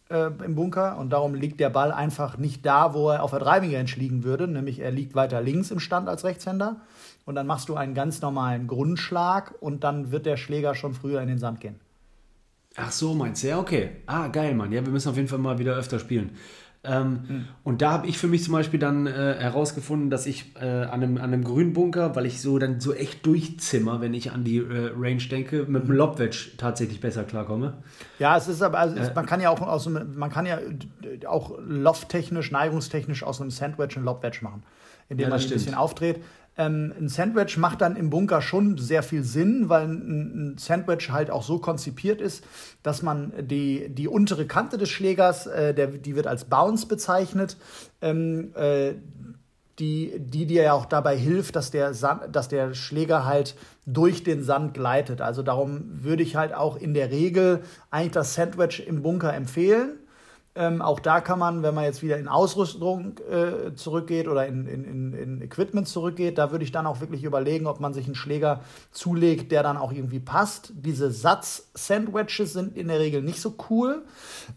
äh, 0.09 0.31
im 0.43 0.55
Bunker 0.55 0.97
und 0.97 1.11
darum 1.11 1.35
liegt 1.35 1.59
der 1.59 1.69
Ball 1.69 1.91
einfach 1.91 2.37
nicht 2.37 2.65
da, 2.65 2.93
wo 2.93 3.09
er 3.09 3.23
auf 3.23 3.31
der 3.31 3.39
Driving 3.39 3.75
Range 3.75 3.91
liegen 3.95 4.23
würde, 4.23 4.47
nämlich 4.47 4.79
er 4.79 4.91
liegt 4.91 5.15
weiter 5.15 5.41
links 5.41 5.71
im 5.71 5.79
Stand 5.79 6.09
als 6.09 6.23
Rechtshänder 6.23 6.81
und 7.25 7.35
dann 7.35 7.47
machst 7.47 7.69
du 7.69 7.75
einen 7.75 7.93
ganz 7.93 8.21
normalen 8.21 8.67
Grundschlag 8.67 9.55
und 9.59 9.83
dann 9.83 10.11
wird 10.11 10.25
der 10.25 10.37
Schläger 10.37 10.75
schon 10.75 10.93
früher 10.93 11.21
in 11.21 11.27
den 11.27 11.39
Sand 11.39 11.59
gehen. 11.59 11.79
Ach 12.75 12.91
so, 12.91 13.13
meinst 13.13 13.43
du? 13.43 13.47
Ja, 13.47 13.59
okay. 13.59 13.91
Ah, 14.05 14.27
geil, 14.27 14.53
Mann. 14.53 14.71
Ja, 14.71 14.85
wir 14.85 14.91
müssen 14.91 15.09
auf 15.09 15.15
jeden 15.15 15.27
Fall 15.27 15.39
mal 15.39 15.57
wieder 15.59 15.75
öfter 15.75 15.99
spielen. 15.99 16.31
Ähm, 16.81 17.19
mhm. 17.27 17.45
Und 17.63 17.81
da 17.81 17.91
habe 17.91 18.07
ich 18.07 18.17
für 18.17 18.27
mich 18.27 18.43
zum 18.43 18.53
Beispiel 18.53 18.79
dann 18.79 19.05
äh, 19.05 19.35
herausgefunden, 19.37 20.09
dass 20.09 20.25
ich 20.25 20.55
äh, 20.55 20.65
an, 20.65 21.03
einem, 21.03 21.17
an 21.17 21.23
einem 21.23 21.43
Grünbunker, 21.43 22.15
weil 22.15 22.25
ich 22.25 22.41
so 22.41 22.57
dann 22.57 22.79
so 22.79 22.93
echt 22.93 23.25
durchzimmer, 23.25 23.99
wenn 23.99 24.13
ich 24.13 24.31
an 24.31 24.45
die 24.45 24.57
äh, 24.57 24.91
Range 24.97 25.21
denke, 25.29 25.65
mit 25.67 25.83
dem 25.83 25.91
Lobwedge 25.91 26.51
tatsächlich 26.57 27.01
besser 27.01 27.25
klarkomme. 27.25 27.83
Ja, 28.17 28.37
es 28.37 28.47
ist 28.47 28.61
aber, 28.61 28.79
also 28.79 28.95
es, 28.95 29.09
äh. 29.09 29.13
man 29.13 29.25
kann 29.25 29.41
ja 29.41 29.49
auch 29.49 29.59
aus 29.59 29.87
einem, 29.87 30.17
man 30.17 30.29
kann 30.29 30.45
ja 30.45 30.59
auch 31.27 31.57
lofttechnisch, 31.59 32.51
neigungstechnisch 32.51 33.23
aus 33.23 33.41
einem 33.41 33.51
Sandwich 33.51 33.97
ein 33.97 34.05
Lobwedge 34.05 34.39
machen, 34.41 34.63
indem 35.09 35.25
ja, 35.25 35.29
man 35.29 35.41
ein 35.41 35.49
bisschen 35.49 35.75
aufdreht. 35.75 36.21
Ähm, 36.59 36.93
ein 36.99 37.07
Sandwich 37.07 37.55
macht 37.55 37.79
dann 37.79 37.95
im 37.95 38.09
Bunker 38.09 38.41
schon 38.41 38.77
sehr 38.77 39.01
viel 39.01 39.23
Sinn, 39.23 39.69
weil 39.69 39.87
ein, 39.87 40.51
ein, 40.51 40.57
Sandwich 40.57 41.09
halt 41.09 41.31
auch 41.31 41.41
so 41.41 41.59
konzipiert 41.59 42.19
ist, 42.19 42.43
dass 42.83 43.01
man 43.01 43.31
die, 43.47 43.87
die 43.87 44.09
untere 44.09 44.45
Kante 44.45 44.77
des 44.77 44.89
Schlägers, 44.89 45.47
äh, 45.47 45.73
der, 45.73 45.87
die 45.87 46.17
wird 46.17 46.27
als 46.27 46.43
Bounce 46.43 46.85
bezeichnet, 46.85 47.55
ähm, 48.01 48.53
äh, 48.55 48.95
die, 49.79 50.19
die 50.19 50.47
dir 50.47 50.63
ja 50.63 50.73
auch 50.73 50.85
dabei 50.85 51.15
hilft, 51.15 51.55
dass 51.55 51.71
der, 51.71 51.93
Sand, 51.93 52.35
dass 52.35 52.49
der 52.49 52.73
Schläger 52.73 53.23
halt 53.23 53.55
durch 53.85 54.25
den 54.25 54.43
Sand 54.43 54.73
gleitet. 54.73 55.21
Also 55.21 55.43
darum 55.43 56.03
würde 56.03 56.23
ich 56.23 56.35
halt 56.35 56.53
auch 56.53 56.75
in 56.75 56.93
der 56.93 57.09
Regel 57.09 57.61
eigentlich 57.89 58.11
das 58.11 58.33
Sandwich 58.33 58.85
im 58.85 59.01
Bunker 59.01 59.33
empfehlen. 59.33 59.98
Ähm, 60.59 60.81
auch 60.81 60.99
da 60.99 61.21
kann 61.21 61.39
man, 61.39 61.63
wenn 61.63 61.73
man 61.73 61.85
jetzt 61.85 62.03
wieder 62.03 62.17
in 62.17 62.27
Ausrüstung 62.27 63.17
äh, 63.31 63.73
zurückgeht 63.75 64.27
oder 64.27 64.45
in, 64.45 64.67
in, 64.67 65.13
in, 65.13 65.41
Equipment 65.41 65.87
zurückgeht, 65.87 66.37
da 66.37 66.51
würde 66.51 66.65
ich 66.65 66.73
dann 66.73 66.85
auch 66.85 66.99
wirklich 66.99 67.23
überlegen, 67.23 67.65
ob 67.65 67.79
man 67.79 67.93
sich 67.93 68.07
einen 68.07 68.15
Schläger 68.15 68.59
zulegt, 68.91 69.53
der 69.53 69.63
dann 69.63 69.77
auch 69.77 69.93
irgendwie 69.93 70.19
passt. 70.19 70.73
Diese 70.75 71.11
Satz-Sandwedges 71.11 72.51
sind 72.51 72.75
in 72.75 72.89
der 72.89 72.99
Regel 72.99 73.21
nicht 73.21 73.39
so 73.39 73.55
cool. 73.69 74.03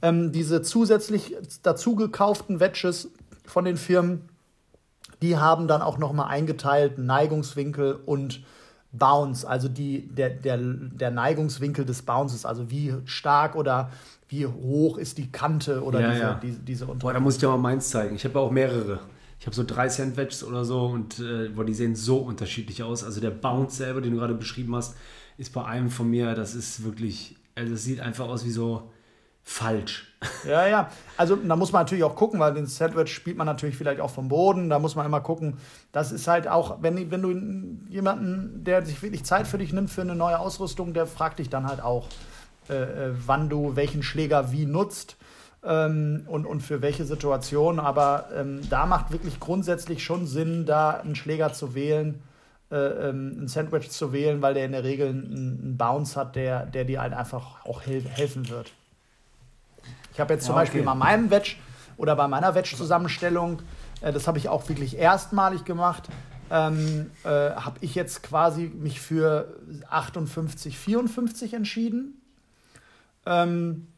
Ähm, 0.02 0.32
diese 0.32 0.60
zusätzlich 0.62 1.36
dazu 1.62 1.94
gekauften 1.94 2.58
Wedges 2.58 3.12
von 3.46 3.64
den 3.64 3.76
Firmen, 3.76 4.28
die 5.22 5.36
haben 5.36 5.68
dann 5.68 5.82
auch 5.82 5.98
nochmal 5.98 6.26
eingeteilt 6.26 6.98
Neigungswinkel 6.98 8.00
und 8.06 8.42
Bounce, 8.90 9.48
also 9.48 9.68
die, 9.68 10.08
der, 10.08 10.30
der, 10.30 10.58
der 10.58 11.10
Neigungswinkel 11.12 11.84
des 11.84 12.02
Bounces, 12.02 12.44
also 12.44 12.70
wie 12.70 12.92
stark 13.04 13.54
oder 13.54 13.90
wie 14.32 14.46
hoch 14.46 14.96
ist 14.96 15.18
die 15.18 15.30
Kante 15.30 15.84
oder 15.84 16.00
ja, 16.00 16.10
diese, 16.10 16.22
ja. 16.22 16.40
diese, 16.42 16.58
diese 16.60 16.86
Boah, 16.86 17.12
da 17.12 17.20
muss 17.20 17.34
ich 17.34 17.40
dir 17.40 17.48
mal 17.48 17.58
meins 17.58 17.90
zeigen. 17.90 18.16
Ich 18.16 18.24
habe 18.24 18.40
auch 18.40 18.50
mehrere. 18.50 19.00
Ich 19.38 19.46
habe 19.46 19.54
so 19.54 19.62
drei 19.62 19.88
Sandwiches 19.88 20.42
oder 20.42 20.64
so 20.64 20.86
und 20.86 21.18
äh, 21.18 21.48
boah, 21.48 21.64
die 21.64 21.74
sehen 21.74 21.94
so 21.94 22.18
unterschiedlich 22.18 22.82
aus. 22.82 23.04
Also 23.04 23.20
der 23.20 23.30
Bounce 23.30 23.76
selber, 23.76 24.00
den 24.00 24.12
du 24.12 24.18
gerade 24.18 24.34
beschrieben 24.34 24.74
hast, 24.74 24.96
ist 25.36 25.52
bei 25.52 25.64
einem 25.64 25.90
von 25.90 26.08
mir, 26.08 26.34
das 26.34 26.54
ist 26.54 26.84
wirklich, 26.84 27.36
also 27.54 27.74
es 27.74 27.84
sieht 27.84 28.00
einfach 28.00 28.26
aus 28.26 28.44
wie 28.44 28.50
so 28.50 28.90
falsch. 29.42 30.08
Ja, 30.46 30.66
ja. 30.66 30.90
Also 31.16 31.36
da 31.36 31.56
muss 31.56 31.72
man 31.72 31.82
natürlich 31.82 32.04
auch 32.04 32.14
gucken, 32.16 32.40
weil 32.40 32.54
den 32.54 32.66
Sandwich 32.66 33.12
spielt 33.12 33.36
man 33.36 33.46
natürlich 33.46 33.76
vielleicht 33.76 34.00
auch 34.00 34.10
vom 34.10 34.28
Boden. 34.28 34.70
Da 34.70 34.78
muss 34.78 34.94
man 34.94 35.04
immer 35.04 35.20
gucken. 35.20 35.58
Das 35.90 36.12
ist 36.12 36.26
halt 36.26 36.48
auch, 36.48 36.78
wenn, 36.80 37.10
wenn 37.10 37.22
du 37.22 37.92
jemanden, 37.92 38.64
der 38.64 38.84
sich 38.84 39.02
wirklich 39.02 39.24
Zeit 39.24 39.46
für 39.46 39.58
dich 39.58 39.72
nimmt 39.72 39.90
für 39.90 40.00
eine 40.00 40.14
neue 40.14 40.38
Ausrüstung, 40.38 40.94
der 40.94 41.06
fragt 41.06 41.38
dich 41.38 41.48
dann 41.48 41.66
halt 41.66 41.80
auch. 41.80 42.08
Äh, 42.68 42.74
äh, 42.74 43.14
wann 43.26 43.48
du 43.48 43.74
welchen 43.74 44.02
Schläger 44.04 44.52
wie 44.52 44.66
nutzt 44.66 45.16
ähm, 45.64 46.24
und, 46.26 46.46
und 46.46 46.60
für 46.60 46.80
welche 46.80 47.04
Situation. 47.04 47.80
Aber 47.80 48.28
ähm, 48.36 48.60
da 48.70 48.86
macht 48.86 49.10
wirklich 49.10 49.40
grundsätzlich 49.40 50.04
schon 50.04 50.26
Sinn, 50.26 50.64
da 50.64 50.90
einen 50.90 51.16
Schläger 51.16 51.52
zu 51.52 51.74
wählen, 51.74 52.22
äh, 52.70 52.76
ähm, 52.76 53.36
ein 53.40 53.48
Sandwich 53.48 53.90
zu 53.90 54.12
wählen, 54.12 54.42
weil 54.42 54.54
der 54.54 54.66
in 54.66 54.72
der 54.72 54.84
Regel 54.84 55.08
einen, 55.08 55.60
einen 55.62 55.76
Bounce 55.76 56.18
hat, 56.18 56.36
der, 56.36 56.66
der 56.66 56.84
dir 56.84 57.02
halt 57.02 57.14
einfach 57.14 57.64
auch 57.66 57.82
hel 57.82 58.04
helfen 58.04 58.48
wird. 58.48 58.72
Ich 60.12 60.20
habe 60.20 60.34
jetzt 60.34 60.44
zum 60.44 60.54
ja, 60.54 60.60
okay. 60.60 60.66
Beispiel 60.66 60.82
bei 60.84 60.94
meinem 60.94 61.30
Wedge 61.30 61.56
oder 61.96 62.14
bei 62.14 62.28
meiner 62.28 62.54
Wedge-Zusammenstellung, 62.54 63.60
äh, 64.02 64.12
das 64.12 64.28
habe 64.28 64.38
ich 64.38 64.48
auch 64.48 64.68
wirklich 64.68 64.96
erstmalig 64.96 65.64
gemacht, 65.64 66.08
ähm, 66.50 67.10
äh, 67.24 67.28
habe 67.28 67.78
ich 67.80 67.96
jetzt 67.96 68.22
quasi 68.22 68.70
mich 68.72 69.00
für 69.00 69.56
58, 69.90 70.78
54 70.78 71.54
entschieden. 71.54 72.21
Ähm, 73.26 73.88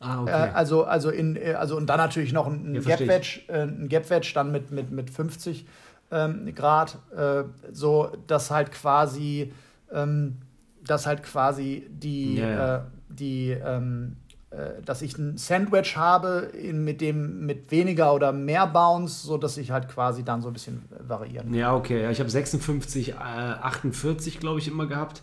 ah, 0.00 0.22
okay. 0.22 0.30
Äh, 0.30 0.50
also, 0.52 0.84
also, 0.84 1.10
in, 1.10 1.36
äh, 1.36 1.54
also 1.54 1.76
und 1.76 1.86
dann 1.86 1.98
natürlich 1.98 2.32
noch 2.32 2.46
ein, 2.46 2.74
ein 2.74 2.82
Gap 2.82 3.00
Wedge, 3.00 3.40
äh, 3.48 3.62
ein 3.62 3.88
Gap 3.88 4.10
Wedge 4.10 4.32
dann 4.34 4.52
mit, 4.52 4.70
mit, 4.70 4.90
mit 4.90 5.10
50 5.10 5.66
ähm, 6.10 6.54
Grad, 6.54 6.98
äh, 7.16 7.44
so 7.72 8.12
dass 8.26 8.50
halt 8.50 8.72
quasi, 8.72 9.52
ähm, 9.92 10.38
dass 10.84 11.06
halt 11.06 11.22
quasi 11.22 11.86
die, 11.90 12.36
ja, 12.36 12.48
ja. 12.48 12.76
Äh, 12.76 12.80
die 13.08 13.50
ähm, 13.50 14.16
äh, 14.52 14.82
dass 14.84 15.00
ich 15.00 15.16
ein 15.16 15.38
Sandwich 15.38 15.96
habe 15.96 16.50
in, 16.52 16.84
mit 16.84 17.00
dem 17.00 17.46
mit 17.46 17.70
weniger 17.70 18.12
oder 18.12 18.32
mehr 18.32 18.66
Bounce, 18.66 19.26
so 19.26 19.38
dass 19.38 19.56
ich 19.56 19.70
halt 19.70 19.88
quasi 19.88 20.24
dann 20.24 20.42
so 20.42 20.48
ein 20.48 20.52
bisschen 20.52 20.82
variieren 21.00 21.46
kann. 21.46 21.54
Ja, 21.54 21.74
okay. 21.74 22.02
Ja, 22.02 22.10
ich 22.10 22.20
habe 22.20 22.28
56, 22.28 23.10
äh, 23.10 23.14
48, 23.14 24.40
glaube 24.40 24.58
ich, 24.58 24.68
immer 24.68 24.86
gehabt 24.86 25.22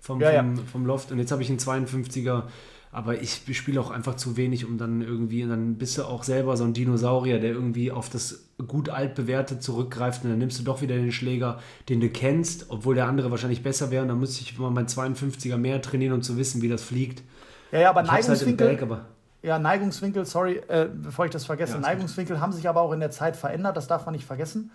vom, 0.00 0.20
ja, 0.20 0.42
vom, 0.42 0.56
vom 0.66 0.86
Loft 0.86 1.12
und 1.12 1.18
jetzt 1.18 1.32
habe 1.32 1.42
ich 1.42 1.48
einen 1.48 1.58
52er. 1.58 2.44
Aber 2.92 3.22
ich 3.22 3.42
spiele 3.52 3.80
auch 3.80 3.90
einfach 3.90 4.16
zu 4.16 4.36
wenig, 4.36 4.66
um 4.66 4.76
dann 4.76 5.00
irgendwie, 5.00 5.44
und 5.44 5.50
dann 5.50 5.76
bist 5.76 5.96
du 5.96 6.02
auch 6.02 6.24
selber 6.24 6.56
so 6.56 6.64
ein 6.64 6.72
Dinosaurier, 6.72 7.38
der 7.38 7.52
irgendwie 7.52 7.92
auf 7.92 8.08
das 8.08 8.46
gut 8.66 8.88
altbewährte 8.88 9.60
zurückgreift 9.60 10.24
und 10.24 10.30
dann 10.30 10.40
nimmst 10.40 10.58
du 10.58 10.64
doch 10.64 10.82
wieder 10.82 10.96
den 10.96 11.12
Schläger, 11.12 11.60
den 11.88 12.00
du 12.00 12.08
kennst, 12.08 12.66
obwohl 12.68 12.96
der 12.96 13.06
andere 13.06 13.30
wahrscheinlich 13.30 13.62
besser 13.62 13.92
wäre 13.92 14.02
und 14.02 14.08
dann 14.08 14.18
müsste 14.18 14.42
ich 14.42 14.58
mal 14.58 14.70
meinen 14.70 14.88
52er 14.88 15.56
mehr 15.56 15.80
trainieren, 15.80 16.14
um 16.14 16.22
zu 16.22 16.36
wissen, 16.36 16.62
wie 16.62 16.68
das 16.68 16.82
fliegt. 16.82 17.22
Ja, 17.70 17.78
ja, 17.78 17.90
aber 17.90 18.00
halt 18.00 18.10
Neigungswinkel. 18.10 18.66
Halt 18.66 18.80
Back, 18.80 18.90
aber 18.90 19.04
ja, 19.42 19.58
Neigungswinkel, 19.58 20.24
sorry, 20.26 20.60
äh, 20.68 20.88
bevor 20.92 21.24
ich 21.24 21.30
das 21.30 21.46
vergesse. 21.46 21.74
Ja, 21.74 21.80
Neigungswinkel 21.80 22.36
gut. 22.36 22.42
haben 22.42 22.52
sich 22.52 22.68
aber 22.68 22.80
auch 22.80 22.92
in 22.92 23.00
der 23.00 23.10
Zeit 23.10 23.36
verändert, 23.36 23.76
das 23.76 23.86
darf 23.86 24.04
man 24.04 24.14
nicht 24.14 24.26
vergessen. 24.26 24.70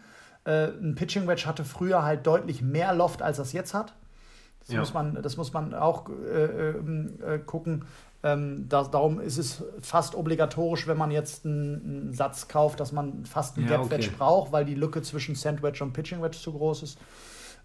Äh, 0.45 0.67
ein 0.67 0.95
Pitching 0.95 1.27
Wedge 1.27 1.45
hatte 1.45 1.63
früher 1.63 2.03
halt 2.03 2.25
deutlich 2.25 2.61
mehr 2.61 2.93
Loft, 2.93 3.21
als 3.21 3.39
es 3.39 3.51
jetzt 3.53 3.73
hat. 3.73 3.93
Das, 4.65 4.73
ja. 4.73 4.79
muss, 4.79 4.93
man, 4.93 5.21
das 5.21 5.37
muss 5.37 5.53
man 5.53 5.73
auch 5.73 6.09
äh, 6.09 6.69
ähm, 6.69 7.19
äh 7.25 7.39
gucken. 7.39 7.85
Ähm, 8.23 8.67
das, 8.67 8.89
darum 8.89 9.19
ist 9.19 9.37
es 9.37 9.63
fast 9.79 10.15
obligatorisch, 10.15 10.87
wenn 10.87 10.97
man 10.97 11.11
jetzt 11.11 11.45
einen, 11.45 11.83
einen 11.83 12.13
Satz 12.13 12.47
kauft, 12.47 12.79
dass 12.79 12.91
man 12.91 13.25
fast 13.25 13.57
einen 13.57 13.67
ja, 13.67 13.77
Gap 13.77 13.91
Wedge 13.91 14.07
okay. 14.07 14.15
braucht, 14.17 14.51
weil 14.51 14.65
die 14.65 14.75
Lücke 14.75 15.01
zwischen 15.01 15.35
Sandwedge 15.35 15.83
und 15.83 15.93
Pitching 15.93 16.21
Wedge 16.21 16.37
zu 16.37 16.51
groß 16.51 16.83
ist. 16.83 16.97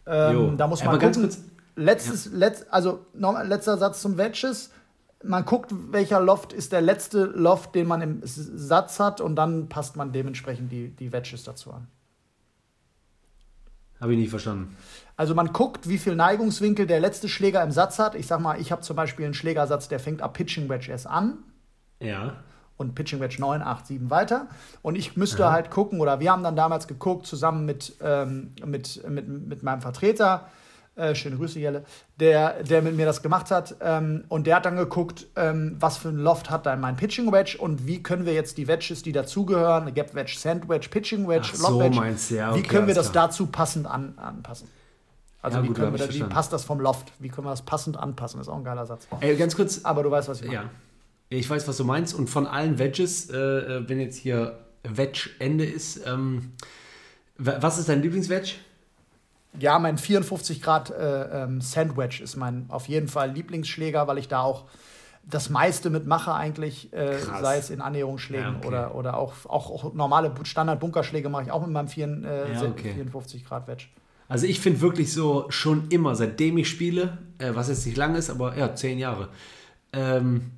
Ähm, 0.07 0.57
da 0.57 0.67
muss 0.67 0.81
man 0.85 0.95
aber 0.95 0.99
gucken. 0.99 1.31
Letztes, 1.77 2.27
ja. 2.27 2.33
letzt, 2.35 2.71
also 2.71 3.07
noch, 3.15 3.43
letzter 3.43 3.79
Satz 3.79 4.03
zum 4.03 4.19
Wedges 4.19 4.71
man 5.23 5.45
guckt, 5.45 5.73
welcher 5.91 6.21
Loft 6.21 6.53
ist 6.53 6.73
der 6.73 6.81
letzte 6.81 7.25
Loft, 7.25 7.75
den 7.75 7.87
man 7.87 8.01
im 8.01 8.21
Satz 8.25 9.01
hat, 9.01 9.21
und 9.21 9.37
dann 9.37 9.69
passt 9.69 9.97
man 9.97 10.13
dementsprechend 10.13 10.73
die, 10.73 10.89
die 10.89 11.13
Wedges 11.13 11.45
dazu 11.45 11.73
an. 11.73 11.89
Habe 14.01 14.15
ich 14.15 14.19
nicht 14.19 14.31
verstanden. 14.31 14.77
Also 15.21 15.35
man 15.35 15.53
guckt, 15.53 15.87
wie 15.87 15.99
viel 15.99 16.17
Neigungswinkel 16.17 16.87
der 16.87 16.99
letzte 16.99 17.29
Schläger 17.29 17.63
im 17.63 17.73
Satz 17.73 17.99
hat. 17.99 18.15
Ich 18.15 18.27
sag 18.27 18.41
mal, 18.41 18.59
ich 18.59 18.73
habe 18.73 18.81
zum 18.81 18.97
Beispiel 18.97 19.27
einen 19.27 19.35
Schlägersatz, 19.35 19.87
der 19.87 20.01
fängt 20.01 20.23
ab 20.23 20.33
Pitching 20.33 20.71
Wedge 20.71 20.91
erst 20.91 21.07
an. 21.07 21.41
Ja. 22.01 22.37
Und 22.79 22.95
Pitching 22.95 23.21
Wedge 23.21 23.37
9, 23.39 23.61
8, 23.61 23.87
7 23.87 24.09
weiter. 24.09 24.47
Und 24.81 24.97
ich 24.97 25.19
müsste 25.19 25.45
Aha. 25.45 25.53
halt 25.53 25.71
gucken, 25.71 26.01
oder 26.01 26.21
wir 26.21 26.33
haben 26.33 26.43
dann 26.43 26.57
damals 26.57 26.89
geguckt, 26.89 27.27
zusammen 27.27 27.67
mit, 27.67 27.97
ähm, 28.03 28.55
mit, 28.65 29.07
mit, 29.11 29.29
mit 29.29 29.63
meinem 29.63 29.83
Vertreter, 29.83 30.49
äh, 30.97 31.15
schöne 31.15 31.37
Grüße, 31.37 31.61
Jelle, 31.61 31.85
der, 32.19 32.63
der 32.63 32.81
mit 32.81 32.97
mir 32.97 33.05
das 33.05 33.21
gemacht 33.21 33.51
hat. 33.51 33.77
Ähm, 33.83 34.25
und 34.31 34.47
der 34.47 34.57
hat 34.57 34.65
dann 34.65 34.77
geguckt, 34.77 35.27
ähm, 35.37 35.77
was 35.79 35.99
für 35.99 36.09
ein 36.09 36.17
Loft 36.17 36.49
hat 36.49 36.65
da 36.65 36.75
mein 36.77 36.97
Pitching 36.97 37.31
Wedge 37.31 37.59
und 37.59 37.87
wie 37.87 38.03
können 38.03 38.25
wir 38.25 38.33
jetzt 38.33 38.57
die 38.57 38.69
Wedges, 38.69 39.03
die 39.03 39.13
dazugehören, 39.13 39.93
Gap 39.93 40.15
Wedge, 40.15 40.33
Sand 40.39 40.67
Wedge, 40.71 40.89
Pitching 40.89 41.29
Wedge, 41.29 41.51
Ach, 41.57 41.61
Loft 41.61 41.79
Wedge, 41.79 41.95
so 41.95 42.01
meinst 42.01 42.31
ja, 42.31 42.53
okay, 42.53 42.59
wie 42.59 42.67
können 42.67 42.87
wir 42.87 42.95
das 42.95 43.13
klar. 43.13 43.27
dazu 43.27 43.49
passend 43.49 43.87
an, 43.87 44.15
anpassen? 44.17 44.67
Also 45.43 45.59
ja, 45.59 45.63
wie, 45.63 45.69
gut, 45.69 45.77
können 45.77 45.93
wir 45.93 46.07
das, 46.07 46.15
wie 46.15 46.23
passt 46.23 46.53
das 46.53 46.65
vom 46.65 46.81
Loft? 46.81 47.13
Wie 47.19 47.29
können 47.29 47.47
wir 47.47 47.51
das 47.51 47.63
passend 47.63 47.97
anpassen? 47.97 48.39
Das 48.39 48.47
ist 48.47 48.53
auch 48.53 48.59
ein 48.59 48.65
geiler 48.65 48.87
Satz. 48.87 49.09
Ey, 49.21 49.37
ganz 49.37 49.57
kurz. 49.57 49.85
Aber 49.85 50.03
du 50.03 50.11
weißt, 50.11 50.29
was 50.29 50.41
ich 50.41 50.49
meine. 50.49 50.63
Ja. 50.63 50.71
Ich 51.31 51.49
weiß, 51.49 51.67
was 51.67 51.77
du 51.77 51.85
meinst. 51.85 52.15
Und 52.15 52.29
von 52.29 52.47
allen 52.47 52.79
Wedges, 52.79 53.31
äh, 53.31 53.37
äh 53.37 53.89
wenn 53.89 54.01
jetzt 54.01 54.17
hier 54.17 54.59
Wedge-Ende 54.83 55.65
ist, 55.65 56.07
ähm, 56.07 56.53
was 57.39 57.79
ist 57.79 57.89
dein 57.89 58.03
Lieblingswedge? 58.03 58.57
ja, 59.59 59.79
mein 59.79 59.99
54 59.99 60.63
Grad 60.63 60.91
äh, 60.91 61.45
ähm, 61.45 61.61
Sandwich 61.61 62.21
ist 62.21 62.37
mein 62.37 62.67
auf 62.69 62.89
jeden 62.89 63.09
Fall 63.09 63.33
Lieblingsschläger, 63.33 64.07
weil 64.07 64.19
ich 64.19 64.29
da 64.29 64.43
auch 64.43 64.65
das 65.25 65.51
meiste 65.51 65.91
mitmache 65.91 66.33
eigentlich, 66.33 66.93
äh, 66.93 67.19
sei 67.19 67.59
es 67.59 67.71
in 67.71 67.81
Annäherungsschlägen 67.81 68.53
ja, 68.53 68.59
okay. 68.59 68.67
oder, 68.67 68.95
oder 68.95 69.17
auch, 69.17 69.35
auch, 69.47 69.71
auch 69.71 69.93
normale 69.93 70.33
Standard-Bunkerschläge 70.43 71.29
mache 71.29 71.45
ich 71.45 71.51
auch 71.51 71.61
mit 71.61 71.71
meinem 71.71 71.89
4, 71.89 72.07
äh, 72.07 72.53
ja, 72.55 72.63
okay. 72.63 72.93
54 72.95 73.45
Grad 73.45 73.67
Wedge. 73.69 73.87
Also 74.31 74.47
ich 74.47 74.61
finde 74.61 74.81
wirklich 74.81 75.13
so 75.13 75.47
schon 75.49 75.89
immer, 75.89 76.15
seitdem 76.15 76.57
ich 76.57 76.69
spiele, 76.69 77.19
äh, 77.39 77.51
was 77.53 77.69
jetzt 77.69 77.85
nicht 77.85 77.97
lang 77.97 78.15
ist, 78.15 78.31
aber 78.31 78.57
ja, 78.57 78.77
zehn 78.77 78.97
Jahre, 78.97 79.29
ähm, 79.93 80.53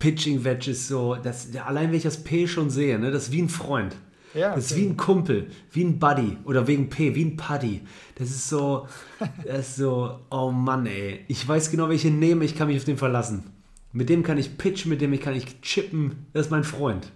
Pitching 0.00 0.42
Wedge 0.42 0.72
ist 0.72 0.88
so, 0.88 1.14
das, 1.14 1.46
allein 1.64 1.90
wenn 1.90 1.96
ich 1.96 2.02
das 2.02 2.24
P 2.24 2.48
schon 2.48 2.70
sehe, 2.70 2.98
ne, 2.98 3.12
das 3.12 3.28
ist 3.28 3.32
wie 3.32 3.42
ein 3.42 3.48
Freund. 3.48 3.94
Ja, 4.34 4.52
das 4.52 4.72
ist 4.72 4.76
wie 4.76 4.86
ein 4.86 4.96
Kumpel, 4.96 5.46
wie 5.70 5.84
ein 5.84 6.00
Buddy 6.00 6.38
oder 6.44 6.66
wegen 6.66 6.90
P, 6.90 7.14
wie 7.14 7.24
ein 7.24 7.36
Buddy. 7.36 7.82
Das 8.16 8.30
ist 8.30 8.48
so, 8.48 8.88
das 9.46 9.68
ist 9.68 9.76
so, 9.76 10.18
oh 10.32 10.50
Mann, 10.50 10.86
ey. 10.86 11.24
Ich 11.28 11.46
weiß 11.46 11.70
genau, 11.70 11.88
welchen 11.88 12.18
nehme, 12.18 12.44
ich 12.44 12.56
kann 12.56 12.66
mich 12.66 12.78
auf 12.78 12.84
den 12.84 12.98
verlassen. 12.98 13.44
Mit 13.92 14.08
dem 14.08 14.24
kann 14.24 14.38
ich 14.38 14.58
pitchen, 14.58 14.88
mit 14.88 15.00
dem 15.00 15.16
kann 15.20 15.36
ich 15.36 15.60
chippen. 15.60 16.26
Das 16.32 16.46
ist 16.46 16.50
mein 16.50 16.64
Freund. 16.64 17.12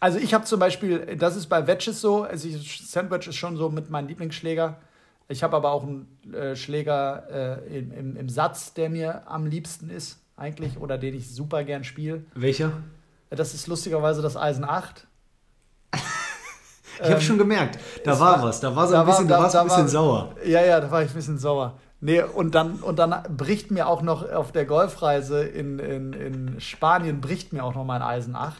Also 0.00 0.16
ich 0.16 0.32
habe 0.32 0.46
zum 0.46 0.58
Beispiel, 0.58 1.16
das 1.18 1.36
ist 1.36 1.48
bei 1.48 1.66
Wedges 1.66 2.00
so, 2.00 2.22
also 2.22 2.48
ich, 2.48 2.80
Sandwich 2.86 3.28
ist 3.28 3.36
schon 3.36 3.58
so 3.58 3.68
mit 3.68 3.90
meinem 3.90 4.08
Lieblingsschläger. 4.08 4.80
Ich 5.32 5.42
habe 5.42 5.56
aber 5.56 5.72
auch 5.72 5.82
einen 5.82 6.06
äh, 6.32 6.54
Schläger 6.54 7.58
äh, 7.66 7.78
im, 7.78 7.90
im, 7.90 8.16
im, 8.16 8.28
Satz, 8.28 8.74
der 8.74 8.90
mir 8.90 9.22
am 9.26 9.46
liebsten 9.46 9.88
ist, 9.88 10.20
eigentlich, 10.36 10.78
oder 10.78 10.98
den 10.98 11.14
ich 11.14 11.34
super 11.34 11.64
gern 11.64 11.84
spiele. 11.84 12.24
Welcher? 12.34 12.72
Das 13.30 13.54
ist 13.54 13.66
lustigerweise 13.66 14.20
das 14.20 14.36
Eisen 14.36 14.64
8. 14.64 15.06
Ich 16.96 17.00
habe 17.04 17.14
ähm, 17.14 17.20
schon 17.22 17.38
gemerkt, 17.38 17.78
da 18.04 18.20
war, 18.20 18.42
was. 18.42 18.60
Da 18.60 18.76
war 18.76 18.86
so 18.86 18.94
ein 18.94 19.06
bisschen, 19.06 19.28
war, 19.30 19.38
da, 19.38 19.42
warst 19.42 19.56
ein 19.56 19.64
bisschen 19.64 19.84
war, 19.84 19.88
sauer. 19.88 20.34
Ja, 20.44 20.62
ja, 20.62 20.78
da 20.78 20.90
war 20.90 21.02
ich 21.02 21.10
ein 21.10 21.14
bisschen 21.14 21.38
sauer. 21.38 21.78
Nee, 22.02 22.22
und 22.22 22.54
dann, 22.54 22.74
und 22.74 22.98
dann 22.98 23.22
bricht 23.34 23.70
mir 23.70 23.88
auch 23.88 24.02
noch 24.02 24.30
auf 24.30 24.52
der 24.52 24.66
Golfreise 24.66 25.42
in, 25.42 25.78
in, 25.78 26.12
in 26.12 26.60
Spanien, 26.60 27.22
bricht 27.22 27.54
mir 27.54 27.64
auch 27.64 27.74
noch 27.74 27.84
mein 27.84 28.02
Eisen 28.02 28.36
8 28.36 28.56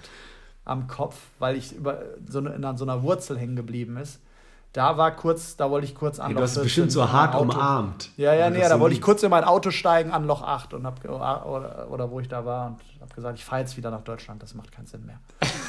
am 0.65 0.87
Kopf, 0.87 1.17
weil 1.39 1.57
ich 1.57 1.77
über 1.77 2.03
so 2.27 2.39
eine, 2.39 2.55
in 2.55 2.77
so 2.79 2.85
einer 2.85 3.03
Wurzel 3.03 3.39
hängen 3.39 3.57
geblieben 3.57 3.99
ist. 3.99 4.21
Da 4.73 4.97
war 4.97 5.15
kurz, 5.15 5.57
da 5.57 5.71
wollte 5.71 5.87
ich 5.87 5.95
kurz 5.95 6.19
an. 6.19 6.29
Hey, 6.29 6.35
du 6.35 6.43
hast 6.43 6.63
bestimmt 6.63 6.91
so 6.93 7.13
hart 7.13 7.39
umarmt. 7.39 8.09
Ja, 8.17 8.33
ja, 8.33 8.49
nee, 8.49 8.61
da 8.61 8.81
wollte 8.81 8.95
ich 8.95 9.03
kurz 9.03 9.23
in 9.23 9.29
mein 9.29 9.45
Auto 9.45 9.71
steigen 9.71 10.13
an 10.13 10.27
Loch 10.27 10.43
8 10.43 10.73
und 10.73 10.87
hab, 10.87 11.05
oder, 11.05 11.89
oder 11.91 12.11
wo 12.11 12.21
ich 12.21 12.29
da 12.29 12.47
war 12.47 12.69
und 12.69 12.79
habe 13.03 13.15
gesagt, 13.15 13.39
ich 13.39 13.45
fahre 13.45 13.61
jetzt 13.61 13.77
wieder 13.77 13.91
nach 13.91 14.01
Deutschland, 14.01 14.43
das 14.43 14.55
macht 14.55 14.73
keinen 14.73 14.87
Sinn 14.87 15.05
mehr. 15.05 15.21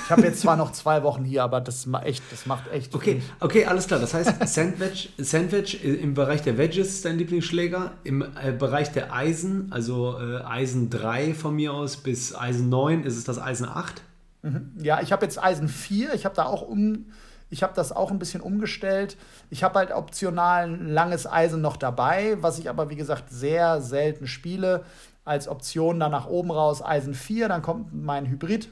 Ich 0.06 0.10
habe 0.10 0.22
jetzt 0.22 0.39
zwar 0.39 0.56
noch 0.56 0.72
zwei 0.72 1.04
Wochen 1.04 1.26
hier, 1.26 1.43
aber 1.43 1.60
das, 1.60 1.86
echt, 2.04 2.24
das 2.32 2.45
macht 2.45 2.72
echt. 2.72 2.95
Okay, 2.95 3.22
okay, 3.41 3.66
alles 3.66 3.88
klar. 3.88 3.99
Das 3.99 4.14
heißt, 4.14 4.47
Sandwich, 4.47 5.14
Sandwich 5.18 5.84
im 5.84 6.14
Bereich 6.14 6.41
der 6.41 6.58
Wedges 6.58 6.89
ist 6.89 7.04
dein 7.04 7.18
Lieblingsschläger. 7.18 7.91
Im 8.06 8.22
äh, 8.22 8.54
Bereich 8.54 8.93
der 8.93 9.14
Eisen, 9.14 9.68
also 9.72 10.18
äh, 10.18 10.43
Eisen 10.43 10.89
3 10.89 11.34
von 11.34 11.56
mir 11.56 11.74
aus 11.74 11.97
bis 11.97 12.34
Eisen 12.34 12.70
9, 12.70 13.04
ist 13.04 13.18
es 13.18 13.26
das 13.26 13.38
Eisen 13.38 13.68
8? 13.68 14.01
Mhm. 14.43 14.72
Ja, 14.82 15.01
ich 15.01 15.12
habe 15.12 15.26
jetzt 15.26 15.43
Eisen 15.43 15.68
4. 15.68 16.14
Ich 16.14 16.24
habe 16.24 16.36
da 16.36 16.45
auch 16.45 16.62
um 16.62 17.06
ich 17.54 17.62
habe 17.62 17.74
das 17.76 17.91
auch 17.91 18.10
ein 18.10 18.18
bisschen 18.18 18.41
umgestellt. 18.41 19.16
Ich 19.51 19.64
habe 19.64 19.78
halt 19.78 19.91
optional 19.91 20.64
ein 20.64 20.89
langes 20.89 21.32
Eisen 21.32 21.62
noch 21.62 21.78
dabei, 21.78 22.36
was 22.41 22.58
ich 22.58 22.68
aber, 22.68 22.89
wie 22.89 22.95
gesagt, 22.95 23.30
sehr 23.30 23.80
selten 23.80 24.26
spiele. 24.26 24.84
Als 25.24 25.47
Option 25.47 25.99
dann 25.99 26.12
nach 26.12 26.28
oben 26.28 26.51
raus 26.51 26.84
Eisen 26.84 27.14
4, 27.14 27.47
dann 27.47 27.62
kommt 27.62 27.93
mein 27.93 28.26
Hybrid. 28.26 28.70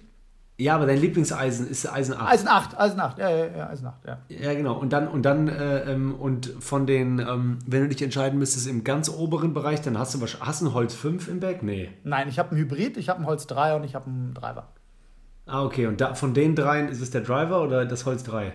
Ja, 0.58 0.76
aber 0.76 0.86
dein 0.86 0.98
Lieblingseisen 0.98 1.70
ist 1.70 1.92
Eisen 1.92 2.16
8. 2.16 2.34
Eisen 2.34 2.48
8, 2.48 2.80
Eisen 2.80 3.00
8, 3.00 3.20
ja, 3.20 3.30
ja, 3.30 3.46
ja 3.46 3.70
Eisen 3.70 3.86
8, 3.88 4.06
ja. 4.06 4.18
Ja, 4.28 4.54
genau. 4.54 4.74
Und 4.78 4.94
dann, 4.94 5.08
und 5.08 5.24
dann, 5.24 5.48
äh, 5.48 5.92
ähm, 5.92 6.16
und 6.16 6.48
von 6.60 6.86
den, 6.86 7.20
ähm, 7.20 7.60
wenn 7.66 7.84
du 7.84 7.88
dich 7.88 8.02
entscheiden 8.02 8.38
müsstest 8.38 8.68
im 8.68 8.84
ganz 8.84 9.10
oberen 9.10 9.54
Bereich, 9.54 9.82
dann 9.82 9.98
hast 9.98 10.16
du 10.16 10.22
was, 10.22 10.40
hast 10.40 10.62
du 10.62 10.66
ein 10.66 10.74
Holz 10.74 10.94
5 10.96 11.28
im 11.30 11.40
Bag? 11.40 11.62
Nee. 11.62 11.90
Nein, 12.04 12.28
ich 12.28 12.38
habe 12.38 12.56
ein 12.56 12.58
Hybrid, 12.58 12.98
ich 12.98 13.10
habe 13.10 13.22
ein 13.22 13.26
Holz 13.28 13.48
3 13.48 13.76
und 13.76 13.84
ich 13.84 13.96
habe 13.96 14.08
einen 14.08 14.34
Driver. 14.34 14.68
Ah, 15.46 15.64
okay. 15.64 15.88
Und 15.88 16.02
da, 16.02 16.14
von 16.14 16.34
den 16.34 16.56
dreien 16.56 16.90
ist 16.90 17.02
es 17.02 17.12
der 17.12 17.22
Driver 17.22 17.62
oder 17.62 17.86
das 17.86 18.06
Holz 18.06 18.24
3? 18.24 18.54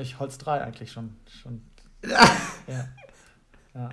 Ich 0.00 0.18
Holz 0.18 0.38
3 0.38 0.62
eigentlich 0.62 0.92
schon. 0.92 1.14
schon. 1.42 1.62
ja. 2.02 2.88
ja. 3.74 3.90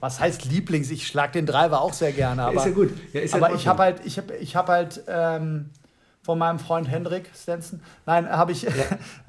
Was 0.00 0.20
heißt 0.20 0.44
Lieblings? 0.44 0.90
Ich 0.90 1.06
schlag 1.06 1.32
den 1.32 1.46
Driver 1.46 1.80
auch 1.80 1.92
sehr 1.92 2.12
gerne. 2.12 2.42
Aber, 2.42 2.56
ist 2.56 2.66
ja 2.66 2.72
gut. 2.72 2.92
Ja, 3.12 3.20
ist 3.20 3.34
aber 3.34 3.50
ja 3.50 3.56
ich 3.56 3.66
habe 3.66 3.82
halt, 3.82 4.04
ich 4.04 4.18
habe 4.18 4.36
ich 4.36 4.56
hab 4.56 4.68
halt 4.68 5.02
ähm, 5.06 5.70
von 6.22 6.38
meinem 6.38 6.58
Freund 6.58 6.90
Hendrik 6.90 7.30
Stenson, 7.34 7.80
nein, 8.04 8.28
habe 8.28 8.52
ich, 8.52 8.62
ja. 8.62 8.70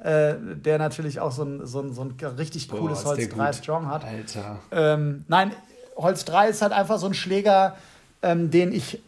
äh, 0.04 0.36
der 0.56 0.78
natürlich 0.78 1.20
auch 1.20 1.32
so 1.32 1.44
ein, 1.44 1.64
so 1.64 1.80
ein, 1.80 1.94
so 1.94 2.02
ein 2.02 2.16
richtig 2.36 2.68
Boah, 2.68 2.80
cooles 2.80 3.04
Holz 3.04 3.28
3 3.28 3.52
Strong 3.52 3.86
hat. 3.86 4.04
Alter. 4.04 4.58
Ähm, 4.72 5.24
nein, 5.28 5.52
Holz 5.96 6.24
3 6.24 6.48
ist 6.48 6.60
halt 6.60 6.72
einfach 6.72 6.98
so 6.98 7.06
ein 7.06 7.14
Schläger, 7.14 7.76
ähm, 8.22 8.50
den 8.50 8.72
ich 8.72 9.00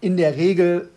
in 0.00 0.16
der 0.16 0.36
Regel 0.36 0.90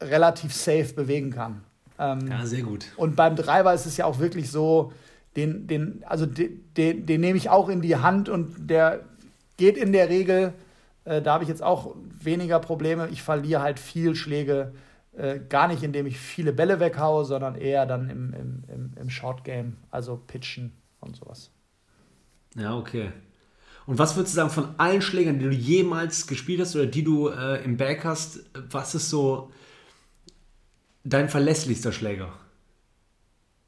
relativ 0.00 0.54
safe 0.54 0.92
bewegen 0.92 1.30
kann. 1.30 1.64
Ähm, 2.02 2.26
ja, 2.28 2.44
sehr 2.44 2.62
gut. 2.62 2.86
Und 2.96 3.14
beim 3.14 3.36
Treiber 3.36 3.72
ist 3.72 3.86
es 3.86 3.96
ja 3.96 4.06
auch 4.06 4.18
wirklich 4.18 4.50
so, 4.50 4.92
den, 5.36 5.66
den, 5.66 6.02
also 6.06 6.26
den, 6.26 6.64
den, 6.76 7.06
den 7.06 7.20
nehme 7.20 7.38
ich 7.38 7.48
auch 7.48 7.68
in 7.68 7.80
die 7.80 7.96
Hand 7.96 8.28
und 8.28 8.68
der 8.70 9.04
geht 9.56 9.76
in 9.76 9.92
der 9.92 10.08
Regel, 10.08 10.52
äh, 11.04 11.22
da 11.22 11.34
habe 11.34 11.44
ich 11.44 11.48
jetzt 11.48 11.62
auch 11.62 11.94
weniger 12.20 12.58
Probleme. 12.58 13.08
Ich 13.10 13.22
verliere 13.22 13.62
halt 13.62 13.78
viel 13.78 14.16
Schläge, 14.16 14.72
äh, 15.16 15.38
gar 15.38 15.68
nicht 15.68 15.82
indem 15.82 16.06
ich 16.06 16.18
viele 16.18 16.52
Bälle 16.52 16.80
weghaue, 16.80 17.24
sondern 17.24 17.54
eher 17.54 17.86
dann 17.86 18.10
im, 18.10 18.34
im, 18.34 18.64
im, 18.68 18.92
im 18.96 19.10
Short 19.10 19.44
Game, 19.44 19.76
also 19.90 20.20
Pitchen 20.26 20.72
und 21.00 21.16
sowas. 21.16 21.50
Ja, 22.56 22.76
okay. 22.76 23.12
Und 23.86 23.98
was 23.98 24.16
würdest 24.16 24.34
du 24.34 24.36
sagen 24.36 24.50
von 24.50 24.74
allen 24.78 25.02
Schlägern, 25.02 25.38
die 25.38 25.44
du 25.46 25.52
jemals 25.52 26.26
gespielt 26.26 26.60
hast 26.60 26.74
oder 26.74 26.86
die 26.86 27.04
du 27.04 27.28
äh, 27.28 27.64
im 27.64 27.76
Bag 27.76 28.04
hast, 28.04 28.40
was 28.70 28.94
ist 28.94 29.08
so 29.08 29.50
dein 31.04 31.28
verlässlichster 31.28 31.92
Schläger? 31.92 32.28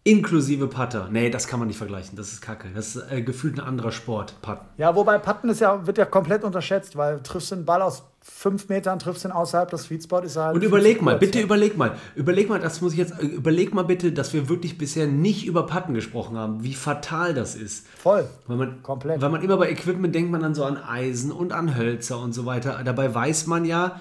Inklusive 0.07 0.67
Putter. 0.67 1.09
Nee, 1.11 1.31
das 1.31 1.49
kann 1.49 1.59
man 1.59 1.67
nicht 1.67 1.79
vergleichen. 1.79 2.15
Das 2.15 2.31
ist 2.31 2.43
kacke. 2.43 2.69
Das 2.75 2.95
ist 2.95 3.11
äh, 3.11 3.23
gefühlt 3.23 3.57
ein 3.57 3.61
anderer 3.61 3.91
Sport. 3.91 4.35
Putten. 4.43 4.67
Ja, 4.77 4.95
wobei 4.95 5.17
Putten 5.17 5.49
ist 5.49 5.63
ja, 5.63 5.87
wird 5.87 5.97
ja 5.97 6.05
komplett 6.05 6.45
unterschätzt, 6.45 6.95
weil 6.97 7.23
triffst 7.23 7.51
du 7.51 7.55
einen 7.55 7.65
Ball 7.65 7.81
aus 7.81 8.03
fünf 8.21 8.69
Metern, 8.69 8.99
triffst 8.99 9.25
du 9.25 9.29
ihn 9.29 9.33
außerhalb 9.33 9.71
des 9.71 9.85
Sweet 9.85 10.03
Spot, 10.03 10.19
ist 10.19 10.37
halt. 10.37 10.57
Und 10.57 10.63
überleg 10.63 11.01
mal, 11.01 11.17
bitte 11.17 11.39
ja. 11.39 11.45
überleg 11.47 11.79
mal. 11.79 11.97
Überleg 12.17 12.51
mal, 12.51 12.61
das 12.61 12.83
muss 12.83 12.93
ich 12.93 12.99
jetzt, 12.99 13.19
überleg 13.19 13.73
mal 13.73 13.85
bitte, 13.85 14.13
dass 14.13 14.35
wir 14.35 14.51
wirklich 14.51 14.77
bisher 14.77 15.07
nicht 15.07 15.47
über 15.47 15.65
Putten 15.65 15.95
gesprochen 15.95 16.37
haben, 16.37 16.63
wie 16.63 16.75
fatal 16.75 17.33
das 17.33 17.55
ist. 17.55 17.87
Voll. 17.97 18.29
Weil 18.47 18.59
man, 18.59 18.83
Komplett. 18.83 19.23
Weil 19.23 19.31
man 19.31 19.43
immer 19.43 19.57
bei 19.57 19.71
Equipment 19.71 20.15
denkt 20.15 20.31
man 20.31 20.43
dann 20.43 20.55
so 20.55 20.67
an 20.67 20.77
Eisen 20.77 21.33
und 21.33 21.55
an 21.55 21.79
Hölzer 21.79 22.21
und 22.21 22.35
so 22.35 22.45
weiter. 22.45 22.83
Dabei 22.85 23.15
weiß 23.15 23.47
man 23.47 23.65
ja, 23.65 24.01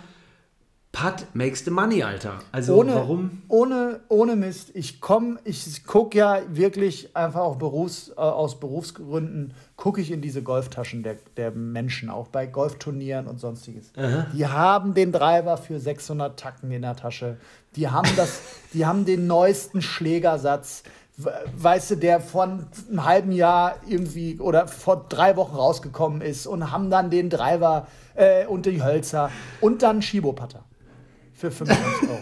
Putt 0.93 1.25
makes 1.33 1.65
the 1.65 1.71
money, 1.71 2.03
Alter. 2.03 2.39
Also 2.51 2.75
ohne, 2.75 2.93
warum? 2.93 3.41
Ohne, 3.47 4.01
ohne 4.09 4.35
Mist. 4.35 4.69
Ich 4.75 5.01
komme, 5.01 5.39
ich 5.43 5.85
gucke 5.87 6.19
ja 6.19 6.41
wirklich 6.49 7.17
einfach 7.17 7.39
auch 7.39 7.55
Berufs, 7.55 8.09
äh, 8.09 8.21
aus 8.21 8.59
Berufsgründen, 8.59 9.55
gucke 9.75 10.01
ich 10.01 10.11
in 10.11 10.21
diese 10.21 10.43
Golftaschen 10.43 11.01
der, 11.01 11.17
der 11.35 11.49
Menschen, 11.49 12.11
auch 12.11 12.27
bei 12.27 12.45
Golfturnieren 12.45 13.25
und 13.25 13.39
sonstiges. 13.39 13.91
Aha. 13.97 14.27
Die 14.33 14.45
haben 14.45 14.93
den 14.93 15.11
Driver 15.11 15.57
für 15.57 15.79
600 15.79 16.39
Tacken 16.39 16.71
in 16.71 16.83
der 16.83 16.95
Tasche. 16.95 17.37
Die 17.75 17.89
haben, 17.89 18.09
das, 18.15 18.41
die 18.73 18.85
haben 18.85 19.03
den 19.03 19.25
neuesten 19.25 19.81
Schlägersatz 19.81 20.83
weißt 21.57 21.91
du, 21.91 21.95
der 21.97 22.21
von 22.21 22.65
einem 22.89 23.05
halben 23.05 23.31
Jahr 23.31 23.75
irgendwie 23.87 24.39
oder 24.39 24.67
vor 24.67 25.05
drei 25.09 25.35
Wochen 25.37 25.55
rausgekommen 25.55 26.21
ist 26.21 26.47
und 26.47 26.71
haben 26.71 26.89
dann 26.89 27.11
den 27.11 27.29
Driver 27.29 27.87
äh, 28.15 28.47
und 28.47 28.65
die 28.65 28.83
Hölzer 28.83 29.29
und 29.61 29.83
dann 29.83 30.01
Schibopatter 30.01 30.63
für 31.51 31.65
25 31.65 32.09
Euro. 32.09 32.19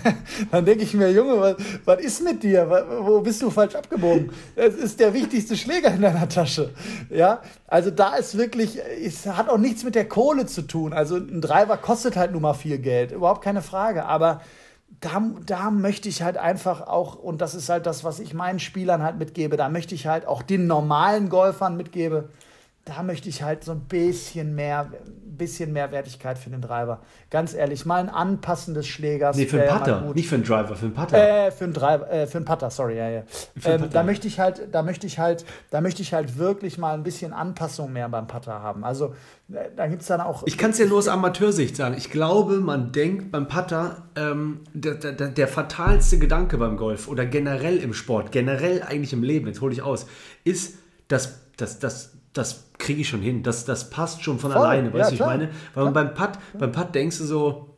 Dann 0.50 0.64
denke 0.64 0.84
ich 0.84 0.94
mir, 0.94 1.10
Junge, 1.10 1.40
was, 1.40 1.56
was 1.84 2.00
ist 2.00 2.22
mit 2.22 2.42
dir? 2.42 2.84
Wo 3.00 3.20
bist 3.20 3.40
du 3.42 3.50
falsch 3.50 3.74
abgebogen? 3.74 4.30
Es 4.54 4.74
ist 4.74 5.00
der 5.00 5.14
wichtigste 5.14 5.56
Schläger 5.56 5.92
in 5.92 6.02
deiner 6.02 6.28
Tasche. 6.28 6.70
Ja, 7.10 7.40
also 7.66 7.90
da 7.90 8.16
ist 8.16 8.36
wirklich, 8.36 8.78
es 9.02 9.26
hat 9.26 9.48
auch 9.48 9.58
nichts 9.58 9.82
mit 9.82 9.94
der 9.94 10.08
Kohle 10.08 10.46
zu 10.46 10.62
tun. 10.62 10.92
Also 10.92 11.16
ein 11.16 11.40
Driver 11.40 11.76
kostet 11.76 12.16
halt 12.16 12.32
nun 12.32 12.42
mal 12.42 12.54
viel 12.54 12.78
Geld, 12.78 13.12
überhaupt 13.12 13.42
keine 13.42 13.62
Frage. 13.62 14.04
Aber 14.04 14.42
da, 15.00 15.22
da 15.46 15.70
möchte 15.70 16.08
ich 16.08 16.22
halt 16.22 16.36
einfach 16.36 16.82
auch, 16.82 17.16
und 17.16 17.40
das 17.40 17.54
ist 17.54 17.68
halt 17.68 17.86
das, 17.86 18.04
was 18.04 18.20
ich 18.20 18.34
meinen 18.34 18.58
Spielern 18.58 19.02
halt 19.02 19.18
mitgebe, 19.18 19.56
da 19.56 19.68
möchte 19.68 19.94
ich 19.94 20.06
halt 20.06 20.26
auch 20.26 20.42
den 20.42 20.66
normalen 20.66 21.30
Golfern 21.30 21.76
mitgebe, 21.76 22.28
da 22.84 23.02
möchte 23.02 23.28
ich 23.28 23.42
halt 23.42 23.64
so 23.64 23.72
ein 23.72 23.80
bisschen 23.80 24.54
mehr, 24.54 24.90
bisschen 25.42 25.72
mehr 25.72 25.90
Wertigkeit 25.90 26.38
für 26.38 26.50
den 26.50 26.60
Driver. 26.60 27.00
Ganz 27.28 27.52
ehrlich, 27.52 27.84
mal 27.84 28.00
ein 28.00 28.08
Anpassen 28.08 28.74
des 28.74 28.86
Schlägers. 28.86 29.36
Nee, 29.36 29.46
für 29.46 29.60
einen 29.60 29.76
Putter, 29.76 30.12
nicht 30.14 30.28
für 30.28 30.36
einen 30.36 30.44
Driver, 30.44 30.76
für 30.76 30.86
einen 30.86 30.94
Putter. 30.94 31.46
Äh, 31.46 31.50
für 31.50 31.64
einen 31.64 31.72
Driver, 31.72 32.10
äh, 32.12 32.26
für 32.28 32.38
einen 32.38 32.44
Putter, 32.44 32.70
sorry, 32.70 32.96
ja, 32.96 33.08
ja. 33.08 33.22
Ähm, 33.64 33.88
da 33.90 34.04
möchte 34.04 34.28
ich 34.28 34.38
halt, 34.38 34.68
da 34.70 34.82
möchte 34.82 35.06
ich 35.06 35.18
halt, 35.18 35.44
da 35.70 35.80
möchte 35.80 36.00
ich 36.02 36.14
halt 36.14 36.38
wirklich 36.38 36.78
mal 36.78 36.94
ein 36.94 37.02
bisschen 37.02 37.32
Anpassung 37.32 37.92
mehr 37.92 38.08
beim 38.08 38.28
Putter 38.28 38.62
haben. 38.62 38.84
Also 38.84 39.14
äh, 39.52 39.68
da 39.76 39.88
gibt 39.88 40.02
es 40.02 40.08
dann 40.08 40.20
auch. 40.20 40.44
Ich 40.46 40.56
kann 40.56 40.70
es 40.70 40.78
ja 40.78 40.86
nur 40.86 40.98
aus 40.98 41.08
Amateursicht 41.08 41.74
sagen. 41.74 41.96
Ich 41.98 42.10
glaube, 42.10 42.58
man 42.58 42.92
denkt 42.92 43.32
beim 43.32 43.48
Putter, 43.48 44.04
ähm, 44.14 44.60
der, 44.72 44.94
der, 44.94 45.28
der 45.28 45.48
fatalste 45.48 46.18
Gedanke 46.18 46.56
beim 46.56 46.76
Golf 46.76 47.08
oder 47.08 47.26
generell 47.26 47.78
im 47.78 47.94
Sport, 47.94 48.30
generell 48.30 48.82
eigentlich 48.82 49.12
im 49.12 49.24
Leben, 49.24 49.48
jetzt 49.48 49.60
hole 49.60 49.72
ich 49.72 49.82
aus, 49.82 50.06
ist, 50.44 50.74
dass, 51.08 51.40
dass, 51.56 51.80
dass 51.80 52.11
das 52.32 52.70
kriege 52.78 53.00
ich 53.02 53.08
schon 53.08 53.22
hin. 53.22 53.42
Das, 53.42 53.64
das 53.64 53.90
passt 53.90 54.22
schon 54.22 54.38
von 54.38 54.52
Voll. 54.52 54.62
alleine, 54.62 54.92
weißt 54.92 55.12
du, 55.12 55.16
ja, 55.16 55.20
ich 55.20 55.26
meine? 55.26 55.50
Weil 55.74 55.84
ja. 55.86 55.90
beim 55.90 56.14
Putt, 56.14 56.30
beim 56.58 56.72
Putt 56.72 56.94
denkst 56.94 57.18
du 57.18 57.24
so, 57.24 57.76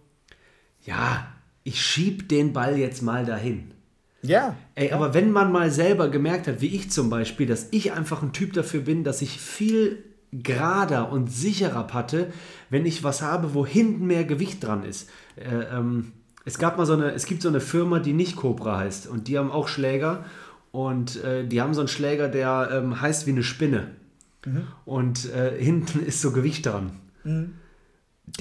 ja, 0.85 1.27
ich 1.63 1.81
schieb 1.85 2.29
den 2.29 2.53
Ball 2.53 2.77
jetzt 2.79 3.03
mal 3.03 3.25
dahin. 3.25 3.73
Ja. 4.23 4.57
Ey, 4.75 4.93
aber 4.93 5.13
wenn 5.13 5.31
man 5.31 5.53
mal 5.53 5.71
selber 5.71 6.09
gemerkt 6.09 6.47
hat, 6.49 6.61
wie 6.61 6.75
ich 6.75 6.91
zum 6.91 7.11
Beispiel, 7.11 7.47
dass 7.47 7.69
ich 7.73 7.93
einfach 7.93 8.23
ein 8.23 8.33
Typ 8.33 8.53
dafür 8.55 8.81
bin, 8.81 9.05
dass 9.05 9.21
ich 9.23 9.39
viel 9.39 10.03
gerader 10.33 11.13
und 11.13 11.31
sicherer 11.31 11.85
patte, 11.85 12.33
wenn 12.71 12.87
ich 12.87 13.05
was 13.05 13.23
habe, 13.23 13.55
wo 13.55 13.67
hinten 13.67 14.07
mehr 14.07 14.25
Gewicht 14.25 14.65
dran 14.65 14.83
ist. 14.83 15.09
Äh, 15.37 15.77
ähm, 15.77 16.13
es 16.45 16.59
gab 16.59 16.77
mal 16.77 16.87
so 16.87 16.95
eine, 16.95 17.13
es 17.13 17.27
gibt 17.27 17.43
so 17.43 17.49
eine 17.49 17.61
Firma, 17.61 18.01
die 18.01 18.13
nicht 18.13 18.37
Cobra 18.37 18.79
heißt 18.79 19.07
und 19.07 19.29
die 19.29 19.39
haben 19.39 19.51
auch 19.51 19.69
Schläger 19.69 20.25
und 20.73 21.23
äh, 21.23 21.47
die 21.47 21.61
haben 21.61 21.75
so 21.75 21.81
einen 21.81 21.89
Schläger, 21.89 22.29
der 22.29 22.71
ähm, 22.73 23.01
heißt 23.01 23.27
wie 23.27 23.31
eine 23.31 23.43
Spinne. 23.43 23.89
Mhm. 24.45 24.67
Und 24.85 25.33
äh, 25.33 25.59
hinten 25.59 26.05
ist 26.05 26.21
so 26.21 26.33
Gewicht 26.33 26.67
dran. 26.67 26.93
Mhm. 27.25 27.55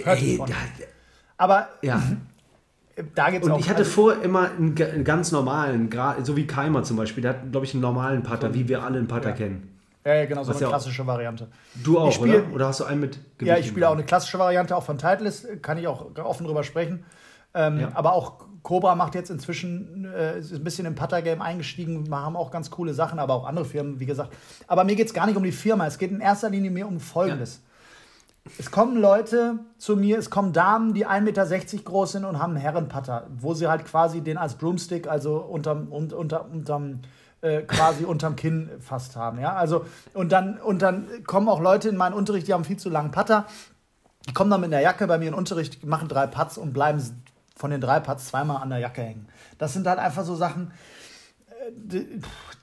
Ey, 0.04 0.40
da, 0.46 0.54
Aber 1.38 1.68
ja. 1.82 2.02
da 3.16 3.30
gibt's 3.30 3.48
Und 3.48 3.60
ich 3.60 3.70
hatte 3.70 3.86
vorher 3.86 4.22
immer 4.24 4.50
einen, 4.52 4.82
einen, 4.82 5.04
ganz 5.04 5.32
normalen, 5.32 5.90
so 6.24 6.38
wie 6.38 6.48
Keimer 6.48 6.84
zum 6.84 6.98
Beispiel, 6.98 7.22
der 7.22 7.34
hat, 7.34 7.52
glaube 7.52 7.66
ich, 7.66 7.74
einen 7.74 7.82
normalen 7.82 8.24
Putter, 8.24 8.50
so, 8.50 8.54
wie 8.54 8.68
wir 8.68 8.84
alle 8.84 8.98
einen 8.98 9.08
Putter 9.08 9.30
ja. 9.30 9.36
kennen. 9.36 9.70
Ja, 10.06 10.16
ja, 10.16 10.26
genau, 10.26 10.44
so 10.44 10.50
Was 10.50 10.58
eine 10.58 10.68
klassische 10.68 11.08
Variante. 11.08 11.48
Du 11.82 11.98
auch, 11.98 12.12
spiel, 12.12 12.36
oder? 12.36 12.54
Oder 12.54 12.68
hast 12.68 12.82
du 12.82 12.84
einen 12.86 13.00
mit 13.00 13.14
Gewicht? 13.38 13.48
Ja, 13.48 13.58
ich 13.58 13.68
spiele 13.68 13.88
auch 13.88 13.94
eine 13.94 14.04
klassische 14.04 14.38
Variante, 14.38 14.76
auch 14.76 14.84
von 14.84 14.98
Titleist, 14.98 15.62
kann 15.62 15.78
ich 15.78 15.88
auch 15.88 16.18
offen 16.18 16.46
drüber 16.46 16.64
sprechen. 16.64 17.06
Ähm, 17.54 17.80
ja. 17.80 17.92
Aber 17.94 18.14
auch 18.14 18.43
Cobra 18.64 18.96
macht 18.96 19.14
jetzt 19.14 19.30
inzwischen 19.30 20.06
äh, 20.06 20.40
ist 20.40 20.54
ein 20.54 20.64
bisschen 20.64 20.86
im 20.86 20.96
Putter-Game 20.96 21.42
eingestiegen, 21.42 22.10
wir 22.10 22.22
haben 22.22 22.38
auch 22.38 22.50
ganz 22.50 22.72
coole 22.72 22.94
Sachen, 22.94 23.20
aber 23.20 23.34
auch 23.34 23.46
andere 23.46 23.66
Firmen, 23.66 24.00
wie 24.00 24.06
gesagt. 24.06 24.34
Aber 24.68 24.86
mir 24.86 24.96
geht 24.96 25.08
es 25.08 25.14
gar 25.14 25.28
nicht 25.28 25.36
um 25.36 25.44
die 25.44 25.52
Firma, 25.52 25.86
es 25.86 25.98
geht 25.98 26.12
in 26.12 26.22
erster 26.22 26.50
Linie 26.50 26.72
mir 26.72 26.88
um 26.88 27.00
Folgendes. 27.00 27.62
Ja. 27.64 27.70
Es 28.60 28.72
kommen 28.72 28.98
Leute 28.98 29.60
zu 29.78 29.96
mir, 29.96 30.18
es 30.18 30.30
kommen 30.30 30.52
Damen, 30.52 30.94
die 30.94 31.08
1,60 31.08 31.22
Meter 31.22 31.46
groß 31.84 32.12
sind 32.14 32.26
und 32.26 32.40
haben 32.40 32.54
einen 32.54 32.62
Herrenputter, 32.62 33.28
wo 33.38 33.54
sie 33.54 33.68
halt 33.68 33.86
quasi 33.86 34.22
den 34.22 34.38
als 34.38 34.56
Broomstick, 34.56 35.08
also 35.08 35.38
unterm, 35.38 35.88
unter, 35.90 36.18
unter, 36.18 36.50
unterm 36.50 37.00
äh, 37.42 37.62
quasi 37.62 38.04
unterm 38.06 38.36
Kinn 38.36 38.70
fast 38.80 39.16
haben. 39.16 39.40
Ja? 39.40 39.54
Also, 39.54 39.86
und, 40.14 40.32
dann, 40.32 40.58
und 40.58 40.82
dann 40.82 41.08
kommen 41.26 41.48
auch 41.48 41.62
Leute 41.62 41.90
in 41.90 41.96
meinen 41.96 42.14
Unterricht, 42.14 42.48
die 42.48 42.54
haben 42.54 42.66
viel 42.66 42.78
zu 42.78 42.90
langen 42.90 43.12
Putter. 43.12 43.46
Die 44.28 44.34
kommen 44.34 44.50
dann 44.50 44.62
mit 44.62 44.74
einer 44.74 44.82
Jacke 44.82 45.06
bei 45.08 45.18
mir 45.18 45.26
in 45.26 45.32
den 45.34 45.38
Unterricht, 45.38 45.86
machen 45.86 46.08
drei 46.08 46.28
Putts 46.28 46.58
und 46.58 46.74
bleiben 46.74 47.02
von 47.56 47.72
den 47.72 47.82
drei 47.82 48.00
Putts 48.00 48.28
zweimal 48.28 48.62
an 48.62 48.70
der 48.70 48.80
Jacke 48.80 49.02
hängen. 49.02 49.28
Das 49.58 49.74
sind 49.74 49.88
halt 49.88 50.00
einfach 50.00 50.26
so 50.26 50.36
Sachen, 50.36 50.72
äh, 51.48 52.00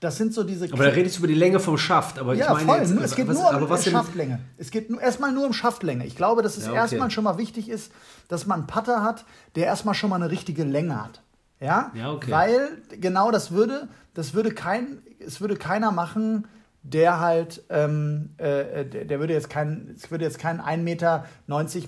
das 0.01 0.17
sind 0.17 0.33
so 0.33 0.45
diese. 0.45 0.73
Aber 0.73 0.85
da 0.85 0.91
redest 0.91 1.17
du 1.17 1.21
über 1.21 1.29
die 1.29 1.35
Länge 1.35 1.61
vom 1.61 1.77
Schaft. 1.77 2.19
Aber 2.19 2.35
ja, 2.35 2.47
ich 2.47 2.67
meine 2.67 2.87
voll. 2.87 2.99
Jetzt, 2.99 3.05
es 3.05 3.17
geht 3.17 3.29
was, 3.29 3.37
nur 3.37 3.63
um 3.63 3.69
was 3.69 3.85
Schaftlänge. 3.85 4.41
Es 4.57 4.71
geht 4.71 4.91
erstmal 4.91 5.33
nur 5.33 5.47
um 5.47 5.53
Schaftlänge. 5.53 6.07
Ich 6.07 6.17
glaube, 6.17 6.43
dass 6.43 6.57
es 6.57 6.65
ja, 6.65 6.71
okay. 6.71 6.81
erstmal 6.81 7.11
schon 7.11 7.25
mal 7.25 7.39
wichtig 7.39 7.69
ist, 7.69 7.93
dass 8.29 8.47
man 8.47 8.61
einen 8.61 8.67
Putter 8.67 9.03
hat, 9.03 9.25
der 9.57 9.67
erstmal 9.67 9.95
schon 9.95 10.11
mal 10.11 10.17
eine 10.17 10.31
richtige 10.31 10.65
Länge 10.65 11.03
hat. 11.03 11.23
Ja, 11.61 11.93
ja 11.95 12.13
okay. 12.13 12.31
Weil 12.31 12.83
genau 12.91 13.31
das 13.31 13.51
würde, 13.51 13.89
das 14.15 14.35
würde 14.35 14.53
kein, 14.53 15.03
es 15.19 15.41
würde 15.41 15.57
keiner 15.57 15.93
machen, 15.93 16.49
der 16.83 17.21
halt, 17.21 17.63
ähm, 17.69 18.31
äh, 18.39 18.85
der, 18.85 19.05
der, 19.05 19.21
würde 19.21 19.35
jetzt 19.35 19.51
kein, 19.51 19.95
es 19.97 20.11
würde 20.11 20.25
jetzt 20.25 20.39
kein 20.39 20.61
1,90 20.61 20.77
Meter 20.79 21.25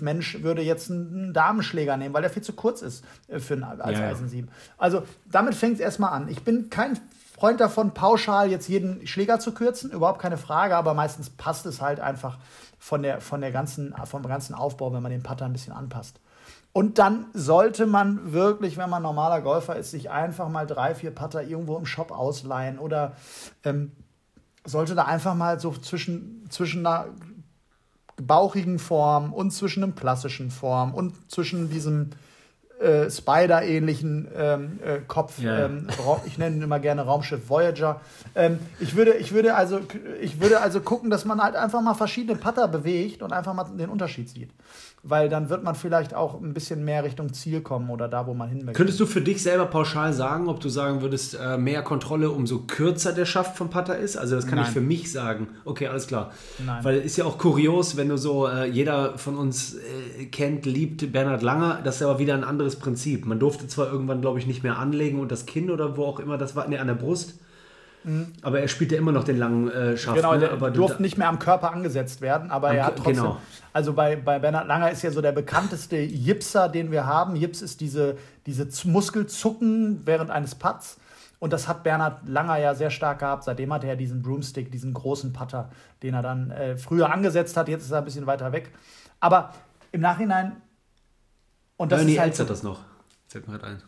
Mensch 0.01 0.43
würde 0.43 0.63
jetzt 0.63 0.91
einen 0.91 1.33
Damenschläger 1.33 1.97
nehmen, 1.97 2.15
weil 2.15 2.23
der 2.23 2.31
viel 2.31 2.43
zu 2.43 2.53
kurz 2.53 2.83
ist 2.83 3.05
äh, 3.29 3.39
für 3.39 3.55
ein, 3.55 3.65
als 3.65 3.99
ja, 3.99 4.09
Eisensieben. 4.09 4.51
Also 4.77 5.03
damit 5.31 5.55
fängt 5.55 5.75
es 5.75 5.81
erstmal 5.81 6.13
an. 6.13 6.29
Ich 6.29 6.43
bin 6.43 6.69
kein 6.69 6.99
Freund 7.35 7.61
davon, 7.61 7.95
pauschal 7.95 8.51
jetzt 8.51 8.69
jeden 8.69 9.07
Schläger 9.07 9.41
zu 9.41 9.53
kürzen, 9.53 9.91
überhaupt 9.91 10.21
keine 10.21 10.37
Frage, 10.37 10.77
aber 10.77 10.93
meistens 10.93 11.31
passt 11.31 11.65
es 11.65 11.81
halt 11.81 11.99
einfach 11.99 12.39
von 12.79 13.03
der, 13.03 13.21
von 13.21 13.41
der 13.41 13.51
ganzen, 13.51 13.95
vom 14.05 14.23
ganzen 14.25 14.55
Aufbau, 14.55 14.93
wenn 14.93 15.03
man 15.03 15.11
den 15.11 15.23
Putter 15.23 15.47
ein 15.47 15.53
bisschen 15.53 15.73
anpasst. 15.73 16.21
Und 16.75 16.99
dann 16.99 17.27
sollte 17.35 17.87
man 17.87 18.33
wirklich, 18.33 18.77
wenn 18.79 18.89
man 18.89 19.03
normaler 19.03 19.43
Golfer 19.43 19.77
ist, 19.77 19.91
sich 19.91 20.11
einfach 20.11 20.49
mal 20.49 20.67
drei, 20.67 20.95
vier 20.95 21.11
Putter 21.11 21.43
irgendwo 21.43 21.77
im 21.77 21.85
Shop 21.85 22.13
ausleihen 22.13 22.79
oder 22.79 23.13
ähm, 23.65 23.93
sollte 24.65 24.95
da 24.95 25.05
einfach 25.05 25.35
mal 25.35 25.59
so 25.59 25.73
zwischen, 25.73 26.47
zwischen 26.51 26.87
einer 26.87 27.07
bauchigen 28.17 28.79
Form 28.79 29.33
und 29.33 29.51
zwischen 29.51 29.83
einem 29.83 29.95
klassischen 29.95 30.51
Form 30.51 30.95
und 30.95 31.31
zwischen 31.31 31.71
diesem 31.71 32.11
äh, 32.81 33.11
Spider-ähnlichen 33.11 34.29
ähm, 34.37 34.81
äh, 34.85 34.99
Kopf. 35.07 35.39
Ja. 35.39 35.67
Ähm, 35.67 35.89
ich 36.27 36.39
nenne 36.39 36.57
ihn 36.57 36.63
immer 36.63 36.81
gerne 36.81 37.03
Raumschiff 37.03 37.49
Voyager. 37.49 38.01
Ähm, 38.35 38.59
ich, 38.81 38.97
würde, 38.97 39.15
ich, 39.15 39.33
würde 39.33 39.55
also, 39.55 39.81
ich 40.21 40.41
würde 40.41 40.61
also 40.61 40.81
gucken, 40.81 41.11
dass 41.11 41.25
man 41.25 41.41
halt 41.41 41.55
einfach 41.57 41.81
mal 41.81 41.95
verschiedene 41.95 42.39
Putter 42.39 42.69
bewegt 42.69 43.23
und 43.23 43.33
einfach 43.33 43.55
mal 43.55 43.65
den 43.65 43.89
Unterschied 43.89 44.29
sieht 44.29 44.51
weil 45.05 45.29
dann 45.29 45.51
wird 45.51 45.65
man 45.65 45.75
vielleicht 45.75 46.15
auch 46.15 46.41
ein 46.41 46.55
bisschen 46.55 46.85
mehr 46.85 47.03
Richtung 47.03 47.33
Ziel 47.33 47.61
kommen 47.61 47.91
oder 47.91 48.07
da, 48.07 48.29
wo 48.29 48.35
man 48.35 48.49
hin 48.49 48.59
möchte. 48.59 48.77
Könntest 48.77 49.01
du 49.01 49.07
für 49.07 49.21
dich 49.21 49.43
selber 49.43 49.67
pauschal 49.67 50.13
sagen, 50.13 50.49
ob 50.49 50.61
du 50.61 50.69
sagen 50.69 51.03
würdest, 51.03 51.35
äh, 51.35 51.59
mehr 51.59 51.83
Kontrolle, 51.83 52.31
umso 52.31 52.61
kürzer 52.61 53.13
der 53.13 53.25
Schaft 53.25 53.57
vom 53.57 53.69
Putter 53.69 53.99
ist? 53.99 54.17
Also 54.17 54.37
das 54.37 54.47
kann 54.47 54.57
Nein. 54.57 54.67
ich 54.69 54.73
für 54.73 54.81
mich 54.81 55.11
sagen. 55.11 55.49
Okay, 55.65 55.89
alles 55.89 56.07
klar. 56.07 56.31
Nein. 56.65 56.85
Weil 56.85 56.99
ist 56.99 57.17
ja 57.17 57.25
auch 57.25 57.37
kurios, 57.37 57.97
wenn 57.97 58.09
du 58.09 58.17
so, 58.17 58.47
äh, 58.47 58.67
jeder 58.67 59.19
von 59.19 59.37
uns 59.37 59.75
äh, 59.75 60.27
kennt, 60.27 60.67
liebt 60.67 61.11
Bernhard 61.11 61.43
Langer, 61.43 61.81
das 61.83 61.97
ist 61.97 62.03
aber 62.03 62.21
wieder 62.21 62.35
ein 62.35 62.45
anderes 62.45 62.77
Prinzip. 62.77 63.27
Man 63.27 63.41
durfte 63.41 63.67
zwar 63.67 63.91
irgendwann, 63.91 64.21
glaube 64.21 64.39
ich, 64.39 64.47
nicht 64.47 64.63
mehr 64.63 64.79
anlegen 64.79 65.19
und 65.19 65.33
das 65.33 65.47
Kinn 65.47 65.71
oder 65.73 65.97
wo 65.97 66.05
auch 66.05 66.21
immer 66.21 66.39
das 66.39 66.55
war, 66.55 66.69
ne, 66.69 66.79
an 66.79 66.87
der 66.87 66.95
Brust. 66.95 67.41
Aber 68.43 68.61
er 68.61 68.69
spielt 68.69 68.93
ja 68.93 68.99
immer 68.99 69.13
noch 69.13 69.25
den 69.25 69.39
langen 69.39 69.71
äh, 69.71 69.97
Schaft. 69.97 70.17
Genau, 70.17 70.35
ne? 70.37 70.51
aber 70.51 70.71
du- 70.71 70.79
durfte 70.81 71.03
nicht 71.03 71.19
mehr 71.19 71.29
am 71.29 71.39
Körper 71.39 71.73
angesetzt 71.73 72.21
werden, 72.21 72.51
aber 72.51 72.71
Am 72.71 72.77
er 72.77 72.87
hat 72.87 72.97
trotzdem. 72.97 73.15
genau. 73.15 73.39
Also 73.73 73.93
bei, 73.93 74.17
bei 74.17 74.39
Bernhard 74.39 74.67
Langer 74.67 74.91
ist 74.91 75.03
ja 75.03 75.11
so 75.11 75.21
der 75.21 75.33
bekannteste 75.33 75.97
Jipser, 75.97 76.69
den 76.69 76.91
wir 76.91 77.07
haben. 77.07 77.37
Jips 77.37 77.63
ist 77.63 77.81
diese, 77.81 78.17
diese 78.47 78.67
Muskelzucken 78.89 80.03
während 80.05 80.31
eines 80.31 80.55
Putts. 80.55 80.99
Und 81.39 81.53
das 81.53 81.67
hat 81.67 81.83
Bernhard 81.83 82.29
Langer 82.29 82.59
ja 82.59 82.75
sehr 82.75 82.91
stark 82.91 83.19
gehabt. 83.19 83.45
Seitdem 83.45 83.73
hat 83.73 83.83
er 83.83 83.97
diesen 83.97 84.23
Broomstick, 84.23 84.71
diesen 84.71 84.95
großen 84.95 85.33
Putter, 85.33 85.71
den 86.03 86.15
er 86.15 86.23
dann 86.23 86.51
äh, 86.53 86.77
früher 86.77 87.13
angesetzt 87.13 87.57
hat. 87.57 87.69
Jetzt 87.69 87.85
ist 87.85 87.91
er 87.91 87.99
ein 87.99 88.05
bisschen 88.05 88.27
weiter 88.27 88.53
weg. 88.53 88.71
Aber 89.19 89.53
im 89.91 90.01
Nachhinein. 90.01 90.57
Und 91.77 91.91
das 91.91 92.01
Ernie 92.01 92.13
ist 92.13 92.21
halt 92.21 92.39
hat 92.39 92.51
das 92.51 92.63
noch. 92.63 92.81
Fällt 93.27 93.47
mir 93.49 93.55
halt 93.55 93.65
ein. 93.65 93.83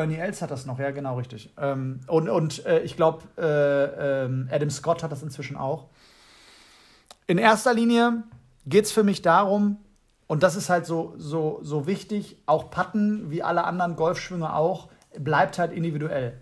Ernie 0.00 0.16
Els 0.16 0.42
hat 0.42 0.50
das 0.50 0.66
noch, 0.66 0.78
ja, 0.78 0.90
genau, 0.90 1.16
richtig. 1.16 1.52
Ähm, 1.58 2.00
und 2.06 2.28
und 2.28 2.66
äh, 2.66 2.80
ich 2.80 2.96
glaube, 2.96 3.22
äh, 3.38 4.24
ähm, 4.24 4.48
Adam 4.50 4.70
Scott 4.70 5.02
hat 5.02 5.12
das 5.12 5.22
inzwischen 5.22 5.56
auch. 5.56 5.86
In 7.26 7.38
erster 7.38 7.72
Linie 7.72 8.24
geht 8.66 8.86
es 8.86 8.92
für 8.92 9.04
mich 9.04 9.22
darum, 9.22 9.78
und 10.30 10.44
das 10.44 10.54
ist 10.54 10.70
halt 10.70 10.86
so, 10.86 11.14
so, 11.16 11.58
so 11.60 11.88
wichtig, 11.88 12.36
auch 12.46 12.70
Patten, 12.70 13.32
wie 13.32 13.42
alle 13.42 13.64
anderen 13.64 13.96
Golfschwünge 13.96 14.54
auch, 14.54 14.88
bleibt 15.18 15.58
halt 15.58 15.72
individuell. 15.72 16.34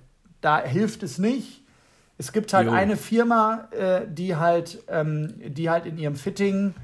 Da 0.42 0.60
hilft 0.60 1.02
es 1.02 1.16
nicht. 1.16 1.64
Es 2.18 2.32
gibt 2.32 2.52
halt 2.52 2.66
Jo. 2.66 2.74
eine 2.74 2.98
Firma, 2.98 3.68
äh, 3.70 4.02
die, 4.06 4.36
halt, 4.36 4.84
ähm, 4.88 5.32
die 5.38 5.70
halt 5.70 5.86
in 5.86 5.96
ihrem 5.96 6.16
Fitting, 6.16 6.74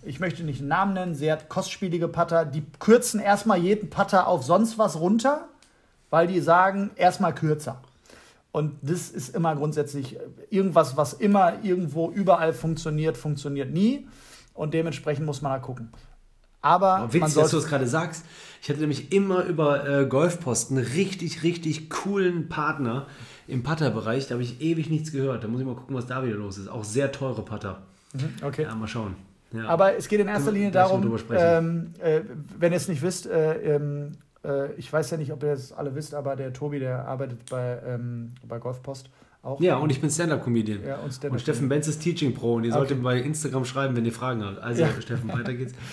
ich 0.00 0.18
möchte 0.18 0.44
nicht 0.44 0.60
einen 0.60 0.68
Namen 0.68 0.94
nennen, 0.94 1.14
sehr 1.14 1.36
kostspielige 1.36 2.08
Putter, 2.08 2.46
die 2.46 2.64
kürzen 2.78 3.20
erstmal 3.20 3.58
jeden 3.58 3.90
Putter 3.90 4.26
auf 4.26 4.42
sonst 4.42 4.78
was 4.78 4.98
runter, 4.98 5.48
weil 6.10 6.26
die 6.26 6.40
sagen, 6.40 6.90
erstmal 6.96 7.34
kürzer. 7.34 7.80
Und 8.52 8.76
das 8.80 9.10
ist 9.10 9.34
immer 9.34 9.54
grundsätzlich 9.54 10.16
irgendwas, 10.48 10.96
was 10.96 11.12
immer 11.12 11.62
irgendwo 11.62 12.10
überall 12.10 12.54
funktioniert, 12.54 13.16
funktioniert 13.16 13.70
nie. 13.70 14.08
Und 14.54 14.72
dementsprechend 14.72 15.26
muss 15.26 15.42
man 15.42 15.52
da 15.52 15.58
gucken. 15.58 15.90
Aber 16.62 17.00
man 17.00 17.12
witzig, 17.12 17.34
dass 17.34 17.50
du 17.50 17.56
das 17.56 17.66
gerade 17.66 17.86
sagst. 17.86 18.24
Ich 18.62 18.68
hatte 18.70 18.80
nämlich 18.80 19.12
immer 19.12 19.44
über 19.44 19.86
äh, 19.86 20.06
Golfposten 20.06 20.78
richtig, 20.78 21.42
richtig 21.42 21.90
coolen 21.90 22.48
Partner 22.48 23.06
im 23.46 23.62
Putterbereich. 23.62 24.26
Da 24.26 24.34
habe 24.34 24.42
ich 24.42 24.60
ewig 24.60 24.88
nichts 24.88 25.12
gehört. 25.12 25.44
Da 25.44 25.48
muss 25.48 25.60
ich 25.60 25.66
mal 25.66 25.76
gucken, 25.76 25.94
was 25.94 26.06
da 26.06 26.24
wieder 26.24 26.36
los 26.36 26.58
ist. 26.58 26.68
Auch 26.68 26.82
sehr 26.82 27.12
teure 27.12 27.42
Putter. 27.42 27.82
okay. 28.42 28.62
Ja, 28.62 28.74
mal 28.74 28.88
schauen. 28.88 29.14
Ja. 29.52 29.68
Aber 29.68 29.96
es 29.96 30.08
geht 30.08 30.20
in 30.20 30.28
erster 30.28 30.50
Linie 30.50 30.70
darum, 30.70 31.16
ähm, 31.30 31.92
äh, 32.00 32.22
wenn 32.58 32.72
ihr 32.72 32.76
es 32.76 32.88
nicht 32.88 33.02
wisst, 33.02 33.26
äh, 33.26 33.76
ähm, 33.76 34.12
äh, 34.46 34.72
ich 34.74 34.92
weiß 34.92 35.10
ja 35.10 35.16
nicht, 35.16 35.32
ob 35.32 35.42
ihr 35.42 35.52
es 35.52 35.72
alle 35.72 35.94
wisst, 35.94 36.14
aber 36.14 36.36
der 36.36 36.52
Tobi, 36.52 36.78
der 36.78 37.06
arbeitet 37.06 37.48
bei, 37.50 37.78
ähm, 37.86 38.32
bei 38.46 38.58
Golfpost 38.58 39.10
auch. 39.42 39.60
ja, 39.60 39.76
und 39.76 39.90
ich 39.90 40.00
bin 40.00 40.10
Stand-Up-Comedian. 40.10 40.84
Ja, 40.84 40.96
und 40.98 41.12
Stand-up 41.12 41.32
und 41.32 41.40
Steffen 41.40 41.68
Benz 41.68 41.86
ist 41.88 42.00
Teaching 42.00 42.34
Pro 42.34 42.54
und 42.54 42.64
ihr 42.64 42.70
Okay. 42.70 42.78
solltet 42.78 43.02
bei 43.02 43.20
Instagram 43.20 43.64
schreiben, 43.64 43.94
wenn 43.96 44.04
ihr 44.04 44.12
Fragen 44.12 44.44
habt. 44.44 44.58
Also, 44.58 44.82
Ja. 44.82 44.88
Steffen, 45.00 45.32
weiter 45.32 45.54
geht's. 45.54 45.72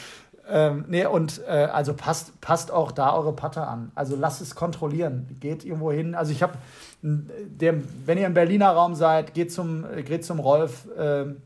Ähm, 0.45 0.83
nee, 0.89 1.05
und 1.05 1.39
äh, 1.47 1.51
also 1.71 1.93
passt, 1.93 2.41
passt 2.41 2.69
auch 2.69 2.91
da 2.91 3.15
eure 3.15 3.33
Putter 3.33 3.65
an. 3.65 3.93
Also 3.95 4.17
lasst 4.17 4.41
es 4.41 4.55
kontrollieren. 4.55 5.37
Geht 5.39 5.63
irgendwo 5.63 5.89
hin. 5.89 6.15
Also 6.15 6.33
ich 6.33 6.43
habe, 6.43 6.55
wenn 7.01 8.17
ihr 8.17 8.27
im 8.27 8.33
Berliner 8.33 8.71
Raum 8.71 8.93
seid, 8.93 9.33
geht 9.33 9.53
zum, 9.53 9.85
äh, 9.85 10.03
geht 10.03 10.25
zum 10.25 10.39
Rolf, 10.41 10.85
ähm, 10.97 11.37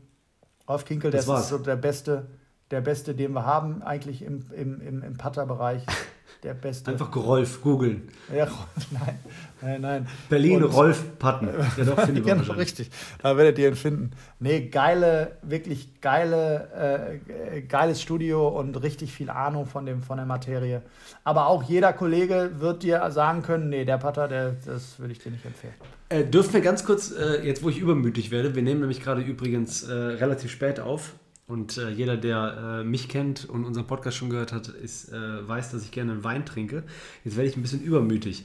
Rolf 0.68 0.84
Kinkel, 0.84 1.12
Das 1.12 1.26
das, 1.26 1.42
ist 1.42 1.48
so 1.50 1.58
der 1.58 1.76
beste, 1.76 2.26
der 2.72 2.80
beste, 2.80 3.14
den 3.14 3.30
wir 3.34 3.46
haben, 3.46 3.82
eigentlich 3.84 4.20
im, 4.22 4.44
im, 4.56 4.80
im, 4.80 5.02
im 5.04 5.16
Putter-Bereich. 5.16 5.86
Der 6.44 6.54
beste. 6.54 6.92
Einfach 6.92 7.14
Rolf 7.16 7.62
googeln. 7.62 8.08
Ja, 8.32 8.46
nein, 8.92 9.18
nein, 9.60 9.80
nein. 9.80 10.06
Berlin, 10.28 10.62
Und- 10.62 10.72
Rolf 10.72 11.18
Patten. 11.18 11.48
Ja, 11.76 11.84
doch, 11.84 11.98
finde 12.04 12.20
ich 12.20 12.26
Genau, 12.26 12.38
wahrscheinlich. 12.38 12.58
richtig. 12.58 12.90
Da 13.20 13.36
werdet 13.36 13.58
ihr 13.58 13.68
ihn 13.68 13.74
finden. 13.74 14.10
Nee, 14.38 14.68
geile, 14.68 15.32
wirklich 15.42 16.00
geile, 16.00 17.18
äh, 17.52 17.60
geiles 17.62 18.00
Studio 18.00 18.46
und 18.48 18.80
richtig 18.82 19.12
viel 19.12 19.30
Ahnung 19.30 19.66
von, 19.66 19.84
dem, 19.84 20.00
von 20.02 20.16
der 20.18 20.26
Materie. 20.26 20.82
Aber 21.24 21.48
auch 21.48 21.64
jeder 21.64 21.92
Kollege 21.92 22.52
wird 22.58 22.84
dir 22.84 23.10
sagen 23.10 23.42
können, 23.42 23.68
nee, 23.68 23.84
der 23.84 23.98
Pater, 23.98 24.28
der, 24.28 24.52
das 24.64 25.00
würde 25.00 25.12
ich 25.12 25.18
dir 25.18 25.32
nicht 25.32 25.44
empfehlen. 25.44 25.74
Äh, 26.08 26.24
dürfen 26.24 26.52
wir 26.54 26.60
ganz 26.60 26.84
kurz, 26.84 27.10
äh, 27.10 27.44
jetzt 27.44 27.64
wo 27.64 27.68
ich 27.68 27.78
übermütig 27.78 28.30
werde, 28.30 28.54
wir 28.54 28.62
nehmen 28.62 28.80
nämlich 28.80 29.02
gerade 29.02 29.22
übrigens 29.22 29.82
äh, 29.82 29.92
relativ 29.92 30.52
spät 30.52 30.78
auf 30.78 31.14
und 31.48 31.78
äh, 31.78 31.90
jeder, 31.90 32.16
der 32.16 32.80
äh, 32.80 32.84
mich 32.84 33.08
kennt 33.08 33.48
und 33.48 33.64
unseren 33.64 33.86
Podcast 33.86 34.16
schon 34.16 34.30
gehört 34.30 34.52
hat, 34.52 34.68
ist, 34.68 35.12
äh, 35.12 35.48
weiß, 35.48 35.72
dass 35.72 35.82
ich 35.82 35.90
gerne 35.90 36.12
einen 36.12 36.24
Wein 36.24 36.46
trinke. 36.46 36.84
Jetzt 37.24 37.36
werde 37.36 37.48
ich 37.48 37.56
ein 37.56 37.62
bisschen 37.62 37.82
übermütig. 37.82 38.44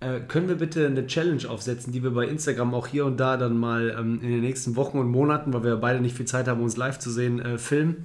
Äh, 0.00 0.20
können 0.20 0.48
wir 0.48 0.54
bitte 0.54 0.86
eine 0.86 1.06
Challenge 1.06 1.48
aufsetzen, 1.48 1.92
die 1.92 2.02
wir 2.02 2.12
bei 2.12 2.26
Instagram 2.26 2.72
auch 2.72 2.86
hier 2.86 3.04
und 3.04 3.18
da 3.18 3.36
dann 3.36 3.58
mal 3.58 3.94
ähm, 3.98 4.20
in 4.22 4.30
den 4.30 4.40
nächsten 4.40 4.76
Wochen 4.76 4.98
und 4.98 5.08
Monaten, 5.08 5.52
weil 5.52 5.64
wir 5.64 5.76
beide 5.76 6.00
nicht 6.00 6.16
viel 6.16 6.26
Zeit 6.26 6.48
haben, 6.48 6.62
uns 6.62 6.76
live 6.76 6.98
zu 6.98 7.10
sehen, 7.10 7.40
äh, 7.40 7.58
filmen? 7.58 7.96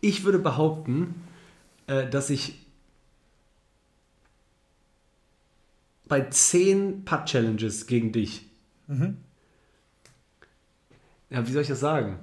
Ich 0.00 0.24
würde 0.24 0.38
behaupten, 0.38 1.14
äh, 1.86 2.08
dass 2.08 2.30
ich 2.30 2.64
bei 6.06 6.22
10 6.22 7.04
Putt-Challenges 7.04 7.86
gegen 7.86 8.12
dich 8.12 8.46
ja, 11.30 11.46
wie 11.46 11.52
soll 11.52 11.62
ich 11.62 11.68
das 11.68 11.80
sagen? 11.80 12.18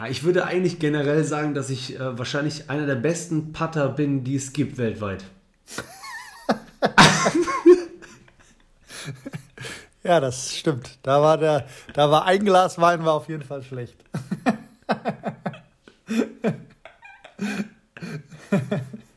Ah, 0.00 0.08
Ich 0.08 0.24
würde 0.24 0.46
eigentlich 0.46 0.78
generell 0.78 1.24
sagen, 1.24 1.52
dass 1.52 1.68
ich 1.68 2.00
äh, 2.00 2.18
wahrscheinlich 2.18 2.70
einer 2.70 2.86
der 2.86 2.94
besten 2.94 3.52
Putter 3.52 3.90
bin, 3.90 4.24
die 4.24 4.36
es 4.36 4.54
gibt 4.54 4.78
weltweit. 4.78 5.24
Ja, 10.02 10.18
das 10.18 10.56
stimmt. 10.56 10.98
Da 11.02 11.20
war, 11.20 11.36
der, 11.36 11.66
da 11.92 12.10
war 12.10 12.24
ein 12.24 12.42
Glas 12.42 12.80
Wein 12.80 13.04
war 13.04 13.12
auf 13.12 13.28
jeden 13.28 13.42
Fall 13.42 13.62
schlecht. 13.62 13.96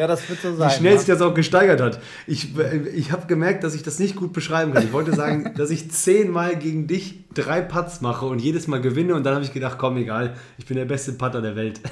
ja, 0.00 0.06
das 0.06 0.26
wird 0.30 0.40
so 0.40 0.56
sein. 0.56 0.70
Wie 0.70 0.74
schnell 0.74 0.92
ja. 0.94 0.98
sich 0.98 1.06
das 1.08 1.20
auch 1.20 1.34
gesteigert 1.34 1.78
hat. 1.82 2.00
Ich, 2.26 2.56
äh, 2.58 2.88
ich 2.88 3.12
habe 3.12 3.26
gemerkt, 3.26 3.64
dass 3.64 3.74
ich 3.74 3.82
das 3.82 3.98
nicht 3.98 4.16
gut 4.16 4.32
beschreiben 4.32 4.72
kann. 4.72 4.82
Ich 4.82 4.94
wollte 4.94 5.14
sagen, 5.14 5.52
dass 5.58 5.68
ich 5.68 5.90
zehnmal 5.90 6.56
gegen 6.56 6.86
dich 6.86 7.24
drei 7.34 7.60
Putts 7.60 8.00
mache 8.00 8.24
und 8.24 8.38
jedes 8.38 8.66
Mal 8.66 8.80
gewinne 8.80 9.14
und 9.14 9.24
dann 9.24 9.34
habe 9.34 9.44
ich 9.44 9.52
gedacht, 9.52 9.76
komm, 9.76 9.98
egal, 9.98 10.36
ich 10.56 10.64
bin 10.64 10.78
der 10.78 10.86
beste 10.86 11.12
Putter 11.12 11.42
der 11.42 11.54
Welt. 11.56 11.80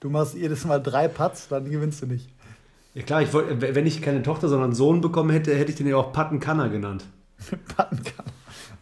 Du 0.00 0.10
machst 0.10 0.34
jedes 0.34 0.64
Mal 0.64 0.82
drei 0.82 1.06
Putts, 1.06 1.46
dann 1.46 1.70
gewinnst 1.70 2.02
du 2.02 2.06
nicht. 2.06 2.28
Ja 2.92 3.02
klar, 3.02 3.22
ich 3.22 3.32
wollte, 3.32 3.76
wenn 3.76 3.86
ich 3.86 4.02
keine 4.02 4.20
Tochter, 4.24 4.48
sondern 4.48 4.70
einen 4.70 4.74
Sohn 4.74 5.00
bekommen 5.00 5.30
hätte, 5.30 5.54
hätte 5.54 5.70
ich 5.70 5.76
den 5.76 5.86
ja 5.86 5.94
auch 5.94 6.12
Pattenkanner 6.12 6.68
genannt. 6.70 7.04
Patten 7.76 8.02
kann. 8.02 8.26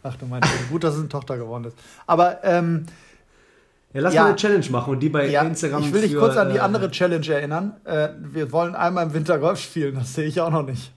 Ach 0.03 0.17
du 0.17 0.25
meinst, 0.25 0.49
gut, 0.71 0.83
dass 0.83 0.95
es 0.95 1.01
eine 1.01 1.11
Tochter 1.11 1.37
geworden 1.37 1.65
ist. 1.65 1.77
Aber 2.07 2.43
ähm, 2.43 2.87
Ja, 3.93 4.01
lass 4.03 4.15
Ja. 4.15 4.23
mal 4.23 4.29
eine 4.29 4.37
Challenge 4.37 4.67
machen 4.71 4.93
und 4.93 5.01
die 5.01 5.09
bei 5.09 5.27
ja, 5.29 5.43
Instagram 5.43 5.83
ich 5.83 5.93
will 5.93 6.03
dich 6.03 6.13
für, 6.13 6.19
kurz 6.21 6.37
an 6.37 6.51
die 6.51 6.57
äh, 6.59 6.61
andere 6.61 6.91
Challenge 6.91 7.27
erinnern. 7.27 7.81
Äh, 7.85 8.11
wir 8.21 8.53
wollen 8.53 8.75
einmal 8.75 9.05
im 9.07 9.15
Winter 9.15 9.39
Golf 9.39 9.61
spielen, 9.61 9.95
das 9.97 10.15
sehe 10.15 10.27
ich 10.27 10.41
auch 10.41 10.51
noch 10.51 10.65
nicht. 10.65 10.93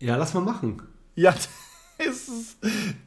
Ja, 0.00 0.16
lass 0.16 0.34
mal 0.34 0.40
machen. 0.40 0.80
Ja, 1.16 1.34
ist 1.98 2.28
es, 2.28 2.56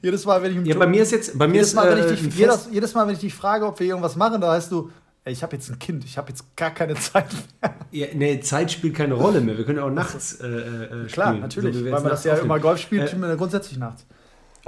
jedes 0.01 0.25
Mal, 0.25 0.41
wenn 0.43 0.61
ich 0.61 0.67
Ja, 0.67 0.77
bei 0.77 0.87
mir 0.87 1.03
ist 1.03 1.11
jetzt, 1.11 1.37
bei 1.37 1.47
mir 1.47 1.53
jedes 1.55 1.69
ist 1.69 1.75
Mal, 1.75 1.89
wenn 1.89 1.97
äh, 1.99 2.13
ich 2.13 2.19
ein 2.19 2.29
dich, 2.29 2.37
jedes, 2.37 2.67
jedes 2.69 2.93
Mal, 2.93 3.07
wenn 3.07 3.13
ich 3.13 3.21
dich 3.21 3.33
frage, 3.33 3.65
ob 3.65 3.79
wir 3.79 3.87
irgendwas 3.87 4.17
machen, 4.17 4.41
da 4.41 4.51
heißt 4.51 4.71
du, 4.73 4.91
ey, 5.23 5.31
ich 5.31 5.41
habe 5.43 5.55
jetzt 5.55 5.69
ein 5.69 5.79
Kind, 5.79 6.03
ich 6.03 6.17
habe 6.17 6.29
jetzt 6.29 6.43
gar 6.57 6.71
keine 6.71 6.95
Zeit 6.95 7.27
mehr. 7.61 7.73
Ja, 7.91 8.07
nee, 8.13 8.41
Zeit 8.41 8.71
spielt 8.73 8.95
keine 8.95 9.13
Rolle 9.13 9.39
mehr. 9.39 9.57
Wir 9.57 9.63
können 9.63 9.77
ja 9.77 9.85
auch 9.85 9.89
nachts 9.89 10.33
äh, 10.41 10.47
äh, 10.47 11.07
Klar, 11.07 11.29
spielen, 11.29 11.41
natürlich, 11.41 11.75
so 11.77 11.85
weil 11.85 11.91
man 11.91 12.09
das 12.09 12.25
ja 12.25 12.35
immer 12.35 12.59
Golf 12.59 12.79
spielt, 12.81 13.03
Äh, 13.03 13.07
spielen 13.07 13.21
wir 13.21 13.35
grundsätzlich 13.37 13.77
nachts. 13.77 14.05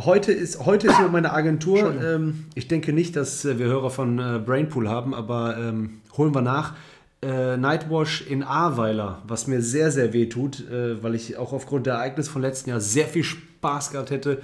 Heute 0.02 0.32
ist, 0.32 0.66
heute 0.66 0.88
ist 0.88 0.98
so 0.98 1.08
meine 1.08 1.34
Agentur. 1.34 1.94
Ähm, 2.04 2.46
ich 2.56 2.68
denke 2.68 2.94
nicht, 2.94 3.16
dass 3.16 3.46
äh, 3.46 3.60
wir 3.60 3.68
Hörer 3.68 3.92
von 3.92 4.18
äh, 4.18 4.42
Brainpool 4.44 4.90
haben, 4.90 5.14
aber 5.14 5.56
ähm, 5.58 6.02
holen 6.18 6.34
wir 6.34 6.42
nach. 6.42 6.74
Äh, 7.22 7.58
Nightwash 7.58 8.26
in 8.28 8.42
Ahrweiler, 8.42 9.22
was 9.28 9.46
mir 9.46 9.62
sehr, 9.62 9.92
sehr 9.92 10.12
weh 10.12 10.26
tut, 10.26 10.68
äh, 10.68 11.02
weil 11.04 11.14
ich 11.14 11.38
auch 11.38 11.54
aufgrund 11.54 11.86
der 11.86 11.94
Ereignisse 11.96 12.32
von 12.32 12.42
letzten 12.42 12.72
Jahr 12.72 12.82
sehr 12.82 13.06
viel 13.06 13.24
Spaß 13.24 13.92
gehabt 13.92 14.10
hätte, 14.10 14.42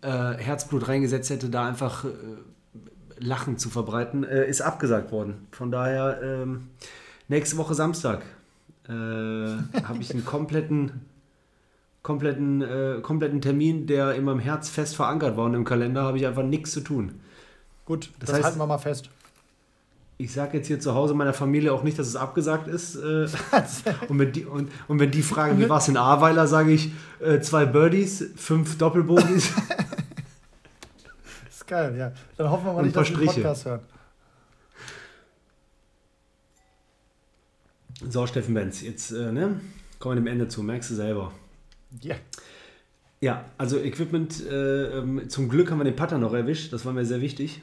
äh, 0.00 0.34
Herzblut 0.34 0.86
reingesetzt 0.86 1.30
hätte, 1.30 1.48
da 1.48 1.66
einfach 1.66 2.04
äh, 2.04 2.08
Lachen 3.18 3.58
zu 3.58 3.70
verbreiten, 3.70 4.22
ist 4.22 4.60
abgesagt 4.60 5.10
worden. 5.10 5.48
Von 5.50 5.72
daher 5.72 6.20
ähm, 6.22 6.68
nächste 7.26 7.56
Woche 7.56 7.74
Samstag 7.74 8.22
habe 8.88 9.98
ich 10.00 10.12
einen 10.12 10.24
kompletten, 10.24 11.02
kompletten, 12.08 12.62
äh, 12.62 13.00
kompletten 13.02 13.42
Termin, 13.42 13.86
der 13.86 14.14
in 14.14 14.24
meinem 14.24 14.38
Herz 14.38 14.70
fest 14.70 14.96
verankert 14.96 15.36
war 15.36 15.44
und 15.44 15.52
im 15.52 15.66
Kalender 15.66 16.04
habe 16.04 16.16
ich 16.16 16.26
einfach 16.26 16.42
nichts 16.42 16.70
zu 16.70 16.80
tun. 16.80 17.20
Gut, 17.84 18.08
das, 18.18 18.28
das 18.28 18.36
heißt, 18.36 18.44
halten 18.46 18.58
wir 18.60 18.66
mal 18.66 18.78
fest. 18.78 19.10
Ich 20.16 20.32
sage 20.32 20.56
jetzt 20.56 20.68
hier 20.68 20.80
zu 20.80 20.94
Hause 20.94 21.12
meiner 21.12 21.34
Familie 21.34 21.70
auch 21.70 21.82
nicht, 21.82 21.98
dass 21.98 22.06
es 22.06 22.16
abgesagt 22.16 22.66
ist. 22.66 22.96
Äh, 22.96 23.28
und, 24.08 24.18
wenn 24.18 24.32
die, 24.32 24.46
und, 24.46 24.72
und 24.88 24.98
wenn 25.00 25.10
die 25.10 25.20
fragen, 25.20 25.58
wie 25.58 25.68
war 25.68 25.80
es 25.80 25.88
in 25.88 25.98
Ahrweiler, 25.98 26.46
sage 26.46 26.72
ich 26.72 26.92
äh, 27.20 27.40
zwei 27.40 27.66
Birdies, 27.66 28.24
fünf 28.36 28.78
Doppelbogies. 28.78 29.50
ist 31.50 31.66
geil, 31.66 31.94
ja. 31.94 32.12
Dann 32.38 32.50
hoffen 32.50 32.64
wir 32.64 32.72
mal 32.72 32.84
nicht, 32.84 32.96
dass 32.96 33.10
wir 33.10 33.18
den 33.18 33.26
Podcast 33.26 33.66
hören. 33.66 33.80
So, 38.08 38.26
Steffen 38.26 38.54
Benz, 38.54 38.80
jetzt 38.80 39.10
äh, 39.10 39.30
ne, 39.30 39.60
kommen 39.98 40.14
wir 40.14 40.22
dem 40.22 40.26
Ende 40.26 40.48
zu, 40.48 40.62
merkst 40.62 40.88
du 40.88 40.94
selber. 40.94 41.32
Ja. 42.00 42.14
Yeah. 42.14 42.20
Ja, 43.20 43.44
also 43.58 43.78
Equipment, 43.78 44.46
äh, 44.46 44.98
ähm, 44.98 45.28
zum 45.28 45.48
Glück 45.48 45.70
haben 45.70 45.78
wir 45.78 45.84
den 45.84 45.96
Putter 45.96 46.18
noch 46.18 46.34
erwischt, 46.34 46.72
das 46.72 46.86
war 46.86 46.92
mir 46.92 47.04
sehr 47.04 47.20
wichtig. 47.20 47.62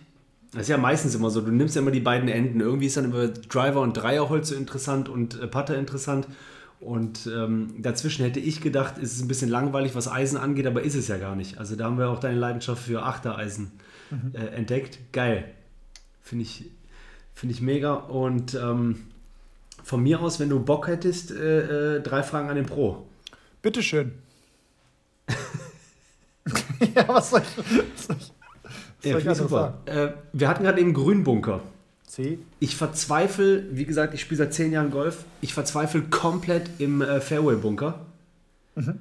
Das 0.52 0.64
ist 0.64 0.70
ja 0.70 0.78
meistens 0.78 1.16
immer 1.16 1.30
so, 1.30 1.42
du 1.42 1.52
nimmst 1.52 1.76
ja 1.76 1.82
immer 1.82 1.92
die 1.92 2.02
beiden 2.02 2.30
Enden. 2.30 2.62
Irgendwie 2.62 2.86
ist 2.86 2.98
dann 2.98 3.06
immer 3.06 3.28
Driver 3.28 3.82
und 3.82 3.94
Dreierholz 3.94 4.50
so 4.50 4.56
interessant 4.56 5.10
und 5.10 5.40
äh, 5.42 5.48
Putter 5.48 5.78
interessant. 5.78 6.28
Und 6.80 7.28
ähm, 7.28 7.76
dazwischen 7.80 8.24
hätte 8.24 8.40
ich 8.40 8.62
gedacht, 8.62 8.98
ist 8.98 9.14
es 9.14 9.22
ein 9.22 9.28
bisschen 9.28 9.50
langweilig, 9.50 9.96
was 9.96 10.10
Eisen 10.10 10.38
angeht, 10.38 10.68
aber 10.68 10.82
ist 10.84 10.96
es 10.96 11.08
ja 11.08 11.18
gar 11.18 11.36
nicht. 11.36 11.58
Also 11.58 11.76
da 11.76 11.86
haben 11.86 11.98
wir 11.98 12.10
auch 12.10 12.20
deine 12.20 12.38
Leidenschaft 12.38 12.84
für 12.84 13.04
Achtereisen 13.04 13.72
mhm. 14.12 14.34
äh, 14.34 14.46
entdeckt. 14.48 15.00
Geil. 15.12 15.46
Finde 16.22 16.44
ich, 16.44 16.66
find 17.34 17.52
ich 17.52 17.62
mega. 17.62 17.94
Und 17.94 18.56
ähm, 18.56 19.08
von 19.84 20.04
mir 20.04 20.22
aus, 20.22 20.40
wenn 20.40 20.50
du 20.50 20.60
Bock 20.60 20.88
hättest, 20.88 21.32
äh, 21.32 21.98
äh, 21.98 22.02
drei 22.02 22.24
Fragen 22.24 22.50
an 22.50 22.56
den 22.56 22.66
Pro. 22.66 23.06
Bitteschön. 23.66 24.12
ja, 26.96 27.08
was 27.08 27.32
soll 27.32 27.42
ich, 27.42 27.58
was 27.58 28.06
soll 28.06 28.16
ich, 28.20 29.16
was 29.16 29.24
ja, 29.24 29.34
super. 29.34 29.82
Äh, 29.86 30.10
wir 30.34 30.48
hatten 30.48 30.64
gerade 30.64 30.80
eben 30.80 30.94
Grünbunker. 30.94 31.62
C. 32.06 32.38
Ich 32.60 32.76
verzweifle, 32.76 33.66
wie 33.76 33.86
gesagt, 33.86 34.14
ich 34.14 34.22
spiele 34.22 34.38
seit 34.38 34.54
zehn 34.54 34.72
Jahren 34.72 34.92
Golf, 34.92 35.26
ich 35.42 35.56
verzweifle 35.56 36.04
komplett 36.04 36.70
im 36.78 37.02
äh, 37.02 37.20
Fairway-Bunker. 37.20 38.06
Mhm. 38.76 39.00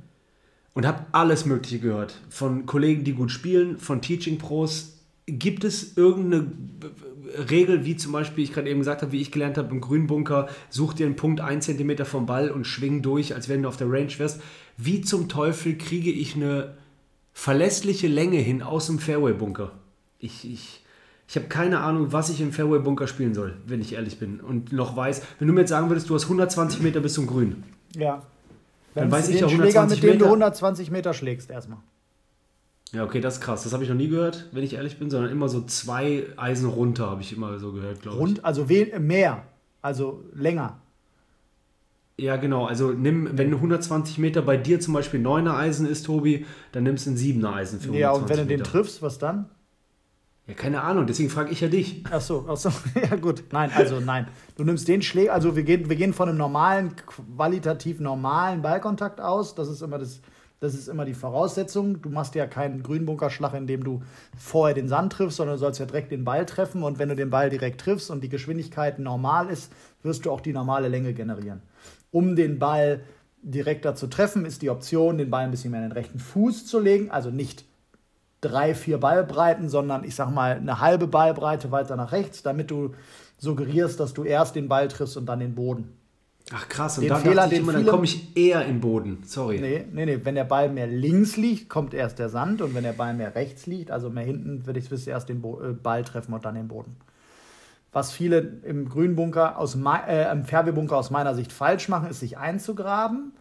Und 0.72 0.86
habe 0.86 1.04
alles 1.12 1.44
Mögliche 1.44 1.80
gehört. 1.80 2.18
Von 2.30 2.64
Kollegen, 2.64 3.04
die 3.04 3.12
gut 3.12 3.32
spielen, 3.32 3.78
von 3.78 4.00
Teaching-Pros. 4.00 4.94
Gibt 5.26 5.64
es 5.64 5.98
irgendeine 5.98 6.46
Regel, 7.50 7.84
wie 7.84 7.96
zum 7.96 8.12
Beispiel 8.12 8.44
ich 8.44 8.52
gerade 8.52 8.68
eben 8.68 8.80
gesagt 8.80 9.02
habe, 9.02 9.12
wie 9.12 9.20
ich 9.20 9.32
gelernt 9.32 9.58
habe 9.58 9.70
im 9.70 9.80
Grünbunker, 9.80 10.48
such 10.70 10.94
dir 10.94 11.06
einen 11.06 11.16
Punkt 11.16 11.40
1 11.40 11.64
cm 11.64 12.04
vom 12.04 12.26
Ball 12.26 12.50
und 12.50 12.66
schwing 12.66 13.02
durch, 13.02 13.34
als 13.34 13.48
wenn 13.48 13.62
du 13.62 13.68
auf 13.68 13.76
der 13.76 13.90
Range 13.90 14.12
wärst. 14.18 14.40
Wie 14.76 15.00
zum 15.00 15.28
Teufel 15.28 15.76
kriege 15.76 16.10
ich 16.10 16.34
eine 16.34 16.74
verlässliche 17.32 18.08
Länge 18.08 18.38
hin 18.38 18.62
aus 18.62 18.86
dem 18.86 18.98
Fairway-Bunker? 18.98 19.72
Ich, 20.18 20.50
ich, 20.50 20.82
ich 21.28 21.36
habe 21.36 21.46
keine 21.46 21.80
Ahnung, 21.80 22.12
was 22.12 22.30
ich 22.30 22.40
im 22.40 22.52
Fairway-Bunker 22.52 23.06
spielen 23.06 23.34
soll, 23.34 23.56
wenn 23.66 23.80
ich 23.80 23.94
ehrlich 23.94 24.18
bin. 24.18 24.40
Und 24.40 24.72
noch 24.72 24.96
weiß, 24.96 25.22
wenn 25.38 25.48
du 25.48 25.54
mir 25.54 25.60
jetzt 25.60 25.70
sagen 25.70 25.88
würdest, 25.90 26.08
du 26.10 26.14
hast 26.14 26.24
120 26.24 26.80
Meter 26.80 27.00
bis 27.00 27.14
zum 27.14 27.26
Grün. 27.26 27.64
Ja. 27.96 28.22
Dann, 28.94 29.04
dann 29.04 29.12
weiß 29.12 29.28
ich 29.28 29.40
ja 29.40 29.46
120 29.46 29.98
Schläger, 29.98 30.12
mit 30.12 30.20
dem 30.20 30.24
du 30.24 30.26
120 30.26 30.90
Meter 30.90 31.14
schlägst 31.14 31.50
erstmal. 31.50 31.78
Ja, 32.94 33.04
okay, 33.04 33.20
das 33.20 33.34
ist 33.34 33.40
krass. 33.40 33.64
Das 33.64 33.72
habe 33.72 33.82
ich 33.82 33.90
noch 33.90 33.96
nie 33.96 34.08
gehört, 34.08 34.48
wenn 34.52 34.62
ich 34.62 34.74
ehrlich 34.74 34.98
bin, 34.98 35.10
sondern 35.10 35.30
immer 35.30 35.48
so 35.48 35.62
zwei 35.62 36.26
Eisen 36.36 36.68
runter, 36.68 37.10
habe 37.10 37.22
ich 37.22 37.32
immer 37.36 37.58
so 37.58 37.72
gehört, 37.72 38.02
glaube 38.02 38.16
ich. 38.16 38.22
Rund, 38.22 38.44
also 38.44 38.66
mehr, 39.00 39.42
also 39.82 40.22
länger. 40.32 40.78
Ja, 42.16 42.36
genau. 42.36 42.66
Also 42.66 42.92
nimm, 42.92 43.30
wenn 43.32 43.52
120 43.52 44.18
Meter 44.18 44.42
bei 44.42 44.56
dir 44.56 44.78
zum 44.78 44.94
Beispiel 44.94 45.20
9er 45.20 45.56
Eisen 45.56 45.86
ist, 45.86 46.06
Tobi, 46.06 46.46
dann 46.70 46.84
nimmst 46.84 47.06
du 47.06 47.10
ein 47.10 47.16
7er 47.16 47.52
Eisen 47.52 47.80
für 47.80 47.88
120 47.88 48.00
Ja, 48.00 48.12
und 48.12 48.28
wenn 48.28 48.36
du 48.36 48.44
Meter. 48.44 48.56
den 48.58 48.64
triffst, 48.64 49.02
was 49.02 49.18
dann? 49.18 49.48
Ja, 50.46 50.54
keine 50.54 50.82
Ahnung, 50.82 51.06
deswegen 51.06 51.30
frage 51.30 51.50
ich 51.50 51.60
ja 51.62 51.68
dich. 51.68 52.04
Ach 52.10 52.20
so, 52.20 52.44
ach 52.46 52.56
so, 52.56 52.68
ja 53.10 53.16
gut. 53.16 53.44
Nein, 53.50 53.70
also 53.74 53.98
nein. 53.98 54.28
Du 54.56 54.62
nimmst 54.62 54.86
den 54.86 55.02
Schläger, 55.02 55.32
also 55.32 55.56
wir 55.56 55.62
gehen, 55.64 55.88
wir 55.88 55.96
gehen 55.96 56.12
von 56.12 56.28
einem 56.28 56.38
normalen, 56.38 56.94
qualitativ 56.94 57.98
normalen 57.98 58.62
Ballkontakt 58.62 59.20
aus. 59.20 59.54
Das 59.54 59.68
ist 59.68 59.80
immer 59.80 59.98
das, 59.98 60.20
das 60.64 60.74
ist 60.74 60.88
immer 60.88 61.04
die 61.04 61.14
Voraussetzung. 61.14 62.00
Du 62.00 62.08
machst 62.08 62.34
ja 62.34 62.46
keinen 62.46 62.82
Grünbunkerschlag, 62.82 63.54
indem 63.54 63.84
du 63.84 64.02
vorher 64.36 64.74
den 64.74 64.88
Sand 64.88 65.12
triffst, 65.12 65.36
sondern 65.36 65.56
du 65.56 65.60
sollst 65.60 65.78
ja 65.78 65.86
direkt 65.86 66.10
den 66.10 66.24
Ball 66.24 66.46
treffen. 66.46 66.82
Und 66.82 66.98
wenn 66.98 67.10
du 67.10 67.16
den 67.16 67.30
Ball 67.30 67.50
direkt 67.50 67.82
triffst 67.82 68.10
und 68.10 68.24
die 68.24 68.30
Geschwindigkeit 68.30 68.98
normal 68.98 69.50
ist, 69.50 69.70
wirst 70.02 70.24
du 70.24 70.32
auch 70.32 70.40
die 70.40 70.52
normale 70.52 70.88
Länge 70.88 71.12
generieren. 71.12 71.62
Um 72.10 72.34
den 72.34 72.58
Ball 72.58 73.02
direkter 73.42 73.94
zu 73.94 74.06
treffen, 74.06 74.46
ist 74.46 74.62
die 74.62 74.70
Option, 74.70 75.18
den 75.18 75.30
Ball 75.30 75.44
ein 75.44 75.50
bisschen 75.50 75.70
mehr 75.70 75.82
in 75.82 75.90
den 75.90 75.92
rechten 75.92 76.18
Fuß 76.18 76.66
zu 76.66 76.80
legen. 76.80 77.10
Also 77.10 77.30
nicht 77.30 77.66
drei, 78.40 78.74
vier 78.74 78.98
Ballbreiten, 78.98 79.68
sondern 79.68 80.02
ich 80.04 80.14
sag 80.14 80.30
mal 80.30 80.56
eine 80.56 80.80
halbe 80.80 81.06
Ballbreite 81.06 81.70
weiter 81.70 81.96
nach 81.96 82.12
rechts, 82.12 82.42
damit 82.42 82.70
du 82.70 82.94
suggerierst, 83.38 84.00
dass 84.00 84.14
du 84.14 84.24
erst 84.24 84.56
den 84.56 84.68
Ball 84.68 84.88
triffst 84.88 85.16
und 85.16 85.26
dann 85.26 85.40
den 85.40 85.54
Boden. 85.54 85.92
Ach 86.52 86.68
krass, 86.68 86.98
und 86.98 87.04
den 87.04 87.08
dann, 87.08 87.22
Fehler, 87.22 87.50
immer, 87.52 87.72
dann 87.72 87.86
komme 87.86 88.04
ich 88.04 88.36
eher 88.36 88.66
in 88.66 88.80
Boden. 88.80 89.22
Sorry. 89.24 89.60
Nee, 89.60 89.86
nee, 89.92 90.04
nee. 90.04 90.20
Wenn 90.22 90.34
der 90.34 90.44
Ball 90.44 90.68
mehr 90.68 90.86
links 90.86 91.38
liegt, 91.38 91.70
kommt 91.70 91.94
erst 91.94 92.18
der 92.18 92.28
Sand. 92.28 92.60
Und 92.60 92.74
wenn 92.74 92.84
der 92.84 92.92
Ball 92.92 93.14
mehr 93.14 93.34
rechts 93.34 93.66
liegt, 93.66 93.90
also 93.90 94.10
mehr 94.10 94.24
hinten, 94.24 94.66
würde 94.66 94.78
ich 94.78 95.08
erst 95.08 95.30
den 95.30 95.40
Bo 95.40 95.62
äh, 95.62 95.72
Ball 95.72 96.04
treffen 96.04 96.34
und 96.34 96.44
dann 96.44 96.54
den 96.54 96.68
Boden. 96.68 96.96
Was 97.92 98.12
viele 98.12 98.38
im 98.64 98.88
Grünbunker, 98.88 99.58
aus, 99.58 99.74
äh, 99.74 100.30
im 100.30 100.44
Fairway-Bunker 100.44 100.96
aus 100.96 101.10
meiner 101.10 101.34
Sicht 101.34 101.50
falsch 101.52 101.88
machen, 101.88 102.10
ist 102.10 102.20
sich 102.20 102.36
einzugraben 102.36 103.32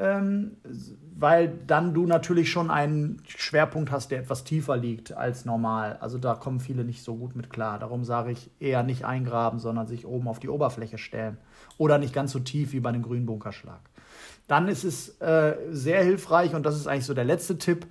weil 0.00 1.48
dann 1.66 1.92
du 1.92 2.06
natürlich 2.06 2.52
schon 2.52 2.70
einen 2.70 3.20
Schwerpunkt 3.26 3.90
hast, 3.90 4.12
der 4.12 4.20
etwas 4.20 4.44
tiefer 4.44 4.76
liegt 4.76 5.12
als 5.12 5.44
normal. 5.44 5.96
Also 6.00 6.18
da 6.18 6.34
kommen 6.34 6.60
viele 6.60 6.84
nicht 6.84 7.02
so 7.02 7.16
gut 7.16 7.34
mit 7.34 7.50
klar. 7.50 7.80
Darum 7.80 8.04
sage 8.04 8.30
ich 8.30 8.50
eher 8.60 8.84
nicht 8.84 9.04
eingraben, 9.04 9.58
sondern 9.58 9.88
sich 9.88 10.06
oben 10.06 10.28
auf 10.28 10.38
die 10.38 10.48
Oberfläche 10.48 10.98
stellen. 10.98 11.36
Oder 11.78 11.98
nicht 11.98 12.14
ganz 12.14 12.30
so 12.30 12.38
tief 12.38 12.72
wie 12.72 12.78
bei 12.78 12.90
einem 12.90 13.02
Grünbunkerschlag. 13.02 13.80
Dann 14.46 14.68
ist 14.68 14.84
es 14.84 15.20
äh, 15.20 15.56
sehr 15.70 16.04
hilfreich, 16.04 16.54
und 16.54 16.64
das 16.64 16.76
ist 16.76 16.86
eigentlich 16.86 17.06
so 17.06 17.14
der 17.14 17.24
letzte 17.24 17.58
Tipp, 17.58 17.86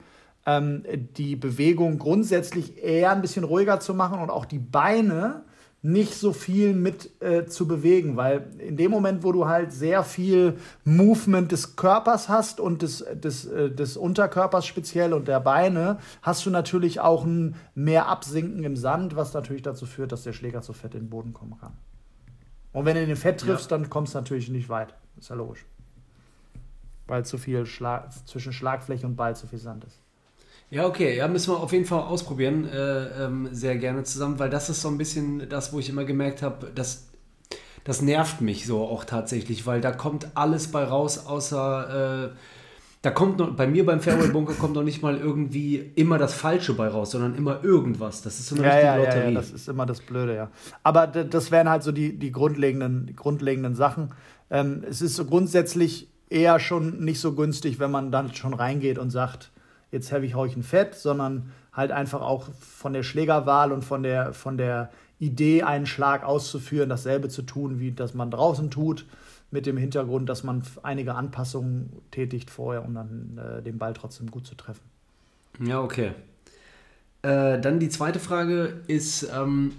ähm, 0.45 0.83
die 1.17 1.35
Bewegung 1.35 1.99
grundsätzlich 1.99 2.81
eher 2.81 3.11
ein 3.11 3.21
bisschen 3.21 3.43
ruhiger 3.43 3.81
zu 3.81 3.93
machen 3.93 4.19
und 4.19 4.29
auch 4.29 4.45
die 4.45 4.59
Beine 4.59 5.43
nicht 5.83 6.15
so 6.15 6.33
viel 6.33 6.73
mit 6.73 7.21
äh, 7.21 7.45
zu 7.45 7.67
bewegen, 7.67 8.17
weil 8.17 8.49
in 8.57 8.77
dem 8.77 8.91
Moment, 8.91 9.23
wo 9.23 9.31
du 9.31 9.47
halt 9.47 9.71
sehr 9.71 10.03
viel 10.03 10.57
Movement 10.83 11.51
des 11.51 11.75
Körpers 11.75 12.29
hast 12.29 12.59
und 12.59 12.81
des, 12.81 13.05
des, 13.13 13.45
äh, 13.45 13.69
des 13.69 13.95
Unterkörpers 13.95 14.65
speziell 14.65 15.13
und 15.13 15.27
der 15.27 15.39
Beine, 15.39 15.99
hast 16.23 16.45
du 16.45 16.49
natürlich 16.49 16.99
auch 16.99 17.25
ein 17.25 17.55
mehr 17.75 18.07
Absinken 18.07 18.63
im 18.63 18.75
Sand, 18.75 19.15
was 19.15 19.33
natürlich 19.33 19.61
dazu 19.61 19.85
führt, 19.85 20.11
dass 20.11 20.23
der 20.23 20.33
Schläger 20.33 20.61
zu 20.61 20.73
fett 20.73 20.95
in 20.95 21.01
den 21.01 21.09
Boden 21.09 21.33
kommen 21.33 21.57
kann. 21.59 21.73
Und 22.73 22.85
wenn 22.85 22.95
du 22.95 23.01
in 23.01 23.07
den 23.07 23.17
Fett 23.17 23.39
triffst, 23.39 23.71
ja. 23.71 23.77
dann 23.77 23.89
kommst 23.89 24.13
du 24.13 24.17
natürlich 24.17 24.49
nicht 24.49 24.69
weit. 24.69 24.93
Ist 25.17 25.29
ja 25.29 25.35
logisch. 25.35 25.65
Weil 27.05 27.23
zu 27.23 27.37
viel 27.37 27.65
Schlag 27.65 28.11
zwischen 28.27 28.51
Schlagfläche 28.51 29.05
und 29.05 29.15
Ball 29.15 29.35
zu 29.35 29.47
viel 29.47 29.59
Sand 29.59 29.85
ist. 29.85 30.01
Ja, 30.69 30.85
okay, 30.85 31.15
ja, 31.15 31.27
müssen 31.27 31.53
wir 31.53 31.59
auf 31.59 31.71
jeden 31.71 31.85
Fall 31.85 32.01
ausprobieren, 32.01 32.67
äh, 32.67 33.25
ähm, 33.25 33.47
sehr 33.51 33.77
gerne 33.77 34.03
zusammen, 34.03 34.37
weil 34.37 34.49
das 34.49 34.69
ist 34.69 34.81
so 34.81 34.89
ein 34.89 34.97
bisschen 34.97 35.47
das, 35.49 35.71
wo 35.71 35.79
ich 35.79 35.89
immer 35.89 36.03
gemerkt 36.03 36.41
habe, 36.41 36.71
dass 36.75 37.07
das 37.85 38.01
nervt 38.01 38.41
mich 38.41 38.65
so 38.65 38.81
auch 38.81 39.05
tatsächlich, 39.05 39.65
weil 39.65 39.79
da 39.79 39.91
kommt 39.91 40.27
alles 40.33 40.67
bei 40.73 40.83
raus, 40.83 41.25
außer 41.25 42.31
äh, 42.31 42.35
da 43.01 43.11
kommt 43.11 43.37
noch, 43.37 43.55
bei 43.55 43.65
mir 43.65 43.85
beim 43.85 44.01
Fairway 44.01 44.27
Bunker 44.27 44.55
kommt 44.55 44.73
noch 44.73 44.83
nicht 44.83 45.01
mal 45.01 45.17
irgendwie 45.17 45.93
immer 45.95 46.17
das 46.17 46.33
Falsche 46.33 46.73
bei 46.73 46.89
raus, 46.89 47.11
sondern 47.11 47.35
immer 47.35 47.63
irgendwas. 47.63 48.21
Das 48.21 48.39
ist 48.39 48.47
so 48.47 48.55
eine 48.55 48.65
ja, 48.65 48.71
richtige 48.71 48.87
ja, 48.87 48.95
Lotterie. 48.97 49.19
Ja, 49.19 49.29
ja, 49.29 49.35
das 49.35 49.51
ist 49.51 49.69
immer 49.69 49.85
das 49.85 50.01
Blöde, 50.01 50.35
ja. 50.35 50.49
Aber 50.83 51.07
das 51.07 51.51
wären 51.51 51.69
halt 51.69 51.83
so 51.83 51.93
die, 51.93 52.19
die 52.19 52.33
grundlegenden, 52.33 53.15
grundlegenden 53.15 53.75
Sachen. 53.75 54.13
Ähm, 54.49 54.83
es 54.89 55.01
ist 55.01 55.15
so 55.15 55.23
grundsätzlich 55.23 56.09
eher 56.29 56.59
schon 56.59 56.99
nicht 57.05 57.21
so 57.21 57.33
günstig, 57.35 57.79
wenn 57.79 57.91
man 57.91 58.11
dann 58.11 58.33
schon 58.33 58.53
reingeht 58.53 58.97
und 58.97 59.11
sagt, 59.11 59.51
jetzt 59.91 60.11
habe 60.11 60.25
ich 60.25 60.35
euch 60.35 60.55
ein 60.55 60.63
Fett, 60.63 60.95
sondern 60.95 61.51
halt 61.73 61.91
einfach 61.91 62.21
auch 62.21 62.49
von 62.59 62.93
der 62.93 63.03
Schlägerwahl 63.03 63.71
und 63.71 63.83
von 63.83 64.03
der, 64.03 64.33
von 64.33 64.57
der 64.57 64.89
Idee, 65.19 65.63
einen 65.63 65.85
Schlag 65.85 66.23
auszuführen, 66.23 66.89
dasselbe 66.89 67.29
zu 67.29 67.41
tun, 67.41 67.79
wie 67.79 67.91
das 67.91 68.13
man 68.13 68.31
draußen 68.31 68.69
tut, 68.69 69.05
mit 69.49 69.65
dem 69.65 69.77
Hintergrund, 69.77 70.27
dass 70.29 70.43
man 70.43 70.63
einige 70.83 71.15
Anpassungen 71.15 71.91
tätigt 72.11 72.49
vorher, 72.49 72.83
um 72.83 72.93
dann 72.93 73.37
äh, 73.37 73.61
den 73.61 73.77
Ball 73.77 73.93
trotzdem 73.93 74.29
gut 74.29 74.45
zu 74.45 74.55
treffen. 74.55 74.83
Ja, 75.59 75.81
okay. 75.81 76.11
Äh, 77.21 77.59
dann 77.59 77.79
die 77.79 77.89
zweite 77.89 78.19
Frage 78.19 78.81
ist, 78.87 79.27
ähm, 79.33 79.73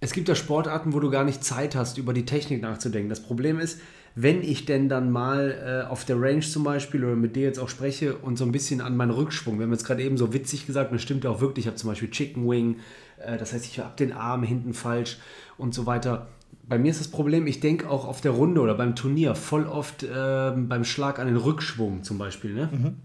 es 0.00 0.12
gibt 0.12 0.28
ja 0.28 0.34
Sportarten, 0.34 0.92
wo 0.92 1.00
du 1.00 1.10
gar 1.10 1.24
nicht 1.24 1.42
Zeit 1.42 1.74
hast, 1.74 1.98
über 1.98 2.12
die 2.12 2.26
Technik 2.26 2.60
nachzudenken. 2.62 3.08
Das 3.08 3.22
Problem 3.22 3.58
ist, 3.58 3.80
wenn 4.18 4.42
ich 4.42 4.64
denn 4.64 4.88
dann 4.88 5.10
mal 5.10 5.84
äh, 5.84 5.90
auf 5.90 6.06
der 6.06 6.18
Range 6.18 6.40
zum 6.40 6.64
Beispiel 6.64 7.04
oder 7.04 7.16
mit 7.16 7.36
dir 7.36 7.42
jetzt 7.42 7.58
auch 7.58 7.68
spreche 7.68 8.16
und 8.16 8.38
so 8.38 8.46
ein 8.46 8.50
bisschen 8.50 8.80
an 8.80 8.96
meinen 8.96 9.10
Rückschwung, 9.10 9.58
wir 9.58 9.64
haben 9.66 9.72
jetzt 9.72 9.84
gerade 9.84 10.02
eben 10.02 10.16
so 10.16 10.32
witzig 10.32 10.66
gesagt, 10.66 10.90
das 10.90 11.02
stimmt 11.02 11.24
ja 11.24 11.30
auch 11.30 11.42
wirklich, 11.42 11.66
ich 11.66 11.68
habe 11.68 11.76
zum 11.76 11.90
Beispiel 11.90 12.10
Chicken 12.10 12.48
Wing, 12.48 12.76
äh, 13.18 13.36
das 13.36 13.52
heißt, 13.52 13.66
ich 13.66 13.78
habe 13.78 13.94
den 13.98 14.14
Arm 14.14 14.42
hinten 14.42 14.72
falsch 14.72 15.18
und 15.58 15.74
so 15.74 15.84
weiter. 15.84 16.28
bei 16.66 16.78
mir 16.78 16.90
ist 16.90 16.98
das 16.98 17.08
Problem, 17.08 17.46
ich 17.46 17.60
denke 17.60 17.90
auch 17.90 18.06
auf 18.06 18.22
der 18.22 18.30
Runde 18.30 18.62
oder 18.62 18.74
beim 18.74 18.96
Turnier 18.96 19.34
voll 19.34 19.66
oft 19.66 20.02
äh, 20.02 20.52
beim 20.56 20.84
Schlag 20.84 21.18
an 21.18 21.26
den 21.26 21.36
Rückschwung 21.36 22.02
zum 22.02 22.16
Beispiel. 22.16 22.54
Ne? 22.54 22.70
Mhm. 22.72 22.96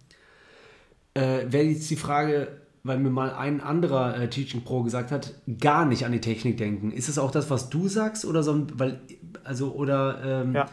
Äh, 1.14 1.52
Wäre 1.52 1.66
jetzt 1.66 1.90
die 1.90 1.98
Frage, 1.98 2.48
weil 2.84 3.00
mir 3.00 3.10
mal 3.10 3.34
ein 3.34 3.60
anderer 3.60 4.18
äh, 4.18 4.30
Teaching 4.30 4.64
Pro 4.64 4.82
gesagt 4.82 5.12
hat, 5.12 5.34
gar 5.60 5.86
nicht 5.86 6.06
an 6.06 6.14
die 6.14 6.22
Technik 6.22 6.56
denken. 6.56 6.94
Ist 6.94 7.10
es 7.10 7.20
auch 7.20 7.32
das, 7.32 7.50
was 7.50 7.70
du 7.70 7.90
sagst 7.90 8.24
oder 8.24 8.44
so? 8.44 8.66
Weil, 8.76 9.02
also, 9.44 9.74
oder. 9.74 10.44
Ähm, 10.44 10.56
ja. 10.56 10.70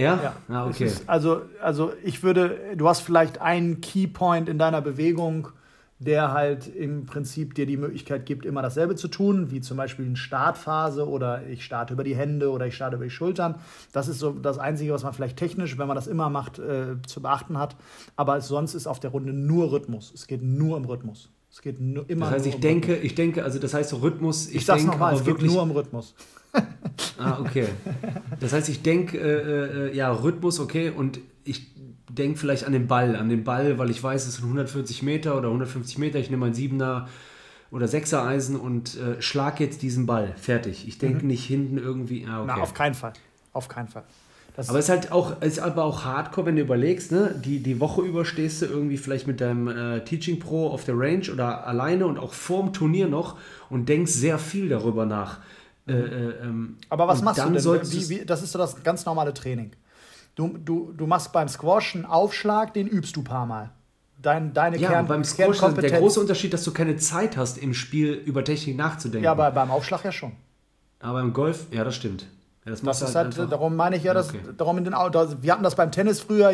Ja? 0.00 0.20
Ja. 0.22 0.36
Ah, 0.48 0.66
okay. 0.66 0.86
Ist, 0.86 1.08
also, 1.08 1.42
also, 1.60 1.92
ich 2.04 2.22
würde, 2.22 2.58
du 2.76 2.88
hast 2.88 3.00
vielleicht 3.00 3.40
einen 3.40 3.80
Keypoint 3.80 4.48
in 4.48 4.58
deiner 4.58 4.80
Bewegung 4.80 5.48
der 6.00 6.32
halt 6.32 6.72
im 6.74 7.06
Prinzip 7.06 7.54
dir 7.54 7.66
die 7.66 7.76
Möglichkeit 7.76 8.24
gibt, 8.24 8.46
immer 8.46 8.62
dasselbe 8.62 8.94
zu 8.94 9.08
tun, 9.08 9.50
wie 9.50 9.60
zum 9.60 9.76
Beispiel 9.76 10.06
eine 10.06 10.16
Startphase 10.16 11.08
oder 11.08 11.46
ich 11.48 11.64
starte 11.64 11.94
über 11.94 12.04
die 12.04 12.14
Hände 12.14 12.50
oder 12.50 12.66
ich 12.66 12.76
starte 12.76 12.96
über 12.96 13.04
die 13.04 13.10
Schultern. 13.10 13.56
Das 13.92 14.06
ist 14.06 14.20
so 14.20 14.30
das 14.30 14.58
Einzige, 14.58 14.92
was 14.92 15.02
man 15.02 15.12
vielleicht 15.12 15.36
technisch, 15.36 15.76
wenn 15.76 15.88
man 15.88 15.96
das 15.96 16.06
immer 16.06 16.30
macht, 16.30 16.60
äh, 16.60 17.02
zu 17.06 17.20
beachten 17.20 17.58
hat. 17.58 17.76
Aber 18.14 18.40
sonst 18.40 18.74
ist 18.74 18.86
auf 18.86 19.00
der 19.00 19.10
Runde 19.10 19.32
nur 19.32 19.72
Rhythmus. 19.72 20.12
Es 20.14 20.28
geht 20.28 20.42
nur 20.42 20.76
um 20.76 20.84
Rhythmus. 20.84 21.30
Es 21.50 21.62
geht 21.62 21.80
nur, 21.80 22.08
immer 22.08 22.26
das 22.26 22.34
heißt, 22.34 22.46
ich 22.46 22.54
um 22.56 22.60
denke, 22.60 22.92
Rhythmus. 22.92 23.04
ich 23.04 23.14
denke, 23.16 23.42
also 23.42 23.58
das 23.58 23.74
heißt 23.74 23.90
so 23.90 23.96
Rhythmus. 23.96 24.48
Ich, 24.48 24.56
ich 24.56 24.66
sag's 24.66 24.84
nochmal, 24.84 25.14
es 25.14 25.24
geht 25.24 25.42
nur 25.42 25.62
um 25.62 25.72
Rhythmus. 25.72 26.14
Ah, 27.18 27.38
okay. 27.40 27.66
Das 28.40 28.52
heißt, 28.52 28.68
ich 28.68 28.82
denke, 28.82 29.18
äh, 29.18 29.88
äh, 29.88 29.96
ja, 29.96 30.10
Rhythmus, 30.12 30.60
okay, 30.60 30.90
und 30.90 31.20
ich 31.44 31.66
denke 32.08 32.38
vielleicht 32.38 32.64
an 32.64 32.72
den 32.72 32.86
Ball, 32.86 33.16
an 33.16 33.28
den 33.28 33.44
Ball, 33.44 33.78
weil 33.78 33.90
ich 33.90 34.02
weiß, 34.02 34.26
es 34.26 34.36
sind 34.36 34.44
140 34.44 35.02
Meter 35.02 35.36
oder 35.36 35.48
150 35.48 35.98
Meter. 35.98 36.18
Ich 36.18 36.30
nehme 36.30 36.46
ein 36.46 36.54
Siebener 36.54 37.08
oder 37.70 37.88
Sechser 37.88 38.24
Eisen 38.24 38.56
und 38.56 38.96
äh, 38.98 39.20
schlag 39.20 39.60
jetzt 39.60 39.82
diesen 39.82 40.06
Ball. 40.06 40.34
Fertig. 40.36 40.88
Ich 40.88 40.98
denke 40.98 41.22
mhm. 41.22 41.28
nicht 41.28 41.44
hinten 41.44 41.78
irgendwie. 41.78 42.26
Ah, 42.26 42.42
okay. 42.42 42.52
Na, 42.56 42.62
auf 42.62 42.74
keinen 42.74 42.94
Fall. 42.94 43.12
Auf 43.52 43.68
keinen 43.68 43.88
Fall. 43.88 44.04
Das 44.56 44.70
aber 44.70 44.80
es 44.80 44.86
ist 44.86 44.90
halt 44.90 45.12
auch, 45.12 45.40
ist 45.40 45.60
aber 45.60 45.84
auch 45.84 46.04
hardcore, 46.04 46.46
wenn 46.46 46.56
du 46.56 46.62
überlegst, 46.62 47.12
ne? 47.12 47.40
die, 47.44 47.62
die 47.62 47.78
Woche 47.78 48.02
über 48.02 48.24
stehst 48.24 48.60
du 48.60 48.66
irgendwie 48.66 48.96
vielleicht 48.96 49.28
mit 49.28 49.40
deinem 49.40 49.68
äh, 49.68 50.00
Teaching 50.04 50.40
Pro 50.40 50.70
auf 50.70 50.82
der 50.82 50.98
Range 50.98 51.30
oder 51.32 51.64
alleine 51.64 52.08
und 52.08 52.18
auch 52.18 52.32
vorm 52.32 52.72
Turnier 52.72 53.06
noch 53.06 53.38
und 53.70 53.88
denkst 53.88 54.10
sehr 54.10 54.36
viel 54.40 54.68
darüber 54.68 55.06
nach. 55.06 55.38
Äh, 55.88 55.92
äh, 55.92 56.42
ähm, 56.42 56.76
aber 56.88 57.08
was 57.08 57.22
machst 57.22 57.42
du 57.42 57.50
denn? 57.50 57.92
Wie, 57.92 58.08
wie, 58.08 58.24
das 58.24 58.42
ist 58.42 58.52
so 58.52 58.58
das 58.58 58.82
ganz 58.82 59.06
normale 59.06 59.32
Training. 59.32 59.72
Du, 60.34 60.56
du, 60.56 60.92
du 60.96 61.06
machst 61.06 61.32
beim 61.32 61.48
Squash 61.48 61.96
einen 61.96 62.04
Aufschlag, 62.04 62.74
den 62.74 62.86
übst 62.86 63.16
du 63.16 63.20
ein 63.20 63.24
paar 63.24 63.46
Mal. 63.46 63.70
Dein, 64.20 64.52
deine 64.52 64.76
ja, 64.78 64.90
Kern, 64.90 65.06
beim 65.06 65.24
Squash 65.24 65.62
ist 65.62 65.76
der 65.76 65.98
große 65.98 66.20
Unterschied, 66.20 66.52
dass 66.52 66.64
du 66.64 66.72
keine 66.72 66.96
Zeit 66.96 67.36
hast, 67.36 67.58
im 67.58 67.72
Spiel 67.72 68.12
über 68.12 68.44
Technik 68.44 68.76
nachzudenken. 68.76 69.24
Ja, 69.24 69.32
aber 69.32 69.50
beim 69.50 69.70
Aufschlag 69.70 70.04
ja 70.04 70.12
schon. 70.12 70.32
Aber 71.00 71.20
beim 71.20 71.32
Golf, 71.32 71.66
ja, 71.70 71.84
das 71.84 71.94
stimmt. 71.94 72.26
Ja, 72.64 72.72
das, 72.72 72.82
das 72.82 73.02
ist 73.02 73.14
halt, 73.14 73.38
halt 73.38 73.52
darum 73.52 73.76
meine 73.76 73.96
ich 73.96 74.02
ja, 74.02 74.14
dass, 74.14 74.30
okay. 74.30 74.40
darum 74.56 74.78
in 74.78 74.84
den, 74.84 74.92
wir 74.92 75.52
hatten 75.52 75.62
das 75.62 75.76
beim 75.76 75.92
Tennis 75.92 76.20
früher, 76.20 76.52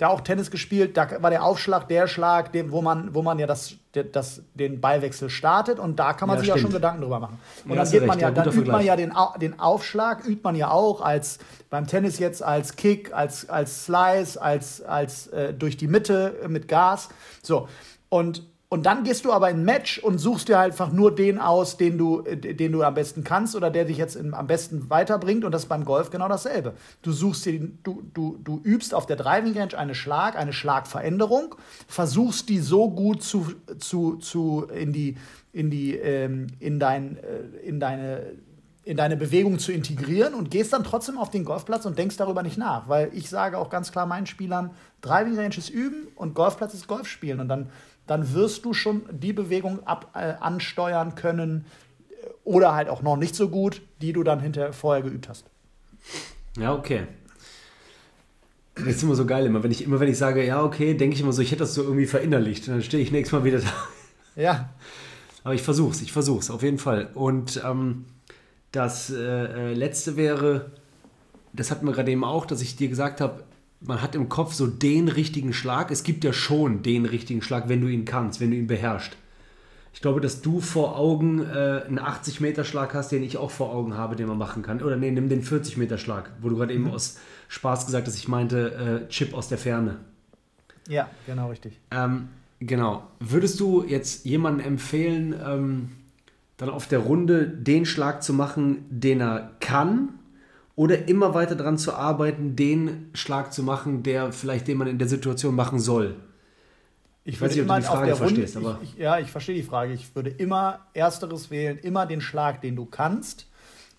der 0.00 0.10
auch 0.10 0.20
Tennis 0.20 0.50
gespielt, 0.50 0.96
da 0.96 1.22
war 1.22 1.30
der 1.30 1.42
Aufschlag 1.42 1.88
der 1.88 2.06
Schlag, 2.06 2.52
den, 2.52 2.70
wo, 2.70 2.82
man, 2.82 3.14
wo 3.14 3.22
man 3.22 3.38
ja 3.38 3.46
das, 3.46 3.74
das, 4.12 4.42
den 4.54 4.80
Ballwechsel 4.80 5.30
startet 5.30 5.78
und 5.78 5.98
da 5.98 6.12
kann 6.12 6.28
man 6.28 6.36
ja, 6.36 6.40
sich 6.40 6.50
stimmt. 6.50 6.58
ja 6.58 6.62
schon 6.62 6.72
Gedanken 6.72 7.02
drüber 7.02 7.20
machen. 7.20 7.38
Und 7.64 7.76
ja, 7.76 7.82
dann, 7.82 7.90
geht 7.90 8.06
man 8.06 8.18
ja, 8.18 8.30
dann 8.30 8.48
übt 8.48 8.70
man 8.70 8.84
ja 8.84 8.96
den, 8.96 9.12
den 9.40 9.58
Aufschlag, 9.58 10.26
übt 10.26 10.42
man 10.42 10.54
ja 10.54 10.70
auch 10.70 11.00
als 11.00 11.38
beim 11.70 11.86
Tennis 11.86 12.18
jetzt 12.18 12.42
als 12.42 12.76
Kick, 12.76 13.12
als, 13.14 13.48
als 13.48 13.86
Slice, 13.86 14.40
als, 14.40 14.82
als 14.82 15.28
äh, 15.28 15.54
durch 15.54 15.76
die 15.76 15.88
Mitte 15.88 16.40
mit 16.48 16.68
Gas. 16.68 17.08
So. 17.42 17.68
Und 18.08 18.42
und 18.68 18.84
dann 18.84 19.04
gehst 19.04 19.24
du 19.24 19.32
aber 19.32 19.48
in 19.48 19.58
ein 19.58 19.64
Match 19.64 19.98
und 20.00 20.18
suchst 20.18 20.48
dir 20.48 20.58
halt 20.58 20.72
einfach 20.72 20.90
nur 20.90 21.14
den 21.14 21.38
aus, 21.38 21.76
den 21.76 21.98
du, 21.98 22.22
den 22.22 22.72
du 22.72 22.82
am 22.82 22.94
besten 22.94 23.22
kannst 23.22 23.54
oder 23.54 23.70
der 23.70 23.84
dich 23.84 23.96
jetzt 23.96 24.16
am 24.16 24.46
besten 24.48 24.90
weiterbringt. 24.90 25.44
Und 25.44 25.52
das 25.52 25.62
ist 25.62 25.68
beim 25.68 25.84
Golf 25.84 26.10
genau 26.10 26.28
dasselbe. 26.28 26.74
Du 27.02 27.12
suchst 27.12 27.46
dir, 27.46 27.60
du, 27.84 28.02
du, 28.12 28.38
du 28.42 28.60
übst 28.64 28.92
auf 28.92 29.06
der 29.06 29.14
Driving 29.14 29.56
Range 29.56 29.78
eine 29.78 29.94
Schlag, 29.94 30.36
eine 30.36 30.52
Schlagveränderung, 30.52 31.54
versuchst 31.86 32.48
die 32.48 32.58
so 32.58 32.90
gut 32.90 33.22
zu, 33.22 33.52
zu, 33.78 34.16
zu 34.16 34.66
in 34.74 34.92
die, 34.92 35.16
in 35.52 35.70
die, 35.70 35.94
ähm, 35.94 36.48
in 36.58 36.80
dein, 36.80 37.18
äh, 37.18 37.42
in 37.62 37.78
deine 37.78 38.32
in 38.82 38.96
deine 38.96 39.16
Bewegung 39.16 39.58
zu 39.58 39.72
integrieren 39.72 40.32
und 40.32 40.48
gehst 40.48 40.72
dann 40.72 40.84
trotzdem 40.84 41.18
auf 41.18 41.28
den 41.28 41.44
Golfplatz 41.44 41.86
und 41.86 41.98
denkst 41.98 42.18
darüber 42.18 42.44
nicht 42.44 42.56
nach. 42.56 42.88
Weil 42.88 43.10
ich 43.14 43.28
sage 43.28 43.58
auch 43.58 43.68
ganz 43.68 43.90
klar 43.90 44.06
meinen 44.06 44.26
Spielern, 44.26 44.70
Driving 45.00 45.36
Range 45.36 45.56
ist 45.56 45.70
üben 45.70 46.06
und 46.14 46.34
Golfplatz 46.34 46.72
ist 46.72 46.86
Golf 46.86 47.08
spielen. 47.08 47.40
Und 47.40 47.48
dann 47.48 47.68
dann 48.06 48.34
wirst 48.34 48.64
du 48.64 48.72
schon 48.72 49.02
die 49.10 49.32
Bewegung 49.32 49.86
ab, 49.86 50.12
äh, 50.14 50.34
ansteuern 50.40 51.14
können 51.14 51.66
äh, 52.08 52.28
oder 52.44 52.74
halt 52.74 52.88
auch 52.88 53.02
noch 53.02 53.16
nicht 53.16 53.34
so 53.34 53.48
gut, 53.48 53.82
die 54.00 54.12
du 54.12 54.22
dann 54.22 54.40
hinterher 54.40 54.72
vorher 54.72 55.02
geübt 55.02 55.28
hast. 55.28 55.46
Ja, 56.58 56.74
okay. 56.74 57.06
Das 58.74 58.88
ist 58.88 59.02
immer 59.02 59.14
so 59.14 59.24
geil, 59.24 59.46
immer 59.46 59.62
wenn 59.62 59.70
ich, 59.70 59.82
immer 59.82 60.00
wenn 60.00 60.08
ich 60.08 60.18
sage, 60.18 60.44
ja, 60.44 60.62
okay, 60.62 60.94
denke 60.94 61.14
ich 61.14 61.22
immer 61.22 61.32
so, 61.32 61.40
ich 61.42 61.50
hätte 61.50 61.60
das 61.60 61.74
so 61.74 61.82
irgendwie 61.82 62.06
verinnerlicht. 62.06 62.68
Und 62.68 62.74
dann 62.74 62.82
stehe 62.82 63.02
ich 63.02 63.10
nächstes 63.10 63.32
Mal 63.38 63.44
wieder 63.44 63.60
da. 63.60 63.72
Ja. 64.36 64.68
Aber 65.44 65.54
ich 65.54 65.62
versuch's, 65.62 66.02
ich 66.02 66.12
versuch's, 66.12 66.50
auf 66.50 66.62
jeden 66.62 66.78
Fall. 66.78 67.08
Und 67.14 67.62
ähm, 67.64 68.04
das 68.72 69.10
äh, 69.10 69.16
äh 69.16 69.72
letzte 69.72 70.16
wäre, 70.16 70.72
das 71.52 71.70
hatten 71.70 71.86
wir 71.86 71.92
gerade 71.92 72.10
eben 72.10 72.24
auch, 72.24 72.44
dass 72.44 72.60
ich 72.60 72.76
dir 72.76 72.88
gesagt 72.88 73.20
habe, 73.20 73.44
man 73.86 74.02
hat 74.02 74.14
im 74.14 74.28
Kopf 74.28 74.54
so 74.54 74.66
den 74.66 75.08
richtigen 75.08 75.52
Schlag. 75.52 75.90
Es 75.90 76.02
gibt 76.02 76.24
ja 76.24 76.32
schon 76.32 76.82
den 76.82 77.06
richtigen 77.06 77.42
Schlag, 77.42 77.68
wenn 77.68 77.80
du 77.80 77.88
ihn 77.88 78.04
kannst, 78.04 78.40
wenn 78.40 78.50
du 78.50 78.56
ihn 78.56 78.66
beherrschst. 78.66 79.16
Ich 79.92 80.02
glaube, 80.02 80.20
dass 80.20 80.42
du 80.42 80.60
vor 80.60 80.98
Augen 80.98 81.40
äh, 81.40 81.82
einen 81.86 81.98
80-Meter-Schlag 81.98 82.92
hast, 82.92 83.12
den 83.12 83.22
ich 83.22 83.38
auch 83.38 83.50
vor 83.50 83.72
Augen 83.72 83.94
habe, 83.94 84.14
den 84.14 84.26
man 84.26 84.36
machen 84.36 84.62
kann. 84.62 84.82
Oder 84.82 84.96
nee, 84.96 85.10
nimm 85.10 85.30
den 85.30 85.42
40-Meter-Schlag, 85.42 86.32
wo 86.42 86.50
du 86.50 86.56
gerade 86.56 86.74
eben 86.74 86.84
mhm. 86.84 86.90
aus 86.90 87.16
Spaß 87.48 87.86
gesagt 87.86 88.06
hast, 88.06 88.16
ich 88.16 88.28
meinte 88.28 89.04
äh, 89.06 89.08
Chip 89.08 89.32
aus 89.32 89.48
der 89.48 89.56
Ferne. 89.56 89.96
Ja, 90.86 91.08
genau 91.26 91.48
richtig. 91.48 91.80
Ähm, 91.90 92.28
genau. 92.60 93.06
Würdest 93.20 93.58
du 93.58 93.84
jetzt 93.84 94.26
jemandem 94.26 94.66
empfehlen, 94.66 95.34
ähm, 95.42 95.92
dann 96.58 96.68
auf 96.68 96.86
der 96.86 96.98
Runde 96.98 97.48
den 97.48 97.86
Schlag 97.86 98.22
zu 98.22 98.34
machen, 98.34 98.84
den 98.90 99.20
er 99.20 99.52
kann 99.60 100.10
oder 100.76 101.08
immer 101.08 101.34
weiter 101.34 101.56
daran 101.56 101.78
zu 101.78 101.94
arbeiten, 101.94 102.54
den 102.54 103.10
Schlag 103.14 103.52
zu 103.52 103.62
machen, 103.62 104.02
der 104.02 104.30
vielleicht 104.32 104.68
den 104.68 104.76
man 104.78 104.86
in 104.86 104.98
der 104.98 105.08
Situation 105.08 105.54
machen 105.54 105.80
soll. 105.80 106.14
Ich, 107.24 107.40
weiß 107.40 107.50
nicht, 107.52 107.62
ob 107.62 107.68
du 107.68 107.74
die 107.74 107.82
Frage 107.82 108.14
verstehst, 108.14 108.56
aber. 108.56 108.78
Ich, 108.82 108.92
ich, 108.92 108.98
ja, 108.98 109.18
ich 109.18 109.30
verstehe 109.32 109.56
die 109.56 109.64
Frage. 109.64 109.92
Ich 109.94 110.14
würde 110.14 110.30
immer 110.30 110.80
Ersteres 110.94 111.50
wählen, 111.50 111.76
immer 111.78 112.06
den 112.06 112.20
Schlag, 112.20 112.60
den 112.60 112.76
du 112.76 112.84
kannst. 112.84 113.46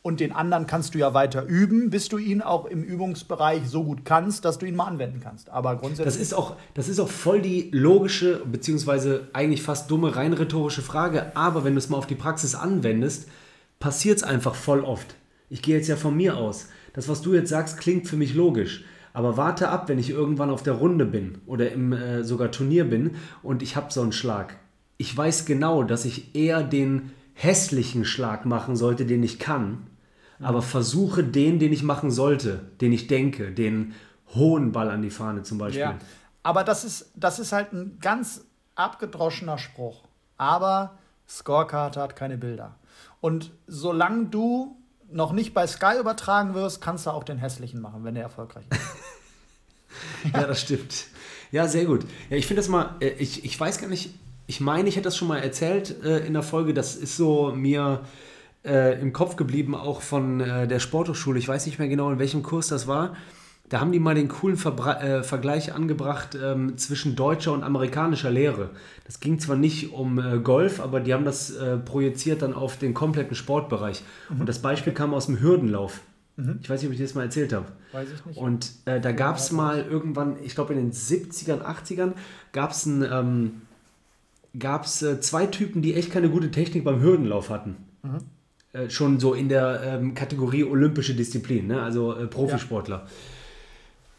Und 0.02 0.22
den 0.22 0.32
anderen 0.32 0.68
kannst 0.68 0.94
du 0.96 1.00
ja 1.00 1.14
weiter 1.14 1.44
üben, 1.44 1.90
bis 1.90 2.08
du 2.08 2.18
ihn 2.18 2.42
auch 2.42 2.66
im 2.66 2.82
Übungsbereich 2.82 3.68
so 3.68 3.84
gut 3.84 4.06
kannst, 4.06 4.46
dass 4.46 4.58
du 4.58 4.66
ihn 4.66 4.76
mal 4.76 4.86
anwenden 4.86 5.20
kannst. 5.20 5.50
Aber 5.50 5.76
grundsätzlich. 5.76 6.06
Das 6.06 6.16
ist 6.16 6.34
auch, 6.34 6.56
das 6.76 6.88
ist 6.88 7.02
auch 7.02 7.10
voll 7.10 7.42
die 7.42 7.70
logische, 7.74 8.42
beziehungsweise 8.46 9.28
eigentlich 9.34 9.62
fast 9.64 9.92
dumme, 9.92 10.16
rein 10.16 10.32
rhetorische 10.32 10.82
Frage. 10.82 11.36
Aber 11.36 11.66
wenn 11.66 11.74
du 11.74 11.80
es 11.80 11.90
mal 11.90 11.98
auf 11.98 12.08
die 12.08 12.16
Praxis 12.16 12.56
anwendest, 12.56 13.28
passiert 13.80 14.20
es 14.20 14.24
einfach 14.24 14.56
voll 14.56 14.86
oft. 14.86 15.16
Ich 15.50 15.62
gehe 15.62 15.76
jetzt 15.76 15.88
ja 15.88 15.96
von 15.96 16.16
mir 16.16 16.38
aus. 16.38 16.68
Das, 16.94 17.08
was 17.08 17.22
du 17.22 17.34
jetzt 17.34 17.50
sagst, 17.50 17.78
klingt 17.78 18.08
für 18.08 18.18
mich 18.18 18.34
logisch. 18.34 18.84
Aber 19.14 19.38
warte 19.38 19.70
ab, 19.70 19.90
wenn 19.90 20.00
ich 20.00 20.10
irgendwann 20.10 20.50
auf 20.50 20.64
der 20.64 20.74
Runde 20.74 21.06
bin 21.06 21.40
oder 21.46 21.72
im 21.72 21.94
äh, 21.94 22.24
sogar 22.24 22.52
Turnier 22.52 22.86
bin 22.86 23.16
und 23.42 23.64
ich 23.64 23.76
habe 23.76 23.92
so 23.92 24.02
einen 24.02 24.12
Schlag. 24.12 24.58
Ich 24.98 25.16
weiß 25.16 25.46
genau, 25.46 25.84
dass 25.84 26.06
ich 26.06 26.36
eher 26.36 26.64
den 26.64 27.12
hässlichen 27.34 28.06
Schlag 28.06 28.46
machen 28.46 28.76
sollte, 28.76 29.06
den 29.06 29.24
ich 29.24 29.40
kann, 29.40 29.88
aber 30.40 30.62
versuche 30.62 31.24
den, 31.24 31.60
den 31.60 31.74
ich 31.74 31.84
machen 31.84 32.12
sollte, 32.12 32.62
den 32.82 32.94
ich 32.94 33.08
denke, 33.08 33.52
den 33.52 33.94
hohen 34.36 34.72
Ball 34.72 34.90
an 34.90 35.02
die 35.02 35.10
Fahne 35.10 35.44
zum 35.44 35.58
Beispiel. 35.58 35.82
Ja, 35.82 35.98
aber 36.44 36.64
das 36.64 36.84
ist, 36.84 37.12
das 37.16 37.40
ist 37.40 37.52
halt 37.52 37.74
ein 37.74 37.98
ganz 38.00 38.46
abgedroschener 38.76 39.58
Spruch. 39.58 40.04
Aber 40.38 40.98
Scorecard 41.28 41.98
hat 41.98 42.16
keine 42.16 42.38
Bilder. 42.38 42.76
Und 43.20 43.52
solange 43.66 44.28
du 44.28 44.77
noch 45.12 45.32
nicht 45.32 45.54
bei 45.54 45.68
Sky 45.68 46.00
übertragen 46.00 46.54
wirst, 46.54 46.82
kannst 46.82 47.06
du 47.06 47.12
auch 47.12 47.24
den 47.24 47.38
hässlichen 47.38 47.82
machen, 47.82 48.04
wenn 48.04 48.16
der 48.16 48.24
erfolgreich 48.24 48.66
ist. 48.70 50.34
ja, 50.34 50.46
das 50.46 50.62
stimmt. 50.62 51.08
Ja, 51.52 51.68
sehr 51.68 51.86
gut. 51.86 52.06
Ja, 52.30 52.38
ich 52.38 52.48
finde 52.48 52.62
das 52.62 52.70
mal, 52.70 52.96
äh, 53.00 53.10
ich, 53.10 53.46
ich 53.46 53.60
weiß 53.60 53.80
gar 53.80 53.88
nicht, 53.88 54.12
ich 54.48 54.60
meine, 54.60 54.90
ich 54.90 54.96
hätte 54.96 55.06
das 55.06 55.18
schon 55.18 55.28
mal 55.28 55.40
erzählt 55.40 56.04
äh, 56.04 56.26
in 56.26 56.34
der 56.34 56.44
Folge, 56.44 56.74
das 56.74 56.96
ist 56.96 57.18
so 57.18 57.52
mir 57.54 58.02
äh, 58.66 59.00
im 59.00 59.14
Kopf 59.14 59.36
geblieben, 59.36 59.76
auch 59.76 60.02
von 60.02 60.42
äh, 60.42 60.68
der 60.68 60.80
Sporthochschule. 60.80 61.40
Ich 61.40 61.48
weiß 61.48 61.66
nicht 61.66 61.80
mehr 61.80 61.88
genau, 61.88 62.12
in 62.12 62.20
welchem 62.20 62.44
Kurs 62.44 62.68
das 62.68 62.88
war. 62.88 63.16
Da 63.70 63.82
haben 63.82 63.92
die 63.92 64.00
mal 64.00 64.16
den 64.16 64.30
coolen 64.30 64.56
Verbra 64.56 65.02
äh, 65.02 65.24
Vergleich 65.24 65.74
angebracht 65.74 66.38
ähm, 66.42 66.78
zwischen 66.78 67.16
deutscher 67.16 67.52
und 67.52 67.64
amerikanischer 67.64 68.32
Lehre. 68.32 68.70
Das 69.06 69.20
ging 69.20 69.40
zwar 69.40 69.58
nicht 69.58 69.92
um 69.92 70.20
äh, 70.20 70.40
Golf, 70.40 70.80
aber 70.80 71.02
die 71.02 71.14
haben 71.14 71.26
das 71.26 71.52
äh, 71.52 71.78
projiziert 71.78 72.42
dann 72.42 72.54
auf 72.54 72.78
den 72.78 72.94
kompletten 72.94 73.36
Sportbereich. 73.36 74.04
Mhm. 74.30 74.42
Und 74.42 74.50
das 74.50 74.60
Beispiel 74.60 74.94
kam 74.94 75.14
aus 75.14 75.26
dem 75.26 75.42
Hürdenlauf. 75.42 76.02
Mhm. 76.38 76.60
Ich 76.62 76.70
weiß 76.70 76.82
nicht, 76.82 76.88
ob 76.88 76.94
ich 76.94 77.02
das 77.02 77.14
mal 77.14 77.24
erzählt 77.24 77.52
habe. 77.52 77.66
Weiß 77.92 78.08
ich 78.14 78.26
nicht. 78.26 78.38
Und 78.38 78.72
äh, 78.86 79.02
da 79.02 79.12
gab 79.12 79.38
es 79.38 79.52
mal 79.52 79.84
irgendwann, 79.84 80.38
ich 80.44 80.56
glaube 80.56 80.74
in 80.74 80.80
den 80.80 80.92
70ern, 80.94 81.62
80ern, 81.62 82.14
gab 82.54 82.72
es 82.72 82.86
ähm, 82.86 83.62
gab's, 84.58 85.02
äh, 85.02 85.20
zwei 85.20 85.46
Typen, 85.48 85.82
die 85.82 85.94
echt 85.94 86.12
keine 86.12 86.30
gute 86.30 86.52
Technik 86.52 86.84
beim 86.84 87.02
Hürdenlauf 87.02 87.50
hatten. 87.50 87.76
Mhm. 88.04 88.20
äh, 88.72 88.90
schon 88.90 89.20
so 89.20 89.34
in 89.34 89.50
der 89.50 89.82
ähm, 89.84 90.14
Kategorie 90.14 90.64
olympische 90.64 91.16
Disziplin, 91.16 91.68
ne? 91.68 91.82
also 91.82 92.16
äh, 92.16 92.28
Profisportler. 92.28 92.98
Ja. 92.98 93.08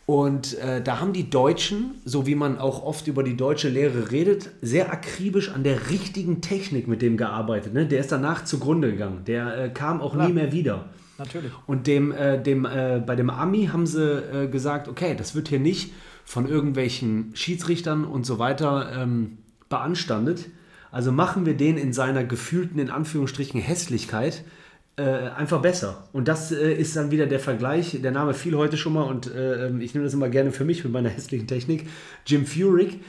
Und 0.09 0.57
äh, 0.61 0.81
da 0.83 1.01
haben 1.01 1.13
die 1.13 1.29
Deutschen, 1.29 1.97
so 2.07 2.27
wie 2.27 2.35
man 2.35 2.57
auch 2.57 2.83
oft 2.83 3.09
über 3.09 3.23
die 3.23 3.37
deutsche 3.37 3.69
Lehre 3.69 4.11
redet, 4.11 4.49
sehr 4.63 4.91
akribisch 4.91 5.51
an 5.51 5.65
der 5.65 5.91
richtigen 5.91 6.41
Technik 6.41 6.89
mit 6.89 7.03
dem 7.03 7.19
gearbeitet. 7.19 7.75
Ne? 7.75 7.85
Der 7.85 8.01
ist 8.01 8.11
danach 8.11 8.47
zugrunde 8.47 8.91
gegangen. 8.91 9.27
Der 9.27 9.65
äh, 9.65 9.69
kam 9.69 10.01
auch 10.01 10.15
Klar. 10.15 10.29
nie 10.29 10.33
mehr 10.33 10.51
wieder. 10.51 10.87
Natürlich. 11.19 11.53
Und 11.67 11.87
dem, 11.87 12.11
äh, 12.13 12.43
dem, 12.43 12.65
äh, 12.65 13.03
bei 13.07 13.17
dem 13.17 13.29
Ami 13.29 13.67
haben 13.67 13.87
sie 13.87 14.03
äh, 14.03 14.49
gesagt, 14.49 14.89
okay, 14.89 15.15
das 15.15 15.35
wird 15.35 15.49
hier 15.49 15.61
nicht 15.61 15.93
von 16.25 16.49
irgendwelchen 16.49 17.33
Schiedsrichtern 17.35 18.07
und 18.07 18.25
so 18.25 18.39
weiter 18.39 18.91
ähm, 18.97 19.37
beanstandet. 19.69 20.47
Also 20.91 21.13
machen 21.13 21.45
wir 21.45 21.55
den 21.55 21.77
in 21.77 21.93
seiner 21.93 22.25
gefühlten, 22.25 22.79
in 22.79 22.89
Anführungsstrichen, 22.89 23.61
Hässlichkeit 23.61 24.43
äh, 24.99 25.31
einfach 25.37 25.63
besser. 25.63 26.09
Und 26.13 26.29
das 26.29 26.51
äh, 26.51 26.73
ist 26.73 26.97
dann 26.97 27.11
wieder 27.11 27.27
der 27.27 27.41
Vergleich. 27.41 27.99
Der 28.03 28.11
Name 28.11 28.35
fiel 28.35 28.57
heute 28.57 28.77
schon 28.77 28.95
mal 28.95 29.05
und 29.05 29.33
äh, 29.33 29.71
ich 29.79 29.95
nehme 29.95 30.05
das 30.05 30.13
immer 30.13 30.29
gerne 30.29 30.51
für 30.51 30.65
mich 30.65 30.83
mit 30.83 30.93
meiner 30.93 31.09
hässlichen 31.09 31.47
Technik. 31.47 31.89
Jim 32.27 32.47
Furyk. 32.47 33.01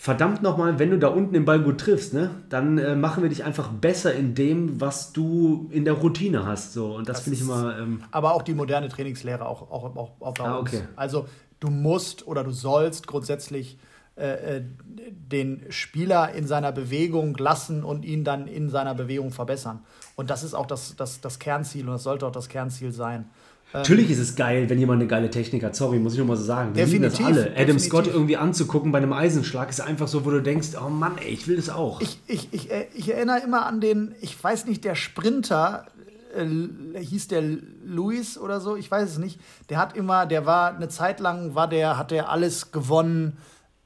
Verdammt 0.00 0.42
nochmal, 0.42 0.78
wenn 0.78 0.90
du 0.90 0.98
da 0.98 1.08
unten 1.08 1.32
den 1.32 1.44
Ball 1.44 1.60
gut 1.60 1.80
triffst, 1.80 2.14
ne, 2.14 2.30
dann 2.48 2.78
äh, 2.78 2.94
machen 2.94 3.24
wir 3.24 3.30
dich 3.30 3.42
einfach 3.42 3.68
besser 3.68 4.14
in 4.14 4.36
dem, 4.36 4.80
was 4.80 5.12
du 5.12 5.68
in 5.72 5.84
der 5.84 5.94
Routine 5.94 6.46
hast. 6.46 6.72
So. 6.72 6.94
Und 6.94 7.08
das, 7.08 7.16
das 7.16 7.24
finde 7.24 7.36
ich 7.36 7.42
immer. 7.42 7.76
Ähm 7.76 8.04
aber 8.12 8.34
auch 8.34 8.42
die 8.42 8.54
moderne 8.54 8.88
Trainingslehre 8.88 9.44
auch, 9.44 9.72
auch, 9.72 9.96
auch, 9.96 10.10
auch 10.20 10.34
bei 10.34 10.44
ah, 10.44 10.58
okay. 10.60 10.82
Also 10.94 11.26
du 11.58 11.70
musst 11.70 12.28
oder 12.28 12.44
du 12.44 12.52
sollst 12.52 13.08
grundsätzlich 13.08 13.78
äh, 14.18 14.56
äh, 14.56 14.62
den 15.10 15.64
Spieler 15.70 16.32
in 16.32 16.46
seiner 16.46 16.72
Bewegung 16.72 17.36
lassen 17.36 17.84
und 17.84 18.04
ihn 18.04 18.24
dann 18.24 18.48
in 18.48 18.68
seiner 18.68 18.94
Bewegung 18.94 19.30
verbessern. 19.30 19.84
Und 20.18 20.30
das 20.30 20.42
ist 20.42 20.52
auch 20.52 20.66
das, 20.66 20.96
das, 20.96 21.20
das 21.20 21.38
Kernziel 21.38 21.86
und 21.86 21.92
das 21.92 22.02
sollte 22.02 22.26
auch 22.26 22.32
das 22.32 22.48
Kernziel 22.48 22.90
sein. 22.90 23.20
Ähm, 23.72 23.82
Natürlich 23.82 24.10
ist 24.10 24.18
es 24.18 24.34
geil, 24.34 24.68
wenn 24.68 24.76
jemand 24.76 25.00
eine 25.00 25.06
geile 25.06 25.30
Technik 25.30 25.62
hat. 25.62 25.76
Sorry, 25.76 26.00
muss 26.00 26.14
ich 26.14 26.18
nochmal 26.18 26.36
so 26.36 26.42
sagen. 26.42 26.74
Wir 26.74 26.86
definitiv, 26.86 27.18
das 27.18 27.26
alle. 27.26 27.42
Adam 27.42 27.54
definitiv. 27.54 27.86
Scott 27.86 28.06
irgendwie 28.08 28.36
anzugucken 28.36 28.90
bei 28.90 28.98
einem 28.98 29.12
Eisenschlag 29.12 29.70
ist 29.70 29.80
einfach 29.80 30.08
so, 30.08 30.24
wo 30.24 30.30
du 30.30 30.42
denkst, 30.42 30.70
oh 30.84 30.88
Mann, 30.88 31.18
ey, 31.18 31.28
ich 31.28 31.46
will 31.46 31.54
das 31.54 31.70
auch. 31.70 32.00
Ich, 32.00 32.18
ich, 32.26 32.52
ich, 32.52 32.68
äh, 32.68 32.88
ich 32.94 33.14
erinnere 33.14 33.38
immer 33.44 33.64
an 33.64 33.80
den, 33.80 34.16
ich 34.20 34.42
weiß 34.42 34.66
nicht, 34.66 34.84
der 34.84 34.96
Sprinter, 34.96 35.86
äh, 36.34 36.98
hieß 37.00 37.28
der 37.28 37.44
Luis 37.84 38.38
oder 38.38 38.60
so, 38.60 38.74
ich 38.74 38.90
weiß 38.90 39.08
es 39.08 39.18
nicht. 39.18 39.38
Der 39.68 39.78
hat 39.78 39.96
immer, 39.96 40.26
der 40.26 40.46
war 40.46 40.74
eine 40.74 40.88
Zeit 40.88 41.20
lang, 41.20 41.54
war 41.54 41.68
der, 41.68 41.96
hat 41.96 42.10
der 42.10 42.28
alles 42.28 42.72
gewonnen 42.72 43.36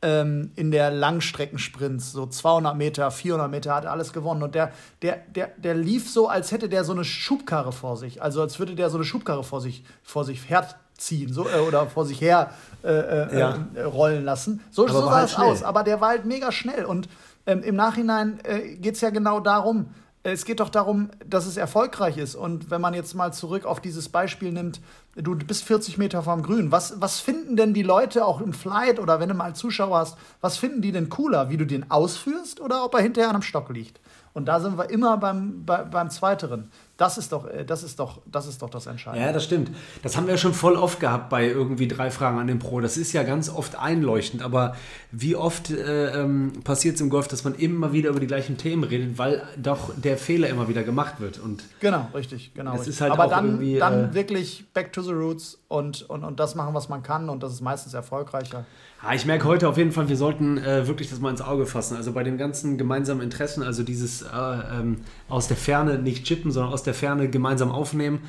ähm, 0.02 0.50
in 0.56 0.70
der 0.70 0.90
Langstreckensprints, 0.90 2.12
so 2.12 2.26
200 2.26 2.76
Meter, 2.76 3.10
400 3.10 3.50
Meter, 3.50 3.74
hat 3.74 3.84
er 3.84 3.92
alles 3.92 4.12
gewonnen. 4.12 4.42
Und 4.42 4.54
der, 4.54 4.72
der, 5.00 5.18
der, 5.34 5.50
der 5.56 5.74
lief 5.74 6.10
so, 6.10 6.28
als 6.28 6.50
hätte 6.50 6.68
der 6.68 6.84
so 6.84 6.92
eine 6.92 7.04
Schubkarre 7.04 7.72
vor 7.72 7.96
sich. 7.96 8.20
Also 8.20 8.40
als 8.42 8.58
würde 8.58 8.74
der 8.74 8.90
so 8.90 8.98
eine 8.98 9.04
Schubkarre 9.04 9.44
vor 9.44 9.60
sich, 9.60 9.84
vor 10.02 10.24
sich 10.24 10.50
herziehen 10.50 11.32
so, 11.32 11.48
äh, 11.48 11.60
oder 11.60 11.86
vor 11.86 12.04
sich 12.04 12.20
her 12.20 12.50
äh, 12.82 12.88
äh, 12.88 13.38
ja. 13.38 13.58
äh, 13.74 13.82
rollen 13.82 14.24
lassen. 14.24 14.60
So, 14.70 14.88
so 14.88 15.00
sah 15.00 15.12
halt 15.12 15.28
es 15.28 15.36
aus. 15.36 15.62
Aber 15.62 15.84
der 15.84 16.00
war 16.00 16.08
halt 16.08 16.24
mega 16.24 16.50
schnell. 16.50 16.84
Und 16.84 17.08
ähm, 17.46 17.62
im 17.62 17.76
Nachhinein 17.76 18.40
äh, 18.42 18.76
geht 18.76 18.96
es 18.96 19.00
ja 19.00 19.10
genau 19.10 19.38
darum, 19.38 19.86
es 20.24 20.44
geht 20.44 20.60
doch 20.60 20.68
darum, 20.68 21.10
dass 21.26 21.46
es 21.46 21.56
erfolgreich 21.56 22.16
ist. 22.16 22.36
Und 22.36 22.70
wenn 22.70 22.80
man 22.80 22.94
jetzt 22.94 23.14
mal 23.14 23.32
zurück 23.32 23.64
auf 23.64 23.80
dieses 23.80 24.08
Beispiel 24.08 24.52
nimmt, 24.52 24.80
du 25.16 25.36
bist 25.36 25.64
40 25.64 25.98
Meter 25.98 26.22
vom 26.22 26.42
Grün. 26.42 26.70
Was, 26.70 27.00
was 27.00 27.18
finden 27.18 27.56
denn 27.56 27.74
die 27.74 27.82
Leute 27.82 28.24
auch 28.24 28.40
im 28.40 28.52
Flight 28.52 29.00
oder 29.00 29.18
wenn 29.18 29.28
du 29.28 29.34
mal 29.34 29.54
Zuschauer 29.56 29.98
hast, 29.98 30.16
was 30.40 30.56
finden 30.56 30.80
die 30.80 30.92
denn 30.92 31.08
cooler, 31.08 31.50
wie 31.50 31.56
du 31.56 31.66
den 31.66 31.90
ausführst 31.90 32.60
oder 32.60 32.84
ob 32.84 32.94
er 32.94 33.02
hinterher 33.02 33.30
an 33.30 33.36
einem 33.36 33.42
Stock 33.42 33.68
liegt? 33.70 34.00
Und 34.32 34.46
da 34.46 34.60
sind 34.60 34.78
wir 34.78 34.90
immer 34.90 35.18
beim, 35.18 35.64
bei, 35.66 35.82
beim 35.82 36.08
Zweiteren. 36.08 36.70
Das 37.02 37.18
ist 37.18 37.32
doch, 37.32 37.48
äh, 37.48 37.64
das 37.64 37.82
ist 37.82 37.98
doch, 37.98 38.20
das 38.30 38.46
ist 38.46 38.62
doch 38.62 38.70
das 38.70 38.86
Entscheidende. 38.86 39.26
Ja, 39.26 39.32
das 39.32 39.42
stimmt. 39.42 39.72
Das 40.04 40.16
haben 40.16 40.28
wir 40.28 40.34
ja 40.34 40.38
schon 40.38 40.54
voll 40.54 40.76
oft 40.76 41.00
gehabt 41.00 41.30
bei 41.30 41.48
irgendwie 41.48 41.88
drei 41.88 42.12
Fragen 42.12 42.38
an 42.38 42.46
den 42.46 42.60
Pro. 42.60 42.80
Das 42.80 42.96
ist 42.96 43.12
ja 43.12 43.24
ganz 43.24 43.50
oft 43.50 43.74
einleuchtend, 43.74 44.40
aber 44.40 44.76
wie 45.10 45.34
oft 45.34 45.70
äh, 45.70 46.20
ähm, 46.20 46.52
passiert 46.62 46.94
es 46.94 47.00
im 47.00 47.10
Golf, 47.10 47.26
dass 47.26 47.42
man 47.42 47.56
immer 47.56 47.92
wieder 47.92 48.10
über 48.10 48.20
die 48.20 48.28
gleichen 48.28 48.56
Themen 48.56 48.84
redet, 48.84 49.18
weil 49.18 49.42
doch 49.56 49.90
der 49.96 50.16
Fehler 50.16 50.48
immer 50.48 50.68
wieder 50.68 50.84
gemacht 50.84 51.18
wird. 51.18 51.40
Und 51.40 51.64
genau, 51.80 52.06
richtig, 52.14 52.54
genau. 52.54 52.74
Richtig. 52.74 53.00
Halt 53.00 53.10
aber 53.10 53.26
dann, 53.26 53.58
dann 53.80 54.10
äh, 54.10 54.14
wirklich 54.14 54.64
back 54.72 54.92
to 54.92 55.02
the 55.02 55.10
roots 55.10 55.58
und, 55.66 56.08
und, 56.08 56.22
und 56.22 56.38
das 56.38 56.54
machen, 56.54 56.72
was 56.72 56.88
man 56.88 57.02
kann 57.02 57.28
und 57.28 57.42
das 57.42 57.52
ist 57.52 57.62
meistens 57.62 57.94
erfolgreicher. 57.94 58.64
Ja, 59.02 59.14
ich 59.14 59.26
merke 59.26 59.44
heute 59.46 59.68
auf 59.68 59.76
jeden 59.78 59.90
Fall, 59.90 60.08
wir 60.08 60.16
sollten 60.16 60.58
äh, 60.58 60.86
wirklich 60.86 61.10
das 61.10 61.18
mal 61.18 61.30
ins 61.30 61.42
Auge 61.42 61.66
fassen. 61.66 61.96
Also 61.96 62.12
bei 62.12 62.22
den 62.22 62.38
ganzen 62.38 62.78
gemeinsamen 62.78 63.20
Interessen, 63.20 63.62
also 63.62 63.82
dieses 63.82 64.22
äh, 64.22 64.26
ähm, 64.26 64.98
aus 65.28 65.48
der 65.48 65.56
Ferne 65.56 65.98
nicht 65.98 66.24
chippen, 66.24 66.52
sondern 66.52 66.72
aus 66.72 66.84
der 66.84 66.94
Ferne 66.94 67.28
gemeinsam 67.28 67.72
aufnehmen 67.72 68.20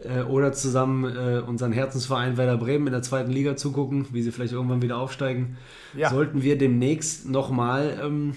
äh, 0.00 0.22
oder 0.22 0.52
zusammen 0.52 1.04
äh, 1.04 1.38
unseren 1.38 1.70
Herzensverein 1.72 2.36
Werder 2.36 2.56
Bremen 2.56 2.88
in 2.88 2.92
der 2.92 3.02
zweiten 3.02 3.30
Liga 3.30 3.56
zugucken, 3.56 4.06
wie 4.10 4.22
sie 4.22 4.32
vielleicht 4.32 4.52
irgendwann 4.52 4.82
wieder 4.82 4.98
aufsteigen, 4.98 5.58
ja. 5.96 6.10
sollten 6.10 6.42
wir 6.42 6.58
demnächst 6.58 7.28
nochmal 7.28 7.96
ähm, 8.02 8.34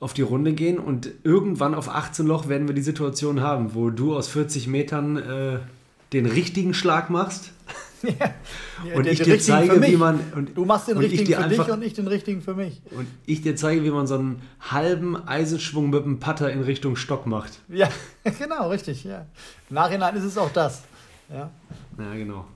auf 0.00 0.14
die 0.14 0.22
Runde 0.22 0.52
gehen 0.52 0.80
und 0.80 1.08
irgendwann 1.22 1.76
auf 1.76 1.88
18 1.88 2.26
Loch 2.26 2.48
werden 2.48 2.66
wir 2.66 2.74
die 2.74 2.82
Situation 2.82 3.40
haben, 3.40 3.74
wo 3.74 3.90
du 3.90 4.16
aus 4.16 4.26
40 4.26 4.66
Metern 4.66 5.16
äh, 5.16 5.58
den 6.12 6.26
richtigen 6.26 6.74
Schlag 6.74 7.08
machst 7.08 7.52
ja. 8.18 8.94
und 8.94 9.06
ich 9.06 9.22
dir 9.22 9.38
zeige, 9.38 9.80
wie 9.82 9.96
man. 9.96 10.20
Und, 10.34 10.56
du 10.56 10.64
machst 10.64 10.88
den 10.88 10.98
richtigen 10.98 11.26
für 11.26 11.38
einfach, 11.38 11.64
dich 11.66 11.74
und 11.74 11.82
ich 11.82 11.94
den 11.94 12.06
richtigen 12.06 12.42
für 12.42 12.54
mich. 12.54 12.82
Und 12.90 13.06
ich 13.26 13.42
dir 13.42 13.56
zeige, 13.56 13.84
wie 13.84 13.90
man 13.90 14.06
so 14.06 14.14
einen 14.14 14.42
halben 14.60 15.16
Eisenschwung 15.28 15.90
mit 15.90 16.04
dem 16.04 16.18
Putter 16.20 16.50
in 16.50 16.62
Richtung 16.62 16.96
Stock 16.96 17.26
macht. 17.26 17.60
Ja, 17.68 17.88
genau, 18.38 18.68
richtig. 18.70 19.04
Ja. 19.04 19.26
Im 19.70 19.74
Nachhinein 19.74 20.16
ist 20.16 20.24
es 20.24 20.36
auch 20.38 20.50
das. 20.50 20.82
Ja, 21.30 21.50
ja 21.98 22.14
genau. 22.14 22.46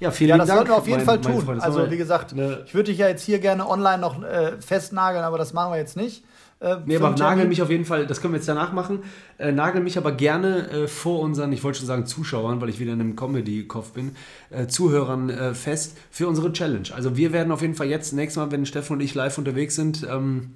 Ja, 0.00 0.10
vielen 0.10 0.30
ja, 0.30 0.38
das 0.38 0.48
Dank. 0.48 0.58
sollten 0.58 0.70
wir 0.72 0.76
auf 0.78 0.86
jeden 0.88 1.04
mein, 1.04 1.06
Fall 1.06 1.20
tun. 1.20 1.60
Also, 1.60 1.88
wie 1.88 1.96
gesagt, 1.96 2.32
ich 2.32 2.74
würde 2.74 2.90
dich 2.90 2.98
ja 2.98 3.06
jetzt 3.06 3.22
hier 3.22 3.38
gerne 3.38 3.68
online 3.68 3.98
noch 3.98 4.20
äh, 4.22 4.60
festnageln, 4.60 5.24
aber 5.24 5.38
das 5.38 5.52
machen 5.52 5.72
wir 5.72 5.78
jetzt 5.78 5.96
nicht. 5.96 6.24
Äh, 6.62 6.76
nee, 6.86 6.96
aber 6.96 7.10
nagel 7.10 7.46
mich 7.46 7.60
auf 7.60 7.70
jeden 7.70 7.84
Fall, 7.84 8.06
das 8.06 8.20
können 8.20 8.34
wir 8.34 8.38
jetzt 8.38 8.48
danach 8.48 8.72
machen, 8.72 9.00
äh, 9.38 9.50
nagel 9.50 9.82
mich 9.82 9.98
aber 9.98 10.12
gerne 10.12 10.70
äh, 10.70 10.86
vor 10.86 11.18
unseren, 11.20 11.52
ich 11.52 11.64
wollte 11.64 11.78
schon 11.78 11.88
sagen 11.88 12.06
Zuschauern, 12.06 12.60
weil 12.60 12.68
ich 12.68 12.78
wieder 12.78 12.92
in 12.92 13.00
einem 13.00 13.16
Comedy-Kopf 13.16 13.90
bin, 13.90 14.14
äh, 14.50 14.68
Zuhörern 14.68 15.28
äh, 15.28 15.54
fest 15.54 15.98
für 16.12 16.28
unsere 16.28 16.52
Challenge. 16.52 16.88
Also 16.94 17.16
wir 17.16 17.32
werden 17.32 17.50
auf 17.50 17.62
jeden 17.62 17.74
Fall 17.74 17.88
jetzt, 17.88 18.12
nächstes 18.12 18.40
Mal, 18.40 18.52
wenn 18.52 18.64
Steffen 18.64 18.92
und 18.92 19.00
ich 19.00 19.12
live 19.16 19.36
unterwegs 19.38 19.74
sind, 19.74 20.06
ähm, 20.08 20.52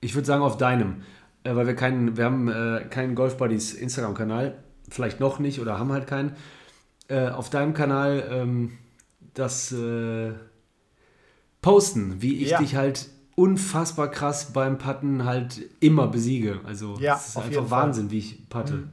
ich 0.00 0.14
würde 0.14 0.26
sagen 0.26 0.42
auf 0.42 0.56
deinem, 0.56 1.02
äh, 1.42 1.56
weil 1.56 1.66
wir 1.66 1.74
keinen, 1.74 2.16
wir 2.16 2.26
haben 2.26 2.52
keinen 2.90 3.16
Golf 3.16 3.36
Buddies 3.36 3.74
Instagram-Kanal, 3.74 4.54
vielleicht 4.88 5.18
noch 5.18 5.40
nicht 5.40 5.60
oder 5.60 5.78
haben 5.78 5.92
halt 5.92 6.06
keinen, 6.06 6.36
auf 7.08 7.50
deinem 7.50 7.74
Kanal 7.74 8.22
ähm, 8.30 8.78
das 9.34 9.74
posten, 11.60 12.22
wie 12.22 12.36
ich 12.36 12.50
ja. 12.50 12.58
dich 12.58 12.76
halt 12.76 13.08
unfassbar 13.40 14.08
krass 14.08 14.52
beim 14.52 14.76
Putten 14.76 15.24
halt 15.24 15.62
immer 15.80 16.08
besiege. 16.08 16.60
Also 16.64 16.98
ja, 17.00 17.16
es 17.16 17.28
ist 17.28 17.38
einfach 17.38 17.70
Wahnsinn, 17.70 18.04
Fall. 18.04 18.12
wie 18.12 18.18
ich 18.18 18.48
putte. 18.50 18.74
Mhm. 18.74 18.90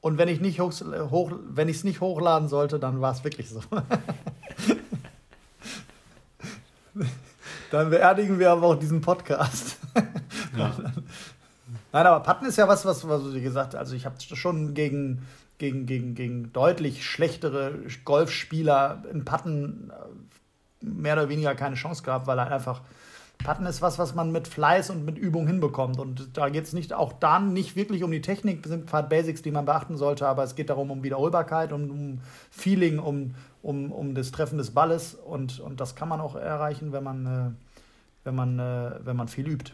Und 0.00 0.18
wenn 0.18 0.28
ich 0.28 0.40
nicht 0.40 0.58
hoch, 0.58 0.72
hoch 1.10 1.30
wenn 1.48 1.68
ich 1.68 1.76
es 1.76 1.84
nicht 1.84 2.00
hochladen 2.00 2.48
sollte, 2.48 2.80
dann 2.80 3.00
war 3.00 3.12
es 3.12 3.22
wirklich 3.22 3.48
so. 3.50 3.60
dann 7.70 7.90
beerdigen 7.90 8.40
wir 8.40 8.50
aber 8.50 8.66
auch 8.66 8.74
diesen 8.74 9.00
Podcast. 9.00 9.78
Ja. 10.54 10.70
Nein, 11.92 12.06
aber 12.06 12.22
Putten 12.22 12.44
ist 12.44 12.56
ja 12.58 12.68
was, 12.68 12.84
was, 12.84 13.08
was 13.08 13.32
wie 13.32 13.40
gesagt, 13.40 13.74
also 13.74 13.94
ich 13.94 14.04
habe 14.04 14.16
schon 14.20 14.74
gegen, 14.74 15.26
gegen, 15.56 15.86
gegen, 15.86 16.14
gegen 16.14 16.52
deutlich 16.52 17.06
schlechtere 17.06 17.72
Golfspieler 18.04 19.02
in 19.10 19.24
Putten 19.24 19.90
äh, 19.90 19.94
mehr 20.84 21.14
oder 21.14 21.30
weniger 21.30 21.54
keine 21.54 21.76
Chance 21.76 22.02
gehabt, 22.02 22.26
weil 22.26 22.38
er 22.38 22.52
einfach 22.52 22.82
Putten 23.44 23.66
ist 23.66 23.82
was, 23.82 23.98
was 23.98 24.14
man 24.14 24.32
mit 24.32 24.48
Fleiß 24.48 24.90
und 24.90 25.04
mit 25.04 25.18
Übung 25.18 25.46
hinbekommt. 25.46 25.98
Und 25.98 26.36
da 26.36 26.48
geht 26.48 26.64
es 26.64 26.72
nicht 26.72 26.92
auch 26.92 27.12
dann 27.12 27.52
nicht 27.52 27.76
wirklich 27.76 28.02
um 28.02 28.10
die 28.10 28.20
Technik, 28.20 28.62
das 28.62 28.70
sind 28.70 28.88
Pfad 28.88 29.08
Basics, 29.08 29.42
die 29.42 29.50
man 29.50 29.64
beachten 29.64 29.96
sollte, 29.96 30.26
aber 30.26 30.44
es 30.44 30.54
geht 30.54 30.70
darum, 30.70 30.90
um 30.90 31.02
Wiederholbarkeit, 31.02 31.72
um, 31.72 31.90
um 31.90 32.20
Feeling, 32.50 32.98
um, 32.98 33.34
um, 33.62 33.92
um 33.92 34.14
das 34.14 34.30
Treffen 34.30 34.58
des 34.58 34.70
Balles. 34.70 35.14
Und, 35.14 35.60
und 35.60 35.80
das 35.80 35.94
kann 35.94 36.08
man 36.08 36.20
auch 36.20 36.36
erreichen, 36.36 36.92
wenn 36.92 37.04
man, 37.04 37.26
äh, 37.26 37.50
wenn 38.24 38.34
man, 38.34 38.58
äh, 38.58 38.90
wenn 39.04 39.16
man 39.16 39.28
viel 39.28 39.48
übt. 39.48 39.72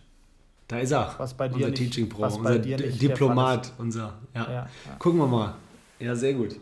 Da 0.69 0.79
ist 0.79 0.91
er. 0.91 1.15
Was 1.19 1.35
bei 1.35 1.49
dir 1.49 1.55
unser 1.55 1.69
nicht, 1.69 1.79
Teaching 1.79 2.09
Pro, 2.09 2.25
unser 2.25 2.59
Diplomat, 2.59 3.73
unser. 3.79 4.15
Ja. 4.35 4.43
Ja, 4.43 4.53
ja. 4.53 4.67
Gucken 4.99 5.19
wir 5.19 5.27
mal. 5.27 5.55
Ja, 5.99 6.15
sehr 6.15 6.35
gut. 6.35 6.57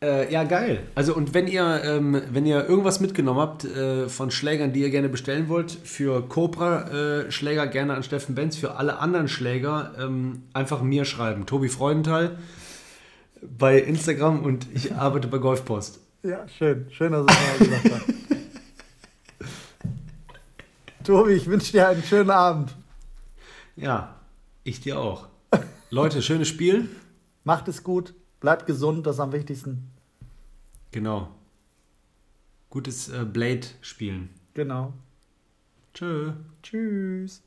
Äh, 0.00 0.32
ja, 0.32 0.44
geil. 0.44 0.84
Also 0.94 1.12
und 1.14 1.34
wenn 1.34 1.48
ihr, 1.48 1.82
ähm, 1.84 2.22
wenn 2.30 2.46
ihr 2.46 2.68
irgendwas 2.68 3.00
mitgenommen 3.00 3.40
habt 3.40 3.64
äh, 3.64 4.08
von 4.08 4.30
Schlägern, 4.30 4.72
die 4.72 4.80
ihr 4.80 4.90
gerne 4.90 5.08
bestellen 5.08 5.48
wollt, 5.48 5.72
für 5.72 6.22
Cobra-Schläger 6.28 7.64
äh, 7.64 7.68
gerne 7.68 7.94
an 7.94 8.04
Steffen 8.04 8.36
Benz, 8.36 8.56
für 8.56 8.76
alle 8.76 8.98
anderen 8.98 9.26
Schläger 9.26 9.94
ähm, 9.98 10.44
einfach 10.52 10.82
mir 10.82 11.04
schreiben. 11.04 11.46
Tobi 11.46 11.68
Freudenthal 11.68 12.38
bei 13.42 13.80
Instagram 13.80 14.44
und 14.44 14.68
ich 14.72 14.94
arbeite 14.94 15.26
bei 15.26 15.38
Golfpost. 15.38 15.98
Ja, 16.22 16.46
schön. 16.46 16.86
Schön, 16.92 17.10
dass 17.12 17.26
du 17.26 17.32
mal 17.32 17.58
gesagt 17.58 17.90
hast. 17.90 18.04
Tobi, 21.04 21.32
ich 21.32 21.46
wünsche 21.46 21.72
dir 21.72 21.88
einen 21.88 22.04
schönen 22.04 22.30
Abend. 22.30 22.76
Ja, 23.74 24.14
ich 24.62 24.80
dir 24.80 25.00
auch. 25.00 25.26
Leute, 25.90 26.22
schönes 26.22 26.46
Spiel. 26.46 26.88
Macht 27.42 27.66
es 27.66 27.82
gut, 27.82 28.14
bleibt 28.40 28.66
gesund, 28.66 29.06
das 29.06 29.16
ist 29.16 29.20
am 29.20 29.32
wichtigsten. 29.32 29.90
Genau. 30.90 31.28
Gutes 32.70 33.08
äh, 33.08 33.24
Blade 33.24 33.66
spielen. 33.80 34.30
Genau. 34.54 34.92
Tschö. 35.94 36.32
Tschüss. 36.62 37.42